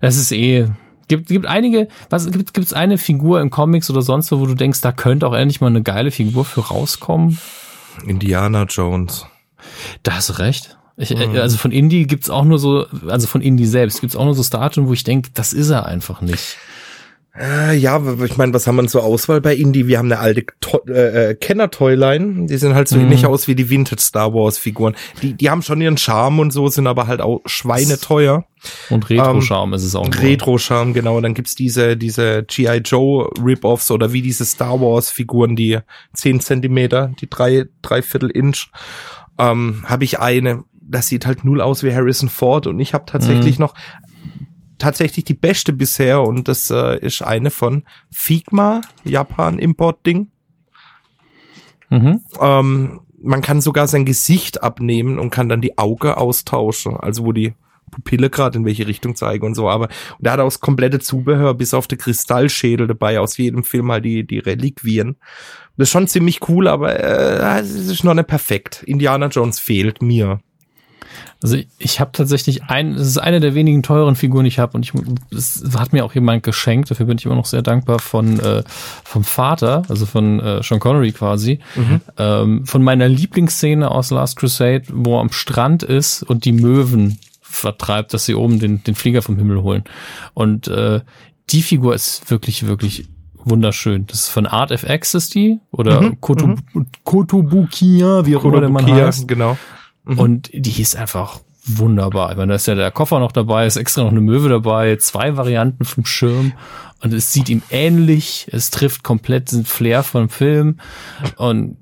es 0.00 0.16
ist 0.16 0.32
eh, 0.32 0.68
gibt, 1.08 1.28
gibt 1.28 1.46
einige, 1.46 1.88
was, 2.10 2.30
gibt, 2.30 2.54
gibt's 2.54 2.72
eine 2.72 2.98
Figur 2.98 3.40
im 3.40 3.50
Comics 3.50 3.90
oder 3.90 4.02
sonst 4.02 4.30
wo, 4.32 4.40
wo 4.40 4.46
du 4.46 4.54
denkst, 4.54 4.80
da 4.80 4.92
könnte 4.92 5.26
auch 5.26 5.34
endlich 5.34 5.60
mal 5.60 5.68
eine 5.68 5.82
geile 5.82 6.10
Figur 6.10 6.44
für 6.44 6.60
rauskommen? 6.60 7.38
Indiana 8.06 8.64
Jones. 8.64 9.26
Da 10.02 10.14
hast 10.14 10.28
du 10.28 10.34
recht. 10.34 10.78
Ich, 10.96 11.10
äh, 11.10 11.38
Also 11.38 11.58
von 11.58 11.72
Indie 11.72 12.06
gibt's 12.06 12.30
auch 12.30 12.44
nur 12.44 12.58
so, 12.58 12.86
also 13.06 13.26
von 13.26 13.40
Indie 13.40 13.66
selbst 13.66 14.00
gibt's 14.00 14.16
auch 14.16 14.24
nur 14.24 14.34
so 14.34 14.42
Statuen, 14.42 14.88
wo 14.88 14.92
ich 14.92 15.04
denke, 15.04 15.30
das 15.34 15.52
ist 15.52 15.70
er 15.70 15.86
einfach 15.86 16.20
nicht. 16.20 16.56
Äh, 17.38 17.76
ja, 17.76 18.00
ich 18.24 18.36
meine, 18.36 18.54
was 18.54 18.66
haben 18.66 18.76
wir 18.76 18.86
zur 18.86 19.04
Auswahl 19.04 19.40
bei 19.40 19.54
Indie? 19.54 19.86
Wir 19.86 19.98
haben 19.98 20.10
eine 20.10 20.20
alte 20.20 20.46
to 20.60 20.80
äh, 20.88 21.30
äh, 21.30 21.34
Kenner-Toyline. 21.34 22.46
Die 22.46 22.56
sehen 22.56 22.74
halt 22.74 22.88
so 22.88 22.96
Mhm. 22.96 23.02
ähnlich 23.02 23.26
aus 23.26 23.46
wie 23.46 23.54
die 23.54 23.68
Vintage 23.68 24.00
Star 24.00 24.32
Wars-Figuren. 24.32 24.96
Die, 25.22 25.34
die 25.34 25.50
haben 25.50 25.62
schon 25.62 25.80
ihren 25.80 25.98
Charme 25.98 26.38
und 26.40 26.50
so, 26.52 26.68
sind 26.68 26.86
aber 26.86 27.06
halt 27.06 27.20
auch 27.20 27.40
schweineteuer. 27.46 28.44
Und 28.90 29.10
Retro-Charme 29.10 29.74
ist 29.74 29.84
es 29.84 29.94
auch. 29.94 30.08
Retro-Charme, 30.08 30.94
genau. 30.94 31.20
Dann 31.20 31.34
gibt's 31.34 31.54
diese, 31.54 31.96
diese 31.96 32.44
G.I. 32.44 32.78
Joe 32.78 33.30
Rip-Offs 33.44 33.90
oder 33.90 34.12
wie 34.12 34.22
diese 34.22 34.44
Star 34.44 34.80
Wars-Figuren, 34.80 35.56
die 35.56 35.78
10 36.14 36.40
Zentimeter, 36.40 37.12
die 37.20 37.28
drei, 37.28 37.66
dreiviertel 37.82 38.30
Inch. 38.30 38.68
Ähm, 39.38 39.84
habe 39.86 40.04
ich 40.04 40.18
eine, 40.20 40.64
das 40.80 41.08
sieht 41.08 41.26
halt 41.26 41.44
null 41.44 41.60
aus 41.60 41.82
wie 41.82 41.94
Harrison 41.94 42.28
Ford 42.30 42.66
und 42.66 42.80
ich 42.80 42.94
habe 42.94 43.04
tatsächlich 43.06 43.58
noch 43.58 43.74
tatsächlich 44.78 45.24
die 45.24 45.34
beste 45.34 45.72
bisher 45.72 46.22
und 46.22 46.48
das 46.48 46.70
äh, 46.70 46.98
ist 46.98 47.22
eine 47.22 47.50
von 47.50 47.84
Figma, 48.10 48.80
Japan 49.04 49.58
Import-Ding. 49.58 50.28
Mhm. 51.90 52.20
Ähm, 52.40 53.00
man 53.22 53.42
kann 53.42 53.60
sogar 53.60 53.88
sein 53.88 54.04
Gesicht 54.04 54.62
abnehmen 54.62 55.18
und 55.18 55.30
kann 55.30 55.48
dann 55.48 55.60
die 55.60 55.78
Auge 55.78 56.16
austauschen, 56.16 56.96
also 56.96 57.24
wo 57.24 57.32
die 57.32 57.54
Pupille 57.90 58.30
gerade 58.30 58.58
in 58.58 58.64
welche 58.64 58.86
Richtung 58.86 59.14
zeigen 59.14 59.46
und 59.46 59.54
so. 59.54 59.68
Aber 59.68 59.88
und 60.18 60.26
er 60.26 60.32
hat 60.32 60.40
auch 60.40 60.46
das 60.46 60.60
komplette 60.60 60.98
Zubehör 60.98 61.54
bis 61.54 61.74
auf 61.74 61.86
den 61.86 61.98
Kristallschädel 61.98 62.86
dabei, 62.86 63.20
aus 63.20 63.36
jedem 63.36 63.64
Film 63.64 63.90
halt 63.90 64.04
die, 64.04 64.26
die 64.26 64.38
Reliquien. 64.38 65.16
Das 65.76 65.88
ist 65.88 65.92
schon 65.92 66.08
ziemlich 66.08 66.48
cool, 66.48 66.68
aber 66.68 66.98
äh, 66.98 67.60
es 67.60 67.74
ist 67.74 68.04
noch 68.04 68.14
nicht 68.14 68.28
perfekt. 68.28 68.82
Indiana 68.86 69.28
Jones 69.28 69.58
fehlt 69.58 70.02
mir. 70.02 70.40
Also 71.42 71.58
ich, 71.78 72.00
habe 72.00 72.12
tatsächlich 72.12 72.64
ein, 72.64 72.94
es 72.94 73.06
ist 73.08 73.18
eine 73.18 73.40
der 73.40 73.54
wenigen 73.54 73.82
teuren 73.82 74.16
Figuren, 74.16 74.44
die 74.44 74.48
ich 74.48 74.58
habe 74.58 74.76
und 74.76 74.84
ich, 74.84 74.92
es 75.30 75.62
hat 75.76 75.92
mir 75.92 76.04
auch 76.04 76.14
jemand 76.14 76.42
geschenkt. 76.42 76.90
Dafür 76.90 77.06
bin 77.06 77.18
ich 77.18 77.26
immer 77.26 77.34
noch 77.36 77.44
sehr 77.44 77.62
dankbar 77.62 77.98
von 77.98 78.40
äh, 78.40 78.62
vom 79.04 79.22
Vater, 79.22 79.82
also 79.88 80.06
von 80.06 80.40
äh, 80.40 80.62
Sean 80.62 80.80
Connery 80.80 81.12
quasi, 81.12 81.60
ähm, 82.16 82.64
von 82.66 82.82
meiner 82.82 83.08
Lieblingsszene 83.08 83.90
aus 83.90 84.10
Last 84.10 84.36
Crusade, 84.36 84.84
wo 84.92 85.16
er 85.16 85.20
am 85.20 85.32
Strand 85.32 85.82
ist 85.82 86.22
und 86.22 86.44
die 86.46 86.52
Möwen 86.52 87.18
vertreibt, 87.42 88.14
dass 88.14 88.24
sie 88.24 88.34
oben 88.34 88.58
den, 88.58 88.82
den 88.84 88.94
Flieger 88.94 89.22
vom 89.22 89.36
Himmel 89.36 89.62
holen. 89.62 89.84
Und 90.34 90.68
äh, 90.68 91.00
die 91.50 91.62
Figur 91.62 91.94
ist 91.94 92.30
wirklich, 92.30 92.66
wirklich 92.66 93.08
wunderschön. 93.36 94.06
Das 94.06 94.20
ist 94.20 94.28
von 94.28 94.46
Art 94.46 94.70
FX 94.72 95.14
ist 95.14 95.34
die 95.34 95.60
oder 95.70 96.00
Mhm, 96.00 96.18
mhm. 96.72 96.86
Kotobukiya, 97.04 98.26
wie 98.26 98.36
auch 98.36 98.44
immer 98.44 98.60
der 98.60 98.68
Mann 98.70 98.86
heißt. 98.90 99.28
genau. 99.28 99.56
Mhm. 100.06 100.18
Und 100.18 100.50
die 100.52 100.80
ist 100.80 100.96
einfach 100.96 101.40
wunderbar. 101.66 102.30
Ich 102.30 102.36
meine, 102.36 102.50
da 102.50 102.54
ist 102.56 102.66
ja 102.66 102.74
der 102.74 102.90
Koffer 102.90 103.18
noch 103.18 103.32
dabei, 103.32 103.66
ist 103.66 103.76
extra 103.76 104.02
noch 104.02 104.12
eine 104.12 104.20
Möwe 104.20 104.48
dabei, 104.48 104.96
zwei 104.96 105.36
Varianten 105.36 105.84
vom 105.84 106.06
Schirm 106.06 106.52
und 107.02 107.12
es 107.12 107.32
sieht 107.32 107.48
ihm 107.48 107.62
ähnlich. 107.70 108.48
Es 108.52 108.70
trifft 108.70 109.02
komplett 109.02 109.52
den 109.52 109.64
Flair 109.64 110.02
vom 110.02 110.28
Film 110.28 110.78
und 111.36 111.76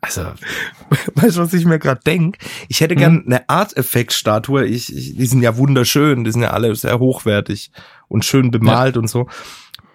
also 0.00 0.22
Weißt 1.14 1.36
du, 1.36 1.40
was 1.40 1.52
ich 1.52 1.64
mir 1.64 1.78
gerade 1.78 2.00
denk? 2.06 2.38
Ich 2.68 2.80
hätte 2.80 2.94
gern 2.94 3.24
eine 3.26 3.48
Art-Effekt-Statue. 3.48 4.64
Ich, 4.64 4.94
ich, 4.94 5.16
die 5.16 5.26
sind 5.26 5.42
ja 5.42 5.56
wunderschön, 5.56 6.24
die 6.24 6.30
sind 6.30 6.42
ja 6.42 6.50
alle 6.50 6.74
sehr 6.76 6.98
hochwertig 6.98 7.70
und 8.08 8.24
schön 8.24 8.50
bemalt 8.50 8.96
und 8.96 9.08
so. 9.08 9.26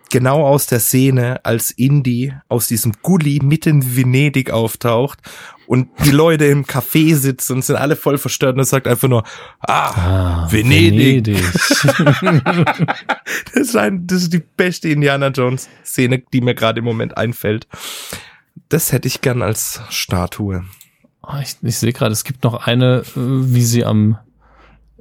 Genau 0.10 0.46
aus 0.46 0.66
der 0.66 0.82
Szene, 0.82 1.40
als 1.46 1.72
Indy 1.72 2.34
aus 2.50 2.68
diesem 2.68 2.92
Gully 3.02 3.40
mitten 3.42 3.82
in 3.82 3.96
Venedig 3.96 4.52
auftaucht 4.52 5.20
und 5.68 5.90
die 6.04 6.12
Leute 6.12 6.46
im 6.46 6.66
Café 6.66 7.16
sitzen 7.16 7.54
und 7.54 7.66
sind 7.66 7.76
alle 7.78 7.96
voll 7.96 8.18
verstört 8.18 8.54
und 8.54 8.60
er 8.60 8.66
sagt 8.66 8.88
einfach 8.88 9.08
nur, 9.08 9.24
ah, 9.60 10.48
Venedig. 10.52 11.38
Das 13.54 13.68
ist, 13.68 13.76
ein, 13.76 14.08
das 14.08 14.24
ist 14.24 14.34
die 14.34 14.40
beste 14.58 14.90
Indiana 14.90 15.28
Jones 15.28 15.70
Szene, 15.86 16.24
die 16.34 16.42
mir 16.42 16.56
gerade 16.56 16.80
im 16.80 16.86
Moment 16.86 17.18
einfällt. 17.18 17.68
Das 18.70 18.92
hätte 18.92 19.08
ich 19.08 19.22
gern 19.22 19.42
als 19.42 19.82
Statue. 19.90 20.64
Ah, 21.22 21.42
Ich, 21.42 21.56
ich 21.62 21.78
sehe 21.78 21.94
gerade, 21.94 22.12
es 22.12 22.24
gibt 22.24 22.44
noch 22.44 22.66
eine, 22.68 23.04
äh, 23.16 23.16
wie 23.16 23.64
sie 23.64 23.86
am 23.86 24.18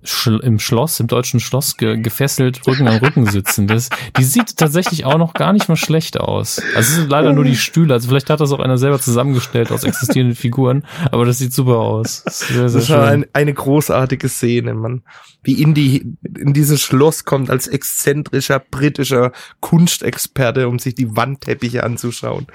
Schl 0.05 0.41
im 0.43 0.59
Schloss, 0.59 1.01
im 1.01 1.07
deutschen 1.07 1.41
Schloss 1.41 1.77
ge 1.77 2.01
gefesselt 2.01 2.67
Rücken 2.67 2.89
an 2.89 2.99
Rücken 2.99 3.27
sitzen. 3.27 3.67
Das, 3.67 3.89
die 4.17 4.25
sieht 4.25 4.57
tatsächlich 4.57 5.05
auch 5.05 5.19
noch 5.19 5.35
gar 5.35 5.53
nicht 5.53 5.69
mal 5.69 5.77
schlecht 5.77 6.19
aus. 6.19 6.61
Also 6.75 6.79
es 6.79 6.95
sind 6.97 7.11
leider 7.11 7.33
nur 7.33 7.45
die 7.45 7.57
Stühle. 7.57 7.95
Also 7.95 8.09
vielleicht 8.09 8.31
hat 8.31 8.41
das 8.41 8.53
auch 8.53 8.61
einer 8.61 8.79
selber 8.79 9.01
zusammengestellt 9.01 9.71
aus 9.71 9.85
existierenden 9.85 10.37
Figuren, 10.37 10.85
aber 11.11 11.25
das 11.25 11.39
sieht 11.39 11.53
super 11.53 11.79
aus. 11.79 12.23
Das 12.25 12.41
ist 12.41 12.49
sehr, 12.49 12.69
sehr 12.69 12.81
Das 12.81 12.91
war 12.91 13.09
ein, 13.09 13.27
eine 13.33 13.53
großartige 13.53 14.29
Szene, 14.29 14.75
man. 14.75 15.03
Wie 15.43 15.63
Indy 15.63 16.17
in 16.39 16.53
dieses 16.53 16.83
Schloss 16.83 17.25
kommt 17.25 17.51
als 17.51 17.67
exzentrischer 17.67 18.59
britischer 18.59 19.33
Kunstexperte, 19.61 20.69
um 20.69 20.79
sich 20.79 20.95
die 20.95 21.17
Wandteppiche 21.17 21.85
anzuschauen. 21.85 22.47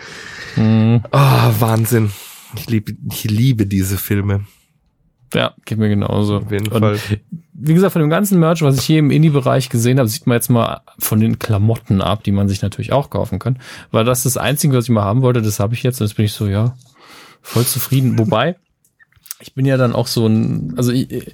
Mhm. 0.55 1.03
Ah, 1.11 1.51
Wahnsinn. 1.59 2.11
Ich 2.55 2.69
liebe, 2.69 2.93
ich 3.11 3.23
liebe 3.25 3.65
diese 3.65 3.97
Filme. 3.97 4.45
Ja, 5.35 5.53
geht 5.65 5.77
mir 5.77 5.89
genauso. 5.89 6.37
Auf 6.37 6.51
jeden 6.51 6.67
Und 6.69 6.79
Fall. 6.79 6.97
wie 7.53 7.73
gesagt, 7.73 7.93
von 7.93 8.01
dem 8.01 8.09
ganzen 8.09 8.39
Merch, 8.39 8.61
was 8.61 8.77
ich 8.77 8.85
hier 8.85 8.99
im 8.99 9.11
Indie-Bereich 9.11 9.69
gesehen 9.69 9.99
habe, 9.99 10.07
sieht 10.07 10.25
man 10.27 10.35
jetzt 10.35 10.49
mal 10.49 10.81
von 10.97 11.19
den 11.19 11.37
Klamotten 11.39 12.01
ab, 12.01 12.23
die 12.23 12.31
man 12.31 12.47
sich 12.47 12.61
natürlich 12.61 12.93
auch 12.93 13.09
kaufen 13.09 13.37
kann. 13.37 13.59
Weil 13.91 14.05
das 14.05 14.19
ist 14.19 14.35
das 14.35 14.37
Einzige, 14.37 14.77
was 14.77 14.85
ich 14.85 14.91
mal 14.91 15.03
haben 15.03 15.21
wollte, 15.21 15.41
das 15.41 15.59
habe 15.59 15.73
ich 15.73 15.83
jetzt. 15.83 15.99
Und 15.99 16.07
jetzt 16.07 16.15
bin 16.15 16.25
ich 16.25 16.33
so, 16.33 16.47
ja, 16.47 16.75
voll 17.41 17.65
zufrieden. 17.65 18.17
Wobei, 18.17 18.55
ich 19.39 19.53
bin 19.53 19.65
ja 19.65 19.77
dann 19.77 19.93
auch 19.93 20.07
so 20.07 20.27
ein, 20.27 20.73
also 20.77 20.91
ich, 20.91 21.11
äh, 21.11 21.25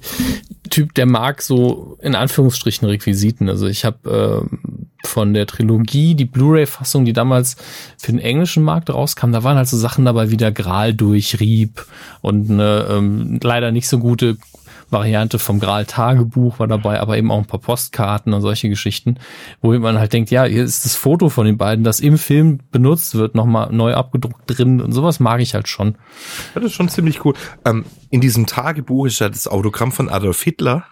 Typ, 0.70 0.94
der 0.94 1.06
mag 1.06 1.42
so 1.42 1.98
in 2.00 2.14
Anführungsstrichen 2.14 2.88
Requisiten. 2.88 3.48
Also 3.48 3.66
ich 3.66 3.84
habe 3.84 4.46
ähm, 4.50 4.88
von 5.04 5.34
der 5.34 5.46
Trilogie 5.46 6.14
die 6.14 6.24
Blu-ray-Fassung, 6.24 7.04
die 7.04 7.12
damals 7.12 7.56
für 7.98 8.12
den 8.12 8.20
englischen 8.20 8.62
Markt 8.62 8.90
rauskam, 8.90 9.32
da 9.32 9.44
waren 9.44 9.56
halt 9.56 9.68
so 9.68 9.76
Sachen 9.76 10.04
dabei 10.04 10.30
wie 10.30 10.36
der 10.36 10.52
Gral 10.52 10.94
durchrieb 10.94 11.86
und 12.22 12.50
eine 12.50 12.86
ähm, 12.90 13.38
leider 13.42 13.70
nicht 13.70 13.88
so 13.88 13.98
gute 13.98 14.36
Variante 14.92 15.38
vom 15.38 15.58
Gral-Tagebuch 15.58 16.58
war 16.58 16.68
dabei, 16.68 17.00
aber 17.00 17.16
eben 17.16 17.30
auch 17.30 17.38
ein 17.38 17.46
paar 17.46 17.60
Postkarten 17.60 18.32
und 18.32 18.42
solche 18.42 18.68
Geschichten, 18.68 19.16
wo 19.60 19.72
man 19.78 19.98
halt 19.98 20.12
denkt, 20.12 20.30
ja, 20.30 20.44
hier 20.44 20.62
ist 20.62 20.84
das 20.84 20.94
Foto 20.94 21.28
von 21.30 21.46
den 21.46 21.56
beiden, 21.56 21.82
das 21.84 22.00
im 22.00 22.18
Film 22.18 22.60
benutzt 22.70 23.14
wird, 23.14 23.34
nochmal 23.34 23.72
neu 23.72 23.94
abgedruckt 23.94 24.42
drin 24.46 24.80
und 24.80 24.92
sowas 24.92 25.18
mag 25.20 25.40
ich 25.40 25.54
halt 25.54 25.68
schon. 25.68 25.96
Ja, 26.54 26.60
das 26.60 26.64
ist 26.66 26.74
schon 26.74 26.88
ziemlich 26.88 27.24
cool. 27.24 27.34
Ähm, 27.64 27.84
in 28.10 28.20
diesem 28.20 28.46
Tagebuch 28.46 29.06
ist 29.06 29.18
ja 29.20 29.28
das 29.28 29.48
Autogramm 29.48 29.90
von 29.92 30.08
Adolf 30.08 30.42
Hitler. 30.42 30.84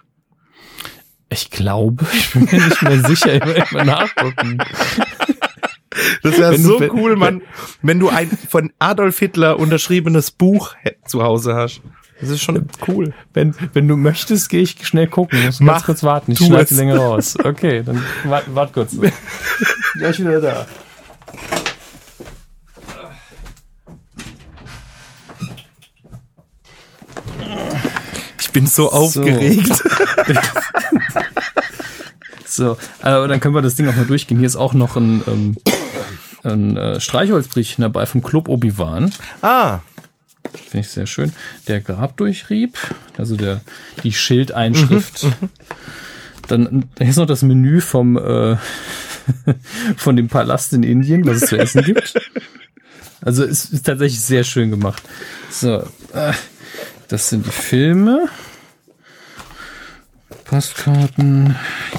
Ich 1.29 1.49
glaube, 1.51 2.05
ich 2.13 2.31
bin 2.33 2.45
mir 2.51 2.65
nicht 2.65 2.81
mehr 2.81 2.99
sicher, 3.03 3.33
ich 3.35 3.45
will 3.45 3.63
mal 3.71 3.85
nachgucken. 3.85 4.57
Das 6.23 6.37
wäre 6.37 6.55
du- 6.55 6.61
so 6.61 6.79
wenn- 6.79 6.91
cool, 6.91 7.15
Mann, 7.15 7.41
wenn 7.81 7.99
du 7.99 8.09
ein 8.09 8.29
von 8.29 8.71
Adolf 8.79 9.19
Hitler 9.19 9.59
unterschriebenes 9.59 10.31
Buch 10.31 10.75
zu 11.05 11.21
Hause 11.23 11.53
hast. 11.55 11.81
Das 12.21 12.29
ist 12.29 12.41
schon 12.41 12.67
cool. 12.87 13.13
Wenn, 13.33 13.55
wenn 13.73 13.87
du 13.87 13.97
möchtest, 13.97 14.49
gehe 14.49 14.61
ich 14.61 14.77
schnell 14.85 15.07
gucken. 15.07 15.39
Ich 15.39 15.45
muss 15.45 15.59
Mach, 15.59 15.73
ganz 15.73 15.85
kurz 15.85 16.03
warten. 16.03 16.31
Ich 16.31 16.37
schneide 16.37 16.65
die 16.65 16.75
Länge 16.75 16.95
raus. 16.95 17.35
Okay, 17.43 17.81
dann 17.83 18.03
wart, 18.25 18.45
wart 18.53 18.73
kurz. 18.73 18.95
Gleich 19.93 20.19
wieder 20.19 20.39
da. 20.39 20.67
Ich 28.39 28.51
bin 28.51 28.67
so 28.67 28.91
aufgeregt. 28.91 29.83
So, 32.51 32.77
aber 33.01 33.29
dann 33.29 33.39
können 33.39 33.55
wir 33.55 33.61
das 33.61 33.75
Ding 33.75 33.87
auch 33.87 33.95
mal 33.95 34.05
durchgehen. 34.05 34.37
Hier 34.37 34.45
ist 34.45 34.57
auch 34.57 34.73
noch 34.73 34.97
ein, 34.97 35.23
ähm, 35.25 35.55
ein 36.43 36.75
äh, 36.75 36.99
Streichholzbriefchen 36.99 37.81
dabei 37.81 38.05
vom 38.05 38.21
Club 38.21 38.49
Obi-Wan. 38.49 39.13
Ah, 39.41 39.79
Finde 40.53 40.79
ich 40.85 40.89
sehr 40.89 41.05
schön. 41.05 41.31
Der 41.67 41.81
Grabdurchrieb, 41.81 42.77
also 43.17 43.35
der, 43.35 43.61
die 44.03 44.13
Schildeinschrift. 44.13 45.27
Dann 46.47 46.85
hier 46.97 47.09
ist 47.09 47.17
noch 47.17 47.27
das 47.27 47.43
Menü 47.43 47.81
vom, 47.81 48.17
äh, 48.17 48.57
von 49.97 50.15
dem 50.15 50.27
Palast 50.27 50.73
in 50.73 50.83
Indien, 50.83 51.25
was 51.25 51.43
es 51.43 51.49
zu 51.49 51.57
essen 51.57 51.83
gibt. 51.83 52.19
Also 53.21 53.43
es 53.43 53.65
ist 53.65 53.85
tatsächlich 53.85 54.19
sehr 54.19 54.43
schön 54.43 54.71
gemacht. 54.71 55.03
So, 55.49 55.83
äh, 56.13 56.33
das 57.07 57.29
sind 57.29 57.45
die 57.45 57.51
Filme. 57.51 58.27
Postkarten, 60.45 61.55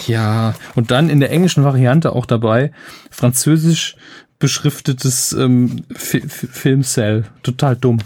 ja. 0.07 0.55
Und 0.74 0.90
dann 0.90 1.09
in 1.09 1.20
der 1.20 1.30
englischen 1.30 1.64
Variante 1.64 2.12
auch 2.12 2.26
dabei 2.26 2.72
französisch 3.11 3.97
beschriftetes 4.38 5.32
ähm, 5.32 5.84
Fi 5.95 6.20
Fi 6.28 6.47
Filmcell. 6.49 7.24
Total 7.43 7.76
dumm. 7.76 7.99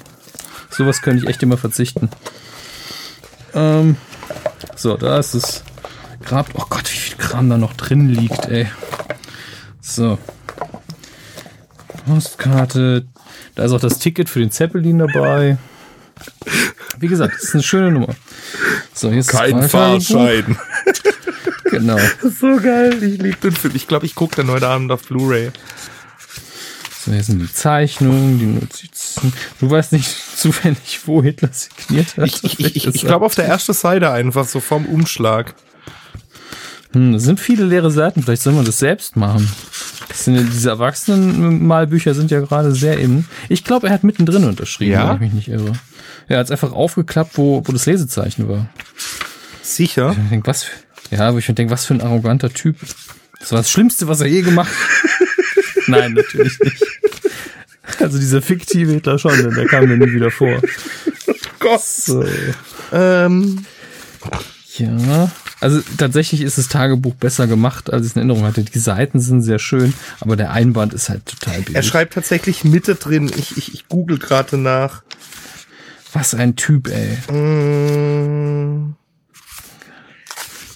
Sowas 0.77 1.01
könnte 1.01 1.25
ich 1.25 1.31
echt 1.31 1.43
immer 1.43 1.57
verzichten. 1.57 2.11
Ähm, 3.55 3.97
so, 4.75 4.99
da 4.99 5.19
ist 5.19 5.33
es. 5.33 5.65
Grab. 6.23 6.51
Oh 6.55 6.67
Gott, 6.69 6.93
wie 6.93 6.97
viel 6.99 7.17
Kram 7.17 7.49
da 7.49 7.57
noch 7.57 7.73
drin 7.73 8.11
liegt, 8.11 8.45
ey. 8.47 8.67
So. 9.81 10.19
Postkarte. 12.07 13.07
Da 13.55 13.65
ist 13.65 13.73
auch 13.73 13.81
das 13.81 14.01
Ticket 14.01 14.29
für 14.29 14.41
den 14.41 14.51
Zeppelin 14.51 14.99
dabei. 14.99 15.57
Wie 16.99 17.09
gesagt, 17.09 17.35
das 17.35 17.45
ist 17.45 17.55
eine 17.55 17.63
schöne 17.63 17.91
Nummer. 17.91 18.15
So, 18.93 19.09
hier 19.09 19.21
ist 19.21 19.33
das 19.33 19.41
kein. 19.41 19.69
Fahrschein. 19.69 20.59
Genau. 21.69 21.99
so 22.23 22.57
geil. 22.57 23.03
Ich 23.03 23.21
liebe 23.21 23.37
den 23.43 23.53
Film. 23.53 23.75
Ich 23.75 23.89
glaube, 23.89 24.07
ich 24.07 24.15
gucke 24.15 24.37
den 24.37 24.49
heute 24.51 24.69
Abend 24.69 24.93
auf 24.93 25.03
Blu-ray. 25.09 25.51
So, 27.05 27.13
hier 27.13 27.23
sind 27.23 27.41
die 27.41 27.53
Zeichnungen, 27.53 28.39
die 28.39 28.47
Notizen. 28.47 29.33
Du 29.61 29.69
weißt 29.69 29.93
nicht 29.93 30.26
zufällig, 30.37 31.01
wo 31.07 31.23
Hitler 31.23 31.51
signiert 31.53 32.17
hat. 32.17 32.27
Ich, 32.27 32.45
ich, 32.45 32.77
ich, 32.77 32.87
ich 32.87 33.01
glaube 33.03 33.25
auf 33.27 33.35
der 33.35 33.47
ersten 33.47 33.73
Seite 33.73 34.11
einfach, 34.11 34.47
so 34.47 34.61
vom 34.61 34.87
Umschlag. 34.87 35.55
Hm, 36.93 37.13
das 37.15 37.25
sind 37.25 37.41
viele 37.41 37.65
leere 37.65 37.91
Seiten. 37.91 38.23
Vielleicht 38.23 38.43
soll 38.43 38.53
man 38.53 38.65
das 38.65 38.79
selbst 38.79 39.17
machen. 39.17 39.49
Das 40.09 40.25
sind 40.25 40.37
ja, 40.37 40.43
diese 40.43 40.71
Erwachsenenmalbücher 40.71 42.15
sind 42.15 42.31
ja 42.31 42.41
gerade 42.41 42.75
sehr 42.75 42.99
in. 42.99 43.27
Ich 43.49 43.65
glaube, 43.65 43.89
er 43.89 43.93
hat 43.93 44.05
mittendrin 44.05 44.45
unterschrieben, 44.45 44.93
Ja? 44.93 45.09
wenn 45.09 45.15
ich 45.15 45.21
mich 45.21 45.33
nicht 45.33 45.49
irre. 45.49 45.73
Er 46.29 46.39
hat 46.39 46.47
es 46.47 46.51
einfach 46.51 46.73
aufgeklappt, 46.73 47.37
wo, 47.37 47.63
wo 47.65 47.73
das 47.73 47.87
Lesezeichen 47.87 48.49
war. 48.49 48.69
Sicher. 49.63 50.17
Ich 50.25 50.31
denk, 50.31 50.47
was 50.47 50.65
für, 50.65 50.73
ja, 51.15 51.33
wo 51.35 51.39
ich 51.39 51.49
mir 51.49 51.55
denke, 51.55 51.73
was 51.73 51.85
für 51.87 51.95
ein 51.95 52.01
arroganter 52.01 52.53
Typ. 52.53 52.77
Das 53.41 53.53
war 53.53 53.59
das 53.59 53.71
Schlimmste, 53.71 54.09
was 54.09 54.21
er 54.21 54.27
je 54.27 54.43
gemacht 54.43 54.71
hat. 54.73 55.89
Nein, 55.89 56.15
natürlich 56.15 56.59
nicht. 56.61 56.83
Also 58.01 58.19
dieser 58.19 58.43
fiktive 58.43 58.93
Hitler 58.93 59.19
schon, 59.19 59.55
der 59.55 59.67
kam 59.67 59.87
mir 59.89 59.97
nie 59.97 60.13
wieder 60.13 60.31
vor. 60.31 60.61
Gott. 61.59 61.83
So. 61.83 62.25
Ähm, 62.93 63.65
Ja, 64.77 65.31
also 65.61 65.81
tatsächlich 65.97 66.43
ist 66.43 66.59
das 66.59 66.69
Tagebuch 66.69 67.15
besser 67.15 67.47
gemacht, 67.47 67.91
als 67.93 68.05
ich 68.05 68.11
es 68.13 68.17
in 68.17 68.21
Erinnerung 68.21 68.45
hatte. 68.45 68.63
Die 68.63 68.79
Seiten 68.79 69.21
sind 69.21 69.43
sehr 69.43 69.59
schön, 69.59 69.95
aber 70.21 70.37
der 70.37 70.51
Einband 70.53 70.93
ist 70.93 71.09
halt 71.09 71.25
total 71.27 71.61
billig. 71.63 71.77
er 71.77 71.83
schreibt 71.83 72.15
tatsächlich 72.15 72.65
Mitte 72.65 72.95
drin. 72.97 73.31
Ich, 73.37 73.57
ich, 73.57 73.73
ich 73.73 73.89
google 73.89 74.19
gerade 74.19 74.59
nach. 74.59 75.03
Was 76.13 76.35
ein 76.35 76.57
Typ, 76.57 76.89
ey. 76.89 77.35
Mm. 77.35 78.95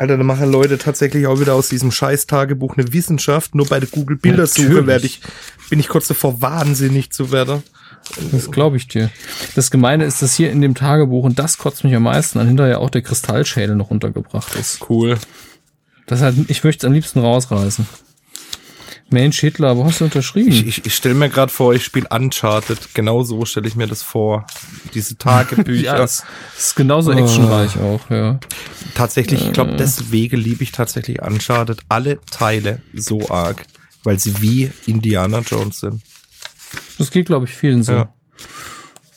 Alter, 0.00 0.16
da 0.16 0.24
machen 0.24 0.50
Leute 0.50 0.78
tatsächlich 0.78 1.26
auch 1.26 1.40
wieder 1.40 1.54
aus 1.54 1.68
diesem 1.68 1.90
scheiß 1.90 2.26
Tagebuch 2.26 2.78
eine 2.78 2.90
Wissenschaft. 2.94 3.54
Nur 3.54 3.66
bei 3.66 3.80
der 3.80 3.88
Google 3.90 4.16
Bildersuche 4.16 4.86
werde 4.86 5.04
ich, 5.04 5.20
bin 5.68 5.78
ich 5.78 5.88
kurz 5.88 6.08
davor 6.08 6.40
wahnsinnig 6.40 7.12
zu 7.12 7.32
werden. 7.32 7.62
Das 8.32 8.50
glaube 8.50 8.78
ich 8.78 8.88
dir. 8.88 9.10
Das 9.56 9.70
Gemeine 9.70 10.06
ist, 10.06 10.22
dass 10.22 10.34
hier 10.34 10.50
in 10.52 10.62
dem 10.62 10.74
Tagebuch, 10.74 11.24
und 11.24 11.38
das 11.38 11.58
kotzt 11.58 11.84
mich 11.84 11.94
am 11.94 12.04
meisten 12.04 12.38
an, 12.38 12.46
hinterher 12.46 12.80
auch 12.80 12.88
der 12.88 13.02
Kristallschädel 13.02 13.76
noch 13.76 13.90
untergebracht 13.90 14.54
ist. 14.56 14.88
Cool. 14.88 15.18
Das 16.06 16.22
halt, 16.22 16.34
ich 16.48 16.64
möchte 16.64 16.86
es 16.86 16.88
am 16.88 16.94
liebsten 16.94 17.18
rausreißen. 17.18 17.86
Mensch, 19.10 19.40
Hitler, 19.40 19.76
wo 19.76 19.84
hast 19.84 20.00
du 20.00 20.04
unterschrieben? 20.04 20.50
Ich, 20.50 20.66
ich, 20.66 20.86
ich 20.86 20.94
stelle 20.94 21.14
mir 21.14 21.28
gerade 21.28 21.52
vor, 21.52 21.74
ich 21.74 21.84
spiele 21.84 22.06
Uncharted. 22.10 22.94
Genau 22.94 23.22
so 23.22 23.44
stelle 23.44 23.66
ich 23.66 23.74
mir 23.74 23.86
das 23.86 24.02
vor. 24.02 24.46
Diese 24.94 25.16
Tagebücher. 25.16 25.84
ja, 25.84 25.96
das 25.96 26.24
ist 26.56 26.76
genauso 26.76 27.12
actionreich 27.12 27.76
auch, 27.78 28.08
ja. 28.08 28.38
tatsächlich, 28.94 29.44
ich 29.44 29.52
glaube, 29.52 29.76
deswegen 29.76 30.36
liebe 30.36 30.62
ich 30.62 30.72
tatsächlich 30.72 31.20
Uncharted. 31.22 31.80
Alle 31.88 32.20
Teile 32.30 32.82
so 32.94 33.28
arg. 33.30 33.64
Weil 34.04 34.18
sie 34.18 34.40
wie 34.40 34.70
Indiana 34.86 35.40
Jones 35.40 35.80
sind. 35.80 36.02
Das 36.96 37.10
geht, 37.10 37.26
glaube 37.26 37.46
ich, 37.46 37.52
vielen 37.52 37.82
so. 37.82 37.92
Ja. 37.92 38.14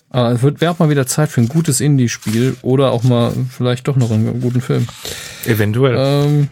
Aber 0.09 0.31
es 0.31 0.41
wird, 0.41 0.61
wäre 0.61 0.71
auch 0.71 0.79
mal 0.79 0.89
wieder 0.89 1.07
Zeit 1.07 1.29
für 1.29 1.41
ein 1.41 1.47
gutes 1.47 1.79
Indie-Spiel 1.81 2.57
oder 2.61 2.91
auch 2.91 3.03
mal 3.03 3.33
vielleicht 3.49 3.87
doch 3.87 3.95
noch 3.95 4.11
einen 4.11 4.41
guten 4.41 4.61
Film. 4.61 4.87
Eventuell. 5.45 5.95
Ähm, 5.97 6.49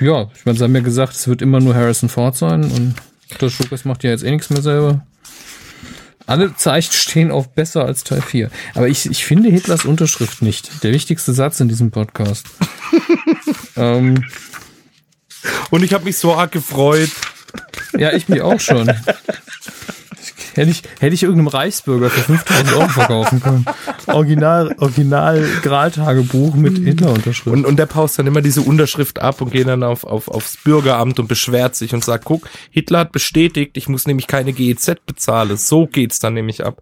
ja, 0.00 0.28
ich 0.34 0.44
meine, 0.44 0.58
sie 0.58 0.64
haben 0.64 0.74
ja 0.74 0.80
gesagt, 0.80 1.14
es 1.14 1.28
wird 1.28 1.42
immer 1.42 1.60
nur 1.60 1.74
Harrison 1.74 2.08
Ford 2.08 2.36
sein 2.36 2.64
und 2.64 2.94
Josh 3.40 3.58
Lucas 3.58 3.84
macht 3.84 4.04
ja 4.04 4.10
jetzt 4.10 4.24
eh 4.24 4.30
nichts 4.30 4.50
mehr 4.50 4.62
selber. 4.62 5.06
Alle 6.26 6.54
Zeichen 6.56 6.92
stehen 6.94 7.30
auf 7.30 7.50
besser 7.54 7.84
als 7.84 8.04
Teil 8.04 8.22
4. 8.22 8.50
Aber 8.74 8.88
ich, 8.88 9.06
ich 9.06 9.24
finde 9.24 9.50
Hitlers 9.50 9.84
Unterschrift 9.84 10.42
nicht. 10.42 10.82
Der 10.82 10.92
wichtigste 10.92 11.32
Satz 11.32 11.60
in 11.60 11.68
diesem 11.68 11.90
Podcast. 11.90 12.46
ähm, 13.76 14.24
Und 15.70 15.82
ich 15.82 15.92
habe 15.92 16.04
mich 16.04 16.16
so 16.16 16.34
arg 16.34 16.52
gefreut. 16.52 17.10
ja, 17.96 18.12
ich 18.12 18.28
mich 18.28 18.42
auch 18.42 18.60
schon. 18.60 18.90
Hätte 20.54 20.70
ich, 20.70 20.82
hätte 21.00 21.14
ich 21.14 21.22
irgendeinem 21.22 21.48
Reichsbürger 21.48 22.10
für 22.10 22.22
5000 22.22 22.72
Euro 22.74 22.88
verkaufen 22.88 23.40
können. 23.40 23.64
Original, 24.06 24.74
Original 24.78 25.44
Graltagebuch 25.62 26.54
mit 26.54 26.78
Hitler-Unterschrift. 26.78 27.54
Und, 27.54 27.66
und 27.66 27.76
der 27.76 27.86
paust 27.86 28.18
dann 28.18 28.26
immer 28.26 28.40
diese 28.40 28.62
Unterschrift 28.62 29.20
ab 29.20 29.40
und 29.40 29.50
geht 29.50 29.66
dann 29.66 29.82
auf, 29.82 30.04
auf, 30.04 30.28
aufs 30.28 30.56
Bürgeramt 30.58 31.18
und 31.18 31.28
beschwert 31.28 31.74
sich 31.74 31.94
und 31.94 32.04
sagt, 32.04 32.24
guck, 32.24 32.48
Hitler 32.70 33.00
hat 33.00 33.12
bestätigt, 33.12 33.76
ich 33.76 33.88
muss 33.88 34.06
nämlich 34.06 34.26
keine 34.26 34.52
GEZ 34.52 34.96
bezahlen. 35.06 35.56
So 35.56 35.86
geht's 35.86 36.18
dann 36.18 36.34
nämlich 36.34 36.64
ab. 36.64 36.80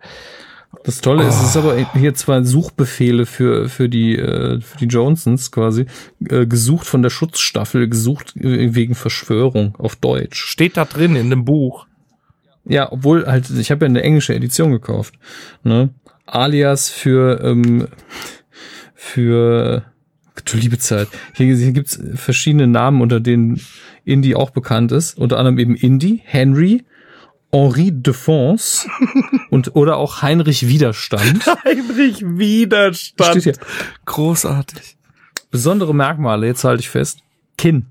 Das 0.84 1.00
Tolle 1.00 1.26
ist, 1.26 1.36
es 1.36 1.50
ist 1.50 1.56
aber 1.56 1.76
hier 1.94 2.14
zwei 2.14 2.42
Suchbefehle 2.42 3.26
für, 3.26 3.68
für 3.68 3.88
die, 3.88 4.16
äh, 4.16 4.60
für 4.60 4.78
die 4.78 4.86
Johnsons 4.86 5.52
quasi, 5.52 5.86
äh, 6.28 6.46
gesucht 6.46 6.86
von 6.86 7.02
der 7.02 7.10
Schutzstaffel, 7.10 7.88
gesucht 7.88 8.34
äh, 8.36 8.74
wegen 8.74 8.94
Verschwörung 8.94 9.76
auf 9.78 9.96
Deutsch. 9.96 10.42
Steht 10.44 10.76
da 10.76 10.84
drin 10.84 11.14
in 11.14 11.30
dem 11.30 11.44
Buch. 11.44 11.86
Ja, 12.64 12.90
obwohl 12.92 13.26
halt, 13.26 13.50
ich 13.50 13.70
habe 13.70 13.84
ja 13.84 13.88
eine 13.88 14.02
englische 14.02 14.34
Edition 14.34 14.70
gekauft, 14.70 15.14
ne? 15.64 15.90
Alias 16.26 16.88
für, 16.88 17.40
ähm, 17.42 17.88
für, 18.94 19.84
du 20.44 20.56
liebe 20.56 20.78
Zeit. 20.78 21.08
Hier, 21.34 21.54
hier 21.56 21.72
gibt's 21.72 22.00
verschiedene 22.14 22.68
Namen, 22.68 23.00
unter 23.00 23.20
denen 23.20 23.60
Indy 24.04 24.34
auch 24.34 24.50
bekannt 24.50 24.92
ist. 24.92 25.18
Unter 25.18 25.38
anderem 25.38 25.58
eben 25.58 25.74
Indy, 25.74 26.22
Henry, 26.24 26.84
Henri 27.52 27.90
Defense 27.92 28.88
und 29.50 29.76
oder 29.76 29.96
auch 29.96 30.22
Heinrich 30.22 30.66
Widerstand. 30.66 31.44
Heinrich 31.64 32.22
Widerstand. 32.22 33.42
Steht 33.42 33.42
hier. 33.42 33.66
Großartig. 34.06 34.96
Besondere 35.50 35.94
Merkmale, 35.94 36.46
jetzt 36.46 36.64
halte 36.64 36.80
ich 36.80 36.88
fest. 36.88 37.18
Kinn. 37.58 37.86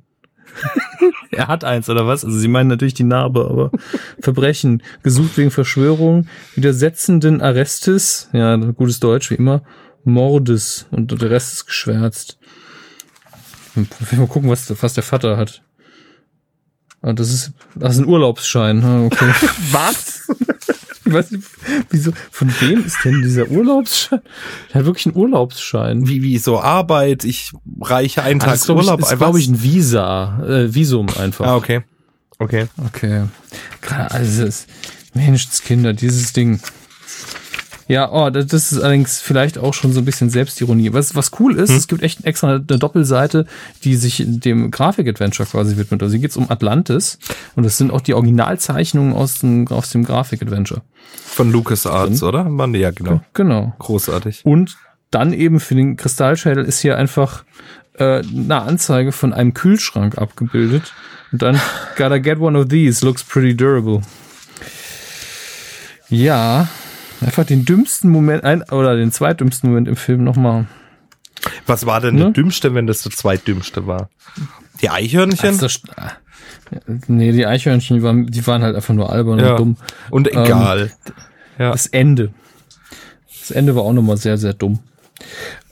er 1.37 1.47
hat 1.47 1.63
eins, 1.63 1.89
oder 1.89 2.07
was? 2.07 2.25
Also 2.25 2.37
sie 2.37 2.47
meinen 2.47 2.67
natürlich 2.67 2.93
die 2.93 3.03
Narbe, 3.03 3.47
aber 3.49 3.71
Verbrechen, 4.19 4.83
gesucht 5.03 5.37
wegen 5.37 5.51
Verschwörung, 5.51 6.27
widersetzenden 6.55 7.41
Arrestes, 7.41 8.29
ja, 8.33 8.55
gutes 8.55 8.99
Deutsch 8.99 9.31
wie 9.31 9.35
immer, 9.35 9.63
Mordes 10.03 10.87
und 10.91 11.21
der 11.21 11.29
Rest 11.29 11.53
ist 11.53 11.65
geschwärzt. 11.65 12.37
Mal 13.75 14.27
gucken, 14.27 14.49
was, 14.49 14.73
was 14.81 14.93
der 14.93 15.03
Vater 15.03 15.37
hat. 15.37 15.61
Ah, 17.01 17.13
das 17.13 17.31
ist, 17.31 17.53
das 17.75 17.95
ist 17.95 18.01
ein 18.01 18.07
Urlaubsschein. 18.07 18.83
Okay. 19.05 19.25
Was? 19.71 20.27
Nicht, 21.31 21.43
wieso, 21.89 22.11
von 22.31 22.53
wem 22.61 22.85
ist 22.85 22.97
denn 23.03 23.21
dieser 23.21 23.47
Urlaubsschein? 23.49 24.21
Der 24.73 24.79
hat 24.79 24.85
wirklich 24.85 25.05
einen 25.07 25.15
Urlaubsschein. 25.15 26.07
Wie, 26.07 26.21
wie 26.23 26.37
so 26.37 26.59
Arbeit, 26.59 27.23
ich 27.23 27.51
reiche 27.79 28.23
einen 28.23 28.41
Ah, 28.41 28.45
Tag 28.45 28.53
das 28.53 28.61
ist, 28.61 28.65
glaube 28.67 28.81
ich, 28.81 28.87
Urlaub. 29.11 29.35
ein 29.35 29.63
Visa, 29.63 30.43
äh, 30.47 30.73
Visum 30.73 31.07
einfach. 31.19 31.45
ah, 31.47 31.55
okay. 31.55 31.81
Okay. 32.39 32.65
Okay. 32.87 33.25
Also, 34.09 34.45
es- 34.45 34.65
Menschenskinder, 35.13 35.93
dieses 35.93 36.33
Ding. 36.33 36.59
Ja, 37.91 38.09
oh, 38.09 38.29
das 38.29 38.53
ist 38.53 38.79
allerdings 38.79 39.19
vielleicht 39.19 39.57
auch 39.57 39.73
schon 39.73 39.91
so 39.91 39.99
ein 39.99 40.05
bisschen 40.05 40.29
Selbstironie. 40.29 40.93
Was, 40.93 41.13
was 41.13 41.31
cool 41.41 41.57
ist, 41.57 41.71
es 41.71 41.89
gibt 41.89 42.03
echt 42.03 42.23
extra 42.23 42.47
eine 42.47 42.61
Doppelseite, 42.61 43.45
die 43.83 43.97
sich 43.97 44.23
dem 44.25 44.71
Grafik-Adventure 44.71 45.49
quasi 45.49 45.75
widmet. 45.75 46.01
Also 46.01 46.13
hier 46.13 46.21
geht's 46.21 46.37
um 46.37 46.49
Atlantis 46.49 47.19
und 47.57 47.65
das 47.65 47.77
sind 47.77 47.91
auch 47.91 47.99
die 47.99 48.13
Originalzeichnungen 48.13 49.11
aus 49.11 49.39
dem, 49.39 49.67
aus 49.67 49.89
dem 49.89 50.05
Grafik-Adventure. 50.05 50.83
Von 51.25 51.51
LucasArts, 51.51 52.23
oder? 52.23 52.45
Mann, 52.45 52.73
ja, 52.75 52.91
genau. 52.91 53.19
Genau. 53.33 53.73
Großartig. 53.79 54.45
Und 54.45 54.77
dann 55.09 55.33
eben 55.33 55.59
für 55.59 55.75
den 55.75 55.97
Kristallschädel 55.97 56.63
ist 56.63 56.79
hier 56.79 56.95
einfach 56.97 57.43
äh, 57.95 58.23
eine 58.23 58.61
Anzeige 58.61 59.11
von 59.11 59.33
einem 59.33 59.53
Kühlschrank 59.53 60.17
abgebildet. 60.17 60.93
Und 61.33 61.41
dann, 61.41 61.59
gotta 61.97 62.19
get 62.19 62.39
one 62.39 62.57
of 62.57 62.69
these, 62.69 63.05
looks 63.05 63.21
pretty 63.21 63.53
durable. 63.53 63.99
Ja, 66.07 66.69
einfach 67.21 67.45
den 67.45 67.65
dümmsten 67.65 68.09
Moment, 68.09 68.43
ein, 68.43 68.63
oder 68.63 68.95
den 68.95 69.11
zweitdümmsten 69.11 69.69
Moment 69.69 69.87
im 69.87 69.95
Film 69.95 70.23
nochmal. 70.23 70.65
Was 71.65 71.85
war 71.85 72.01
denn 72.01 72.15
Ne? 72.15 72.21
der 72.25 72.31
dümmste, 72.31 72.73
wenn 72.75 72.87
das 72.87 73.03
der 73.03 73.11
zweitdümmste 73.11 73.87
war? 73.87 74.09
Die 74.81 74.89
Eichhörnchen? 74.89 75.59
Also 75.59 75.67
nee, 77.07 77.31
die 77.31 77.45
Eichhörnchen, 77.45 77.97
die 77.97 78.03
waren, 78.03 78.27
die 78.27 78.45
waren 78.47 78.61
halt 78.63 78.75
einfach 78.75 78.93
nur 78.93 79.11
albern 79.11 79.39
ja. 79.39 79.51
und 79.51 79.59
dumm. 79.59 79.77
Und 80.09 80.27
egal. 80.31 80.91
ja. 81.57 81.71
Das 81.71 81.87
Ende. 81.87 82.31
Das 83.39 83.51
Ende 83.51 83.75
war 83.75 83.83
auch 83.83 83.93
nochmal 83.93 84.17
sehr, 84.17 84.37
sehr 84.37 84.53
dumm. 84.53 84.79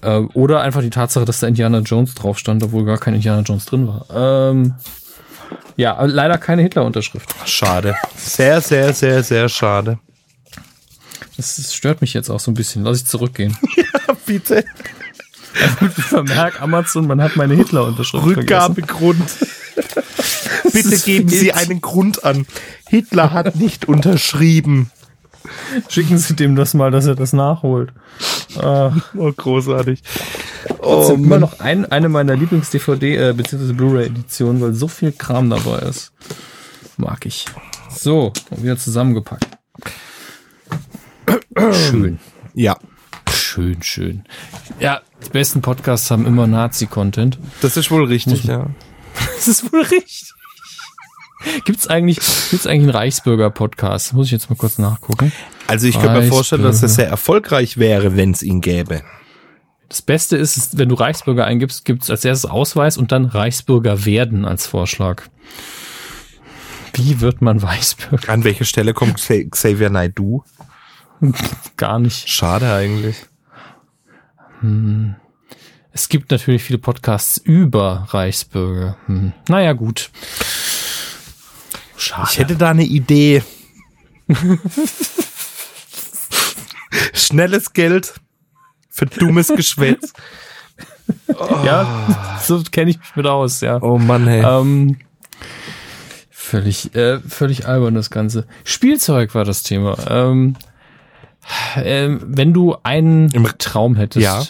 Äh, 0.02 0.20
oder 0.34 0.62
einfach 0.62 0.82
die 0.82 0.90
Tatsache, 0.90 1.26
dass 1.26 1.40
da 1.40 1.48
Indiana 1.48 1.80
Jones 1.80 2.16
drauf 2.16 2.38
stand, 2.40 2.64
obwohl 2.64 2.86
gar 2.86 2.98
kein 2.98 3.14
Indiana 3.16 3.42
Jones 3.42 3.66
drin 3.66 3.88
war. 3.88 4.06
Ähm, 4.52 4.76
ja, 5.76 6.04
leider 6.04 6.38
keine 6.38 6.62
Hitler-Unterschrift. 6.62 7.34
Schade. 7.46 7.96
Sehr, 8.16 8.62
sehr, 8.62 8.94
sehr, 8.94 9.24
sehr 9.24 9.50
schade. 9.50 10.00
Das, 11.40 11.56
das 11.56 11.74
stört 11.74 12.02
mich 12.02 12.14
jetzt 12.14 12.30
auch 12.30 12.42
so 12.42 12.52
ein 12.52 12.54
bisschen. 12.54 12.84
Lass 12.84 12.98
ich 12.98 13.06
zurückgehen. 13.06 13.58
Bitte. 14.26 14.66
Vermerk 15.90 16.62
Amazon, 16.62 17.08
man 17.08 17.22
hat 17.22 17.38
meine 17.38 17.56
Hitler-Unterschrift 17.56 18.26
Rückgabegrund. 18.26 19.24
Bitte 20.74 20.98
geben 21.00 21.30
Sie 21.30 21.54
einen 21.54 21.80
Grund 21.80 22.26
an. 22.26 22.46
Hitler 22.90 23.32
hat 23.32 23.56
nicht 23.56 23.88
unterschrieben. 23.88 24.92
Schicken 25.88 26.18
Sie 26.18 26.36
dem 26.36 26.58
das 26.58 26.74
mal, 26.74 26.92
dass 26.92 27.06
er 27.06 27.16
das 27.16 27.32
nachholt. 27.32 27.94
Ah, 28.58 28.92
Oh, 29.18 29.32
großartig. 29.32 30.02
das 30.68 30.78
Oh, 30.82 31.02
ist 31.04 31.10
immer 31.12 31.40
noch 31.40 31.62
ein, 31.62 31.90
eine 31.90 32.10
meiner 32.10 32.34
Lieblings-DVD- 32.36 33.30
äh, 33.30 33.34
bzw. 33.34 33.72
Blu-ray-Editionen, 33.72 34.62
weil 34.62 34.74
so 34.74 34.90
viel 34.90 35.14
Kram 35.14 35.50
dabei 35.50 35.80
ist. 35.80 36.12
Mag 36.98 37.26
ich. 37.26 37.46
So, 37.98 38.34
wieder 38.58 38.78
zusammengepackt. 38.78 39.48
Schön. 41.72 42.20
Ja, 42.54 42.78
Schön, 43.32 43.82
schön. 43.84 44.24
Ja, 44.80 45.02
die 45.26 45.30
besten 45.30 45.62
Podcasts 45.62 46.10
haben 46.12 46.26
immer 46.26 46.46
Nazi-Content. 46.48 47.38
das 47.62 47.78
ist 47.78 47.90
wohl 47.92 48.06
richtig, 48.06 48.44
ja. 48.44 48.68
Das 49.36 49.48
ist 49.48 49.72
wohl 49.74 49.82
richtig. 49.82 50.34
Gibt's 51.66 51.88
eigentlich, 51.88 52.20
gibt's 52.52 52.68
eigentlich 52.68 52.84
einen 52.84 52.90
Reichsbürger-Podcast? 52.92 54.14
Muss 54.14 54.28
ich 54.28 54.32
jetzt 54.34 54.50
mal 54.50 54.56
kurz 54.56 54.78
nachgucken. 54.78 55.32
Also 55.68 55.88
ich 55.88 56.00
könnte 56.00 56.22
mir 56.22 56.28
vorstellen, 56.28 56.64
dass 56.64 56.82
das 56.82 56.96
sehr 56.96 57.08
erfolgreich 57.08 57.78
wäre, 57.78 58.16
wenn 58.18 58.32
es 58.32 58.44
ihn 58.44 58.62
gäbe. 58.62 59.02
Das 59.90 60.02
Beste 60.02 60.38
ist, 60.38 60.78
wenn 60.78 60.90
du 60.90 60.96
Reichsbürger 60.96 61.46
eingibst, 61.46 61.86
gibt's 61.86 62.10
als 62.10 62.24
erstes 62.26 62.50
Ausweis 62.50 62.98
und 62.98 63.12
dann 63.12 63.26
Reichsbürger 63.26 64.06
werden 64.06 64.46
als 64.46 64.68
Vorschlag. 64.68 65.24
Wie 66.94 67.22
wird 67.22 67.42
man 67.42 67.60
Reichsbürger? 67.60 68.32
An 68.32 68.44
welcher 68.44 68.66
Stelle 68.66 68.94
kommt 68.94 69.18
Xa- 69.20 69.50
Xavier 69.50 69.90
Naidoo? 69.90 70.44
Gar 71.78 72.00
nicht. 72.00 72.30
Schade 72.30 72.74
eigentlich. 72.74 73.26
Es 75.92 76.10
gibt 76.10 76.32
natürlich 76.32 76.64
viele 76.64 76.80
Podcasts 76.80 77.38
über 77.38 78.08
Reichsbürger. 78.10 78.98
Hm. 79.06 79.34
Naja, 79.48 79.74
gut. 79.74 80.10
Schade. 81.98 82.28
Ich 82.32 82.40
hätte 82.40 82.56
da 82.56 82.72
eine 82.72 82.84
Idee. 82.84 83.44
Schnelles 87.14 87.74
Geld 87.74 88.14
für 88.90 89.06
dummes 89.06 89.48
Geschwätz. 89.48 90.14
ja, 91.66 92.40
so 92.44 92.62
kenne 92.72 92.92
ich 92.92 93.00
mich 93.00 93.16
mit 93.16 93.26
aus, 93.26 93.62
ja. 93.62 93.82
Oh 93.82 93.98
Mann, 93.98 94.28
hey. 94.28 94.44
Ähm, 94.44 94.98
völlig, 96.30 96.96
äh, 96.96 97.20
völlig 97.20 97.68
albern 97.68 97.96
das 97.96 98.10
Ganze. 98.10 98.46
Spielzeug 98.64 99.36
war 99.36 99.46
das 99.46 99.64
Thema. 99.64 99.98
Ähm, 100.10 100.56
Ähm, 101.78 102.22
wenn 102.26 102.54
du 102.54 102.76
einen 102.84 103.30
Im- 103.32 103.48
Traum 103.58 103.96
hättest, 103.96 104.24
Ja. 104.24 104.44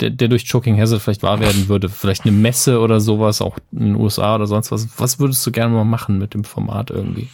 der, 0.00 0.10
der 0.10 0.28
durch 0.28 0.46
Choking 0.50 0.78
Hazard 0.78 1.00
vielleicht 1.02 1.22
wahr 1.22 1.40
werden 1.40 1.68
würde, 1.68 1.88
vielleicht 1.88 2.22
eine 2.24 2.32
Messe 2.32 2.80
oder 2.80 3.00
sowas, 3.00 3.40
auch 3.40 3.58
in 3.72 3.80
den 3.80 3.94
USA 3.96 4.34
oder 4.34 4.46
sonst 4.46 4.70
was, 4.70 4.88
was 4.98 5.18
würdest 5.18 5.46
du 5.46 5.52
gerne 5.52 5.74
mal 5.74 5.84
machen 5.84 6.18
mit 6.18 6.34
dem 6.34 6.44
Format 6.44 6.90
irgendwie? 6.90 7.28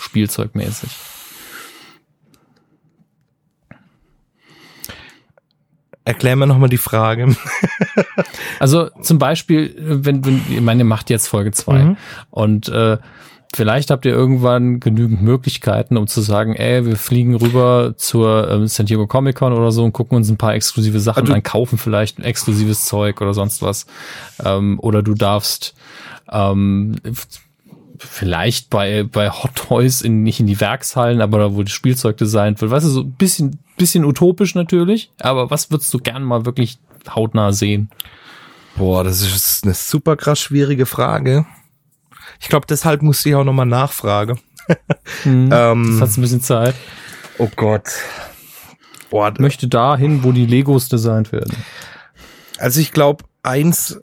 Spielzeugmäßig. 0.00 0.90
Erklär 6.04 6.34
mir 6.34 6.46
nochmal 6.48 6.68
die 6.68 6.78
Frage. 6.78 7.36
Also 8.58 8.90
zum 9.02 9.18
Beispiel, 9.18 9.74
wenn, 9.78 10.24
wenn 10.24 10.42
ich 10.50 10.60
meine, 10.60 10.80
ihr 10.82 10.84
macht 10.86 11.10
jetzt 11.10 11.28
Folge 11.28 11.52
zwei 11.52 11.84
Mhm. 11.84 11.96
und 12.30 12.68
äh, 12.68 12.98
vielleicht 13.54 13.90
habt 13.90 14.04
ihr 14.04 14.12
irgendwann 14.12 14.80
genügend 14.80 15.22
Möglichkeiten, 15.22 15.96
um 15.96 16.06
zu 16.06 16.20
sagen, 16.20 16.54
ey, 16.54 16.86
wir 16.86 16.96
fliegen 16.96 17.34
rüber 17.34 17.94
zur 17.96 18.50
ähm, 18.50 18.66
San 18.66 18.86
Diego 18.86 19.06
Comic 19.06 19.36
Con 19.36 19.52
oder 19.52 19.72
so 19.72 19.84
und 19.84 19.92
gucken 19.92 20.16
uns 20.16 20.30
ein 20.30 20.38
paar 20.38 20.54
exklusive 20.54 21.00
Sachen 21.00 21.22
Also- 21.22 21.34
an, 21.34 21.42
kaufen 21.42 21.78
vielleicht 21.78 22.18
ein 22.18 22.24
exklusives 22.24 22.84
Zeug 22.86 23.20
oder 23.20 23.34
sonst 23.34 23.62
was. 23.62 23.86
Ähm, 24.44 24.78
oder 24.80 25.02
du 25.02 25.14
darfst 25.14 25.74
ähm, 26.30 26.96
vielleicht 27.98 28.70
bei, 28.70 29.04
bei 29.04 29.30
Hot 29.30 29.54
Toys 29.54 30.00
in, 30.02 30.22
nicht 30.22 30.40
in 30.40 30.46
die 30.46 30.60
Werkshallen, 30.60 31.20
aber 31.20 31.38
da, 31.38 31.54
wo 31.54 31.62
das 31.62 31.72
Spielzeug 31.72 32.16
designt 32.16 32.60
wird. 32.60 32.70
Weißt 32.70 32.86
du, 32.86 32.90
so 32.90 33.00
ein 33.02 33.12
bisschen, 33.12 33.58
bisschen 33.76 34.04
utopisch 34.04 34.54
natürlich, 34.54 35.10
aber 35.20 35.50
was 35.50 35.70
würdest 35.70 35.92
du 35.94 35.98
gern 35.98 36.22
mal 36.24 36.44
wirklich 36.44 36.78
hautnah 37.14 37.52
sehen? 37.52 37.90
Boah, 38.76 39.04
das 39.04 39.20
ist 39.22 39.64
eine 39.64 39.74
super 39.74 40.16
krass 40.16 40.40
schwierige 40.40 40.86
Frage. 40.86 41.44
Ich 42.42 42.48
glaube, 42.48 42.66
deshalb 42.68 43.00
musste 43.02 43.30
ich 43.30 43.34
auch 43.36 43.44
nochmal 43.44 43.66
nachfragen. 43.66 44.38
Hm. 45.24 45.50
Ähm, 45.52 45.98
Das 45.98 46.10
hat 46.10 46.18
ein 46.18 46.20
bisschen 46.20 46.40
Zeit. 46.40 46.74
oh 47.38 47.48
Gott. 47.56 47.88
Boah, 49.10 49.32
Ich 49.32 49.40
möchte 49.40 49.66
dahin, 49.68 50.22
wo 50.22 50.30
die 50.32 50.46
Legos 50.46 50.88
designt 50.88 51.32
werden. 51.32 51.52
Also 52.58 52.80
ich 52.80 52.92
glaube, 52.92 53.24
eins 53.42 54.00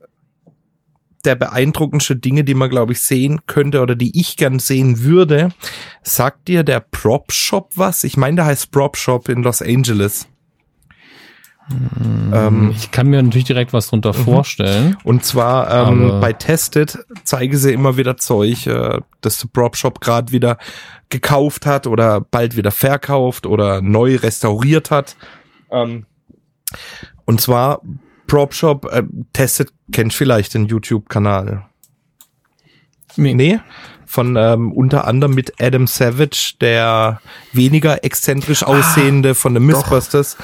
der 1.26 1.36
beeindruckendsten 1.36 2.20
Dinge, 2.22 2.44
die 2.44 2.54
man, 2.54 2.70
glaube 2.70 2.92
ich, 2.94 3.02
sehen 3.02 3.42
könnte 3.48 3.82
oder 3.82 3.96
die 3.96 4.20
ich 4.20 4.36
gern 4.38 4.60
sehen 4.60 5.02
würde, 5.02 5.50
sagt 6.04 6.48
dir 6.50 6.64
der 6.64 6.82
Prop 6.82 7.32
Shop 7.32 7.72
was? 7.76 8.04
Ich 8.04 8.18
meine, 8.18 8.38
der 8.38 8.46
heißt 8.46 8.72
Prop 8.72 8.98
Shop 8.98 9.30
in 9.30 9.44
Los 9.44 9.62
Angeles. 9.62 10.28
Ähm, 12.34 12.72
Ich 12.76 12.92
kann 12.92 13.08
mir 13.08 13.22
natürlich 13.22 13.46
direkt 13.46 13.74
was 13.74 13.88
drunter 13.90 14.14
vorstellen. 14.14 14.98
und 15.04 15.24
zwar 15.24 15.90
ähm, 15.90 16.20
bei 16.20 16.34
Tested 16.34 16.98
zeige 17.24 17.58
sie 17.58 17.74
immer 17.74 17.98
wieder 17.98 18.18
Zeug, 18.18 18.66
äh, 18.68 19.00
das 19.22 19.40
der 19.40 19.48
Prop 19.48 19.76
Shop 19.76 20.02
gerade 20.02 20.32
wieder 20.32 20.58
gekauft 21.10 21.66
hat 21.66 21.88
oder 21.88 22.22
bald 22.22 22.56
wieder 22.56 22.72
verkauft 22.72 23.46
oder 23.46 23.82
neu 23.82 24.16
restauriert 24.16 24.92
hat. 24.92 25.16
Ähm, 25.72 26.06
und 27.26 27.42
zwar 27.42 27.82
Prop 28.28 28.54
Shop 28.54 28.86
äh, 28.92 29.04
Tested 29.34 29.72
kennt 29.92 30.14
vielleicht 30.14 30.54
den 30.54 30.66
YouTube-Kanal. 30.66 31.66
Nee, 33.16 33.34
von 34.06 34.36
ähm, 34.38 34.72
unter 34.72 35.06
anderem 35.06 35.36
mit 35.36 35.62
Adam 35.62 35.86
Savage, 35.86 36.54
der 36.62 37.22
weniger 37.54 38.04
exzentrisch 38.04 38.64
aussehende 38.64 39.36
von 39.36 39.54
den 39.54 39.64
Mythbusters. 39.64 40.38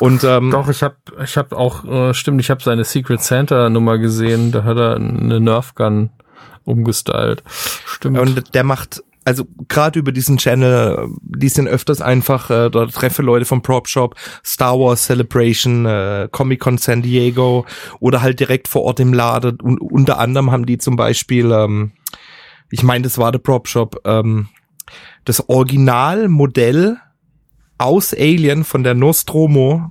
Und 0.00 0.24
ähm, 0.24 0.50
Doch, 0.50 0.68
ich 0.68 0.82
habe 0.82 0.96
ich 1.24 1.36
hab 1.36 1.52
auch, 1.52 1.84
äh, 1.84 2.14
stimmt, 2.14 2.40
ich 2.40 2.50
habe 2.50 2.62
seine 2.62 2.84
Secret 2.84 3.22
Santa 3.22 3.70
Nummer 3.70 3.98
gesehen. 3.98 4.52
Da 4.52 4.64
hat 4.64 4.76
er 4.76 4.96
eine 4.96 5.40
Nerf 5.40 5.74
Gun 5.74 6.10
umgestylt. 6.64 7.42
Stimmt. 7.86 8.18
Und 8.18 8.54
der 8.54 8.64
macht, 8.64 9.02
also 9.24 9.46
gerade 9.68 9.98
über 9.98 10.12
diesen 10.12 10.36
Channel, 10.36 11.08
die 11.22 11.48
sind 11.48 11.68
öfters 11.68 12.00
einfach, 12.02 12.50
äh, 12.50 12.68
dort 12.70 12.92
treffe 12.94 13.22
Leute 13.22 13.44
vom 13.44 13.62
Prop 13.62 13.88
Shop, 13.88 14.14
Star 14.44 14.78
Wars 14.78 15.04
Celebration, 15.04 15.86
äh, 15.86 16.28
Comic 16.30 16.60
Con 16.60 16.78
San 16.78 17.02
Diego 17.02 17.64
oder 18.00 18.20
halt 18.20 18.40
direkt 18.40 18.68
vor 18.68 18.82
Ort 18.82 19.00
im 19.00 19.14
Laden. 19.14 19.60
Und 19.60 19.80
unter 19.80 20.18
anderem 20.18 20.50
haben 20.50 20.66
die 20.66 20.78
zum 20.78 20.96
Beispiel, 20.96 21.50
ähm, 21.52 21.92
ich 22.70 22.82
meine, 22.82 23.04
das 23.04 23.16
war 23.16 23.32
der 23.32 23.38
Prop 23.38 23.68
Shop, 23.68 24.00
ähm, 24.04 24.48
das 25.24 25.48
Originalmodell 25.48 26.98
aus 27.78 28.14
Alien 28.14 28.64
von 28.64 28.82
der 28.82 28.94
Nostromo 28.94 29.90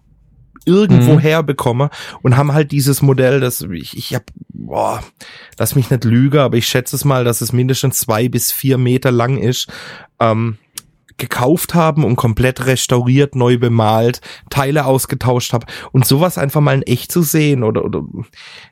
irgendwo 0.65 1.13
Mhm. 1.13 1.19
herbekommen 1.19 1.89
und 2.23 2.37
haben 2.37 2.51
halt 2.53 2.71
dieses 2.71 3.01
Modell, 3.03 3.39
das 3.39 3.61
ich, 3.61 3.95
ich 3.95 4.15
hab, 4.15 4.23
boah, 4.49 5.03
lass 5.59 5.75
mich 5.75 5.91
nicht 5.91 6.03
lügen, 6.03 6.39
aber 6.39 6.57
ich 6.57 6.67
schätze 6.67 6.95
es 6.95 7.05
mal, 7.05 7.23
dass 7.23 7.41
es 7.41 7.53
mindestens 7.53 7.99
zwei 7.99 8.29
bis 8.29 8.51
vier 8.51 8.79
Meter 8.79 9.11
lang 9.11 9.37
ist, 9.37 9.71
ähm, 10.19 10.57
gekauft 11.17 11.75
haben 11.75 12.03
und 12.03 12.15
komplett 12.17 12.65
restauriert, 12.65 13.35
neu 13.35 13.57
bemalt, 13.57 14.19
Teile 14.49 14.85
ausgetauscht 14.85 15.53
habe 15.53 15.65
und 15.91 16.05
sowas 16.05 16.37
einfach 16.37 16.61
mal 16.61 16.75
in 16.75 16.81
echt 16.81 17.11
zu 17.11 17.21
sehen 17.21 17.63
oder, 17.63 17.85
oder 17.85 18.03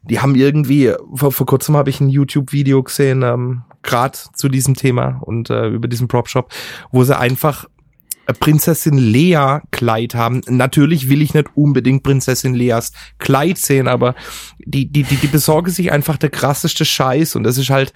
die 0.02 0.20
haben 0.20 0.36
irgendwie, 0.36 0.94
vor, 1.14 1.32
vor 1.32 1.46
kurzem 1.46 1.78
habe 1.78 1.90
ich 1.90 2.02
ein 2.02 2.10
YouTube-Video 2.10 2.84
gesehen, 2.84 3.22
ähm, 3.22 3.62
gerade 3.82 4.18
zu 4.34 4.50
diesem 4.50 4.76
Thema 4.76 5.20
und 5.22 5.50
äh, 5.52 5.68
über 5.68 5.88
diesen 5.88 6.08
Prop-Shop, 6.08 6.52
wo 6.92 7.04
sie 7.04 7.18
einfach 7.18 7.66
Prinzessin 8.40 8.98
Lea 8.98 9.60
Kleid 9.72 10.16
haben. 10.16 10.42
Natürlich 10.48 11.10
will 11.10 11.22
ich 11.22 11.34
nicht 11.34 11.50
unbedingt 11.56 12.04
Prinzessin 12.04 12.54
Leas 12.54 12.94
Kleid 13.20 13.58
sehen, 13.58 13.88
aber 13.88 14.16
die, 14.60 14.90
die, 14.90 15.04
die, 15.04 15.18
die 15.18 15.28
besorgen 15.28 15.72
sich 15.72 15.92
einfach 15.92 16.18
der 16.18 16.30
krasseste 16.30 16.86
Scheiß 16.86 17.36
und 17.36 17.44
das 17.44 17.58
ist 17.58 17.70
halt 17.70 17.94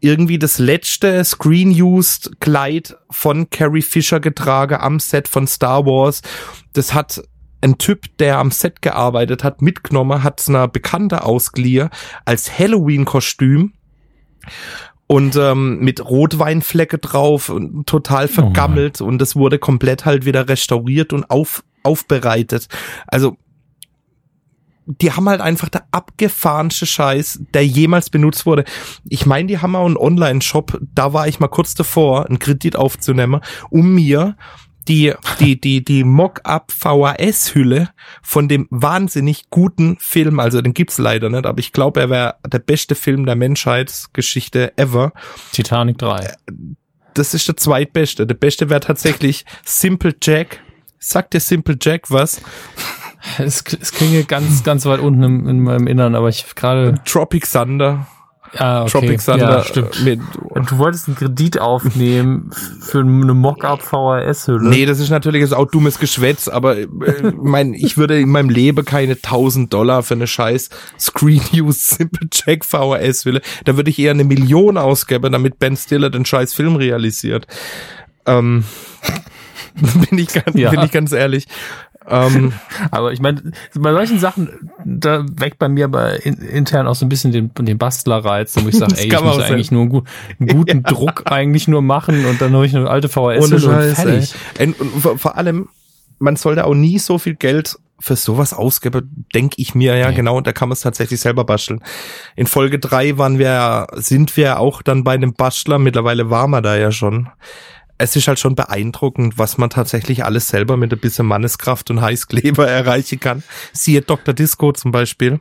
irgendwie 0.00 0.38
das 0.38 0.58
letzte 0.58 1.22
Screen-Used 1.24 2.40
Kleid 2.40 2.96
von 3.10 3.50
Carrie 3.50 3.82
Fisher 3.82 4.18
getragen 4.18 4.74
am 4.80 4.98
Set 4.98 5.28
von 5.28 5.46
Star 5.46 5.86
Wars. 5.86 6.22
Das 6.72 6.92
hat 6.92 7.22
ein 7.60 7.78
Typ, 7.78 8.18
der 8.18 8.38
am 8.38 8.50
Set 8.50 8.82
gearbeitet 8.82 9.44
hat, 9.44 9.62
mitgenommen, 9.62 10.24
hat 10.24 10.40
es 10.40 10.48
einer 10.48 10.66
Bekannte 10.66 11.22
ausgeliehen 11.22 11.90
als 12.24 12.58
Halloween-Kostüm 12.58 13.74
und 15.12 15.36
ähm, 15.36 15.78
mit 15.80 16.02
Rotweinflecke 16.02 16.96
drauf 16.96 17.50
und 17.50 17.86
total 17.86 18.28
vergammelt 18.28 19.02
und 19.02 19.18
das 19.18 19.36
wurde 19.36 19.58
komplett 19.58 20.06
halt 20.06 20.24
wieder 20.24 20.48
restauriert 20.48 21.12
und 21.12 21.30
auf, 21.30 21.62
aufbereitet. 21.82 22.68
Also 23.06 23.36
die 24.86 25.12
haben 25.12 25.28
halt 25.28 25.42
einfach 25.42 25.68
der 25.68 25.84
abgefahrenste 25.90 26.86
Scheiß, 26.86 27.40
der 27.52 27.66
jemals 27.66 28.08
benutzt 28.08 28.46
wurde. 28.46 28.64
Ich 29.06 29.26
meine, 29.26 29.48
die 29.48 29.58
haben 29.58 29.76
auch 29.76 29.84
einen 29.84 29.98
Online-Shop, 29.98 30.80
da 30.94 31.12
war 31.12 31.28
ich 31.28 31.40
mal 31.40 31.48
kurz 31.48 31.74
davor, 31.74 32.26
einen 32.26 32.38
Kredit 32.38 32.76
aufzunehmen, 32.76 33.42
um 33.68 33.94
mir 33.94 34.36
die, 34.88 35.12
die, 35.40 35.60
die, 35.60 35.84
die 35.84 36.04
Mock-up 36.04 36.72
VHS-Hülle 36.72 37.90
von 38.22 38.48
dem 38.48 38.66
wahnsinnig 38.70 39.50
guten 39.50 39.96
Film, 40.00 40.40
also 40.40 40.60
den 40.60 40.74
gibt's 40.74 40.98
leider 40.98 41.30
nicht, 41.30 41.46
aber 41.46 41.58
ich 41.58 41.72
glaube, 41.72 42.00
er 42.00 42.10
wäre 42.10 42.34
der 42.46 42.58
beste 42.58 42.94
Film 42.94 43.26
der 43.26 43.36
Menschheitsgeschichte 43.36 44.76
ever. 44.76 45.12
Titanic 45.52 45.98
3. 45.98 46.34
Das 47.14 47.34
ist 47.34 47.46
der 47.46 47.56
zweitbeste. 47.56 48.26
Der 48.26 48.34
beste 48.34 48.70
wäre 48.70 48.80
tatsächlich 48.80 49.44
Simple 49.64 50.14
Jack. 50.22 50.60
Sagt 50.98 51.34
dir 51.34 51.40
Simple 51.40 51.76
Jack 51.80 52.10
was? 52.10 52.40
Es, 53.38 53.62
es 53.80 53.92
klinge 53.92 54.24
ganz, 54.24 54.64
ganz 54.64 54.84
weit 54.84 54.98
unten 54.98 55.22
im, 55.22 55.48
in 55.48 55.60
meinem 55.60 55.86
Innern, 55.86 56.16
aber 56.16 56.28
ich 56.28 56.56
gerade. 56.56 57.00
Tropic 57.04 57.46
Thunder. 57.48 58.08
Ah, 58.56 58.82
okay. 58.82 58.90
Tropic 58.90 59.24
Thunder. 59.24 59.48
Ja, 59.58 59.64
stimmt. 59.64 60.04
Mit, 60.04 60.20
Und 60.42 60.70
du 60.70 60.78
wolltest 60.78 61.08
einen 61.08 61.16
Kredit 61.16 61.58
aufnehmen 61.60 62.50
für 62.80 63.00
eine 63.00 63.32
Mock-up 63.34 63.80
VHS-Hülle. 63.82 64.68
nee, 64.68 64.84
das 64.84 64.98
ist 65.00 65.10
natürlich 65.10 65.40
jetzt 65.40 65.54
auch 65.54 65.66
dummes 65.70 65.98
Geschwätz, 65.98 66.48
aber 66.48 66.76
äh, 66.78 66.86
mein, 67.40 67.72
ich 67.74 67.96
würde 67.96 68.20
in 68.20 68.28
meinem 68.28 68.50
Leben 68.50 68.84
keine 68.84 69.12
1000 69.14 69.72
Dollar 69.72 70.02
für 70.02 70.14
eine 70.14 70.26
scheiß 70.26 70.68
Screen-Use 70.98 71.96
Simple 71.96 72.28
Jack 72.30 72.64
VHS 72.64 73.24
Hülle. 73.24 73.40
Da 73.64 73.76
würde 73.76 73.90
ich 73.90 73.98
eher 73.98 74.10
eine 74.10 74.24
Million 74.24 74.76
ausgeben, 74.76 75.32
damit 75.32 75.58
Ben 75.58 75.76
Stiller 75.76 76.10
den 76.10 76.24
scheiß 76.26 76.52
Film 76.52 76.76
realisiert. 76.76 77.46
Ähm, 78.26 78.64
bin 80.10 80.18
ich 80.18 80.28
ganz, 80.28 80.54
Ja. 80.56 80.70
bin 80.70 80.80
ich 80.80 80.90
ganz 80.92 81.12
ehrlich. 81.12 81.46
Ähm, 82.08 82.52
Aber 82.90 83.12
ich 83.12 83.20
meine, 83.20 83.42
bei 83.74 83.92
solchen 83.92 84.18
Sachen, 84.18 84.70
da 84.84 85.24
weckt 85.36 85.58
bei 85.58 85.68
mir 85.68 85.84
aber 85.86 86.24
in, 86.24 86.34
intern 86.34 86.86
auch 86.86 86.94
so 86.94 87.06
ein 87.06 87.08
bisschen 87.08 87.32
den, 87.32 87.52
den 87.54 87.78
Bastlerreiz, 87.78 88.54
wo 88.62 88.68
ich 88.68 88.76
sage, 88.76 88.94
ey, 88.98 89.04
ich 89.04 89.10
kann 89.10 89.24
man 89.24 89.36
muss 89.36 89.44
eigentlich 89.44 89.70
nur 89.70 89.82
einen, 89.82 89.90
gu- 89.90 90.02
einen 90.40 90.48
guten 90.48 90.82
Druck 90.84 91.22
eigentlich 91.30 91.68
nur 91.68 91.82
machen 91.82 92.24
und 92.26 92.40
dann 92.40 92.52
habe 92.54 92.66
ich 92.66 92.74
eine 92.76 92.88
alte 92.90 93.08
VHS 93.08 93.52
und 93.52 93.60
Scheiß, 93.60 94.00
fertig. 94.00 94.34
Und, 94.60 94.80
und 95.04 95.18
vor- 95.20 95.36
allem, 95.36 95.68
man 96.18 96.36
sollte 96.36 96.64
auch 96.66 96.74
nie 96.74 96.98
so 96.98 97.18
viel 97.18 97.34
Geld 97.34 97.76
für 98.00 98.16
sowas 98.16 98.52
ausgeben, 98.52 99.24
denke 99.32 99.56
ich 99.58 99.76
mir, 99.76 99.96
ja, 99.96 100.08
Nee. 100.10 100.16
genau, 100.16 100.36
und 100.36 100.46
da 100.48 100.52
kann 100.52 100.68
man 100.68 100.74
es 100.74 100.80
tatsächlich 100.80 101.20
selber 101.20 101.44
basteln. 101.44 101.80
In 102.34 102.48
Folge 102.48 102.80
drei 102.80 103.16
waren 103.16 103.38
wir, 103.38 103.86
sind 103.94 104.36
wir 104.36 104.58
auch 104.58 104.82
dann 104.82 105.04
bei 105.04 105.12
einem 105.14 105.34
Bastler, 105.34 105.78
mittlerweile 105.78 106.28
waren 106.28 106.50
wir 106.50 106.62
da 106.62 106.76
ja 106.76 106.90
schon. 106.90 107.28
Es 108.02 108.16
ist 108.16 108.26
halt 108.26 108.40
schon 108.40 108.56
beeindruckend, 108.56 109.38
was 109.38 109.58
man 109.58 109.70
tatsächlich 109.70 110.24
alles 110.24 110.48
selber 110.48 110.76
mit 110.76 110.92
ein 110.92 110.98
bisschen 110.98 111.24
Manneskraft 111.24 111.88
und 111.88 112.00
Heißkleber 112.00 112.66
erreichen 112.68 113.20
kann. 113.20 113.44
Siehe 113.72 114.02
Dr. 114.02 114.34
Disco 114.34 114.72
zum 114.72 114.90
Beispiel. 114.90 115.38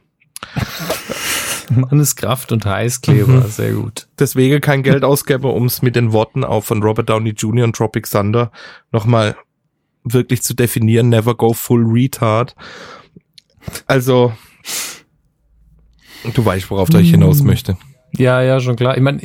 Manneskraft 1.72 2.52
und 2.52 2.64
Heißkleber, 2.64 3.48
sehr 3.48 3.74
gut. 3.74 4.08
Deswegen 4.20 4.62
kein 4.62 4.84
Geld 4.84 5.04
ausgeben, 5.04 5.46
um 5.46 5.66
es 5.66 5.82
mit 5.82 5.96
den 5.96 6.12
Worten 6.12 6.44
auch 6.44 6.64
von 6.64 6.84
Robert 6.84 7.10
Downey 7.10 7.32
Jr. 7.32 7.64
und 7.64 7.76
Tropic 7.76 8.08
Thunder 8.08 8.52
nochmal 8.92 9.36
wirklich 10.04 10.44
zu 10.44 10.54
definieren. 10.54 11.10
Never 11.10 11.34
go 11.34 11.54
full 11.54 11.84
retard. 11.84 12.56
Also, 13.88 14.34
du 16.32 16.46
weißt, 16.46 16.70
worauf 16.70 16.90
ich 16.90 17.10
hinaus 17.10 17.42
möchte. 17.42 17.76
Ja, 18.18 18.42
ja, 18.42 18.60
schon 18.60 18.76
klar. 18.76 18.96
Ich 18.98 19.04
meine, 19.04 19.22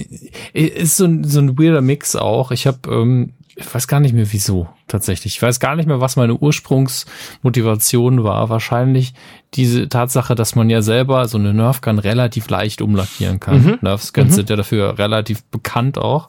ist 0.53 0.97
so 0.97 1.05
ein, 1.05 1.25
so 1.25 1.41
ein 1.41 1.59
weirder 1.59 1.81
Mix 1.81 2.15
auch. 2.17 2.51
Ich 2.51 2.67
habe, 2.67 2.79
ähm, 2.91 3.33
ich 3.57 3.75
weiß 3.75 3.89
gar 3.89 4.01
nicht 4.01 4.15
mehr 4.15 4.31
wieso 4.33 4.69
tatsächlich. 4.87 5.37
Ich 5.37 5.43
weiß 5.43 5.61
gar 5.61 5.77
nicht 5.77 5.87
mehr, 5.87 6.01
was 6.01 6.17
meine 6.17 6.35
Ursprungsmotivation 6.35 8.25
war. 8.25 8.49
Wahrscheinlich 8.49 9.15
diese 9.55 9.89
Tatsache, 9.89 10.35
dass 10.35 10.55
man 10.55 10.69
ja 10.71 10.83
selber 10.83 11.27
so 11.29 11.39
eine 11.39 11.55
Nerfgun 11.55 11.99
relativ 11.99 12.49
leicht 12.51 12.83
umlackieren 12.83 13.41
kann. 13.41 13.63
Mhm. 13.63 13.79
Nerfguns 13.81 14.33
Mhm. 14.33 14.35
sind 14.35 14.51
ja 14.51 14.57
dafür 14.57 14.99
relativ 14.99 15.43
bekannt 15.45 15.99
auch. 15.99 16.29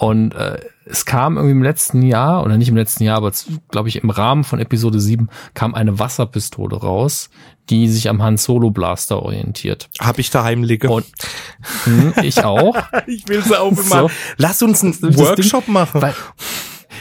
Und 0.00 0.32
äh, 0.36 0.60
es 0.84 1.04
kam 1.06 1.36
irgendwie 1.36 1.50
im 1.56 1.62
letzten 1.64 2.02
Jahr, 2.02 2.44
oder 2.44 2.56
nicht 2.56 2.68
im 2.68 2.76
letzten 2.76 3.02
Jahr, 3.02 3.16
aber 3.16 3.32
glaube 3.68 3.88
ich 3.88 3.96
im 3.96 4.10
Rahmen 4.10 4.44
von 4.44 4.60
Episode 4.60 5.00
7 5.00 5.28
kam 5.54 5.74
eine 5.74 5.98
Wasserpistole 5.98 6.76
raus, 6.76 7.30
die 7.68 7.88
sich 7.88 8.08
am 8.08 8.22
Han 8.22 8.36
Solo 8.36 8.70
Blaster 8.70 9.20
orientiert. 9.20 9.90
Hab 9.98 10.20
ich 10.20 10.30
daheim 10.30 10.62
liege. 10.62 10.88
Und 10.88 11.04
hm, 11.82 12.12
ich 12.22 12.44
auch. 12.44 12.76
ich 13.08 13.26
will 13.26 13.42
sie 13.42 13.60
auch 13.60 13.76
So. 13.76 14.08
Lass 14.36 14.62
uns 14.62 14.84
einen 14.84 14.94
Workshop 15.18 15.64
Ding- 15.64 15.74
machen. 15.74 16.00
Weil, 16.00 16.14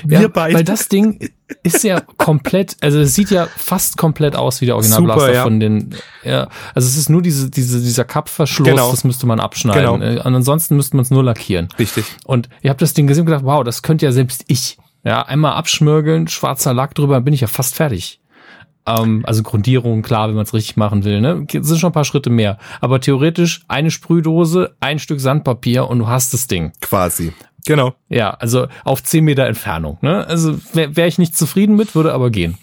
Wir 0.10 0.22
ja, 0.22 0.28
beide. 0.30 0.56
Weil 0.56 0.64
das 0.64 0.88
Ding 0.88 1.30
ist 1.64 1.84
ja 1.84 2.02
komplett, 2.18 2.78
also 2.82 3.00
es 3.00 3.14
sieht 3.14 3.30
ja 3.30 3.48
fast 3.58 3.98
komplett 3.98 4.36
aus 4.36 4.62
wie 4.62 4.66
der 4.66 4.76
Originalblaster 4.76 5.34
ja. 5.34 5.44
von 5.44 5.60
den, 5.60 5.96
ja, 6.24 6.48
also 6.74 6.88
es 6.88 6.96
ist 6.96 7.10
nur 7.10 7.22
diese, 7.22 7.50
diese, 7.50 7.82
dieser 7.82 8.06
Kappverschluss, 8.06 8.68
Genau. 8.68 8.90
das 8.92 9.04
müsste 9.04 9.26
man 9.28 9.40
abschneiden. 9.40 10.00
Genau. 10.00 10.22
Äh, 10.22 10.26
Und 10.26 10.36
ansonsten 10.36 10.78
müsste 10.78 10.96
man 10.96 11.04
es 11.04 11.12
nur 11.12 11.24
lackieren. 11.24 11.68
Richtig. 11.78 12.06
Und 12.26 12.48
ihr 12.62 12.70
habt 12.70 12.82
das 12.82 12.94
Ding 12.94 13.08
gesehen 13.08 13.22
und 13.22 13.26
gedacht, 13.28 13.44
wow, 13.44 13.64
das 13.64 13.82
könnte 13.82 14.06
ja 14.06 14.12
selbst 14.12 14.46
ich. 14.48 14.78
Ja, 15.04 15.24
einmal 15.24 15.54
abschmörgeln, 15.54 16.28
schwarzer 16.28 16.74
Lack 16.74 16.96
drüber, 16.96 17.16
dann 17.16 17.24
bin 17.26 17.34
ich 17.34 17.42
ja 17.42 17.48
fast 17.48 17.76
fertig. 17.76 18.20
Ähm, 18.86 19.24
also 19.26 19.44
Grundierung, 19.44 20.02
klar, 20.02 20.30
wenn 20.30 20.36
man 20.36 20.46
es 20.46 20.54
richtig 20.54 20.78
machen 20.78 21.04
will, 21.04 21.20
ne? 21.22 21.46
Sind 21.52 21.78
schon 21.78 21.90
ein 21.90 21.94
paar 21.94 22.06
Schritte 22.06 22.30
mehr. 22.30 22.58
Aber 22.80 23.02
theoretisch 23.02 23.62
eine 23.68 23.92
Sprühdose, 23.92 24.76
ein 24.80 25.00
Stück 25.00 25.20
Sandpapier 25.20 25.88
und 25.88 26.00
du 26.00 26.08
hast 26.08 26.34
das 26.34 26.48
Ding. 26.48 26.72
Quasi. 26.82 27.34
Genau. 27.68 27.94
Ja, 28.10 28.32
also 28.32 28.68
auf 28.86 29.04
10 29.04 29.24
Meter 29.24 29.46
Entfernung. 29.46 29.98
Ne? 30.02 30.26
Also 30.26 30.58
wäre 30.74 30.96
wär 30.96 31.08
ich 31.08 31.20
nicht 31.20 31.38
zufrieden 31.38 31.76
mit, 31.76 31.96
würde 31.96 32.14
aber 32.14 32.30
gehen. 32.32 32.58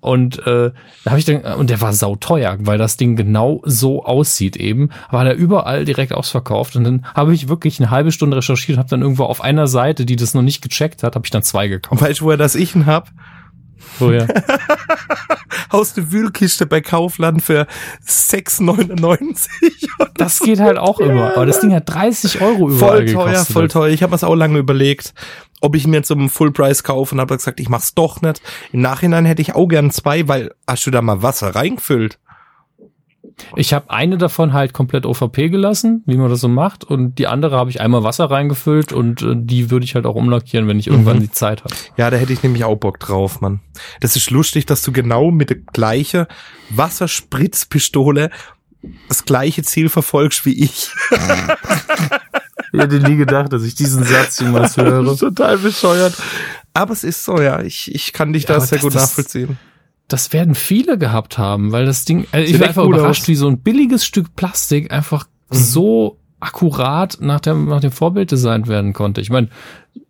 Und 0.00 0.38
äh, 0.46 0.70
da 1.04 1.10
habe 1.10 1.18
ich 1.18 1.26
dann, 1.26 1.42
und 1.58 1.68
der 1.68 1.82
war 1.82 1.92
sauteuer, 1.92 2.56
weil 2.60 2.78
das 2.78 2.96
Ding 2.96 3.16
genau 3.16 3.60
so 3.66 4.02
aussieht 4.04 4.56
eben, 4.56 4.88
war 5.10 5.26
da 5.26 5.32
überall 5.32 5.84
direkt 5.84 6.14
ausverkauft. 6.14 6.74
Und 6.74 6.84
dann 6.84 7.06
habe 7.14 7.34
ich 7.34 7.50
wirklich 7.50 7.78
eine 7.78 7.90
halbe 7.90 8.10
Stunde 8.10 8.38
recherchiert 8.38 8.76
und 8.76 8.80
habe 8.80 8.88
dann 8.88 9.02
irgendwo 9.02 9.24
auf 9.24 9.42
einer 9.42 9.66
Seite, 9.66 10.06
die 10.06 10.16
das 10.16 10.32
noch 10.32 10.40
nicht 10.40 10.62
gecheckt 10.62 11.02
hat, 11.02 11.16
habe 11.16 11.26
ich 11.26 11.30
dann 11.30 11.42
zwei 11.42 11.68
gekauft. 11.68 12.00
Weißt 12.00 12.20
du, 12.20 12.24
woher 12.24 12.38
das 12.38 12.54
ich 12.54 12.74
ihn 12.74 12.86
hab? 12.86 13.10
Woher? 13.98 14.26
Aus 15.70 15.94
der 15.94 16.12
Wühlkiste 16.12 16.66
bei 16.66 16.80
Kaufland 16.80 17.42
für 17.42 17.66
6,99. 18.06 19.48
Das 20.16 20.40
geht 20.40 20.60
halt 20.60 20.78
auch 20.78 21.00
immer. 21.00 21.34
Aber 21.36 21.46
das 21.46 21.60
Ding 21.60 21.72
hat 21.74 21.88
30 21.88 22.40
Euro 22.40 22.70
überall 22.70 22.98
Voll 22.98 23.06
teuer, 23.12 23.26
gekostet. 23.26 23.52
voll 23.52 23.68
teuer. 23.68 23.88
Ich 23.90 24.02
habe 24.02 24.14
mir 24.14 24.22
auch 24.22 24.34
lange 24.34 24.58
überlegt, 24.58 25.14
ob 25.60 25.76
ich 25.76 25.86
mir 25.86 26.02
zum 26.02 26.28
Full 26.28 26.52
Price 26.52 26.82
kaufe 26.82 27.14
und 27.14 27.20
habe 27.20 27.36
gesagt, 27.36 27.60
ich 27.60 27.68
mach's 27.68 27.94
doch 27.94 28.22
nicht. 28.22 28.40
Im 28.72 28.80
Nachhinein 28.80 29.24
hätte 29.24 29.42
ich 29.42 29.54
auch 29.54 29.66
gern 29.68 29.90
zwei, 29.90 30.26
weil 30.28 30.52
hast 30.66 30.86
du 30.86 30.90
da 30.90 31.02
mal 31.02 31.22
Wasser 31.22 31.54
reingefüllt? 31.54 32.18
Ich 33.56 33.72
habe 33.74 33.90
eine 33.90 34.18
davon 34.18 34.52
halt 34.52 34.72
komplett 34.72 35.06
OVP 35.06 35.48
gelassen, 35.48 36.02
wie 36.06 36.16
man 36.16 36.28
das 36.30 36.40
so 36.40 36.48
macht, 36.48 36.84
und 36.84 37.16
die 37.18 37.26
andere 37.26 37.56
habe 37.56 37.70
ich 37.70 37.80
einmal 37.80 38.02
Wasser 38.04 38.30
reingefüllt 38.30 38.92
und 38.92 39.22
äh, 39.22 39.34
die 39.36 39.70
würde 39.70 39.84
ich 39.84 39.94
halt 39.94 40.06
auch 40.06 40.14
umlackieren, 40.14 40.68
wenn 40.68 40.78
ich 40.78 40.86
irgendwann 40.86 41.16
Mhm. 41.18 41.22
die 41.22 41.30
Zeit 41.32 41.64
habe. 41.64 41.74
Ja, 41.96 42.10
da 42.10 42.16
hätte 42.16 42.32
ich 42.32 42.42
nämlich 42.42 42.64
auch 42.64 42.76
Bock 42.76 42.98
drauf, 43.00 43.40
Mann. 43.40 43.60
Das 44.00 44.16
ist 44.16 44.30
lustig, 44.30 44.66
dass 44.66 44.82
du 44.82 44.92
genau 44.92 45.30
mit 45.30 45.50
der 45.50 45.56
gleichen 45.58 46.26
Wasserspritzpistole 46.70 48.30
das 49.08 49.24
gleiche 49.24 49.62
Ziel 49.62 49.88
verfolgst 49.88 50.46
wie 50.46 50.64
ich. 50.64 50.90
Ich 52.72 52.80
hätte 52.80 53.00
nie 53.00 53.16
gedacht, 53.16 53.52
dass 53.52 53.64
ich 53.64 53.74
diesen 53.74 54.04
Satz 54.04 54.38
jemals 54.40 54.76
höre. 54.76 55.02
Das 55.02 55.14
ist 55.14 55.18
total 55.20 55.58
bescheuert. 55.58 56.14
Aber 56.72 56.92
es 56.92 57.02
ist 57.04 57.24
so, 57.24 57.40
ja. 57.40 57.60
Ich, 57.62 57.92
ich 57.94 58.12
kann 58.12 58.32
dich 58.32 58.44
Ja, 58.44 58.54
da 58.54 58.60
sehr 58.60 58.78
gut 58.78 58.94
das- 58.94 59.02
nachvollziehen. 59.02 59.58
Das 60.10 60.32
werden 60.32 60.54
viele 60.54 60.98
gehabt 60.98 61.38
haben, 61.38 61.72
weil 61.72 61.86
das 61.86 62.04
Ding, 62.04 62.26
also 62.32 62.52
ich 62.52 62.60
war 62.60 62.68
einfach 62.68 62.84
überrascht, 62.84 63.22
aus. 63.22 63.28
wie 63.28 63.36
so 63.36 63.48
ein 63.48 63.60
billiges 63.60 64.04
Stück 64.04 64.36
Plastik 64.36 64.92
einfach 64.92 65.26
Mhm. 65.50 65.56
so 65.56 66.18
akkurat 66.38 67.18
nach 67.20 67.40
dem, 67.40 67.66
nach 67.66 67.80
dem 67.80 67.92
Vorbild 67.92 68.30
designt 68.30 68.66
werden 68.68 68.92
konnte. 68.92 69.20
Ich 69.20 69.30
meine, 69.30 69.48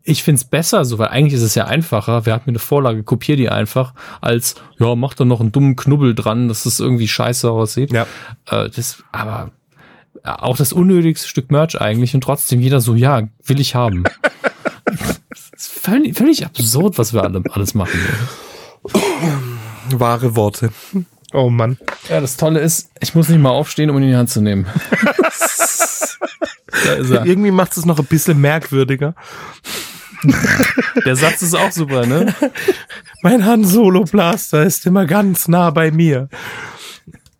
ich 0.02 0.22
find's 0.22 0.44
besser 0.44 0.84
so, 0.84 0.98
weil 0.98 1.08
eigentlich 1.08 1.34
ist 1.34 1.42
es 1.42 1.54
ja 1.54 1.66
einfacher. 1.66 2.24
Wer 2.24 2.34
hat 2.34 2.46
mir 2.46 2.52
eine 2.52 2.58
Vorlage, 2.58 3.02
kopier 3.02 3.36
die 3.36 3.48
einfach, 3.48 3.94
als, 4.20 4.54
ja, 4.78 4.94
mach 4.94 5.14
da 5.14 5.24
noch 5.24 5.40
einen 5.40 5.52
dummen 5.52 5.76
Knubbel 5.76 6.14
dran, 6.14 6.48
dass 6.48 6.66
es 6.66 6.78
irgendwie 6.78 7.08
scheiße 7.08 7.50
aussieht. 7.50 7.92
Ja. 7.92 8.06
Äh, 8.48 8.70
das, 8.70 9.02
aber 9.12 9.50
äh, 10.22 10.30
auch 10.30 10.56
das 10.56 10.72
unnötigste 10.72 11.28
Stück 11.28 11.50
Merch 11.50 11.80
eigentlich 11.80 12.14
und 12.14 12.22
trotzdem 12.22 12.60
jeder 12.60 12.80
so, 12.80 12.94
ja, 12.94 13.28
will 13.44 13.60
ich 13.60 13.74
haben. 13.74 14.04
das 14.84 15.50
ist 15.56 15.72
völlig, 15.72 16.16
völlig 16.16 16.44
absurd, 16.46 16.96
was 16.96 17.12
wir 17.12 17.24
alle, 17.24 17.42
alles 17.50 17.74
machen. 17.74 17.98
Wahre 19.98 20.36
Worte. 20.36 20.70
Oh 21.32 21.48
Mann. 21.50 21.78
Ja, 22.08 22.20
das 22.20 22.36
Tolle 22.36 22.60
ist, 22.60 22.90
ich 23.00 23.14
muss 23.14 23.28
nicht 23.28 23.40
mal 23.40 23.50
aufstehen, 23.50 23.90
um 23.90 23.96
ihn 23.96 24.04
in 24.04 24.08
die 24.10 24.16
Hand 24.16 24.30
zu 24.30 24.40
nehmen. 24.40 24.66
da 26.84 26.92
ist 26.94 27.10
er. 27.10 27.24
Irgendwie 27.26 27.50
macht 27.50 27.76
es 27.76 27.84
noch 27.84 27.98
ein 27.98 28.04
bisschen 28.06 28.40
merkwürdiger. 28.40 29.14
Der 31.04 31.16
Satz 31.16 31.42
ist 31.42 31.54
auch 31.54 31.72
super, 31.72 32.06
ne? 32.06 32.34
Mein 33.22 33.44
Han 33.46 33.64
Solo 33.64 34.04
Blaster 34.04 34.64
ist 34.64 34.86
immer 34.86 35.06
ganz 35.06 35.48
nah 35.48 35.70
bei 35.70 35.90
mir. 35.90 36.28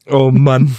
Oh 0.07 0.31
Mann. 0.31 0.77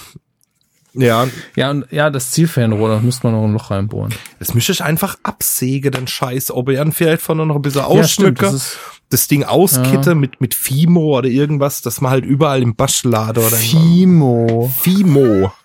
Ja, 0.94 1.28
Ja, 1.56 1.72
und 1.72 1.86
ja, 1.92 2.10
das 2.10 2.32
Zielfernrohr, 2.32 2.90
da 2.90 3.00
müsste 3.00 3.28
man 3.28 3.36
noch 3.36 3.46
ein 3.48 3.54
Loch 3.54 3.72
reinbohren. 3.72 4.14
das 4.40 4.54
müsste 4.54 4.74
ich 4.74 4.84
einfach 4.84 5.18
absägen, 5.24 5.92
den 5.92 6.08
Scheiß. 6.08 6.52
Ob 6.52 6.70
ich 6.70 6.80
vielleicht 6.94 7.22
von 7.22 7.38
noch 7.38 7.56
ein 7.56 7.62
bisschen 7.62 7.82
Ja, 7.82 8.04
stimmt, 8.04 8.44
ausschmücke, 8.44 8.60
das 9.12 9.28
Ding 9.28 9.44
auskitte 9.44 10.16
mit, 10.16 10.42
mit 10.42 10.54
Fimo 10.56 11.18
oder 11.18 11.28
irgendwas, 11.28 11.82
dass 11.82 12.02
man 12.02 12.12
halt 12.12 12.26
überall 12.26 12.62
im 12.62 12.76
Baschlader 12.76 13.42
oder 13.42 13.58
im 13.58 13.62
Fimo. 13.64 14.74
Fimo. 14.80 15.52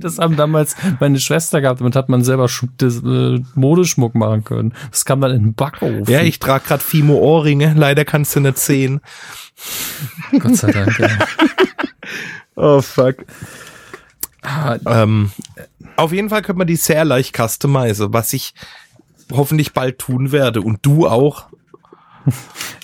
Das 0.00 0.18
haben 0.18 0.36
damals 0.36 0.76
meine 1.00 1.18
Schwester 1.18 1.62
gehabt, 1.62 1.80
damit 1.80 1.96
hat 1.96 2.10
man 2.10 2.22
selber 2.22 2.50
das, 2.76 3.02
äh, 3.02 3.40
Modeschmuck 3.54 4.14
machen 4.14 4.44
können. 4.44 4.74
Das 4.90 5.06
kam 5.06 5.22
dann 5.22 5.30
in 5.32 5.42
den 5.42 5.54
Backofen. 5.54 6.04
Ja, 6.06 6.20
ich 6.20 6.38
trage 6.38 6.64
gerade 6.66 6.84
Fimo 6.84 7.14
Ohrringe. 7.14 7.72
Leider 7.74 8.04
kannst 8.04 8.36
du 8.36 8.40
nicht 8.40 8.58
sehen. 8.58 9.00
Gott 10.38 10.56
sei 10.56 10.70
Dank, 10.70 10.98
ja. 10.98 11.08
Oh 12.56 12.80
fuck. 12.80 13.16
Ah, 14.42 14.76
Ähm, 14.86 15.30
auf 15.96 16.12
jeden 16.12 16.28
Fall 16.30 16.42
könnte 16.42 16.58
man 16.58 16.66
die 16.66 16.76
sehr 16.76 17.04
leicht 17.04 17.36
customizen, 17.36 18.12
was 18.12 18.32
ich 18.32 18.54
hoffentlich 19.32 19.72
bald 19.72 19.98
tun 19.98 20.32
werde. 20.32 20.60
Und 20.62 20.78
du 20.82 21.06
auch. 21.06 21.46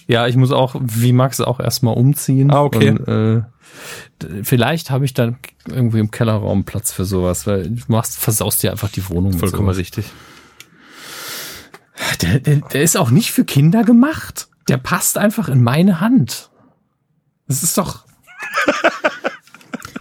Ja, 0.06 0.26
ich 0.26 0.36
muss 0.36 0.50
auch, 0.50 0.74
wie 0.80 1.12
Max, 1.12 1.40
auch 1.40 1.60
erstmal 1.60 1.94
umziehen. 1.94 2.50
Ah, 2.50 2.62
okay. 2.62 2.90
Und, 2.90 3.08
äh, 3.08 3.42
vielleicht 4.42 4.90
habe 4.90 5.04
ich 5.04 5.14
dann 5.14 5.36
irgendwie 5.68 6.00
im 6.00 6.10
Kellerraum 6.10 6.64
Platz 6.64 6.92
für 6.92 7.04
sowas, 7.04 7.46
weil 7.46 7.70
du 7.70 7.82
machst, 7.88 8.18
versaust 8.18 8.62
dir 8.62 8.72
einfach 8.72 8.90
die 8.90 9.08
Wohnung. 9.08 9.32
Vollkommen 9.32 9.68
richtig. 9.68 10.06
Der, 12.20 12.40
der, 12.40 12.56
der 12.56 12.82
ist 12.82 12.96
auch 12.96 13.10
nicht 13.10 13.30
für 13.30 13.44
Kinder 13.44 13.84
gemacht. 13.84 14.48
Der 14.68 14.76
passt 14.76 15.18
einfach 15.18 15.48
in 15.48 15.62
meine 15.62 16.00
Hand. 16.00 16.50
Das 17.48 17.62
ist 17.62 17.78
doch. 17.78 18.04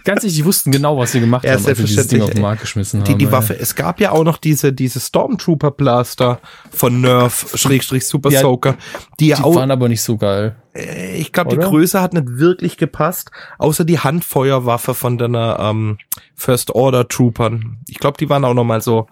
Ganz 0.04 0.22
ehrlich, 0.24 0.36
die 0.36 0.44
wussten 0.44 0.70
genau, 0.72 0.98
was 0.98 1.12
sie 1.12 1.20
gemacht 1.20 1.44
Ja, 1.44 1.52
haben, 1.52 1.66
als 1.66 1.78
sie 1.78 1.84
dieses 1.84 2.08
Ding 2.08 2.22
auf 2.22 2.30
den. 2.30 2.42
Markt 2.42 2.60
geschmissen 2.62 3.04
Die, 3.04 3.12
haben. 3.12 3.18
die 3.18 3.24
ey. 3.26 3.32
Waffe. 3.32 3.58
Es 3.58 3.74
gab 3.74 4.00
ja 4.00 4.10
auch 4.12 4.24
noch 4.24 4.36
diese, 4.38 4.72
diese 4.72 4.98
Stormtrooper 5.00 5.70
Blaster 5.70 6.40
von 6.70 7.00
Nerf, 7.00 7.52
Schrägstrich 7.54 8.06
Super 8.06 8.30
Ja, 8.30 8.40
Soaker, 8.40 8.76
die 9.20 9.26
Die 9.26 9.34
auch, 9.36 9.54
waren 9.54 9.70
aber 9.70 9.88
nicht 9.88 10.02
so 10.02 10.16
geil. 10.16 10.56
äh, 10.74 11.16
ich 11.16 11.32
glaube, 11.32 11.56
die? 11.56 11.62
Größe 11.62 12.00
hat 12.00 12.14
nicht 12.14 12.26
wirklich 12.38 12.76
gepasst, 12.76 13.30
außer 13.58 13.84
die 13.84 13.98
Handfeuerwaffe 14.00 14.94
von 14.94 15.18
deiner 15.18 15.58
ähm, 15.60 15.98
First 16.34 16.70
Order 16.74 17.06
Troopern. 17.08 17.78
Ich 17.88 17.98
glaube, 17.98 18.18
die 18.18 18.28
waren 18.28 18.44
auch 18.44 18.54
noch 18.54 18.64
mal 18.64 18.80
so 18.80 19.06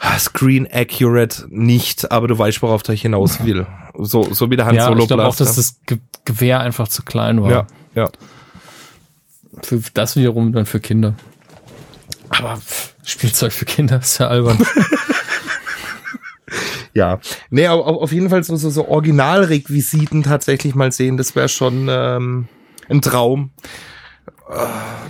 ah, 0.00 0.18
Screen 0.18 0.66
accurate 0.70 1.46
nicht, 1.50 2.10
aber 2.10 2.28
du 2.28 2.38
weißt, 2.38 2.62
worauf 2.62 2.88
ich 2.88 3.02
hinaus 3.02 3.44
will. 3.44 3.66
So, 3.98 4.32
so 4.32 4.50
wie 4.50 4.56
der 4.56 4.66
Han 4.66 4.74
Ja, 4.74 4.86
Solo 4.86 5.02
ich 5.02 5.08
glaube 5.08 5.24
auch, 5.26 5.36
dass 5.36 5.56
das 5.56 5.80
Ge 5.86 5.98
Gewehr 6.24 6.60
einfach 6.60 6.88
zu 6.88 7.02
klein 7.02 7.42
war. 7.42 7.50
ja, 7.50 7.66
ja. 7.94 8.08
Für 9.62 9.80
das 9.94 10.16
wiederum 10.16 10.52
dann 10.52 10.66
für 10.66 10.80
Kinder. 10.80 11.14
Aber 12.30 12.60
Spielzeug 13.04 13.52
für 13.52 13.64
Kinder 13.64 13.98
ist 13.98 14.18
ja 14.18 14.28
albern. 14.28 14.58
Ja, 16.94 17.18
nee, 17.50 17.66
aber 17.66 17.84
auf 17.86 18.12
jeden 18.12 18.30
Fall 18.30 18.44
so, 18.44 18.54
so, 18.54 18.70
so 18.70 18.86
Originalrequisiten 18.86 20.22
tatsächlich 20.22 20.76
mal 20.76 20.92
sehen, 20.92 21.16
das 21.16 21.34
wäre 21.34 21.48
schon 21.48 21.88
ähm, 21.90 22.46
ein 22.88 23.02
Traum. 23.02 23.50
Ah, 24.48 24.68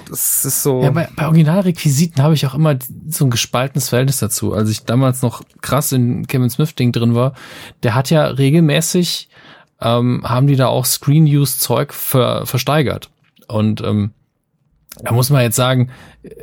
Das 0.08 0.46
ist 0.46 0.62
so. 0.62 0.82
Ja, 0.82 0.90
bei, 0.90 1.08
bei 1.14 1.26
Originalrequisiten 1.26 2.22
habe 2.22 2.32
ich 2.32 2.46
auch 2.46 2.54
immer 2.54 2.78
so 3.08 3.26
ein 3.26 3.30
gespaltenes 3.30 3.90
Verhältnis 3.90 4.18
dazu. 4.18 4.54
Als 4.54 4.70
ich 4.70 4.84
damals 4.84 5.20
noch 5.20 5.42
krass 5.60 5.92
in 5.92 6.26
Kevin 6.26 6.48
Smith 6.48 6.74
Ding 6.74 6.90
drin 6.90 7.14
war, 7.14 7.34
der 7.82 7.94
hat 7.94 8.08
ja 8.08 8.24
regelmäßig 8.28 9.28
ähm, 9.80 10.22
haben 10.24 10.46
die 10.46 10.56
da 10.56 10.68
auch 10.68 10.86
Screen-Use-Zeug 10.86 11.92
ver 11.92 12.46
versteigert. 12.46 13.10
Und 13.46 13.82
ähm, 13.82 14.12
da 15.02 15.12
muss 15.12 15.30
man 15.30 15.42
jetzt 15.42 15.56
sagen, 15.56 15.90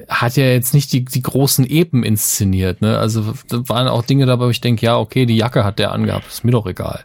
hat 0.10 0.36
ja 0.36 0.46
jetzt 0.46 0.74
nicht 0.74 0.92
die, 0.94 1.06
die 1.06 1.22
großen 1.22 1.66
Epen 1.70 2.04
inszeniert. 2.04 2.82
Ne? 2.82 2.98
Also 2.98 3.34
da 3.48 3.68
waren 3.70 3.88
auch 3.88 4.04
Dinge 4.04 4.26
dabei, 4.26 4.46
wo 4.46 4.50
ich 4.50 4.62
denke, 4.62 4.86
ja, 4.86 4.98
okay, 4.98 5.26
die 5.26 5.38
Jacke 5.38 5.64
hat 5.64 5.80
der 5.80 5.92
angehabt, 5.92 6.28
ist 6.28 6.44
mir 6.44 6.52
doch 6.52 6.68
egal. 6.68 7.04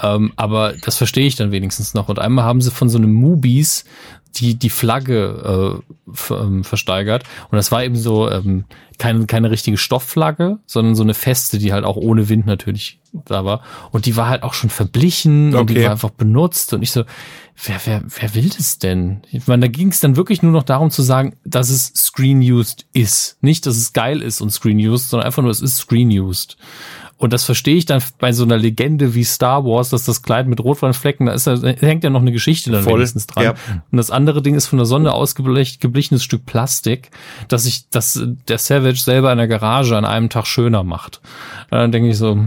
Ähm, 0.00 0.32
aber 0.36 0.74
das 0.84 0.96
verstehe 0.96 1.26
ich 1.26 1.36
dann 1.36 1.50
wenigstens 1.50 1.94
noch. 1.94 2.08
Und 2.08 2.18
einmal 2.18 2.44
haben 2.44 2.60
sie 2.60 2.70
von 2.70 2.88
so 2.88 2.98
einem 2.98 3.12
Movies 3.12 3.84
die, 4.36 4.54
die 4.54 4.70
Flagge 4.70 5.82
äh, 6.30 6.32
ähm, 6.34 6.64
versteigert. 6.64 7.24
Und 7.50 7.56
das 7.56 7.72
war 7.72 7.84
eben 7.84 7.96
so 7.96 8.30
ähm, 8.30 8.64
keine, 8.98 9.26
keine 9.26 9.50
richtige 9.50 9.76
Stoffflagge, 9.76 10.58
sondern 10.66 10.94
so 10.94 11.02
eine 11.02 11.14
feste, 11.14 11.58
die 11.58 11.72
halt 11.72 11.84
auch 11.84 11.96
ohne 11.96 12.28
Wind 12.28 12.46
natürlich 12.46 13.00
da 13.12 13.44
war. 13.44 13.62
Und 13.90 14.06
die 14.06 14.16
war 14.16 14.28
halt 14.28 14.42
auch 14.42 14.54
schon 14.54 14.70
verblichen 14.70 15.54
und 15.54 15.70
die 15.70 15.74
Okay. 15.74 15.84
war 15.84 15.92
einfach 15.92 16.10
benutzt. 16.10 16.72
Und 16.72 16.82
ich 16.82 16.90
so, 16.90 17.04
wer, 17.64 17.80
wer, 17.84 18.02
wer 18.06 18.34
will 18.34 18.50
das 18.56 18.78
denn? 18.78 19.22
Ich 19.30 19.46
meine, 19.46 19.62
da 19.62 19.68
ging 19.68 19.88
es 19.88 20.00
dann 20.00 20.16
wirklich 20.16 20.42
nur 20.42 20.52
noch 20.52 20.62
darum 20.64 20.90
zu 20.90 21.02
sagen, 21.02 21.36
dass 21.44 21.70
es 21.70 21.92
screen-used 21.94 22.86
ist. 22.92 23.38
Nicht, 23.40 23.66
dass 23.66 23.76
es 23.76 23.92
geil 23.92 24.22
ist 24.22 24.40
und 24.40 24.50
screen-used, 24.50 25.10
sondern 25.10 25.26
einfach 25.26 25.42
nur, 25.42 25.50
es 25.50 25.60
ist 25.60 25.76
screen-used. 25.78 26.56
Und 27.18 27.32
das 27.32 27.44
verstehe 27.44 27.76
ich 27.76 27.86
dann 27.86 28.02
bei 28.18 28.32
so 28.32 28.44
einer 28.44 28.58
Legende 28.58 29.14
wie 29.14 29.24
Star 29.24 29.64
Wars, 29.64 29.88
dass 29.88 30.04
das 30.04 30.20
Kleid 30.20 30.46
mit 30.48 30.60
Rotweinflecken, 30.60 31.26
da 31.26 31.32
ist 31.32 31.46
da 31.46 31.56
hängt 31.56 32.04
ja 32.04 32.10
noch 32.10 32.20
eine 32.20 32.30
Geschichte 32.30 32.70
dann 32.70 32.84
Voll, 32.84 32.96
wenigstens 32.98 33.26
dran. 33.26 33.44
ja. 33.44 33.50
Und 33.90 33.96
das 33.96 34.10
andere 34.10 34.42
Ding 34.42 34.54
ist 34.54 34.66
von 34.66 34.78
der 34.78 34.84
Sonne 34.84 35.12
ausgeblecht, 35.12 35.80
geblichenes 35.80 36.22
Stück 36.22 36.44
Plastik, 36.44 37.10
dass 37.48 37.64
sich, 37.64 37.88
dass 37.88 38.20
der 38.48 38.58
Savage 38.58 39.00
selber 39.00 39.32
in 39.32 39.38
der 39.38 39.48
Garage 39.48 39.96
an 39.96 40.04
einem 40.04 40.28
Tag 40.28 40.46
schöner 40.46 40.84
macht. 40.84 41.22
Und 41.70 41.78
dann 41.78 41.90
denke 41.92 42.10
ich 42.10 42.18
so, 42.18 42.38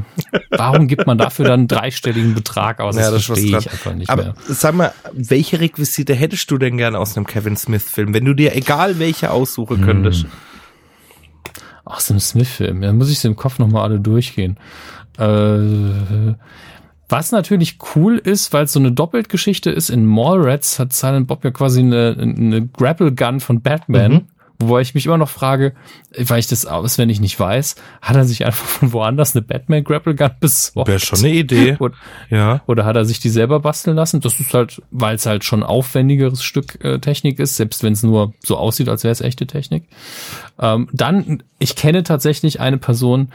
warum 0.52 0.88
gibt 0.88 1.08
man 1.08 1.18
dafür 1.18 1.46
dann 1.46 1.62
einen 1.62 1.68
dreistelligen 1.68 2.36
Betrag 2.36 2.80
aus? 2.80 2.96
Ja, 2.96 3.10
das 3.10 3.12
das 3.14 3.22
ist 3.24 3.30
was 3.30 3.40
verstehe 3.40 3.58
ich 3.60 3.72
einfach 3.72 3.94
nicht 3.96 4.10
Aber 4.12 4.24
mehr. 4.24 4.34
sag 4.48 4.76
mal, 4.76 4.94
welche 5.14 5.60
Requisite 5.60 6.14
hättest 6.14 6.52
du 6.52 6.60
denn 6.60 6.78
gerne 6.78 7.00
aus 7.00 7.18
einem 7.18 7.26
Kevin 7.26 7.58
Smith-Film, 7.58 8.14
wenn 8.14 8.26
du 8.26 8.36
dir 8.36 8.56
egal 8.56 9.00
welche 9.00 9.32
aussuchen 9.32 9.78
Hm. 9.80 9.84
könntest? 9.86 10.26
Ach, 10.30 10.49
so 11.98 12.14
ein 12.14 12.20
Smith-Film. 12.20 12.82
Da 12.82 12.94
muss 12.94 13.10
ich 13.10 13.20
sie 13.20 13.28
im 13.28 13.36
Kopf 13.36 13.58
nochmal 13.58 13.84
alle 13.84 14.00
durchgehen. 14.00 14.58
Äh, 15.18 16.36
was 17.10 17.32
natürlich 17.32 17.80
cool 17.96 18.18
ist, 18.18 18.54
weil 18.54 18.66
es 18.66 18.74
so 18.74 18.80
eine 18.80 18.92
Doppeltgeschichte 18.92 19.72
ist, 19.72 19.90
in 19.90 20.06
Mallrats 20.06 20.78
hat 20.78 20.94
Silent 20.94 21.28
Bob 21.28 21.44
ja 21.44 21.50
quasi 21.50 21.82
eine, 21.82 22.16
eine 22.20 22.68
Grapple 22.68 23.14
Gun 23.14 23.40
von 23.40 23.62
Batman. 23.62 24.12
Mhm. 24.12 24.28
Wobei 24.62 24.82
ich 24.82 24.94
mich 24.94 25.06
immer 25.06 25.18
noch 25.18 25.30
frage, 25.30 25.74
weil 26.18 26.40
ich 26.40 26.48
das 26.48 26.66
auswendig 26.66 27.22
nicht 27.22 27.40
weiß, 27.40 27.76
hat 28.02 28.16
er 28.18 28.26
sich 28.26 28.46
einfach 28.46 28.66
von 28.66 28.92
woanders 28.92 29.34
eine 29.34 29.42
Batman 29.42 29.86
Grapple 29.86 30.16
Gun 30.16 30.32
besorgt? 30.42 30.90
Wäre 30.90 31.00
schon 31.00 31.20
eine 31.20 31.30
Idee. 31.30 31.78
Oder, 31.80 31.96
Ja. 32.30 32.62
oder 32.68 32.84
hat 32.84 32.98
er 32.98 33.06
sich 33.06 33.20
die 33.22 33.30
selber 33.30 33.62
basteln 33.62 33.96
lassen? 33.96 34.20
Das 34.20 34.38
ist 34.38 34.54
halt, 34.54 34.82
weil 34.92 35.16
es 35.16 35.26
halt 35.26 35.46
schon 35.46 35.64
aufwendigeres 35.64 36.44
Stück 36.44 36.84
äh, 36.84 37.00
Technik 37.00 37.40
ist, 37.40 37.56
selbst 37.56 37.84
wenn 37.84 37.94
es 37.94 38.04
nur 38.04 38.34
so 38.44 38.58
aussieht, 38.58 38.90
als 38.90 39.06
wäre 39.06 39.14
es 39.14 39.22
echte 39.22 39.48
Technik. 39.48 39.88
Ähm, 40.60 40.90
dann, 40.92 41.42
ich 41.58 41.78
kenne 41.78 42.04
tatsächlich 42.04 42.60
eine 42.60 42.78
Person 42.78 43.30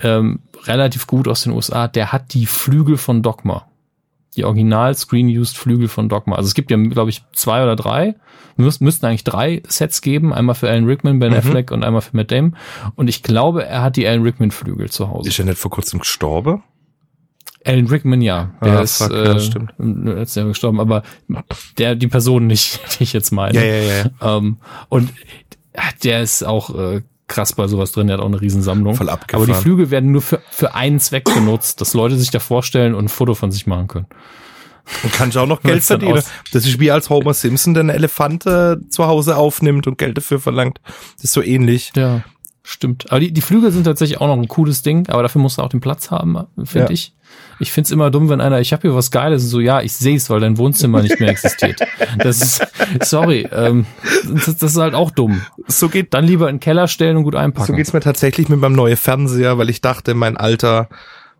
ähm, 0.00 0.40
relativ 0.64 1.06
gut 1.06 1.28
aus 1.28 1.42
den 1.42 1.52
USA, 1.52 1.86
der 1.86 2.12
hat 2.12 2.32
die 2.32 2.46
Flügel 2.46 2.96
von 2.96 3.22
Dogma. 3.22 3.66
Die 4.36 4.44
original 4.44 4.94
Screen-Used 4.94 5.56
Flügel 5.58 5.88
von 5.88 6.08
Dogma. 6.08 6.36
Also 6.36 6.46
es 6.46 6.54
gibt 6.54 6.70
ja, 6.70 6.76
glaube 6.78 7.10
ich, 7.10 7.22
zwei 7.32 7.62
oder 7.62 7.76
drei. 7.76 8.14
Müs 8.56 8.80
müssten 8.80 9.06
eigentlich 9.06 9.24
drei 9.24 9.62
Sets 9.68 10.00
geben. 10.02 10.32
Einmal 10.32 10.54
für 10.54 10.68
Alan 10.68 10.84
Rickman, 10.86 11.18
Ben 11.18 11.34
Affleck 11.34 11.70
und 11.70 11.84
einmal 11.84 12.00
für 12.02 12.16
Matt 12.16 12.30
Damon. 12.30 12.56
Und 12.96 13.08
ich 13.08 13.22
glaube, 13.22 13.64
er 13.66 13.82
hat 13.82 13.96
die 13.96 14.06
Alan 14.06 14.22
Rickman 14.22 14.50
Flügel 14.50 14.90
zu 14.90 15.08
Hause. 15.08 15.28
Ist 15.28 15.38
er 15.38 15.44
nicht 15.44 15.58
vor 15.58 15.70
kurzem 15.70 15.98
gestorben? 16.00 16.62
Alan 17.64 17.86
Rickman, 17.86 18.20
ja. 18.22 18.50
Der 18.62 18.78
Ah, 18.78 18.82
ist 18.82 18.98
fuck, 18.98 19.12
äh, 19.12 19.24
ja, 19.24 19.38
stimmt. 19.38 19.72
letztes 19.78 20.34
Jahr 20.34 20.46
gestorben, 20.48 20.80
aber 20.80 21.02
der, 21.78 21.94
die 21.94 22.08
Person 22.08 22.46
nicht, 22.46 22.80
die 22.98 23.04
ich 23.04 23.12
jetzt 23.12 23.32
meine. 23.32 23.54
Ja, 23.58 23.64
ja, 23.64 24.04
ja. 24.20 24.36
Ähm, 24.36 24.56
und 24.88 25.12
der 26.04 26.22
ist 26.22 26.42
auch 26.42 26.74
äh, 26.76 27.02
krass 27.32 27.52
bei 27.54 27.66
sowas 27.66 27.92
drin, 27.92 28.06
der 28.06 28.16
hat 28.18 28.22
auch 28.22 28.26
eine 28.28 28.40
Riesensammlung. 28.40 28.94
Voll 28.94 29.08
abgefahren. 29.08 29.44
aber 29.50 29.52
die 29.58 29.60
Flügel 29.62 29.90
werden 29.90 30.12
nur 30.12 30.22
für, 30.22 30.40
für 30.50 30.74
einen 30.74 31.00
Zweck 31.00 31.24
benutzt, 31.24 31.80
dass 31.80 31.94
Leute 31.94 32.16
sich 32.16 32.30
da 32.30 32.38
vorstellen 32.38 32.94
und 32.94 33.06
ein 33.06 33.08
Foto 33.08 33.34
von 33.34 33.50
sich 33.50 33.66
machen 33.66 33.88
können. 33.88 34.06
Und 35.04 35.12
kannst 35.12 35.36
auch 35.38 35.46
noch 35.46 35.62
Geld 35.62 35.82
verdienen. 35.84 36.18
aus- 36.18 36.30
Das 36.52 36.66
ist 36.66 36.80
wie 36.80 36.90
als 36.90 37.08
Homer 37.08 37.34
Simpson 37.34 37.72
den 37.74 37.88
Elefant 37.88 38.46
äh, 38.46 38.76
zu 38.88 39.06
Hause 39.06 39.36
aufnimmt 39.36 39.86
und 39.86 39.96
Geld 39.96 40.16
dafür 40.16 40.40
verlangt. 40.40 40.80
Das 41.16 41.24
ist 41.24 41.32
so 41.32 41.40
ähnlich. 41.42 41.92
Ja, 41.94 42.22
stimmt. 42.62 43.10
Aber 43.10 43.20
die, 43.20 43.32
die 43.32 43.40
Flügel 43.40 43.72
sind 43.72 43.84
tatsächlich 43.84 44.20
auch 44.20 44.26
noch 44.26 44.36
ein 44.36 44.48
cooles 44.48 44.82
Ding, 44.82 45.08
aber 45.08 45.22
dafür 45.22 45.40
musst 45.40 45.58
du 45.58 45.62
auch 45.62 45.68
den 45.68 45.80
Platz 45.80 46.10
haben, 46.10 46.36
finde 46.64 46.86
Ja. 46.86 46.90
ich. 46.90 47.14
Ich 47.60 47.72
find's 47.72 47.90
immer 47.90 48.10
dumm, 48.10 48.28
wenn 48.28 48.40
einer, 48.42 48.60
ich 48.60 48.72
habe 48.72 48.82
hier 48.82 48.94
was 48.94 49.10
Geiles, 49.10 49.44
und 49.44 49.48
so, 49.48 49.60
ja, 49.60 49.80
ich 49.80 49.92
sehe 49.94 50.16
es, 50.16 50.28
weil 50.28 50.40
dein 50.40 50.58
Wohnzimmer 50.58 51.00
nicht 51.02 51.18
mehr 51.20 51.28
existiert. 51.30 51.80
Das 52.18 52.42
ist, 52.42 52.66
sorry, 53.02 53.48
ähm, 53.52 53.86
das, 54.34 54.56
das 54.56 54.72
ist 54.72 54.76
halt 54.76 54.94
auch 54.94 55.10
dumm. 55.10 55.40
So 55.66 55.88
geht 55.88 56.12
Dann 56.12 56.24
lieber 56.26 56.48
in 56.50 56.56
den 56.56 56.60
Keller 56.60 56.88
stellen 56.88 57.16
und 57.16 57.22
gut 57.24 57.34
einpacken. 57.34 57.66
So 57.68 57.72
geht's 57.72 57.92
mir 57.94 58.00
tatsächlich 58.00 58.48
mit 58.50 58.60
meinem 58.60 58.74
neuen 58.74 58.96
Fernseher, 58.98 59.56
weil 59.56 59.70
ich 59.70 59.80
dachte, 59.80 60.14
mein 60.14 60.36
alter, 60.36 60.88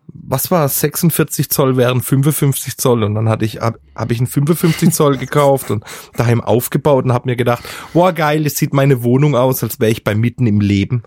was 0.07 0.51
war 0.51 0.65
es, 0.65 0.79
46 0.79 1.49
Zoll 1.49 1.77
wären 1.77 2.01
55 2.01 2.77
Zoll 2.77 3.03
und 3.03 3.15
dann 3.15 3.29
hatte 3.29 3.45
ich, 3.45 3.59
hab, 3.59 3.77
hab 3.95 4.11
ich 4.11 4.19
einen 4.19 4.27
55 4.27 4.91
Zoll 4.93 5.17
gekauft 5.17 5.71
und 5.71 5.83
daheim 6.15 6.41
aufgebaut 6.41 7.05
und 7.05 7.13
hab 7.13 7.25
mir 7.25 7.35
gedacht, 7.35 7.63
boah 7.93 8.11
geil, 8.13 8.45
es 8.45 8.55
sieht 8.55 8.73
meine 8.73 9.03
Wohnung 9.03 9.35
aus, 9.35 9.63
als 9.63 9.79
wäre 9.79 9.91
ich 9.91 10.03
bei 10.03 10.15
mitten 10.15 10.45
im 10.47 10.59
Leben. 10.61 11.03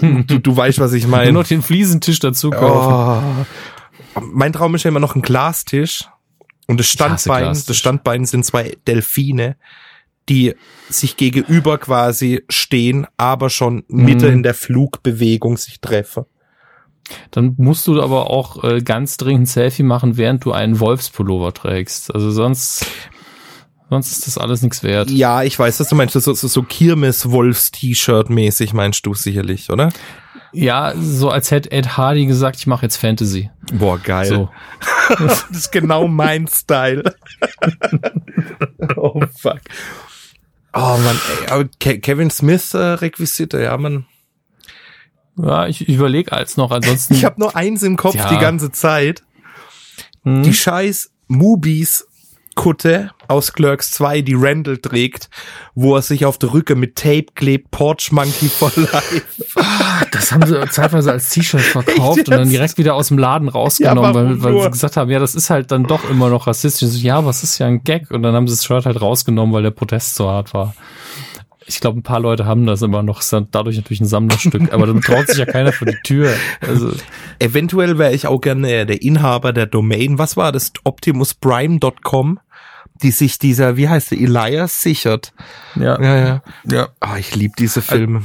Du, 0.00 0.38
du 0.38 0.56
weißt, 0.56 0.80
was 0.80 0.92
ich 0.92 1.04
Nur 1.04 1.12
meine. 1.12 1.32
noch 1.32 1.46
den 1.46 1.62
Fliesentisch 1.62 2.18
dazu 2.18 2.50
kaufen. 2.50 3.46
Oh. 4.14 4.20
Mein 4.20 4.52
Traum 4.52 4.74
ist 4.74 4.82
ja 4.84 4.88
immer 4.90 5.00
noch 5.00 5.14
ein 5.14 5.22
Glastisch 5.22 6.04
und 6.66 6.78
das 6.78 6.88
Standbein, 6.88 7.44
das 7.66 7.76
Standbein 7.76 8.26
sind 8.26 8.44
zwei 8.44 8.76
Delfine, 8.86 9.56
die 10.28 10.54
sich 10.90 11.16
gegenüber 11.16 11.78
quasi 11.78 12.42
stehen, 12.50 13.06
aber 13.16 13.48
schon 13.48 13.84
Mitte 13.88 14.26
Mhm. 14.26 14.32
in 14.34 14.42
der 14.42 14.52
Flugbewegung 14.54 15.56
sich 15.56 15.80
treffen. 15.80 16.24
Dann 17.30 17.54
musst 17.56 17.86
du 17.86 18.00
aber 18.02 18.30
auch 18.30 18.64
äh, 18.64 18.80
ganz 18.80 19.16
dringend 19.16 19.48
Selfie 19.48 19.82
machen, 19.82 20.16
während 20.16 20.44
du 20.44 20.52
einen 20.52 20.80
Wolfspullover 20.80 21.54
trägst. 21.54 22.14
Also 22.14 22.30
sonst, 22.30 22.86
sonst 23.90 24.12
ist 24.12 24.26
das 24.26 24.38
alles 24.38 24.62
nichts 24.62 24.82
wert. 24.82 25.10
Ja, 25.10 25.42
ich 25.42 25.58
weiß, 25.58 25.80
was 25.80 25.88
du 25.88 25.94
meinst. 25.94 26.14
So, 26.14 26.20
so, 26.20 26.34
so 26.34 26.62
Kirmes-Wolfs-T-Shirt 26.62 28.30
mäßig 28.30 28.72
meinst 28.72 29.04
du 29.06 29.14
sicherlich, 29.14 29.70
oder? 29.70 29.90
Ja, 30.52 30.94
so 30.96 31.30
als 31.30 31.50
hätte 31.50 31.70
Ed 31.72 31.96
Hardy 31.96 32.26
gesagt, 32.26 32.56
ich 32.56 32.66
mache 32.66 32.86
jetzt 32.86 32.96
Fantasy. 32.96 33.50
Boah, 33.72 33.98
geil. 33.98 34.26
So. 34.26 34.48
Das 35.18 35.46
ist 35.50 35.72
genau 35.72 36.06
mein 36.06 36.46
Style. 36.48 37.14
oh, 38.96 39.22
fuck. 39.34 39.60
Oh, 40.74 40.98
Mann, 40.98 41.18
ey, 41.40 41.48
aber 41.48 41.64
Ke 41.80 41.98
Kevin 41.98 42.30
Smith 42.30 42.74
äh, 42.74 42.78
Requisite, 42.78 43.62
ja, 43.62 43.76
man. 43.78 44.04
Ja, 45.42 45.66
ich 45.66 45.88
überlege 45.88 46.32
als 46.32 46.56
noch, 46.56 46.70
ansonsten. 46.70 47.14
Ich 47.14 47.24
habe 47.24 47.40
nur 47.40 47.54
eins 47.56 47.82
im 47.82 47.96
Kopf 47.96 48.14
Ja. 48.16 48.28
die 48.28 48.38
ganze 48.38 48.70
Zeit. 48.72 49.22
Hm? 50.24 50.42
Die 50.42 50.52
scheiß 50.54 51.10
Movies 51.28 52.06
Kutte 52.54 53.12
aus 53.28 53.52
Clerks 53.52 53.92
2, 53.92 54.22
die 54.22 54.34
Randall 54.34 54.78
trägt, 54.78 55.30
wo 55.76 55.94
er 55.94 56.02
sich 56.02 56.24
auf 56.24 56.38
der 56.38 56.52
Rücke 56.52 56.74
mit 56.74 56.96
Tape 56.96 57.26
klebt, 57.36 57.70
Porch 57.70 58.10
Monkey 58.10 58.48
for 58.48 58.72
Life. 58.76 59.22
Das 60.10 60.32
haben 60.32 60.44
sie 60.44 60.60
zeitweise 60.70 61.12
als 61.12 61.28
T-Shirt 61.28 61.60
verkauft 61.60 62.18
und 62.28 62.30
dann 62.30 62.50
direkt 62.50 62.76
wieder 62.78 62.94
aus 62.96 63.08
dem 63.08 63.18
Laden 63.18 63.48
rausgenommen, 63.48 64.02
Ja, 64.02 64.14
weil, 64.42 64.42
weil 64.54 64.62
sie 64.64 64.70
gesagt 64.70 64.96
haben, 64.96 65.08
ja, 65.08 65.20
das 65.20 65.36
ist 65.36 65.50
halt 65.50 65.70
dann 65.70 65.84
doch 65.84 66.10
immer 66.10 66.30
noch 66.30 66.48
rassistisch. 66.48 66.88
So, 66.88 66.98
ja, 66.98 67.20
es 67.28 67.44
ist 67.44 67.58
ja 67.58 67.66
ein 67.68 67.84
Gag. 67.84 68.10
Und 68.10 68.24
dann 68.24 68.34
haben 68.34 68.48
sie 68.48 68.54
das 68.54 68.64
Shirt 68.64 68.86
halt 68.86 69.00
rausgenommen, 69.00 69.54
weil 69.54 69.62
der 69.62 69.70
Protest 69.70 70.16
so 70.16 70.28
hart 70.28 70.52
war. 70.52 70.74
Ich 71.68 71.80
glaube, 71.80 71.98
ein 71.98 72.02
paar 72.02 72.18
Leute 72.20 72.46
haben 72.46 72.66
das 72.66 72.80
immer 72.82 73.02
noch. 73.02 73.20
Ist 73.20 73.32
dann 73.32 73.48
dadurch 73.50 73.76
natürlich 73.76 74.00
ein 74.00 74.06
Sammlerstück. 74.06 74.72
aber 74.72 74.86
dann 74.86 75.02
traut 75.02 75.28
sich 75.28 75.36
ja 75.36 75.44
keiner 75.46 75.72
vor 75.72 75.86
die 75.86 75.98
Tür. 76.02 76.32
Also, 76.60 76.92
Eventuell 77.38 77.98
wäre 77.98 78.14
ich 78.14 78.26
auch 78.26 78.40
gerne 78.40 78.86
der 78.86 79.02
Inhaber 79.02 79.52
der 79.52 79.66
Domain. 79.66 80.18
Was 80.18 80.36
war 80.36 80.50
das? 80.50 80.72
OptimusPrime.com, 80.84 82.40
die 83.02 83.10
sich 83.10 83.38
dieser, 83.38 83.76
wie 83.76 83.88
heißt 83.88 84.10
der, 84.12 84.18
Elias 84.18 84.82
sichert. 84.82 85.32
ja. 85.76 86.00
Ja, 86.00 86.16
ja. 86.16 86.42
ja. 86.64 86.88
Ah, 87.00 87.16
ich 87.18 87.34
liebe 87.36 87.54
diese 87.58 87.82
Filme. 87.82 88.22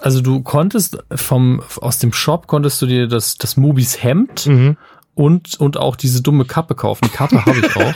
Also 0.00 0.20
du 0.20 0.42
konntest 0.42 0.98
vom, 1.14 1.62
aus 1.80 1.98
dem 1.98 2.12
Shop 2.12 2.46
konntest 2.48 2.80
du 2.82 2.86
dir 2.86 3.06
das, 3.06 3.36
das 3.36 3.56
Movies 3.56 4.02
Hemd 4.02 4.46
Mhm. 4.46 4.76
Und, 5.14 5.60
und 5.60 5.76
auch 5.76 5.96
diese 5.96 6.22
dumme 6.22 6.44
Kappe 6.44 6.74
kaufen. 6.74 7.04
Die 7.04 7.16
Kappe 7.16 7.44
habe 7.44 7.58
ich 7.58 7.76
auch. 7.76 7.94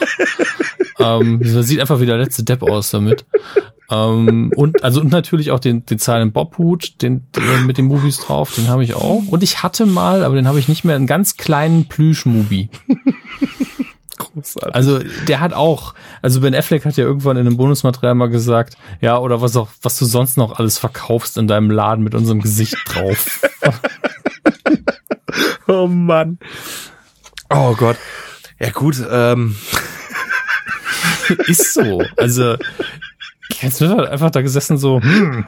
ähm, 1.20 1.40
sieht 1.43 1.80
einfach 1.80 2.01
wie 2.01 2.06
der 2.06 2.18
letzte 2.18 2.44
Depp 2.44 2.62
aus 2.62 2.90
damit. 2.90 3.24
ähm, 3.90 4.52
und 4.56 4.82
also 4.82 5.01
und 5.01 5.10
natürlich 5.10 5.51
auch 5.51 5.60
den 5.60 5.86
den 5.86 5.98
Silent 5.98 6.34
Bob 6.34 6.59
Hut, 6.59 7.01
den, 7.02 7.26
den 7.32 7.66
mit 7.66 7.78
den 7.78 7.86
Movies 7.86 8.18
drauf, 8.18 8.55
den 8.55 8.68
habe 8.68 8.84
ich 8.84 8.94
auch. 8.94 9.22
Und 9.28 9.43
ich 9.43 9.62
hatte 9.62 9.86
mal, 9.86 10.24
aber 10.24 10.34
den 10.34 10.48
habe 10.48 10.59
ich 10.59 10.68
nicht 10.68 10.84
mehr, 10.84 10.97
einen 10.97 11.06
ganz 11.06 11.36
kleinen 11.36 11.86
Plüsch-Movie. 11.86 12.68
Großartig. 14.18 14.74
Also 14.74 15.01
der 15.28 15.40
hat 15.40 15.52
auch, 15.52 15.94
also 16.22 16.40
Ben 16.40 16.55
Affleck 16.55 16.84
hat 16.84 16.97
ja 16.97 17.05
irgendwann 17.05 17.36
in 17.36 17.47
einem 17.47 17.56
Bonusmaterial 17.56 18.14
mal 18.14 18.30
gesagt, 18.30 18.76
ja, 19.01 19.18
oder 19.18 19.43
was 19.43 19.56
auch, 19.56 19.68
was 19.82 19.98
du 19.98 20.06
sonst 20.06 20.36
noch 20.38 20.59
alles 20.59 20.78
verkaufst 20.78 21.36
in 21.36 21.47
deinem 21.47 21.70
Laden 21.70 22.02
mit 22.02 22.14
unserem 22.14 22.40
Gesicht 22.40 22.76
drauf. 22.86 23.43
Oh 25.68 25.86
Mann. 25.86 26.38
Oh 27.51 27.74
Gott. 27.74 27.97
Ja 28.59 28.70
gut, 28.70 28.97
ähm, 29.10 29.56
Ist 31.47 31.74
so. 31.74 32.02
Also, 32.16 32.56
jetzt 33.60 33.81
wird 33.81 33.97
halt 33.97 34.09
einfach 34.09 34.31
da 34.31 34.43
gesessen 34.43 34.78
so, 34.78 35.01
hm, 35.01 35.44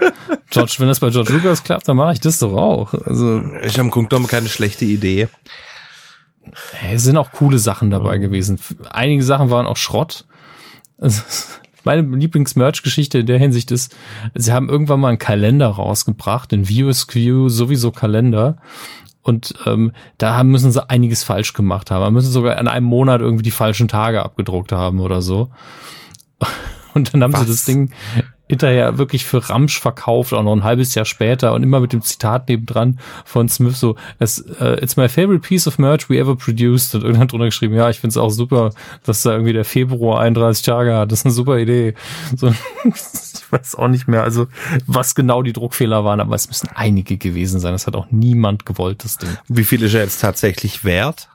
George, 0.51 0.75
wenn 0.79 0.89
das 0.89 1.01
bei 1.01 1.11
George 1.11 1.33
Lucas 1.33 1.65
klappt, 1.65 1.89
dann 1.89 1.97
mache 1.97 2.15
ich 2.15 2.21
das 2.21 2.39
doch 2.39 2.53
auch. 2.53 2.95
Also, 2.95 3.43
ich 3.63 3.79
habe 3.79 3.91
Grunde 3.91 4.09
genommen 4.09 4.29
keine 4.29 4.49
schlechte 4.49 4.85
Idee. 4.85 5.29
es 6.93 7.05
sind 7.05 7.17
auch 7.17 7.33
coole 7.33 7.59
Sachen 7.59 7.91
dabei 7.91 8.19
gewesen. 8.19 8.59
Einige 8.91 9.23
Sachen 9.23 9.51
waren 9.51 9.67
auch 9.67 9.77
Schrott. 9.77 10.27
Also, 10.99 11.23
meine 11.85 12.03
Lieblings-Merch-Geschichte 12.03 13.19
in 13.19 13.27
der 13.27 13.39
Hinsicht 13.39 13.71
ist, 13.71 13.97
sie 14.35 14.53
haben 14.53 14.69
irgendwann 14.69 15.01
mal 15.01 15.09
einen 15.09 15.19
Kalender 15.19 15.69
rausgebracht, 15.69 16.53
den 16.53 16.69
View 16.69 16.93
Skew 16.93 17.49
sowieso 17.49 17.93
Kalender. 17.93 18.59
Und 19.29 19.55
ähm, 19.67 19.93
da 20.17 20.35
haben, 20.35 20.49
müssen 20.51 20.73
sie 20.73 20.89
einiges 20.89 21.23
falsch 21.23 21.53
gemacht 21.53 21.91
haben. 21.91 22.03
Da 22.03 22.11
müssen 22.11 22.33
sogar 22.33 22.59
in 22.59 22.67
einem 22.67 22.87
Monat 22.87 23.21
irgendwie 23.21 23.43
die 23.43 23.51
falschen 23.51 23.87
Tage 23.87 24.25
abgedruckt 24.25 24.73
haben 24.73 25.01
oder 25.01 25.21
so. 25.21 25.51
Und 26.95 27.13
dann 27.13 27.23
haben 27.23 27.35
Was? 27.35 27.43
sie 27.43 27.47
das 27.47 27.65
Ding 27.67 27.93
hinterher 28.49 28.99
wirklich 28.99 29.25
für 29.25 29.49
Ramsch 29.49 29.79
verkauft, 29.79 30.33
auch 30.33 30.43
noch 30.43 30.55
ein 30.55 30.65
halbes 30.65 30.95
Jahr 30.95 31.05
später 31.05 31.53
und 31.53 31.63
immer 31.63 31.81
mit 31.81 31.93
dem 31.93 32.03
Zitat 32.03 32.49
nebendran 32.49 32.99
von 33.25 33.49
Smith 33.49 33.79
so, 33.79 33.97
es, 34.19 34.39
äh, 34.39 34.83
it's 34.83 34.97
my 34.97 35.09
favorite 35.09 35.47
piece 35.47 35.67
of 35.67 35.79
merch 35.79 36.09
we 36.09 36.19
ever 36.19 36.35
produced 36.35 36.95
und 36.95 37.03
irgendwann 37.03 37.29
drunter 37.29 37.47
geschrieben, 37.47 37.75
ja, 37.75 37.91
ich 37.91 38.01
find's 38.01 38.17
auch 38.17 38.31
super, 38.31 38.73
dass 39.05 39.23
da 39.23 39.33
irgendwie 39.33 39.53
der 39.53 39.65
Februar 39.65 40.21
31 40.21 40.65
Tage 40.65 40.95
hat, 40.95 41.13
das 41.13 41.21
ist 41.21 41.27
eine 41.27 41.35
super 41.35 41.59
Idee. 41.59 41.95
So, 42.37 42.49
ich 42.85 43.53
weiß 43.53 43.75
auch 43.77 43.89
nicht 43.89 44.09
mehr, 44.09 44.23
also 44.23 44.47
was 44.87 45.15
genau 45.15 45.43
die 45.43 45.53
Druckfehler 45.53 46.05
waren, 46.05 46.21
aber 46.21 46.35
es 46.35 46.49
müssen 46.49 46.69
einige 46.75 47.19
gewesen 47.19 47.61
sein, 47.61 47.73
das 47.73 47.87
hat 47.87 47.97
auch 47.97 48.11
niemand 48.11 48.65
gewollt, 48.65 49.05
das 49.05 49.19
Ding. 49.19 49.31
Wie 49.49 49.65
viel 49.65 49.83
ist 49.83 49.95
er 49.95 50.03
jetzt 50.03 50.21
tatsächlich 50.21 50.85
wert? 50.85 51.29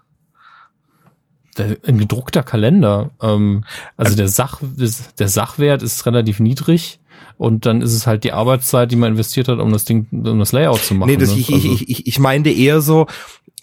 Ein 1.56 2.00
gedruckter 2.00 2.42
Kalender, 2.42 3.12
ähm, 3.22 3.64
also, 3.96 4.16
der 4.16 4.28
Sach, 4.28 4.60
der 4.64 5.28
Sachwert 5.28 5.84
ist 5.84 6.04
relativ 6.08 6.40
niedrig 6.40 7.00
und 7.38 7.66
dann 7.66 7.82
ist 7.82 7.94
es 7.94 8.08
halt 8.08 8.24
die 8.24 8.32
Arbeitszeit, 8.32 8.92
die 8.92 8.96
man 8.96 9.12
investiert 9.14 9.48
hat, 9.48 9.60
um 9.60 9.72
das 9.72 9.86
Ding, 9.86 10.08
um 10.12 10.40
das 10.40 10.52
Layout 10.52 10.82
zu 10.82 10.94
machen. 10.96 11.10
Nee, 11.10 11.18
das, 11.18 11.34
ne? 11.34 11.40
ich, 11.40 11.54
also, 11.54 11.72
ich, 11.72 11.90
ich, 11.90 12.08
ich 12.08 12.20
meinte 12.20 12.50
eher 12.50 12.82
so, 12.82 13.08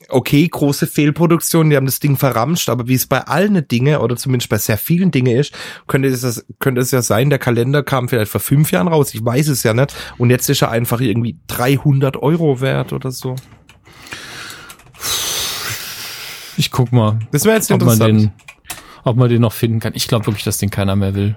okay, 0.08 0.46
große 0.48 0.86
Fehlproduktion, 0.86 1.70
die 1.70 1.76
haben 1.76 1.86
das 1.86 2.00
Ding 2.00 2.16
verramscht, 2.16 2.68
aber 2.68 2.88
wie 2.88 2.94
es 2.94 3.06
bei 3.06 3.20
allen 3.20 3.66
Dinge 3.68 4.00
oder 4.00 4.16
zumindest 4.16 4.48
bei 4.48 4.58
sehr 4.58 4.78
vielen 4.78 5.10
Dingen 5.10 5.36
ist, 5.36 5.54
könnte 5.86 6.08
es, 6.08 6.22
das, 6.22 6.44
könnte 6.58 6.80
es 6.80 6.90
ja 6.90 7.02
sein, 7.02 7.30
der 7.30 7.38
Kalender 7.38 7.82
kam 7.82 8.08
vielleicht 8.08 8.30
vor 8.30 8.40
fünf 8.40 8.72
Jahren 8.72 8.88
raus, 8.88 9.14
ich 9.14 9.24
weiß 9.24 9.48
es 9.48 9.62
ja 9.62 9.74
nicht, 9.74 9.94
und 10.18 10.30
jetzt 10.30 10.48
ist 10.48 10.62
er 10.62 10.70
einfach 10.70 11.00
irgendwie 11.00 11.38
300 11.46 12.16
Euro 12.16 12.60
wert 12.60 12.92
oder 12.92 13.10
so. 13.10 13.36
ich 16.56 16.70
guck 16.70 16.92
mal, 16.92 17.18
Das 17.30 17.44
wäre 17.44 17.56
jetzt 17.56 17.70
ob 17.70 17.80
man 17.80 17.94
interessant. 17.94 18.20
den, 18.20 18.32
ob 19.04 19.16
man 19.16 19.28
den 19.28 19.40
noch 19.40 19.52
finden 19.52 19.80
kann. 19.80 19.92
Ich 19.94 20.08
glaube 20.08 20.26
wirklich, 20.26 20.44
dass 20.44 20.58
den 20.58 20.70
keiner 20.70 20.96
mehr 20.96 21.14
will. 21.14 21.36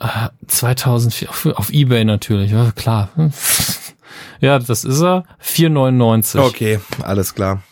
Äh, 0.00 0.28
2004 0.46 1.28
auf, 1.28 1.46
auf 1.46 1.70
eBay 1.70 2.04
natürlich, 2.04 2.50
ja 2.52 2.70
klar. 2.72 3.08
Ja, 4.40 4.58
das 4.58 4.84
ist 4.84 5.00
er. 5.00 5.24
4,99. 5.42 6.38
Okay, 6.40 6.80
alles 7.02 7.34
klar. 7.34 7.62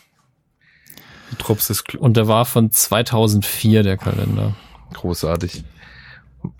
Die 1.31 1.35
Trups 1.37 1.69
ist 1.69 1.87
kl- 1.87 1.97
Und 1.97 2.15
der 2.17 2.27
war 2.27 2.45
von 2.45 2.71
2004, 2.71 3.83
der 3.83 3.97
Kalender. 3.97 4.53
großartig. 4.93 5.63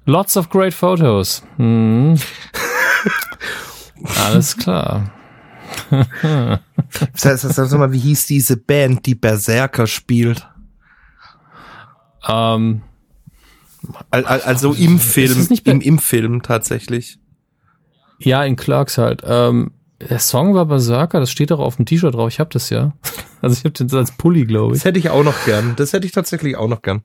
Lots 0.05 0.35
of 0.37 0.49
great 0.49 0.73
photos. 0.73 1.43
Hm. 1.57 2.17
Alles 4.25 4.55
klar. 4.57 5.11
Das 7.13 7.25
heißt, 7.25 7.41
sag 7.53 7.71
mal, 7.79 7.91
wie 7.91 7.99
hieß 7.99 8.25
diese 8.27 8.57
Band, 8.57 9.05
die 9.05 9.15
Berserker 9.15 9.87
spielt? 9.87 10.47
Ähm, 12.27 12.81
al- 12.81 12.81
Also 14.11 14.73
im 14.73 14.99
Film, 14.99 15.47
im, 15.63 15.81
im 15.81 15.99
Film 15.99 16.41
tatsächlich. 16.41 17.19
ja, 18.19 18.43
in 18.43 18.55
Clarks 18.55 18.97
halt. 18.97 19.23
Ähm, 19.25 19.71
der 19.99 20.19
Song 20.19 20.53
war 20.53 20.65
Berserker, 20.65 21.19
das 21.19 21.31
steht 21.31 21.51
auch 21.51 21.59
auf 21.59 21.77
dem 21.77 21.85
T-Shirt 21.85 22.13
drauf. 22.13 22.29
Ich 22.29 22.39
hab 22.39 22.49
das 22.51 22.69
ja. 22.69 22.93
Also 23.39 23.55
ich 23.55 23.65
hab 23.65 23.75
den 23.75 23.93
als 23.93 24.17
Pulli, 24.17 24.45
glaube 24.45 24.73
ich. 24.73 24.79
Das 24.79 24.85
hätte 24.85 24.97
ich 24.97 25.11
auch 25.11 25.23
noch 25.23 25.45
gern. 25.45 25.75
Das 25.75 25.93
hätte 25.93 26.07
ich 26.07 26.11
tatsächlich 26.11 26.57
auch 26.57 26.67
noch 26.67 26.81
gern. 26.81 27.03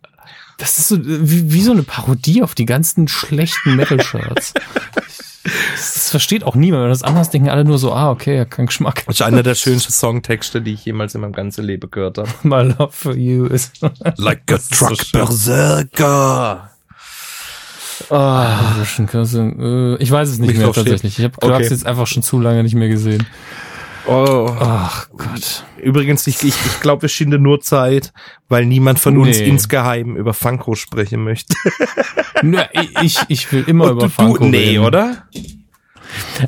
Das 0.56 0.78
ist 0.78 0.88
so 0.88 0.96
wie, 0.98 1.52
wie 1.52 1.60
so 1.60 1.72
eine 1.72 1.82
Parodie 1.82 2.42
auf 2.42 2.54
die 2.54 2.64
ganzen 2.64 3.06
schlechten 3.06 3.76
Metal-Shirts. 3.76 4.54
das, 4.94 5.42
das 5.74 6.10
versteht 6.10 6.42
auch 6.44 6.54
niemand. 6.54 6.84
Wenn 6.84 6.88
das 6.88 7.02
anders 7.02 7.28
denken 7.28 7.50
alle 7.50 7.66
nur 7.66 7.78
so, 7.78 7.92
ah, 7.92 8.10
okay, 8.10 8.34
ja, 8.34 8.44
kein 8.46 8.64
Geschmack. 8.64 9.04
Das 9.06 9.16
ist 9.16 9.22
einer 9.22 9.42
der 9.42 9.54
schönsten 9.54 9.92
Songtexte, 9.92 10.62
die 10.62 10.72
ich 10.72 10.86
jemals 10.86 11.14
in 11.14 11.20
meinem 11.20 11.34
ganzen 11.34 11.66
Leben 11.66 11.90
gehört 11.90 12.16
habe. 12.16 12.30
My 12.44 12.62
love 12.62 12.92
for 12.92 13.14
you 13.14 13.44
is. 13.44 13.70
Like 14.16 14.50
a 14.50 14.58
so 14.58 14.86
truck 14.86 15.04
schön. 15.04 15.20
berserker. 15.20 16.71
Ah, 18.12 18.74
Russian 18.78 19.06
Cousin, 19.06 19.58
äh, 19.60 19.96
Ich 20.02 20.10
weiß 20.10 20.28
es 20.28 20.38
nicht 20.38 20.48
Mich 20.50 20.58
mehr 20.58 20.70
tatsächlich. 20.72 21.18
Ich 21.18 21.24
habe 21.24 21.34
Clarks 21.40 21.66
Okay. 21.66 21.74
jetzt 21.74 21.86
einfach 21.86 22.06
schon 22.06 22.22
zu 22.22 22.38
lange 22.40 22.62
nicht 22.62 22.74
mehr 22.74 22.88
gesehen. 22.88 23.26
oh. 24.06 24.50
Ach 24.60 25.08
Gott. 25.16 25.64
Übrigens, 25.80 26.26
ich, 26.26 26.42
ich, 26.42 26.54
ich 26.66 26.80
glaube, 26.80 27.06
es 27.06 27.12
schinde 27.12 27.38
nur 27.38 27.60
Zeit, 27.60 28.12
weil 28.48 28.66
niemand 28.66 28.98
von 28.98 29.16
uns 29.16 29.38
Nee. 29.38 29.48
insgeheim 29.48 30.16
über 30.16 30.34
Funko 30.34 30.74
sprechen 30.74 31.24
möchte. 31.24 31.54
Nö, 32.42 32.58
ich, 33.02 33.18
ich 33.28 33.50
will 33.52 33.64
immer 33.66 33.88
über 33.90 34.02
du, 34.02 34.08
Funko 34.10 34.44
nee, 34.44 34.58
reden. 34.58 34.84
oder? 34.84 35.24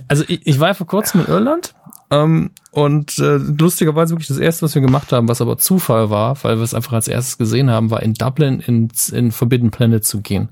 Also 0.08 0.24
ich, 0.28 0.46
ich 0.46 0.60
war 0.60 0.68
ja 0.68 0.74
vor 0.74 0.86
kurzem 0.86 1.20
in 1.22 1.26
Irland 1.26 1.74
ähm, 2.10 2.50
und 2.72 3.18
äh, 3.18 3.36
lustigerweise 3.36 4.12
wirklich 4.12 4.28
das 4.28 4.36
erste, 4.38 4.62
was 4.62 4.74
wir 4.74 4.82
gemacht 4.82 5.10
haben, 5.12 5.28
was 5.28 5.40
aber 5.40 5.56
Zufall 5.56 6.10
war, 6.10 6.36
weil 6.44 6.56
wir 6.58 6.62
es 6.64 6.74
einfach 6.74 6.92
als 6.92 7.08
erstes 7.08 7.38
gesehen 7.38 7.70
haben, 7.70 7.90
war 7.90 8.02
in 8.02 8.12
Dublin 8.14 8.60
in, 8.60 8.88
in 9.12 9.32
Forbidden 9.32 9.70
Planet 9.70 10.04
zu 10.04 10.20
gehen. 10.20 10.50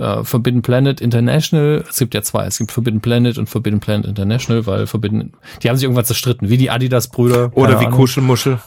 Äh, 0.00 0.24
Forbidden 0.24 0.62
Planet 0.62 1.00
International, 1.00 1.84
es 1.88 1.98
gibt 1.98 2.14
ja 2.14 2.22
zwei, 2.22 2.46
es 2.46 2.56
gibt 2.56 2.72
Forbidden 2.72 3.00
Planet 3.00 3.36
und 3.36 3.48
Forbidden 3.50 3.80
Planet 3.80 4.06
International, 4.06 4.66
weil 4.66 4.86
Forbidden, 4.86 5.34
die 5.62 5.68
haben 5.68 5.76
sich 5.76 5.84
irgendwann 5.84 6.06
zerstritten, 6.06 6.48
wie 6.48 6.56
die 6.56 6.70
Adidas-Brüder. 6.70 7.50
Oder 7.54 7.80
wie 7.80 7.84
Ahnung. 7.86 7.98
Kuschelmuschel. 7.98 8.58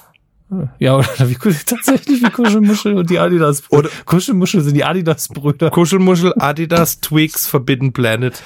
Ja, 0.78 0.96
oder 0.98 1.08
wie 1.30 1.36
tatsächlich 1.36 2.22
wie 2.22 2.30
Kuschelmuschel 2.30 2.94
und 2.94 3.10
die 3.10 3.18
Adidas. 3.18 3.64
Oder- 3.70 3.90
Kuschelmuschel 4.06 4.62
sind 4.62 4.76
die 4.76 4.84
Adidas-Brüder. 4.84 5.72
Kuschelmuschel, 5.72 6.34
Adidas, 6.38 7.00
Twix, 7.00 7.48
Forbidden 7.48 7.94
Planet. 7.94 8.42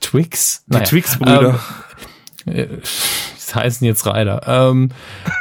Twix. 0.00 0.64
Die 0.66 0.78
Twix-Brüder. 0.80 1.60
Äh, 2.46 2.66
Das 2.66 3.35
heißen 3.54 3.86
jetzt 3.86 4.06
Ryder. 4.06 4.42
Ähm, 4.46 4.90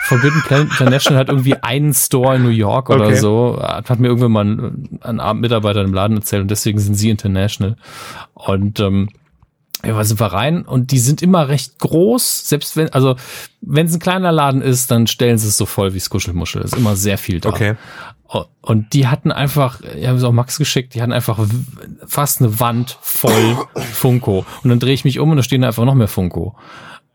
Forbidden 0.03 0.41
Planet 0.43 0.69
International 0.71 1.19
hat 1.19 1.29
irgendwie 1.29 1.55
einen 1.55 1.93
Store 1.93 2.35
in 2.35 2.43
New 2.43 2.49
York 2.49 2.89
oder 2.89 3.05
Okay. 3.07 3.15
so. 3.15 3.59
Hat, 3.61 3.89
hat 3.89 3.99
mir 3.99 4.07
irgendwann 4.07 4.31
mal 4.31 4.45
ein, 4.45 4.99
ein 5.01 5.19
Abendmitarbeiter 5.19 5.81
im 5.81 5.93
Laden 5.93 6.17
erzählt 6.17 6.41
und 6.41 6.51
deswegen 6.51 6.79
sind 6.79 6.95
sie 6.95 7.09
international. 7.09 7.75
Und 8.33 8.79
ähm, 8.79 9.09
ja, 9.85 10.03
sind 10.03 10.19
wir 10.19 10.27
rein 10.27 10.63
und 10.63 10.91
die 10.91 10.99
sind 10.99 11.21
immer 11.21 11.47
recht 11.47 11.77
groß, 11.79 12.47
selbst 12.49 12.75
wenn, 12.75 12.91
also 12.93 13.15
wenn 13.61 13.85
es 13.85 13.93
ein 13.93 13.99
kleiner 13.99 14.31
Laden 14.31 14.61
ist, 14.61 14.89
dann 14.89 15.05
stellen 15.05 15.37
sie 15.37 15.47
es 15.47 15.57
so 15.57 15.65
voll 15.67 15.93
wie 15.93 15.99
Skuschelmuschel. 15.99 16.61
ist 16.63 16.75
immer 16.75 16.95
sehr 16.95 17.17
viel 17.17 17.39
da. 17.39 17.49
Okay. 17.49 17.75
Und 18.61 18.93
die 18.93 19.07
hatten 19.07 19.31
einfach, 19.31 19.79
ich 19.81 20.07
habe 20.07 20.17
es 20.17 20.23
auch 20.23 20.31
Max 20.31 20.57
geschickt, 20.57 20.95
die 20.95 21.01
hatten 21.01 21.13
einfach 21.13 21.37
fast 22.07 22.41
eine 22.41 22.59
Wand 22.59 22.97
voll 23.01 23.57
Funko. 23.93 24.45
Und 24.63 24.69
dann 24.71 24.79
drehe 24.79 24.93
ich 24.93 25.05
mich 25.05 25.19
um 25.19 25.29
und 25.29 25.37
da 25.37 25.43
stehen 25.43 25.63
einfach 25.63 25.85
noch 25.85 25.93
mehr 25.93 26.07
Funko. 26.07 26.55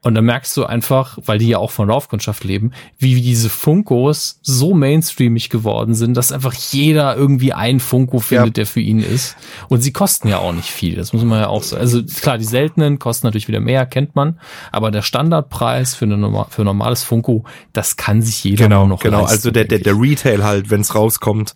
Und 0.03 0.15
dann 0.15 0.25
merkst 0.25 0.57
du 0.57 0.65
einfach, 0.65 1.19
weil 1.27 1.37
die 1.39 1.49
ja 1.49 1.59
auch 1.59 1.71
von 1.71 1.89
Laufkundschaft 1.89 2.43
leben, 2.45 2.73
wie 2.99 3.21
diese 3.21 3.51
Funkos 3.51 4.39
so 4.41 4.73
mainstreamig 4.73 5.51
geworden 5.51 5.95
sind, 5.95 6.17
dass 6.17 6.33
einfach 6.33 6.55
jeder 6.55 7.17
irgendwie 7.17 7.53
einen 7.53 7.81
Funko 7.81 8.19
findet, 8.19 8.47
Ja. 8.47 8.53
der 8.53 8.67
für 8.67 8.81
ihn 8.81 9.01
ist. 9.01 9.37
Und 9.69 9.83
sie 9.83 9.93
kosten 9.93 10.29
ja 10.29 10.39
auch 10.39 10.55
nicht 10.55 10.71
viel. 10.71 10.97
Das 10.97 11.13
muss 11.13 11.23
man 11.23 11.41
ja 11.41 11.49
auch 11.49 11.63
so. 11.63 11.77
Also 11.77 12.03
klar, 12.03 12.39
die 12.39 12.47
seltenen 12.47 12.99
kosten 12.99 13.27
natürlich 13.27 13.47
wieder 13.49 13.61
mehr, 13.61 13.85
kennt 13.85 14.17
man. 14.17 14.41
Aber 14.73 14.91
der 14.91 15.03
Standardpreis 15.03 15.95
für, 15.95 16.07
eine 16.07 16.17
norma 16.17 16.47
für 16.49 16.63
ein 16.63 16.65
normales 16.65 17.03
Funko, 17.03 17.45
das 17.75 17.97
kann 17.99 18.23
sich 18.23 18.43
jeder 18.43 18.65
Genau, 18.65 18.87
noch 18.87 19.01
genau. 19.03 19.19
leisten, 19.21 19.33
Also 19.35 19.51
der, 19.51 19.67
der, 19.67 19.81
der 19.81 20.01
Retail 20.01 20.43
halt, 20.45 20.71
wenn 20.71 20.81
es 20.81 20.95
rauskommt. 20.95 21.55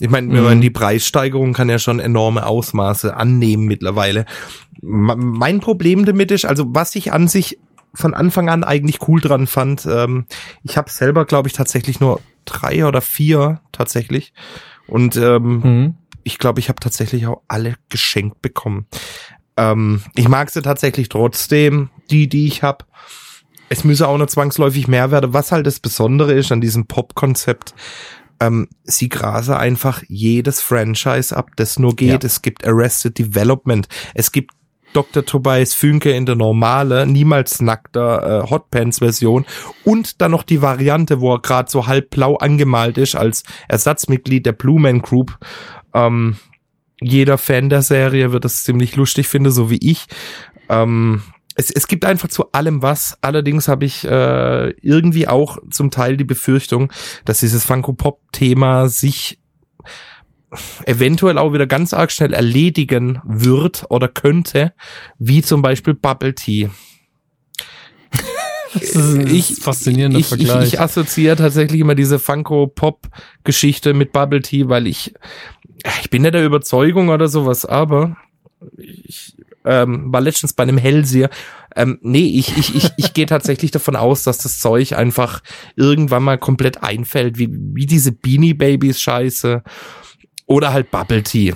Ich 0.00 0.08
meine, 0.08 0.28
Mhm. 0.54 0.60
die 0.62 0.70
Preissteigerung 0.70 1.52
kann 1.52 1.68
ja 1.68 1.78
schon 1.78 2.00
enorme 2.00 2.46
Ausmaße 2.46 3.14
annehmen 3.14 3.66
mittlerweile. 3.66 4.24
Mein 4.80 5.60
Problem 5.60 6.04
damit 6.06 6.30
ist, 6.30 6.46
also 6.46 6.64
was 6.68 6.94
ich 6.96 7.12
an 7.12 7.28
sich 7.28 7.58
von 7.94 8.14
Anfang 8.14 8.48
an 8.48 8.64
eigentlich 8.64 9.08
cool 9.08 9.20
dran 9.20 9.46
fand, 9.46 9.86
ähm, 9.86 10.26
ich 10.62 10.76
habe 10.76 10.90
selber, 10.90 11.24
glaube 11.24 11.48
ich, 11.48 11.54
tatsächlich 11.54 12.00
nur 12.00 12.20
drei 12.44 12.86
oder 12.86 13.00
vier 13.00 13.60
tatsächlich. 13.72 14.32
Und 14.86 15.16
ähm, 15.16 15.58
ich. 15.58 15.64
Mhm. 15.64 15.94
ich 16.24 16.38
glaube, 16.38 16.60
ich 16.60 16.68
habe 16.68 16.80
tatsächlich 16.80 17.26
auch 17.26 17.42
alle 17.48 17.74
geschenkt 17.88 18.42
bekommen. 18.42 18.86
Ähm, 19.56 20.02
ich 20.14 20.28
mag 20.28 20.50
sie 20.50 20.62
tatsächlich 20.62 21.08
trotzdem, 21.08 21.90
die, 22.10 22.28
die 22.28 22.46
ich 22.46 22.62
habe. 22.62 22.84
Es 23.68 23.84
müsse 23.84 24.08
auch 24.08 24.18
nur 24.18 24.28
zwangsläufig 24.28 24.88
mehr 24.88 25.10
werden. 25.10 25.32
Was 25.32 25.52
halt 25.52 25.66
das 25.66 25.80
Besondere 25.80 26.34
ist 26.34 26.52
an 26.52 26.60
diesem 26.60 26.86
Pop-Konzept, 26.86 27.74
ähm, 28.40 28.68
sie 28.82 29.08
grase 29.08 29.56
einfach 29.56 30.02
jedes 30.08 30.60
Franchise 30.60 31.34
ab, 31.34 31.50
das 31.56 31.78
nur 31.78 31.96
geht. 31.96 32.22
Ja. 32.22 32.26
Es 32.26 32.42
gibt 32.42 32.66
Arrested 32.66 33.18
Development. 33.18 33.86
Es 34.14 34.32
gibt 34.32 34.52
Dr. 34.94 35.24
Tobias 35.24 35.74
Fünke 35.74 36.12
in 36.12 36.24
der 36.26 36.36
normale, 36.36 37.06
niemals 37.06 37.60
nackter 37.60 38.44
äh, 38.44 38.50
Hotpants-Version 38.50 39.44
und 39.84 40.20
dann 40.20 40.30
noch 40.30 40.42
die 40.42 40.62
Variante, 40.62 41.20
wo 41.20 41.34
er 41.34 41.40
gerade 41.40 41.70
so 41.70 41.86
halb 41.86 42.10
blau 42.10 42.36
angemalt 42.36 42.96
ist 42.96 43.14
als 43.14 43.44
Ersatzmitglied 43.68 44.46
der 44.46 44.52
Blue 44.52 44.80
Man 44.80 45.02
Group. 45.02 45.38
Ähm, 45.92 46.36
jeder 47.00 47.38
Fan 47.38 47.68
der 47.68 47.82
Serie 47.82 48.32
wird 48.32 48.44
das 48.44 48.64
ziemlich 48.64 48.96
lustig 48.96 49.28
finden, 49.28 49.50
so 49.50 49.70
wie 49.70 49.78
ich. 49.82 50.06
Ähm, 50.68 51.22
es, 51.54 51.70
es 51.70 51.86
gibt 51.86 52.04
einfach 52.04 52.28
zu 52.28 52.52
allem 52.52 52.82
was. 52.82 53.18
Allerdings 53.20 53.68
habe 53.68 53.84
ich 53.84 54.04
äh, 54.04 54.70
irgendwie 54.80 55.28
auch 55.28 55.58
zum 55.70 55.90
Teil 55.90 56.16
die 56.16 56.24
Befürchtung, 56.24 56.92
dass 57.24 57.40
dieses 57.40 57.64
Funko-Pop-Thema 57.64 58.88
sich 58.88 59.38
eventuell 60.86 61.38
auch 61.38 61.52
wieder 61.52 61.66
ganz 61.66 61.92
arg 61.92 62.12
schnell 62.12 62.32
erledigen 62.32 63.20
wird 63.24 63.86
oder 63.88 64.08
könnte, 64.08 64.72
wie 65.18 65.42
zum 65.42 65.62
Beispiel 65.62 65.94
Bubble 65.94 66.34
Tea. 66.34 66.70
Das 68.74 68.82
ist 68.82 68.96
ein 68.96 69.26
ich, 69.28 69.54
faszinierender 69.60 70.18
ich, 70.18 70.26
Vergleich. 70.26 70.66
Ich, 70.66 70.72
ich 70.74 70.80
assoziiere 70.80 71.36
tatsächlich 71.36 71.80
immer 71.80 71.94
diese 71.94 72.18
Funko-Pop-Geschichte 72.18 73.94
mit 73.94 74.10
Bubble 74.10 74.42
Tea, 74.42 74.68
weil 74.68 74.88
ich, 74.88 75.14
ich 76.02 76.10
bin 76.10 76.22
nicht 76.22 76.34
der 76.34 76.44
Überzeugung 76.44 77.08
oder 77.08 77.28
sowas, 77.28 77.64
aber 77.64 78.16
ich 78.76 79.36
ähm, 79.64 80.12
war 80.12 80.20
letztens 80.20 80.52
bei 80.52 80.62
einem 80.62 80.78
Hellseher. 80.78 81.30
Ähm, 81.74 81.98
nee, 82.02 82.26
ich, 82.26 82.56
ich, 82.56 82.74
ich, 82.74 82.90
ich 82.96 83.14
gehe 83.14 83.26
tatsächlich 83.26 83.70
davon 83.70 83.96
aus, 83.96 84.22
dass 84.22 84.38
das 84.38 84.58
Zeug 84.58 84.92
einfach 84.92 85.42
irgendwann 85.76 86.22
mal 86.22 86.38
komplett 86.38 86.82
einfällt, 86.82 87.38
wie, 87.38 87.48
wie 87.50 87.86
diese 87.86 88.12
Beanie 88.12 88.54
Babies 88.54 89.00
Scheiße 89.00 89.62
oder 90.46 90.72
halt 90.72 90.90
Bubble 90.90 91.22
Tea. 91.22 91.54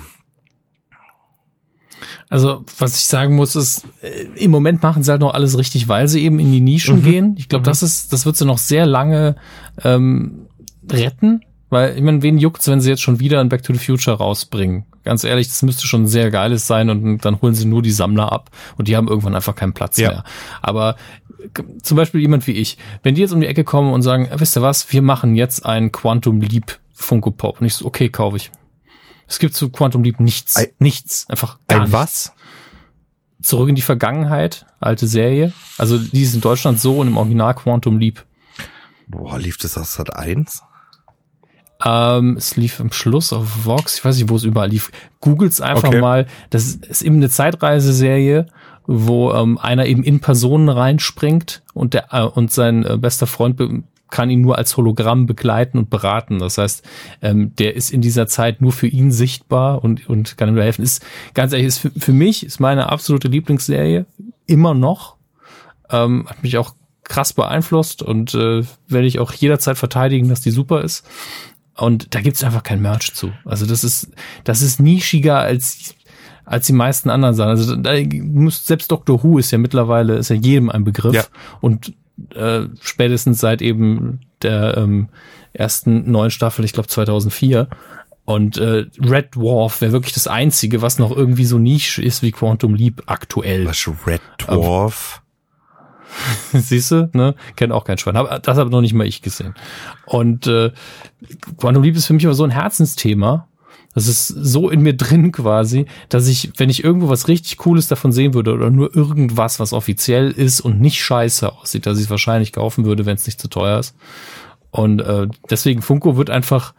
Also, 2.29 2.63
was 2.77 2.95
ich 2.97 3.05
sagen 3.05 3.35
muss, 3.35 3.55
ist, 3.55 3.85
äh, 4.01 4.25
im 4.35 4.51
Moment 4.51 4.81
machen 4.83 5.03
sie 5.03 5.11
halt 5.11 5.21
noch 5.21 5.33
alles 5.33 5.57
richtig, 5.57 5.87
weil 5.87 6.07
sie 6.07 6.23
eben 6.23 6.39
in 6.39 6.51
die 6.51 6.61
Nischen 6.61 6.97
Mhm. 6.99 7.03
gehen. 7.03 7.35
Ich 7.37 7.49
glaube, 7.49 7.65
das 7.65 7.83
ist, 7.83 8.13
das 8.13 8.25
wird 8.25 8.37
sie 8.37 8.45
noch 8.45 8.57
sehr 8.59 8.85
lange 8.85 9.35
ähm, 9.83 10.47
retten, 10.89 11.41
weil, 11.69 11.95
ich 11.97 12.03
meine, 12.03 12.21
wen 12.21 12.37
juckt's, 12.37 12.67
wenn 12.67 12.81
sie 12.81 12.89
jetzt 12.89 13.01
schon 13.01 13.19
wieder 13.19 13.41
ein 13.41 13.49
Back 13.49 13.63
to 13.63 13.73
the 13.73 13.79
Future 13.79 14.17
rausbringen? 14.17 14.85
Ganz 15.03 15.23
ehrlich, 15.23 15.47
das 15.47 15.61
müsste 15.63 15.87
schon 15.87 16.07
sehr 16.07 16.29
geiles 16.29 16.67
sein 16.67 16.89
und 16.89 17.25
dann 17.25 17.41
holen 17.41 17.55
sie 17.55 17.65
nur 17.65 17.81
die 17.81 17.91
Sammler 17.91 18.31
ab 18.31 18.51
und 18.77 18.87
die 18.87 18.95
haben 18.95 19.07
irgendwann 19.07 19.35
einfach 19.35 19.55
keinen 19.55 19.73
Platz 19.73 19.97
Ja. 19.97 20.09
mehr. 20.09 20.23
Aber 20.61 20.95
zum 21.81 21.97
Beispiel 21.97 22.21
jemand 22.21 22.45
wie 22.47 22.51
ich, 22.51 22.77
wenn 23.01 23.15
die 23.15 23.21
jetzt 23.21 23.31
um 23.33 23.41
die 23.41 23.47
Ecke 23.47 23.63
kommen 23.63 23.91
und 23.91 24.03
sagen, 24.03 24.25
äh, 24.27 24.39
wisst 24.39 24.55
ihr 24.55 24.61
was, 24.61 24.91
wir 24.93 25.01
machen 25.01 25.35
jetzt 25.35 25.65
ein 25.65 25.91
Quantum 25.91 26.41
Leap 26.41 26.77
Funko 26.93 27.31
Pop 27.31 27.59
und 27.59 27.65
ich 27.67 27.73
so, 27.75 27.85
okay, 27.85 28.09
kaufe 28.09 28.37
ich. 28.37 28.51
Es 29.29 29.39
gibt 29.39 29.53
zu 29.55 29.69
Quantum 29.69 30.03
Leap 30.03 30.19
nichts. 30.19 30.55
Ein- 30.57 30.67
nichts. 30.79 31.25
Einfach 31.29 31.59
gar 31.67 31.77
Ein 31.81 31.89
nichts. 31.89 31.93
was? 31.93 32.33
Zurück 33.41 33.69
in 33.69 33.75
die 33.75 33.81
Vergangenheit, 33.81 34.65
alte 34.81 35.07
Serie. 35.07 35.53
Also 35.77 35.97
die 35.97 36.23
ist 36.23 36.33
in 36.35 36.41
Deutschland 36.41 36.79
so 36.81 36.97
und 36.99 37.07
im 37.07 37.15
Original 37.15 37.53
Quantum 37.53 37.97
Leap. 37.99 38.25
Boah, 39.07 39.39
lief 39.39 39.57
das 39.57 39.77
aus 39.77 39.93
Sat 39.93 40.13
1? 40.15 40.63
Ähm, 41.85 42.35
es 42.37 42.57
lief 42.57 42.81
am 42.81 42.91
Schluss 42.91 43.31
auf 43.31 43.65
Vox, 43.65 43.95
ich 43.97 44.03
weiß 44.03 44.17
nicht, 44.17 44.27
wo 44.29 44.35
es 44.35 44.43
überall 44.43 44.67
lief. 44.69 44.91
Googles 45.21 45.61
einfach 45.61 45.87
Okay. 45.87 46.01
mal. 46.01 46.27
Das 46.49 46.65
ist 46.73 47.01
eben 47.01 47.15
eine 47.15 47.29
Zeitreiseserie, 47.29 48.47
wo 48.85 49.31
ähm, 49.31 49.57
einer 49.57 49.85
eben 49.85 50.03
in 50.03 50.19
Personen 50.19 50.67
reinspringt 50.67 51.63
und 51.73 51.93
der 51.93 52.07
äh, 52.13 52.23
und 52.23 52.51
sein 52.51 52.83
äh, 52.85 52.97
bester 52.97 53.27
Freund 53.27 53.55
kann 54.09 54.29
ihn 54.29 54.41
nur 54.41 54.57
als 54.57 54.75
Hologramm 54.77 55.25
begleiten 55.25 55.77
und 55.77 55.89
beraten. 55.89 56.39
Das 56.39 56.57
heißt, 56.57 56.83
ähm, 57.21 57.55
der 57.55 57.75
ist 57.75 57.91
in 57.91 58.01
dieser 58.01 58.27
Zeit 58.27 58.61
nur 58.61 58.71
für 58.71 58.87
ihn 58.87 59.11
sichtbar 59.11 59.83
und, 59.83 60.09
und 60.09 60.37
kann 60.37 60.49
ihm 60.49 60.55
da 60.55 60.63
helfen. 60.63 60.83
Ist 60.83 61.05
ganz 61.33 61.53
ehrlich, 61.53 61.67
ist 61.67 61.79
für, 61.79 61.91
für 61.91 62.13
mich 62.13 62.45
ist 62.45 62.59
meine 62.59 62.89
absolute 62.89 63.27
Lieblingsserie 63.27 64.05
immer 64.47 64.73
noch. 64.73 65.15
Ähm, 65.91 66.25
hat 66.29 66.43
mich 66.43 66.57
auch 66.57 66.75
krass 67.03 67.33
beeinflusst 67.33 68.03
und 68.03 68.33
äh, 68.35 68.63
werde 68.87 69.07
ich 69.07 69.19
auch 69.19 69.33
jederzeit 69.33 69.77
verteidigen, 69.77 70.29
dass 70.29 70.41
die 70.41 70.51
super 70.51 70.81
ist. 70.83 71.03
Und 71.75 72.13
da 72.13 72.21
gibt's 72.21 72.43
einfach 72.43 72.63
kein 72.63 72.81
Merch 72.81 73.13
zu. 73.13 73.31
Also 73.45 73.65
das 73.65 73.83
ist, 73.83 74.11
das 74.43 74.61
ist 74.61 74.79
nischiger 74.79 75.39
als 75.39 75.95
als 76.45 76.65
die 76.65 76.73
meisten 76.73 77.11
anderen 77.11 77.35
Sachen. 77.35 77.49
Also 77.51 77.75
da 77.75 77.91
muss 78.23 78.65
selbst 78.65 78.89
Doctor 78.91 79.21
Who 79.23 79.37
ist 79.37 79.51
ja 79.51 79.59
mittlerweile 79.59 80.15
ist 80.15 80.29
ja 80.29 80.35
jedem 80.35 80.71
ein 80.71 80.83
Begriff 80.83 81.13
Ja. 81.13 81.23
und 81.61 81.93
äh, 82.35 82.61
spätestens 82.81 83.39
seit 83.39 83.61
eben 83.61 84.21
der 84.41 84.77
ähm, 84.77 85.09
ersten 85.53 86.09
neuen 86.11 86.31
Staffel, 86.31 86.65
ich 86.65 86.73
glaube 86.73 86.87
2004. 86.87 87.67
Und 88.25 88.57
äh, 88.57 88.85
Red 88.99 89.35
Dwarf 89.35 89.81
wäre 89.81 89.91
wirklich 89.91 90.13
das 90.13 90.27
einzige, 90.27 90.81
was 90.83 90.99
noch 90.99 91.15
irgendwie 91.15 91.45
so 91.45 91.57
niche 91.57 92.01
ist 92.01 92.21
wie 92.21 92.31
Quantum 92.31 92.75
Leap 92.75 93.03
aktuell. 93.07 93.65
Was 93.65 93.89
Red 94.05 94.21
Dwarf? 94.37 95.23
Siehst 96.53 96.91
du, 96.91 97.09
ne? 97.13 97.35
Kennt 97.55 97.73
auch 97.73 97.85
kein 97.85 97.97
Schwein. 97.97 98.17
Hab, 98.17 98.43
das 98.43 98.57
habe 98.57 98.69
noch 98.69 98.81
nicht 98.81 98.93
mal 98.93 99.07
ich 99.07 99.21
gesehen. 99.21 99.55
Und 100.05 100.47
äh, 100.47 100.71
Quantum 101.57 101.83
Leap 101.83 101.95
ist 101.95 102.05
für 102.05 102.13
mich 102.13 102.25
aber 102.25 102.35
so 102.35 102.43
ein 102.43 102.51
Herzensthema. 102.51 103.47
Das 103.95 104.07
ist 104.07 104.27
so 104.27 104.69
in 104.69 104.81
mir 104.81 104.95
drin 104.95 105.31
quasi, 105.31 105.85
dass 106.09 106.27
ich, 106.27 106.51
wenn 106.57 106.69
ich 106.69 106.83
irgendwo 106.83 107.09
was 107.09 107.27
richtig 107.27 107.57
Cooles 107.57 107.87
davon 107.87 108.11
sehen 108.11 108.33
würde 108.33 108.53
oder 108.53 108.69
nur 108.69 108.95
irgendwas, 108.95 109.59
was 109.59 109.73
offiziell 109.73 110.31
ist 110.31 110.61
und 110.61 110.79
nicht 110.79 111.03
scheiße 111.03 111.51
aussieht, 111.51 111.85
dass 111.85 111.97
ich 111.97 112.05
es 112.05 112.09
wahrscheinlich 112.09 112.53
kaufen 112.53 112.85
würde, 112.85 113.05
wenn 113.05 113.15
es 113.15 113.25
nicht 113.25 113.41
zu 113.41 113.47
teuer 113.47 113.79
ist. 113.79 113.95
Und 114.71 115.01
äh, 115.01 115.27
deswegen 115.49 115.81
Funko 115.81 116.17
wird 116.17 116.29
einfach 116.29 116.73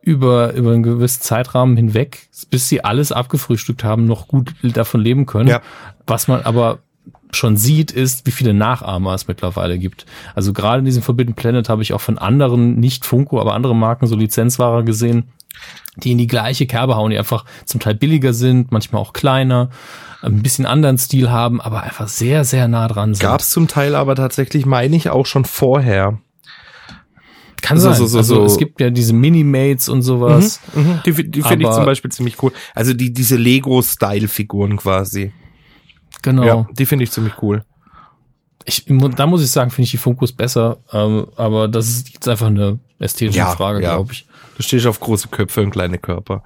über, 0.00 0.52
über 0.52 0.72
einen 0.72 0.82
gewissen 0.82 1.22
Zeitrahmen 1.22 1.76
hinweg, 1.76 2.28
bis 2.50 2.68
sie 2.68 2.84
alles 2.84 3.12
abgefrühstückt 3.12 3.84
haben, 3.84 4.06
noch 4.06 4.28
gut 4.28 4.54
davon 4.62 5.00
leben 5.00 5.26
können. 5.26 5.48
Ja. 5.48 5.62
Was 6.06 6.28
man 6.28 6.42
aber 6.42 6.80
schon 7.30 7.56
sieht, 7.56 7.90
ist, 7.90 8.26
wie 8.26 8.30
viele 8.30 8.54
Nachahmer 8.54 9.14
es 9.14 9.28
mittlerweile 9.28 9.78
gibt. 9.78 10.06
Also 10.34 10.52
gerade 10.52 10.80
in 10.80 10.84
diesem 10.84 11.02
Forbidden 11.02 11.34
Planet 11.34 11.68
habe 11.68 11.82
ich 11.82 11.92
auch 11.92 12.00
von 12.00 12.18
anderen, 12.18 12.78
nicht 12.78 13.04
Funko, 13.04 13.40
aber 13.40 13.54
andere 13.54 13.74
Marken 13.74 14.06
so 14.06 14.14
Lizenzware 14.14 14.84
gesehen, 14.84 15.24
die 15.96 16.12
in 16.12 16.18
die 16.18 16.26
gleiche 16.26 16.66
Kerbe 16.66 16.96
hauen, 16.96 17.10
die 17.10 17.18
einfach 17.18 17.44
zum 17.66 17.80
Teil 17.80 17.94
billiger 17.94 18.32
sind, 18.32 18.72
manchmal 18.72 19.00
auch 19.00 19.12
kleiner, 19.12 19.70
ein 20.22 20.42
bisschen 20.42 20.66
anderen 20.66 20.98
Stil 20.98 21.30
haben, 21.30 21.60
aber 21.60 21.82
einfach 21.82 22.08
sehr, 22.08 22.44
sehr 22.44 22.66
nah 22.68 22.88
dran 22.88 23.14
sind. 23.14 23.22
Gab's 23.22 23.50
zum 23.50 23.68
Teil 23.68 23.94
aber 23.94 24.16
tatsächlich, 24.16 24.66
meine 24.66 24.96
ich, 24.96 25.10
auch 25.10 25.26
schon 25.26 25.44
vorher. 25.44 26.18
Kann 27.62 27.78
so- 27.78 27.90
sein. 27.90 27.98
so- 27.98 28.06
so- 28.06 28.18
also 28.18 28.34
so- 28.36 28.44
es 28.44 28.58
gibt 28.58 28.80
ja 28.80 28.90
diese 28.90 29.12
Minimates 29.14 29.88
und 29.88 30.02
sowas. 30.02 30.60
Mhm, 30.74 31.00
die 31.06 31.30
die 31.30 31.42
finde 31.42 31.66
ich 31.66 31.72
zum 31.72 31.84
Beispiel 31.86 32.10
ziemlich 32.10 32.42
cool. 32.42 32.52
Also 32.74 32.92
die 32.92 33.12
diese 33.12 33.36
Lego-Style-Figuren 33.36 34.76
quasi. 34.76 35.32
Genau. 36.22 36.42
Ja, 36.44 36.66
die 36.72 36.86
finde 36.86 37.04
ich 37.04 37.10
ziemlich 37.10 37.34
cool. 37.42 37.64
Ich, 38.66 38.86
da 39.16 39.26
muss 39.26 39.42
ich 39.42 39.50
sagen, 39.50 39.70
finde 39.70 39.84
ich 39.84 39.90
die 39.90 39.96
Funkos 39.98 40.32
besser, 40.32 40.78
ähm, 40.92 41.26
aber 41.36 41.68
das 41.68 41.88
ist 41.88 42.08
jetzt 42.14 42.26
einfach 42.28 42.46
eine 42.46 42.78
ästhetische 42.98 43.38
Ja, 43.38 43.50
Frage, 43.50 43.82
ja. 43.82 43.94
glaube 43.94 44.12
ich. 44.12 44.26
Du 44.56 44.62
stehst 44.62 44.86
auf 44.86 45.00
große 45.00 45.28
Köpfe 45.28 45.62
und 45.62 45.70
kleine 45.70 45.98
Körper. 45.98 46.42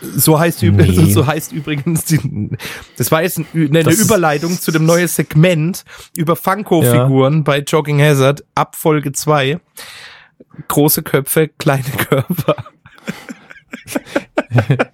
So 0.00 0.38
heißt, 0.38 0.62
Nee. 0.62 1.04
so 1.12 1.26
heißt 1.26 1.52
übrigens, 1.52 2.04
die, 2.04 2.50
das 2.96 3.10
war 3.10 3.22
jetzt 3.22 3.38
ein, 3.38 3.46
eine 3.54 3.80
ist- 3.80 4.00
Überleitung 4.00 4.58
zu 4.60 4.70
dem 4.70 4.86
neuen 4.86 5.08
Segment 5.08 5.84
über 6.16 6.36
Funko-Figuren 6.36 7.42
bei 7.44 7.58
Jogging 7.60 8.00
Hazard 8.00 8.44
ab 8.54 8.76
Folge 8.76 9.12
2. 9.12 9.60
Große 10.68 11.02
Köpfe, 11.02 11.48
kleine 11.48 11.82
Körper. 11.84 12.56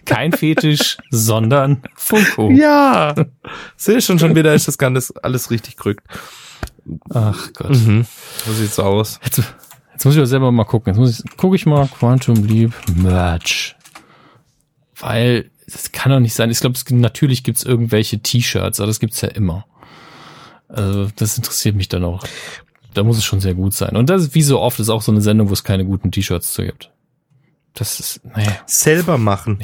Kein 0.05 0.33
Fetisch, 0.33 0.99
sondern 1.11 1.83
Funko. 1.95 2.51
Ja, 2.51 3.15
sehe 3.77 4.01
schon, 4.03 4.19
schon 4.19 4.35
wieder 4.35 4.55
ist 4.55 4.69
das 4.69 4.79
Ganze 4.79 5.15
alles 5.23 5.51
richtig 5.51 5.77
gerückt. 5.77 6.07
Ach 7.13 7.49
Gott. 7.55 7.71
Mhm. 7.71 8.07
So 8.45 8.53
sieht's 8.53 8.79
aus. 8.79 9.19
Jetzt, 9.25 9.43
jetzt 9.95 10.05
muss 10.05 10.15
ich 10.15 10.19
aber 10.19 10.27
selber 10.27 10.53
mal 10.53 10.65
gucken. 10.65 10.93
Jetzt 10.93 10.99
muss 10.99 11.21
ich, 11.21 11.37
gucke 11.37 11.57
ich 11.57 11.67
mal 11.67 11.89
Quantum 11.89 12.45
Leap 12.45 12.75
Merch. 12.95 13.77
Weil, 14.97 15.51
das 15.67 15.93
kann 15.93 16.13
doch 16.13 16.21
nicht 16.21 16.35
sein. 16.35 16.51
Ich 16.51 16.61
glaube, 16.61 16.79
natürlich 16.91 17.43
gibt's 17.43 17.63
irgendwelche 17.63 18.21
T-Shirts, 18.21 18.81
aber 18.81 18.89
das 18.89 19.01
gibt's 19.01 19.21
ja 19.21 19.29
immer. 19.29 19.65
Also, 20.69 21.09
das 21.17 21.37
interessiert 21.37 21.77
mich 21.77 21.89
dann 21.89 22.05
auch. 22.05 22.25
Da 22.93 23.03
muss 23.03 23.19
es 23.19 23.25
schon 23.25 23.41
sehr 23.41 23.55
gut 23.55 23.75
sein. 23.75 23.97
Und 23.97 24.11
das 24.11 24.23
ist 24.23 24.35
wie 24.35 24.43
so 24.43 24.61
oft 24.61 24.79
ist 24.79 24.89
auch 24.89 25.03
so 25.03 25.11
eine 25.11 25.21
Sendung, 25.21 25.49
wo 25.49 25.53
es 25.53 25.65
keine 25.65 25.85
guten 25.85 26.11
T-Shirts 26.11 26.53
zu 26.53 26.65
gibt. 26.65 26.91
Das 27.75 27.99
ist, 27.99 28.21
nee. 28.37 28.47
Selber 28.67 29.19
machen. 29.19 29.59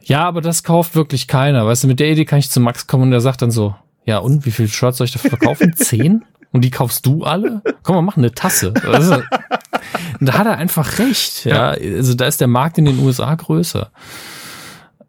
Ja, 0.00 0.24
aber 0.24 0.40
das 0.40 0.64
kauft 0.64 0.94
wirklich 0.94 1.28
keiner. 1.28 1.66
Weißt 1.66 1.84
du, 1.84 1.88
mit 1.88 2.00
der 2.00 2.10
Idee 2.10 2.24
kann 2.24 2.38
ich 2.38 2.50
zu 2.50 2.58
Max 2.58 2.86
kommen 2.86 3.04
und 3.04 3.10
der 3.10 3.20
sagt 3.20 3.42
dann 3.42 3.50
so, 3.50 3.74
ja 4.04 4.18
und, 4.18 4.46
wie 4.46 4.50
viele 4.50 4.68
Shirts 4.68 4.98
soll 4.98 5.04
ich 5.04 5.12
dafür 5.12 5.30
verkaufen? 5.30 5.72
Zehn? 5.76 6.24
Und 6.52 6.62
die 6.62 6.70
kaufst 6.70 7.06
du 7.06 7.24
alle? 7.24 7.62
Komm, 7.82 7.96
wir 7.96 8.02
machen 8.02 8.20
eine 8.20 8.32
Tasse. 8.32 8.74
Also, 8.90 9.22
da 10.20 10.34
hat 10.38 10.46
er 10.46 10.56
einfach 10.56 10.98
recht. 10.98 11.44
Ja, 11.44 11.70
also 11.70 12.14
da 12.14 12.26
ist 12.26 12.40
der 12.40 12.48
Markt 12.48 12.78
in 12.78 12.84
den 12.86 12.98
USA 12.98 13.34
größer. 13.34 13.90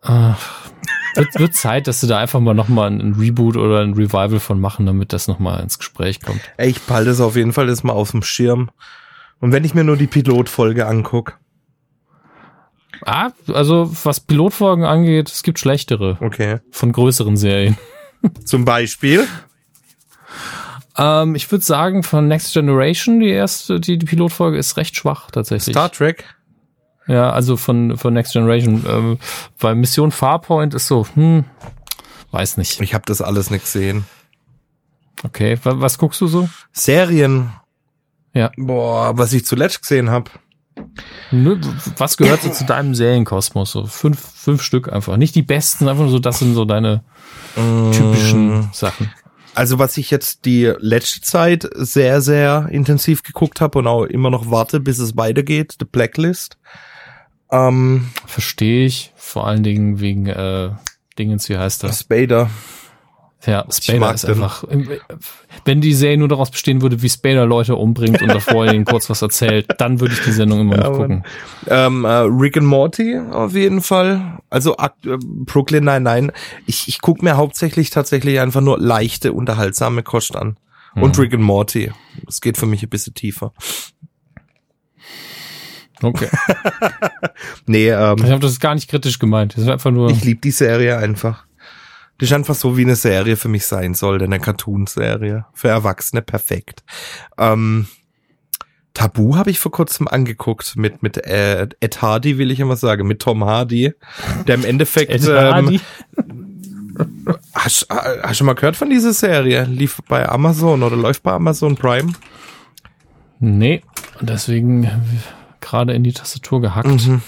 Ach, 0.01 0.69
wird, 1.15 1.39
wird 1.39 1.55
Zeit, 1.55 1.87
dass 1.87 2.01
sie 2.01 2.07
da 2.07 2.19
einfach 2.19 2.39
mal 2.39 2.53
nochmal 2.53 2.89
ein 2.91 3.13
Reboot 3.13 3.57
oder 3.57 3.81
ein 3.81 3.93
Revival 3.93 4.39
von 4.39 4.59
machen, 4.59 4.85
damit 4.85 5.13
das 5.13 5.27
nochmal 5.27 5.61
ins 5.61 5.77
Gespräch 5.79 6.21
kommt. 6.21 6.41
Ey, 6.57 6.69
ich 6.69 6.81
behalte 6.81 7.09
das 7.09 7.21
auf 7.21 7.35
jeden 7.35 7.53
Fall 7.53 7.69
jetzt 7.69 7.83
mal 7.83 7.93
auf 7.93 8.11
dem 8.11 8.23
Schirm. 8.23 8.69
Und 9.39 9.51
wenn 9.51 9.63
ich 9.63 9.73
mir 9.73 9.83
nur 9.83 9.97
die 9.97 10.07
Pilotfolge 10.07 10.85
anguck, 10.87 11.37
Ah, 13.03 13.31
also 13.51 13.91
was 14.03 14.19
Pilotfolgen 14.19 14.85
angeht, 14.85 15.29
es 15.31 15.41
gibt 15.41 15.57
schlechtere 15.57 16.17
Okay. 16.21 16.59
von 16.69 16.91
größeren 16.91 17.35
Serien. 17.35 17.75
Zum 18.45 18.63
Beispiel. 18.63 19.25
Ähm, 20.97 21.35
ich 21.35 21.49
würde 21.51 21.63
sagen, 21.63 22.03
von 22.03 22.27
Next 22.27 22.53
Generation, 22.53 23.19
die 23.19 23.29
erste, 23.29 23.79
die, 23.79 23.97
die 23.97 24.05
Pilotfolge 24.05 24.57
ist 24.57 24.77
recht 24.77 24.95
schwach 24.95 25.31
tatsächlich. 25.31 25.73
Star 25.73 25.91
Trek. 25.91 26.25
Ja, 27.07 27.31
also 27.31 27.57
von, 27.57 27.97
von 27.97 28.13
Next 28.13 28.33
Generation. 28.33 28.85
Ähm, 28.87 29.17
weil 29.59 29.75
Mission 29.75 30.11
Farpoint 30.11 30.73
ist 30.73 30.87
so, 30.87 31.05
hm, 31.15 31.45
weiß 32.31 32.57
nicht. 32.57 32.79
Ich 32.81 32.93
habe 32.93 33.03
das 33.07 33.21
alles 33.21 33.49
nicht 33.49 33.63
gesehen. 33.65 34.05
Okay, 35.23 35.57
wa- 35.63 35.79
was 35.79 35.97
guckst 35.97 36.21
du 36.21 36.27
so? 36.27 36.49
Serien. 36.71 37.51
Ja. 38.33 38.51
Boah, 38.57 39.17
was 39.17 39.33
ich 39.33 39.45
zuletzt 39.45 39.81
gesehen 39.81 40.09
habe. 40.09 40.31
Was 41.97 42.17
gehört 42.17 42.41
so 42.41 42.49
zu 42.49 42.65
deinem 42.65 42.95
Serienkosmos? 42.95 43.71
So 43.71 43.85
fünf, 43.85 44.19
fünf 44.19 44.61
Stück 44.63 44.91
einfach. 44.91 45.17
Nicht 45.17 45.35
die 45.35 45.41
besten, 45.41 45.87
einfach 45.89 46.03
nur 46.03 46.11
so, 46.11 46.19
das 46.19 46.39
sind 46.39 46.53
so 46.55 46.65
deine 46.65 47.03
typischen 47.55 48.69
Sachen. 48.73 49.11
Also 49.53 49.79
was 49.79 49.97
ich 49.97 50.11
jetzt 50.11 50.45
die 50.45 50.71
letzte 50.79 51.21
Zeit 51.21 51.69
sehr, 51.75 52.21
sehr 52.21 52.69
intensiv 52.71 53.23
geguckt 53.23 53.59
habe 53.59 53.79
und 53.79 53.87
auch 53.87 54.05
immer 54.05 54.29
noch 54.29 54.49
warte, 54.49 54.79
bis 54.79 54.99
es 54.99 55.17
weitergeht, 55.17 55.75
The 55.79 55.85
Blacklist. 55.85 56.57
Ähm, 57.51 58.09
Verstehe 58.25 58.85
ich. 58.85 59.11
Vor 59.15 59.45
allen 59.47 59.63
Dingen 59.63 59.99
wegen 59.99 60.27
äh, 60.27 60.69
Dingens, 61.19 61.49
wie 61.49 61.57
heißt 61.57 61.83
das? 61.83 61.99
Spader. 61.99 62.49
Ja, 63.45 63.65
Spader 63.71 64.13
ist 64.13 64.25
einfach. 64.25 64.63
Wenn 65.65 65.81
die 65.81 65.93
Serie 65.93 66.17
nur 66.17 66.27
daraus 66.27 66.51
bestehen 66.51 66.81
würde, 66.81 67.01
wie 67.01 67.09
Spader 67.09 67.45
Leute 67.47 67.75
umbringt 67.75 68.21
und 68.21 68.27
davor 68.27 68.65
ihnen 68.71 68.85
kurz 68.85 69.09
was 69.09 69.21
erzählt, 69.23 69.67
dann 69.79 69.99
würde 69.99 70.13
ich 70.13 70.21
die 70.21 70.31
Sendung 70.31 70.59
immer 70.61 70.77
noch 70.77 70.89
Mann. 70.91 70.97
gucken. 70.97 71.23
Ähm, 71.67 72.05
äh, 72.05 72.09
Rick 72.09 72.57
and 72.57 72.67
Morty 72.67 73.17
auf 73.17 73.53
jeden 73.55 73.81
Fall. 73.81 74.37
Also 74.51 74.75
äh, 74.77 74.89
Brooklyn 75.25 75.83
nein, 75.85 76.03
nein. 76.03 76.31
Ich, 76.67 76.87
ich 76.87 77.01
guck 77.01 77.23
mir 77.23 77.35
hauptsächlich 77.37 77.89
tatsächlich 77.89 78.39
einfach 78.39 78.61
nur 78.61 78.77
leichte, 78.79 79.33
unterhaltsame 79.33 80.03
Kost 80.03 80.35
an. 80.35 80.57
Und 80.93 81.15
Mhm. 81.17 81.21
Rick 81.23 81.33
and 81.33 81.43
Morty. 81.43 81.91
Das 82.25 82.41
geht 82.41 82.57
für 82.57 82.65
mich 82.67 82.83
ein 82.83 82.89
bisschen 82.89 83.13
tiefer. 83.15 83.53
Okay. 86.03 86.27
Nee, 87.65 87.89
ähm, 87.89 88.17
Ich 88.23 88.29
habe 88.31 88.39
das 88.39 88.59
gar 88.59 88.75
nicht 88.75 88.89
kritisch 88.89 89.17
gemeint. 89.19 89.53
Das 89.55 89.63
ist 89.63 89.69
einfach 89.69 89.91
nur. 89.91 90.09
ich 90.11 90.23
liebe 90.23 90.41
die 90.41 90.51
Serie 90.51 90.97
einfach. 90.97 91.45
Die 92.21 92.25
ist 92.25 92.33
einfach 92.33 92.53
so, 92.55 92.77
wie 92.77 92.83
eine 92.83 92.95
Serie 92.95 93.35
für 93.35 93.49
mich 93.49 93.65
sein 93.65 93.95
sollte, 93.95 94.25
eine 94.25 94.39
Cartoon-Serie. 94.39 95.45
Für 95.53 95.69
Erwachsene 95.69 96.21
perfekt. 96.21 96.83
Ähm, 97.37 97.87
Tabu 98.93 99.35
habe 99.35 99.49
ich 99.49 99.59
vor 99.59 99.71
kurzem 99.71 100.07
angeguckt 100.07 100.75
mit 100.75 101.01
mit 101.01 101.17
äh, 101.17 101.67
Ed 101.79 102.01
Hardy, 102.01 102.37
will 102.37 102.51
ich 102.51 102.59
immer 102.59 102.75
sagen, 102.75 103.07
mit 103.07 103.21
Tom 103.21 103.43
Hardy, 103.43 103.93
der 104.47 104.55
im 104.55 104.65
Endeffekt 104.65 105.11
Ed 105.11 105.27
ähm, 105.27 105.35
Hardy. 105.35 105.81
Hast, 107.53 107.89
äh, 107.89 108.21
hast 108.21 108.39
du 108.39 108.43
mal 108.43 108.53
gehört 108.53 108.75
von 108.75 108.89
dieser 108.89 109.13
Serie? 109.13 109.63
Lief 109.63 109.99
bei 110.07 110.29
Amazon 110.29 110.83
oder 110.83 110.95
läuft 110.95 111.23
bei 111.23 111.31
Amazon 111.31 111.75
Prime? 111.75 112.13
Nee. 113.39 113.81
Und 114.19 114.29
deswegen 114.29 114.87
gerade 115.61 115.93
in 115.93 116.03
die 116.03 116.13
Tastatur 116.13 116.61
gehackt. 116.61 116.87
Mhm. 116.87 117.21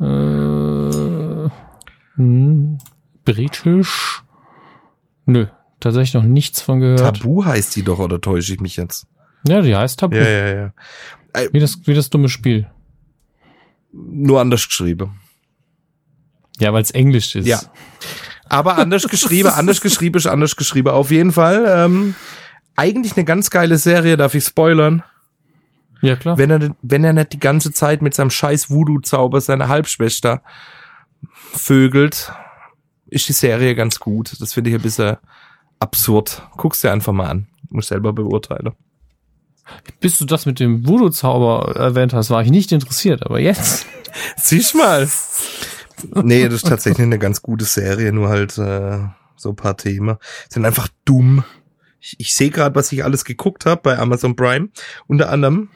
Äh, 0.00 1.50
hm, 2.16 2.78
britisch? 3.24 4.22
Nö, 5.26 5.46
tatsächlich 5.80 6.14
noch 6.14 6.24
nichts 6.24 6.60
von 6.60 6.80
gehört. 6.80 7.18
Tabu 7.18 7.44
heißt 7.44 7.76
die 7.76 7.82
doch, 7.82 7.98
oder 7.98 8.20
täusche 8.20 8.54
ich 8.54 8.60
mich 8.60 8.76
jetzt? 8.76 9.06
Ja, 9.46 9.60
die 9.60 9.74
heißt 9.74 10.00
Tabu. 10.00 10.16
Ja, 10.16 10.28
ja, 10.28 10.54
ja. 10.54 10.72
Wie, 11.52 11.60
das, 11.60 11.78
wie 11.86 11.94
das 11.94 12.10
dumme 12.10 12.28
Spiel. 12.28 12.70
Nur 13.92 14.40
anders 14.40 14.66
geschrieben. 14.66 15.20
Ja, 16.58 16.72
weil 16.72 16.82
es 16.82 16.90
Englisch 16.90 17.34
ist. 17.34 17.46
Ja. 17.46 17.60
Aber 18.48 18.78
anders 18.78 19.08
geschrieben, 19.08 19.48
anders 19.54 19.80
geschrieben 19.80 20.16
ist 20.18 20.26
anders 20.26 20.56
geschrieben. 20.56 20.88
Auf 20.88 21.10
jeden 21.10 21.32
Fall. 21.32 21.64
Ähm, 21.66 22.14
eigentlich 22.76 23.16
eine 23.16 23.24
ganz 23.24 23.50
geile 23.50 23.78
Serie, 23.78 24.16
darf 24.16 24.34
ich 24.34 24.44
spoilern. 24.44 25.02
Ja, 26.00 26.16
klar. 26.16 26.36
Wenn 26.36 26.50
er, 26.50 26.74
wenn 26.82 27.04
er 27.04 27.12
nicht 27.12 27.32
die 27.32 27.38
ganze 27.38 27.72
Zeit 27.72 28.02
mit 28.02 28.14
seinem 28.14 28.30
scheiß 28.30 28.70
Voodoo-Zauber 28.70 29.40
seine 29.40 29.68
Halbschwester 29.68 30.42
vögelt, 31.52 32.32
ist 33.12 33.28
die 33.28 33.32
Serie 33.32 33.74
ganz 33.74 34.00
gut. 34.00 34.40
Das 34.40 34.54
finde 34.54 34.70
ich 34.70 34.76
ein 34.76 34.82
bisschen 34.82 35.16
absurd. 35.78 36.42
Guck's 36.56 36.80
dir 36.80 36.92
einfach 36.92 37.12
mal 37.12 37.28
an. 37.28 37.48
Muss 37.68 37.88
selber 37.88 38.12
beurteilen. 38.12 38.72
Bis 40.00 40.18
du 40.18 40.24
das 40.24 40.46
mit 40.46 40.60
dem 40.60 40.86
Voodoo-Zauber 40.86 41.76
erwähnt 41.76 42.12
hast, 42.12 42.30
war 42.30 42.42
ich 42.42 42.50
nicht 42.50 42.72
interessiert. 42.72 43.24
Aber 43.24 43.38
jetzt. 43.38 43.86
Siehst 44.36 44.74
mal. 44.74 45.08
Nee, 46.22 46.44
das 46.44 46.54
ist 46.54 46.66
tatsächlich 46.66 47.04
eine 47.04 47.18
ganz 47.18 47.42
gute 47.42 47.64
Serie, 47.64 48.12
nur 48.12 48.28
halt 48.28 48.58
äh, 48.58 48.98
so 49.36 49.50
ein 49.50 49.56
paar 49.56 49.76
Themen. 49.76 50.16
Sind 50.48 50.64
einfach 50.64 50.88
dumm. 51.04 51.44
Ich, 52.00 52.16
ich 52.18 52.34
sehe 52.34 52.50
gerade, 52.50 52.74
was 52.74 52.90
ich 52.90 53.04
alles 53.04 53.24
geguckt 53.24 53.66
habe 53.66 53.80
bei 53.82 53.98
Amazon 53.98 54.34
Prime. 54.34 54.70
Unter 55.06 55.30
anderem 55.30 55.68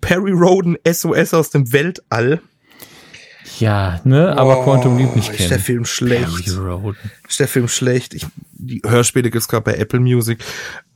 Perry 0.00 0.32
Roden 0.32 0.76
SOS 0.90 1.34
aus 1.34 1.50
dem 1.50 1.72
Weltall. 1.72 2.40
Ja, 3.58 4.00
ne? 4.04 4.36
Aber 4.36 4.62
Quantum 4.64 4.96
Leap 4.96 5.14
nicht 5.14 5.30
ist 5.30 5.40
der 5.40 5.48
kennen. 5.48 5.60
Film 5.60 5.84
schlecht. 5.84 6.48
Ist 7.28 7.40
der 7.40 7.48
Film 7.48 7.68
schlecht. 7.68 8.14
Ich, 8.14 8.26
die 8.52 8.82
Hörspiele 8.84 9.30
gibt's 9.30 9.48
gerade 9.48 9.64
bei 9.64 9.74
Apple 9.74 10.00
Music. 10.00 10.42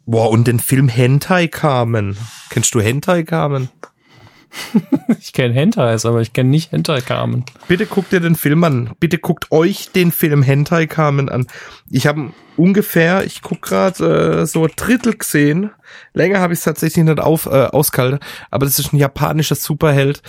Boah, 0.06 0.30
und 0.30 0.46
den 0.46 0.58
Film 0.58 0.88
Hentai 0.88 1.48
Carmen. 1.48 2.16
Kennst 2.50 2.74
du 2.74 2.80
Hentai 2.80 3.22
Carmen? 3.24 3.68
Ich 5.20 5.32
kenne 5.32 5.52
Hentais, 5.52 6.06
aber 6.06 6.20
ich 6.22 6.32
kenne 6.32 6.48
nicht 6.48 6.72
Hentai 6.72 7.00
Carmen. 7.00 7.44
Bitte 7.66 7.86
guckt 7.86 8.12
ihr 8.12 8.20
den 8.20 8.34
Film 8.34 8.64
an. 8.64 8.90
Bitte 8.98 9.18
guckt 9.18 9.50
euch 9.50 9.90
den 9.92 10.12
Film 10.12 10.42
Hentai 10.42 10.86
Carmen 10.86 11.28
an. 11.28 11.46
Ich 11.90 12.06
habe 12.06 12.32
ungefähr, 12.56 13.24
ich 13.24 13.42
guck 13.42 13.62
gerade 13.62 14.40
äh, 14.40 14.46
so 14.46 14.64
ein 14.64 14.72
Drittel 14.74 15.16
gesehen. 15.16 15.70
Länger 16.14 16.40
habe 16.40 16.52
ich 16.54 16.60
es 16.60 16.64
tatsächlich 16.64 17.04
nicht 17.04 17.20
auf, 17.20 17.46
äh, 17.46 17.66
ausgehalten. 17.66 18.20
Aber 18.50 18.64
das 18.64 18.78
ist 18.78 18.92
ein 18.92 18.96
japanischer 18.96 19.54
Superheld, 19.54 20.22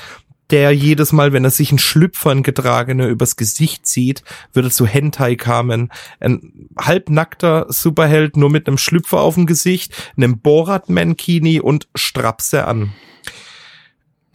der 0.51 0.71
jedes 0.71 1.11
Mal, 1.11 1.33
wenn 1.33 1.43
er 1.43 1.51
sich 1.51 1.69
einen 1.69 1.79
Schlüpfer, 1.79 2.31
einen 2.31 2.43
getragene, 2.43 3.07
übers 3.07 3.35
Gesicht 3.35 3.85
zieht, 3.85 4.23
wird 4.53 4.65
er 4.65 4.71
zu 4.71 4.85
Hentai 4.87 5.35
Carmen. 5.35 5.91
Ein 6.19 6.69
halbnackter 6.77 7.67
Superheld, 7.69 8.35
nur 8.37 8.49
mit 8.49 8.67
einem 8.67 8.77
Schlüpfer 8.77 9.19
auf 9.19 9.35
dem 9.35 9.45
Gesicht, 9.45 9.93
einem 10.17 10.39
Borat-Mankini 10.39 11.59
und 11.59 11.87
Strapse 11.95 12.65
an. 12.65 12.93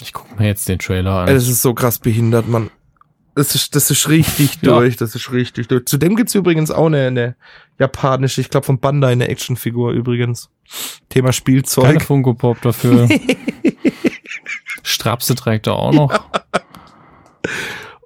Ich 0.03 0.13
gucke 0.13 0.41
mir 0.41 0.47
jetzt 0.49 0.69
den 0.69 0.79
Trailer 0.79 1.21
an. 1.21 1.27
Das 1.27 1.49
ist 1.49 1.63
so 1.63 1.75
krass 1.75 1.99
behindert, 1.99 2.49
man. 2.49 2.71
Das 3.35 3.55
ist, 3.57 3.75
das 3.75 3.91
ist 3.91 4.09
richtig 4.09 4.59
Ja. 4.63 4.79
durch, 4.79 4.97
das 4.97 5.15
ist 5.15 5.33
richtig 5.33 5.67
durch. 5.67 5.87
Zudem 5.87 6.15
gibt's 6.15 6.35
übrigens 6.37 6.71
auch 6.71 6.87
eine, 6.87 7.09
eine 7.09 7.37
japanische, 7.81 8.41
ich 8.41 8.51
glaube 8.51 8.67
von 8.67 8.79
Bandai, 8.79 9.11
eine 9.13 9.29
Actionfigur 9.29 9.91
übrigens. 9.93 10.51
Thema 11.09 11.27
Keine 11.27 11.33
Spielzeug. 11.33 12.03
Funko 12.03 12.35
Pop 12.35 12.61
dafür. 12.63 13.09
Strapse 14.85 15.35
trägt 15.35 15.67
er 15.67 15.75
auch 15.75 15.93
noch. 15.93 16.13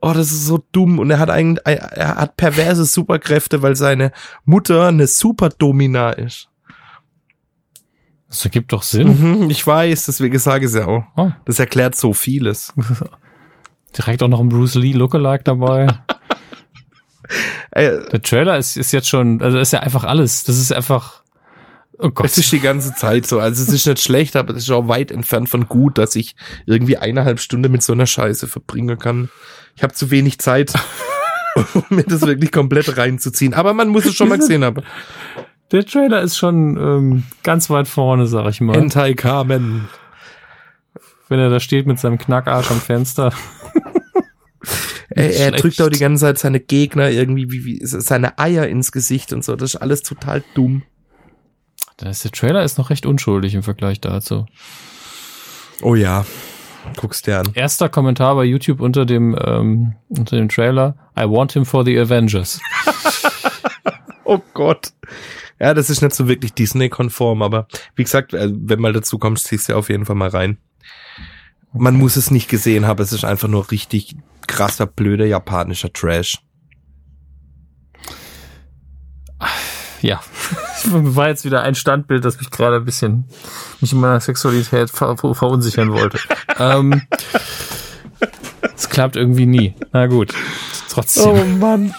Oh, 0.01 0.13
das 0.13 0.31
ist 0.33 0.47
so 0.47 0.65
dumm. 0.73 0.99
Und 0.99 1.11
er 1.11 1.19
hat 1.19 1.29
eigentlich, 1.29 1.65
er 1.67 2.17
hat 2.17 2.37
perverse 2.37 2.85
Superkräfte, 2.85 3.63
weil 3.63 3.77
seine 3.77 4.13
Mutter 4.45 4.87
eine 4.89 5.07
Superdomina 5.07 6.11
ist. 6.13 6.49
Das 8.29 8.45
ergibt 8.45 8.73
doch 8.73 8.83
Sinn. 8.83 9.43
Mhm, 9.43 9.51
ich 9.51 9.67
weiß, 9.67 10.07
deswegen 10.07 10.39
sage 10.39 10.67
ich 10.67 10.71
es 10.71 10.77
ja 10.77 10.87
auch. 10.87 11.05
Oh, 11.17 11.31
Das 11.47 11.59
erklärt 11.59 11.97
so 11.97 12.13
vieles. 12.13 12.73
direkt 13.97 14.23
auch 14.23 14.29
noch 14.29 14.41
ein 14.41 14.51
Bruce 14.51 14.75
Lee 14.75 14.93
Lookalike 14.93 15.45
dabei. 15.45 15.87
Ey, 17.71 17.99
Der 18.13 18.23
Trailer 18.23 18.59
ist, 18.59 18.77
ist 18.77 18.93
jetzt 18.93 19.09
schon, 19.09 19.43
also 19.43 19.59
ist 19.59 19.73
ja 19.73 19.81
einfach 19.81 20.05
alles. 20.05 20.45
Das 20.45 20.59
ist 20.59 20.73
einfach, 20.73 21.23
oh 21.99 22.11
Gott. 22.11 22.27
Es 22.27 22.39
ist 22.39 22.53
die 22.53 22.61
ganze 22.61 22.95
Zeit 22.95 23.27
so. 23.27 23.41
Also 23.41 23.63
es 23.63 23.69
ist 23.69 23.87
nicht 23.87 24.01
schlecht, 24.01 24.37
aber 24.37 24.55
es 24.55 24.65
ist 24.65 24.71
auch 24.71 24.89
weit 24.89 25.11
entfernt 25.11 25.49
von 25.49 25.69
gut, 25.69 25.99
dass 25.99 26.17
ich 26.17 26.35
irgendwie 26.67 26.97
eineinhalb 26.97 27.41
Stunden 27.41 27.71
mit 27.71 27.83
so 27.83 27.93
einer 27.93 28.07
Scheiße 28.07 28.49
verbringen 28.49 28.99
kann. 28.99 29.29
Ich 29.77 29.83
habe 29.83 29.95
zu 29.95 30.11
wenig 30.11 30.39
Zeit, 30.39 30.73
um 31.75 31.85
mir 31.91 32.05
das 32.05 32.23
wirklich 32.23 32.53
komplett 32.53 32.97
reinzuziehen. 32.97 33.55
Aber 33.55 33.75
man 33.75 33.89
muss 33.89 34.07
es 34.07 34.15
schon 34.15 34.29
mal 34.29 34.39
gesehen 34.39 34.65
haben. 34.65 34.83
Der 35.71 35.85
Trailer 35.85 36.23
ist 36.23 36.39
schon 36.39 36.77
ähm, 36.77 37.25
ganz 37.43 37.69
weit 37.69 37.89
vorne, 37.89 38.27
sag 38.27 38.49
ich 38.49 38.61
mal. 38.61 38.75
Hentai 38.77 39.15
Carmen. 39.15 39.89
Wenn 41.29 41.39
er 41.39 41.51
da 41.51 41.61
steht 41.61 41.87
mit 41.87 41.99
seinem 41.99 42.17
Knackarsch 42.17 42.71
am 42.71 42.81
Fenster. 42.81 43.33
Er, 45.11 45.35
er 45.35 45.51
drückt 45.53 45.81
auch 45.81 45.89
die 45.89 45.99
ganze 45.99 46.27
Zeit 46.27 46.39
seine 46.39 46.61
Gegner 46.61 47.11
irgendwie 47.11 47.51
wie, 47.51 47.65
wie 47.65 47.81
seine 47.83 48.39
Eier 48.39 48.69
ins 48.69 48.93
Gesicht 48.93 49.33
und 49.33 49.43
so. 49.43 49.57
Das 49.57 49.75
ist 49.75 49.81
alles 49.81 50.03
total 50.03 50.45
dumm. 50.55 50.83
Da 51.99 52.09
ist 52.09 52.25
der 52.25 52.31
Trailer 52.31 52.63
ist 52.63 52.79
noch 52.79 52.91
recht 52.91 53.07
unschuldig 53.07 53.55
im 53.55 53.63
Vergleich 53.63 54.01
dazu. 54.01 54.47
Oh 55.83 55.95
ja. 55.95 56.25
Guckst 56.97 57.27
dir 57.27 57.41
an. 57.41 57.51
Erster 57.55 57.89
Kommentar 57.89 58.37
bei 58.37 58.45
YouTube 58.45 58.81
unter 58.81 59.05
dem 59.05 59.37
ähm, 59.45 59.95
unter 60.09 60.37
dem 60.37 60.49
Trailer: 60.49 60.97
I 61.19 61.25
want 61.25 61.53
him 61.53 61.67
for 61.67 61.85
the 61.85 61.99
Avengers. 61.99 62.61
Oh 64.31 64.43
Gott. 64.53 64.93
Ja, 65.59 65.73
das 65.73 65.89
ist 65.89 66.03
nicht 66.03 66.15
so 66.15 66.29
wirklich 66.29 66.53
Disney-konform, 66.53 67.41
aber 67.41 67.67
wie 67.97 68.05
gesagt, 68.05 68.35
äh, 68.35 68.51
wenn 68.53 68.79
mal 68.79 68.93
dazu 68.93 69.19
kommst, 69.19 69.47
ziehst 69.47 69.71
du 69.71 69.75
auf 69.75 69.89
jeden 69.89 70.05
Fall 70.05 70.17
mal 70.17 70.29
rein. 70.29 70.59
Man 71.73 71.97
muss 71.97 72.17
es 72.17 72.31
nicht 72.31 72.51
gesehen 72.51 72.87
haben, 72.87 73.01
es 73.03 73.15
ist 73.15 73.25
einfach 73.25 73.49
nur 73.49 73.71
richtig 73.71 74.17
krasser, 74.47 74.85
blöder 74.85 75.25
japanischer 75.25 75.91
Trash. 75.91 76.43
Ja, 80.03 80.21
war 80.91 81.29
jetzt 81.29 81.45
wieder 81.45 81.63
ein 81.63 81.75
Standbild, 81.75 82.25
das 82.25 82.39
mich 82.39 82.51
gerade 82.51 82.77
ein 82.77 82.85
bisschen 82.85 83.25
mich 83.81 83.93
in 83.93 84.01
meiner 84.01 84.21
Sexualität 84.21 84.91
ver 84.91 85.17
ver 85.17 85.35
verunsichern 85.35 85.93
wollte. 85.93 86.19
ähm, 86.59 87.03
es 88.77 88.89
klappt 88.89 89.17
irgendwie 89.17 89.47
nie. 89.47 89.75
Na 89.93 90.07
gut, 90.07 90.35
trotzdem. 90.89 91.59
Mann. 91.59 91.95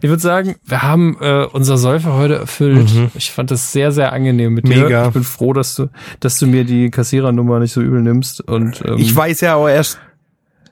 Ich 0.00 0.08
würde 0.08 0.22
sagen, 0.22 0.56
wir 0.64 0.82
haben 0.82 1.16
äh, 1.20 1.46
unser 1.52 1.78
für 2.00 2.12
heute 2.12 2.36
erfüllt. 2.36 2.90
Ich 3.14 3.30
fand 3.30 3.50
das 3.50 3.72
sehr, 3.72 3.92
sehr 3.92 4.12
angenehm 4.12 4.54
mit 4.54 4.66
dir. 4.66 4.76
Mhm. 4.76 4.82
Mega. 4.82 5.06
Ich 5.08 5.12
bin 5.12 5.24
froh, 5.24 5.52
dass 5.52 5.74
du, 5.74 5.88
dass 6.20 6.38
du 6.38 6.46
mir 6.46 6.64
die 6.64 6.90
Kassierernummer 6.90 7.58
nicht 7.58 7.72
so 7.72 7.80
übel 7.80 8.00
nimmst. 8.02 8.40
Und 8.40 8.82
ähm, 8.84 8.98
Ich 8.98 9.14
weiß 9.14 9.40
ja 9.40 9.56
auch 9.56 9.68
erst 9.68 9.98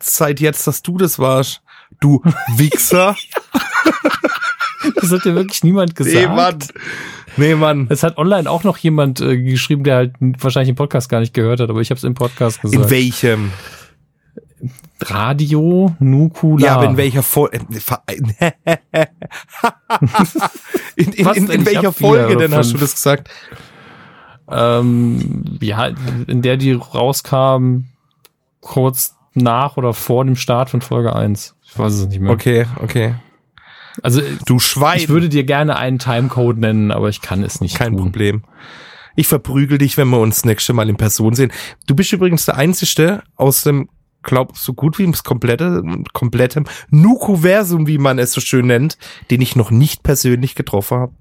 seit 0.01 0.41
jetzt, 0.41 0.67
dass 0.67 0.83
du 0.83 0.99
das 0.99 1.19
warst. 1.19 1.63
Du 2.01 2.23
Wichser. 2.57 3.17
Das 4.97 5.11
hat 5.13 5.25
dir 5.25 5.35
wirklich 5.35 5.63
niemand 5.65 5.95
gesagt. 5.95 6.17
nee, 6.17 6.27
Mann. 6.27 6.59
Nee, 7.37 7.55
Mann. 7.55 7.87
Es 7.91 8.03
hat 8.03 8.19
online 8.19 8.51
auch 8.51 8.65
noch 8.65 8.77
jemand 8.79 9.21
äh, 9.21 9.41
geschrieben, 9.41 9.85
der 9.85 9.97
halt 9.97 10.15
wahrscheinlich 10.21 10.71
den 10.71 10.77
Podcast 10.77 11.09
gar 11.09 11.21
nicht 11.21 11.35
gehört 11.35 11.61
hat, 11.61 11.71
aber 11.71 11.81
ich 11.81 11.91
habe 11.91 11.99
es 11.99 12.05
im 12.05 12.15
Podcast 12.15 12.61
gesagt. 12.61 12.85
In 12.85 12.91
welchem? 12.91 13.53
Radio 15.03 15.97
Nukula. 15.99 16.67
Ja, 16.67 16.75
aber 16.77 16.87
in 16.87 16.97
welcher 16.97 17.23
Folge? 17.23 17.59
in, 20.97 21.13
in, 21.13 21.25
Was 21.25 21.37
in, 21.37 21.47
denn? 21.47 21.55
in 21.55 21.61
Ich 21.63 21.67
welcher 21.67 21.93
Folge 21.93 22.37
denn 22.37 22.55
hast 22.55 22.73
du 22.75 22.79
das 22.79 22.95
gesagt? 22.95 23.31
ähm, 24.51 25.59
ja, 25.61 25.91
in 26.27 26.43
der 26.43 26.57
die 26.57 26.73
rauskam 26.73 27.85
kurz 28.61 29.17
nach 29.35 29.77
oder 29.77 29.95
vor 29.95 30.25
dem 30.25 30.37
Start 30.37 30.71
von 30.71 30.81
Folge 30.81 31.15
1. 31.15 31.55
Ich 31.63 31.79
weiß 31.79 31.95
es 31.95 32.09
nicht 32.09 32.21
mehr. 32.21 32.33
Okay, 32.33 32.67
okay. 32.83 33.15
Also 34.03 34.23
Du 34.47 34.59
Schwein. 34.59 34.99
ich 34.99 35.09
würde 35.09 35.29
dir 35.29 35.45
gerne 35.45 35.77
einen 35.77 35.99
Timecode 35.99 36.59
nennen, 36.59 36.91
aber 36.91 37.09
ich 37.09 37.21
kann 37.21 37.43
es 37.43 37.61
nicht 37.61 37.77
Kein 37.77 37.93
tun. 37.93 38.03
Problem. 38.03 38.45
Ich 39.17 39.27
verprügel 39.27 39.79
dich, 39.79 39.97
wenn 39.97 40.09
wir 40.09 40.19
uns 40.19 40.37
das 40.37 40.45
nächste 40.45 40.73
Mal 40.73 40.89
in 40.89 40.97
Person 40.97 41.35
sehen. 41.35 41.53
Du 41.87 41.95
bist 41.95 42.13
übrigens 42.13 42.45
der 42.47 42.57
Einzige 42.57 43.23
aus 43.37 43.63
dem, 43.63 43.89
glaub, 44.23 44.57
so 44.57 44.73
gut 44.73 44.99
wie 44.99 45.11
das 45.11 45.25
komplette, 45.25 45.83
komplettem 46.13 46.65
Nukuversum, 46.91 47.87
wie 47.87 47.99
man 47.99 48.19
es 48.19 48.33
so 48.33 48.41
schön 48.41 48.67
nennt, 48.67 48.99
den 49.31 49.41
ich 49.41 49.57
noch 49.57 49.71
nicht 49.71 50.03
persönlich 50.03 50.55
getroffen 50.55 50.99
habe. 50.99 51.13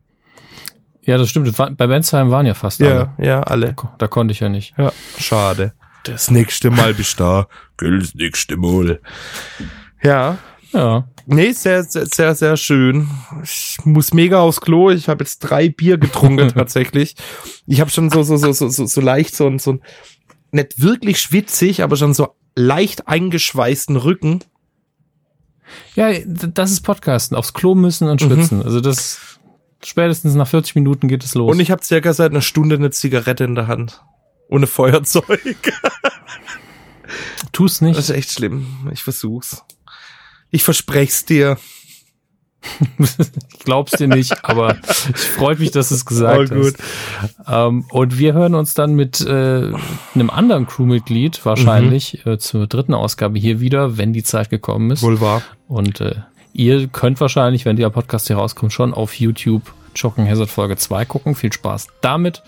Ja, 1.02 1.18
das 1.18 1.30
stimmt. 1.30 1.56
Bei 1.58 1.88
Bensheim 1.88 2.30
waren 2.30 2.46
ja 2.46 2.54
fast 2.54 2.82
alle. 2.82 3.12
Ja, 3.18 3.26
ja, 3.26 3.42
alle. 3.42 3.76
Da 3.98 4.08
konnte 4.08 4.32
ich 4.32 4.40
ja 4.42 4.50
nicht. 4.50 4.76
Ja, 4.78 4.92
schade. 5.18 5.74
Das 6.04 6.30
nächste 6.30 6.70
Mal 6.70 6.94
bist 6.94 7.20
du 7.20 7.24
da. 7.24 7.48
Gell, 7.78 8.00
das 8.00 8.14
nächste 8.14 8.58
Mal. 8.58 9.00
Ja. 10.04 10.38
Ja. 10.72 11.08
Nee, 11.32 11.52
sehr, 11.52 11.84
sehr, 11.84 12.06
sehr, 12.08 12.36
sehr 12.36 12.58
schön. 12.58 13.08
Ich 13.44 13.78
muss 13.84 14.14
mega 14.14 14.40
aufs 14.42 14.62
Klo. 14.62 14.90
Ich 14.90 15.08
habe 15.10 15.24
jetzt 15.24 15.40
drei 15.40 15.70
Bier 15.70 15.98
getrunken 15.98 16.50
tatsächlich. 16.54 17.16
Ich 17.68 17.80
habe 17.82 17.90
schon 17.92 18.10
so, 18.10 18.24
so, 18.24 18.36
so, 18.38 18.52
so, 18.52 18.70
so, 18.70 18.86
so 18.86 19.02
leicht 19.02 19.36
so, 19.36 19.46
ein- 19.48 19.60
so 19.60 19.74
ein, 19.74 19.82
nicht 20.52 20.82
wirklich 20.82 21.22
schwitzig, 21.22 21.84
aber 21.84 21.96
schon 21.98 22.14
so 22.14 22.30
leicht 22.56 23.08
eingeschweißten 23.08 23.96
Rücken. 23.96 24.40
Ja, 25.96 26.10
das 26.26 26.72
ist 26.72 26.82
Podcasten. 26.82 27.38
Aufs 27.38 27.54
Klo 27.54 27.76
müssen 27.76 28.10
und 28.10 28.22
Mhm. 28.24 28.28
schwitzen. 28.34 28.64
Also 28.64 28.82
das 28.82 29.20
spätestens 29.84 30.34
nach 30.34 30.48
40 30.48 30.74
Minuten 30.76 31.08
geht 31.08 31.24
es 31.24 31.36
los. 31.36 31.52
Und 31.52 31.60
ich 31.60 31.70
habe 31.70 31.84
circa 31.84 32.12
seit 32.14 32.32
einer 32.32 32.42
Stunde 32.42 32.76
eine 32.76 32.90
Zigarette 32.90 33.44
in 33.44 33.54
der 33.56 33.68
Hand. 33.68 34.04
Ohne 34.50 34.66
Feuerzeug. 34.66 35.40
Tu's 37.52 37.82
nicht. 37.82 37.98
Das 37.98 38.10
ist 38.10 38.16
echt 38.16 38.32
schlimm. 38.32 38.66
Ich 38.92 39.04
versuch's. 39.04 39.64
Ich 40.52 40.64
versprech's 40.64 41.26
dir. 41.26 41.58
ich 43.00 43.60
glaub's 43.64 43.94
dir 43.94 44.08
nicht, 44.10 44.44
aber 44.44 44.76
ich 45.10 45.16
freut 45.16 45.60
mich, 45.60 45.72
dass 45.72 45.90
du 45.90 45.96
es 45.96 46.06
gesagt 46.06 46.52
Oh, 46.52 46.56
gut. 46.56 46.74
hast. 47.22 47.34
Ähm, 47.48 47.86
und 47.90 48.18
wir 48.20 48.34
hören 48.34 48.54
uns 48.56 48.74
dann 48.74 48.96
mit 48.96 49.22
äh, 49.22 49.72
einem 50.14 50.30
anderen 50.30 50.68
Crewmitglied 50.68 51.46
wahrscheinlich 51.46 52.22
Mhm. 52.26 52.32
äh, 52.34 52.38
zur 52.38 52.68
dritten 52.68 52.94
Ausgabe 52.94 53.40
hier 53.40 53.62
wieder, 53.62 53.98
wenn 53.98 54.12
die 54.12 54.24
Zeit 54.24 54.50
gekommen 54.50 54.92
ist. 54.92 55.04
Wohl 55.04 55.22
wahr. 55.22 55.42
Und 55.70 56.02
äh, 56.02 56.16
ihr 56.52 56.88
könnt 56.88 57.22
wahrscheinlich, 57.22 57.64
wenn 57.64 57.78
der 57.78 57.90
Podcast 57.92 58.28
hier 58.28 58.36
rauskommt, 58.36 58.74
schon 58.74 58.94
auf 58.94 59.14
YouTube 59.20 59.72
Choking 60.00 60.28
Hazard 60.30 60.50
Folge 60.50 60.76
2 60.76 61.06
gucken. 61.06 61.36
Viel 61.36 61.54
Spaß 61.54 61.88
damit. 62.02 62.44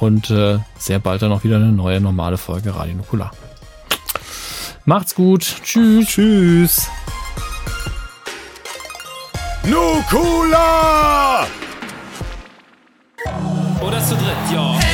Und 0.00 0.30
äh, 0.30 0.58
sehr 0.76 0.98
bald 0.98 1.22
dann 1.22 1.30
auch 1.30 1.44
wieder 1.44 1.56
eine 1.56 1.70
neue 1.70 2.00
normale 2.00 2.38
Folge 2.38 2.74
Radio 2.74 2.96
Nukular. 2.96 3.30
Macht's 4.84 5.14
gut. 5.14 5.42
Tschüss. 5.62 6.08
Tschüss. 6.08 6.88
Nukula! 9.66 11.46
Oder 13.80 13.98
zu 14.04 14.14
dritt. 14.14 14.36
Hey, 14.50 14.58
hey, 14.80 14.93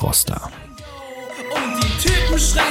Froster. 0.00 0.50
Und 1.54 1.84
die 1.84 2.08
Typen 2.08 2.38
schreien 2.38 2.69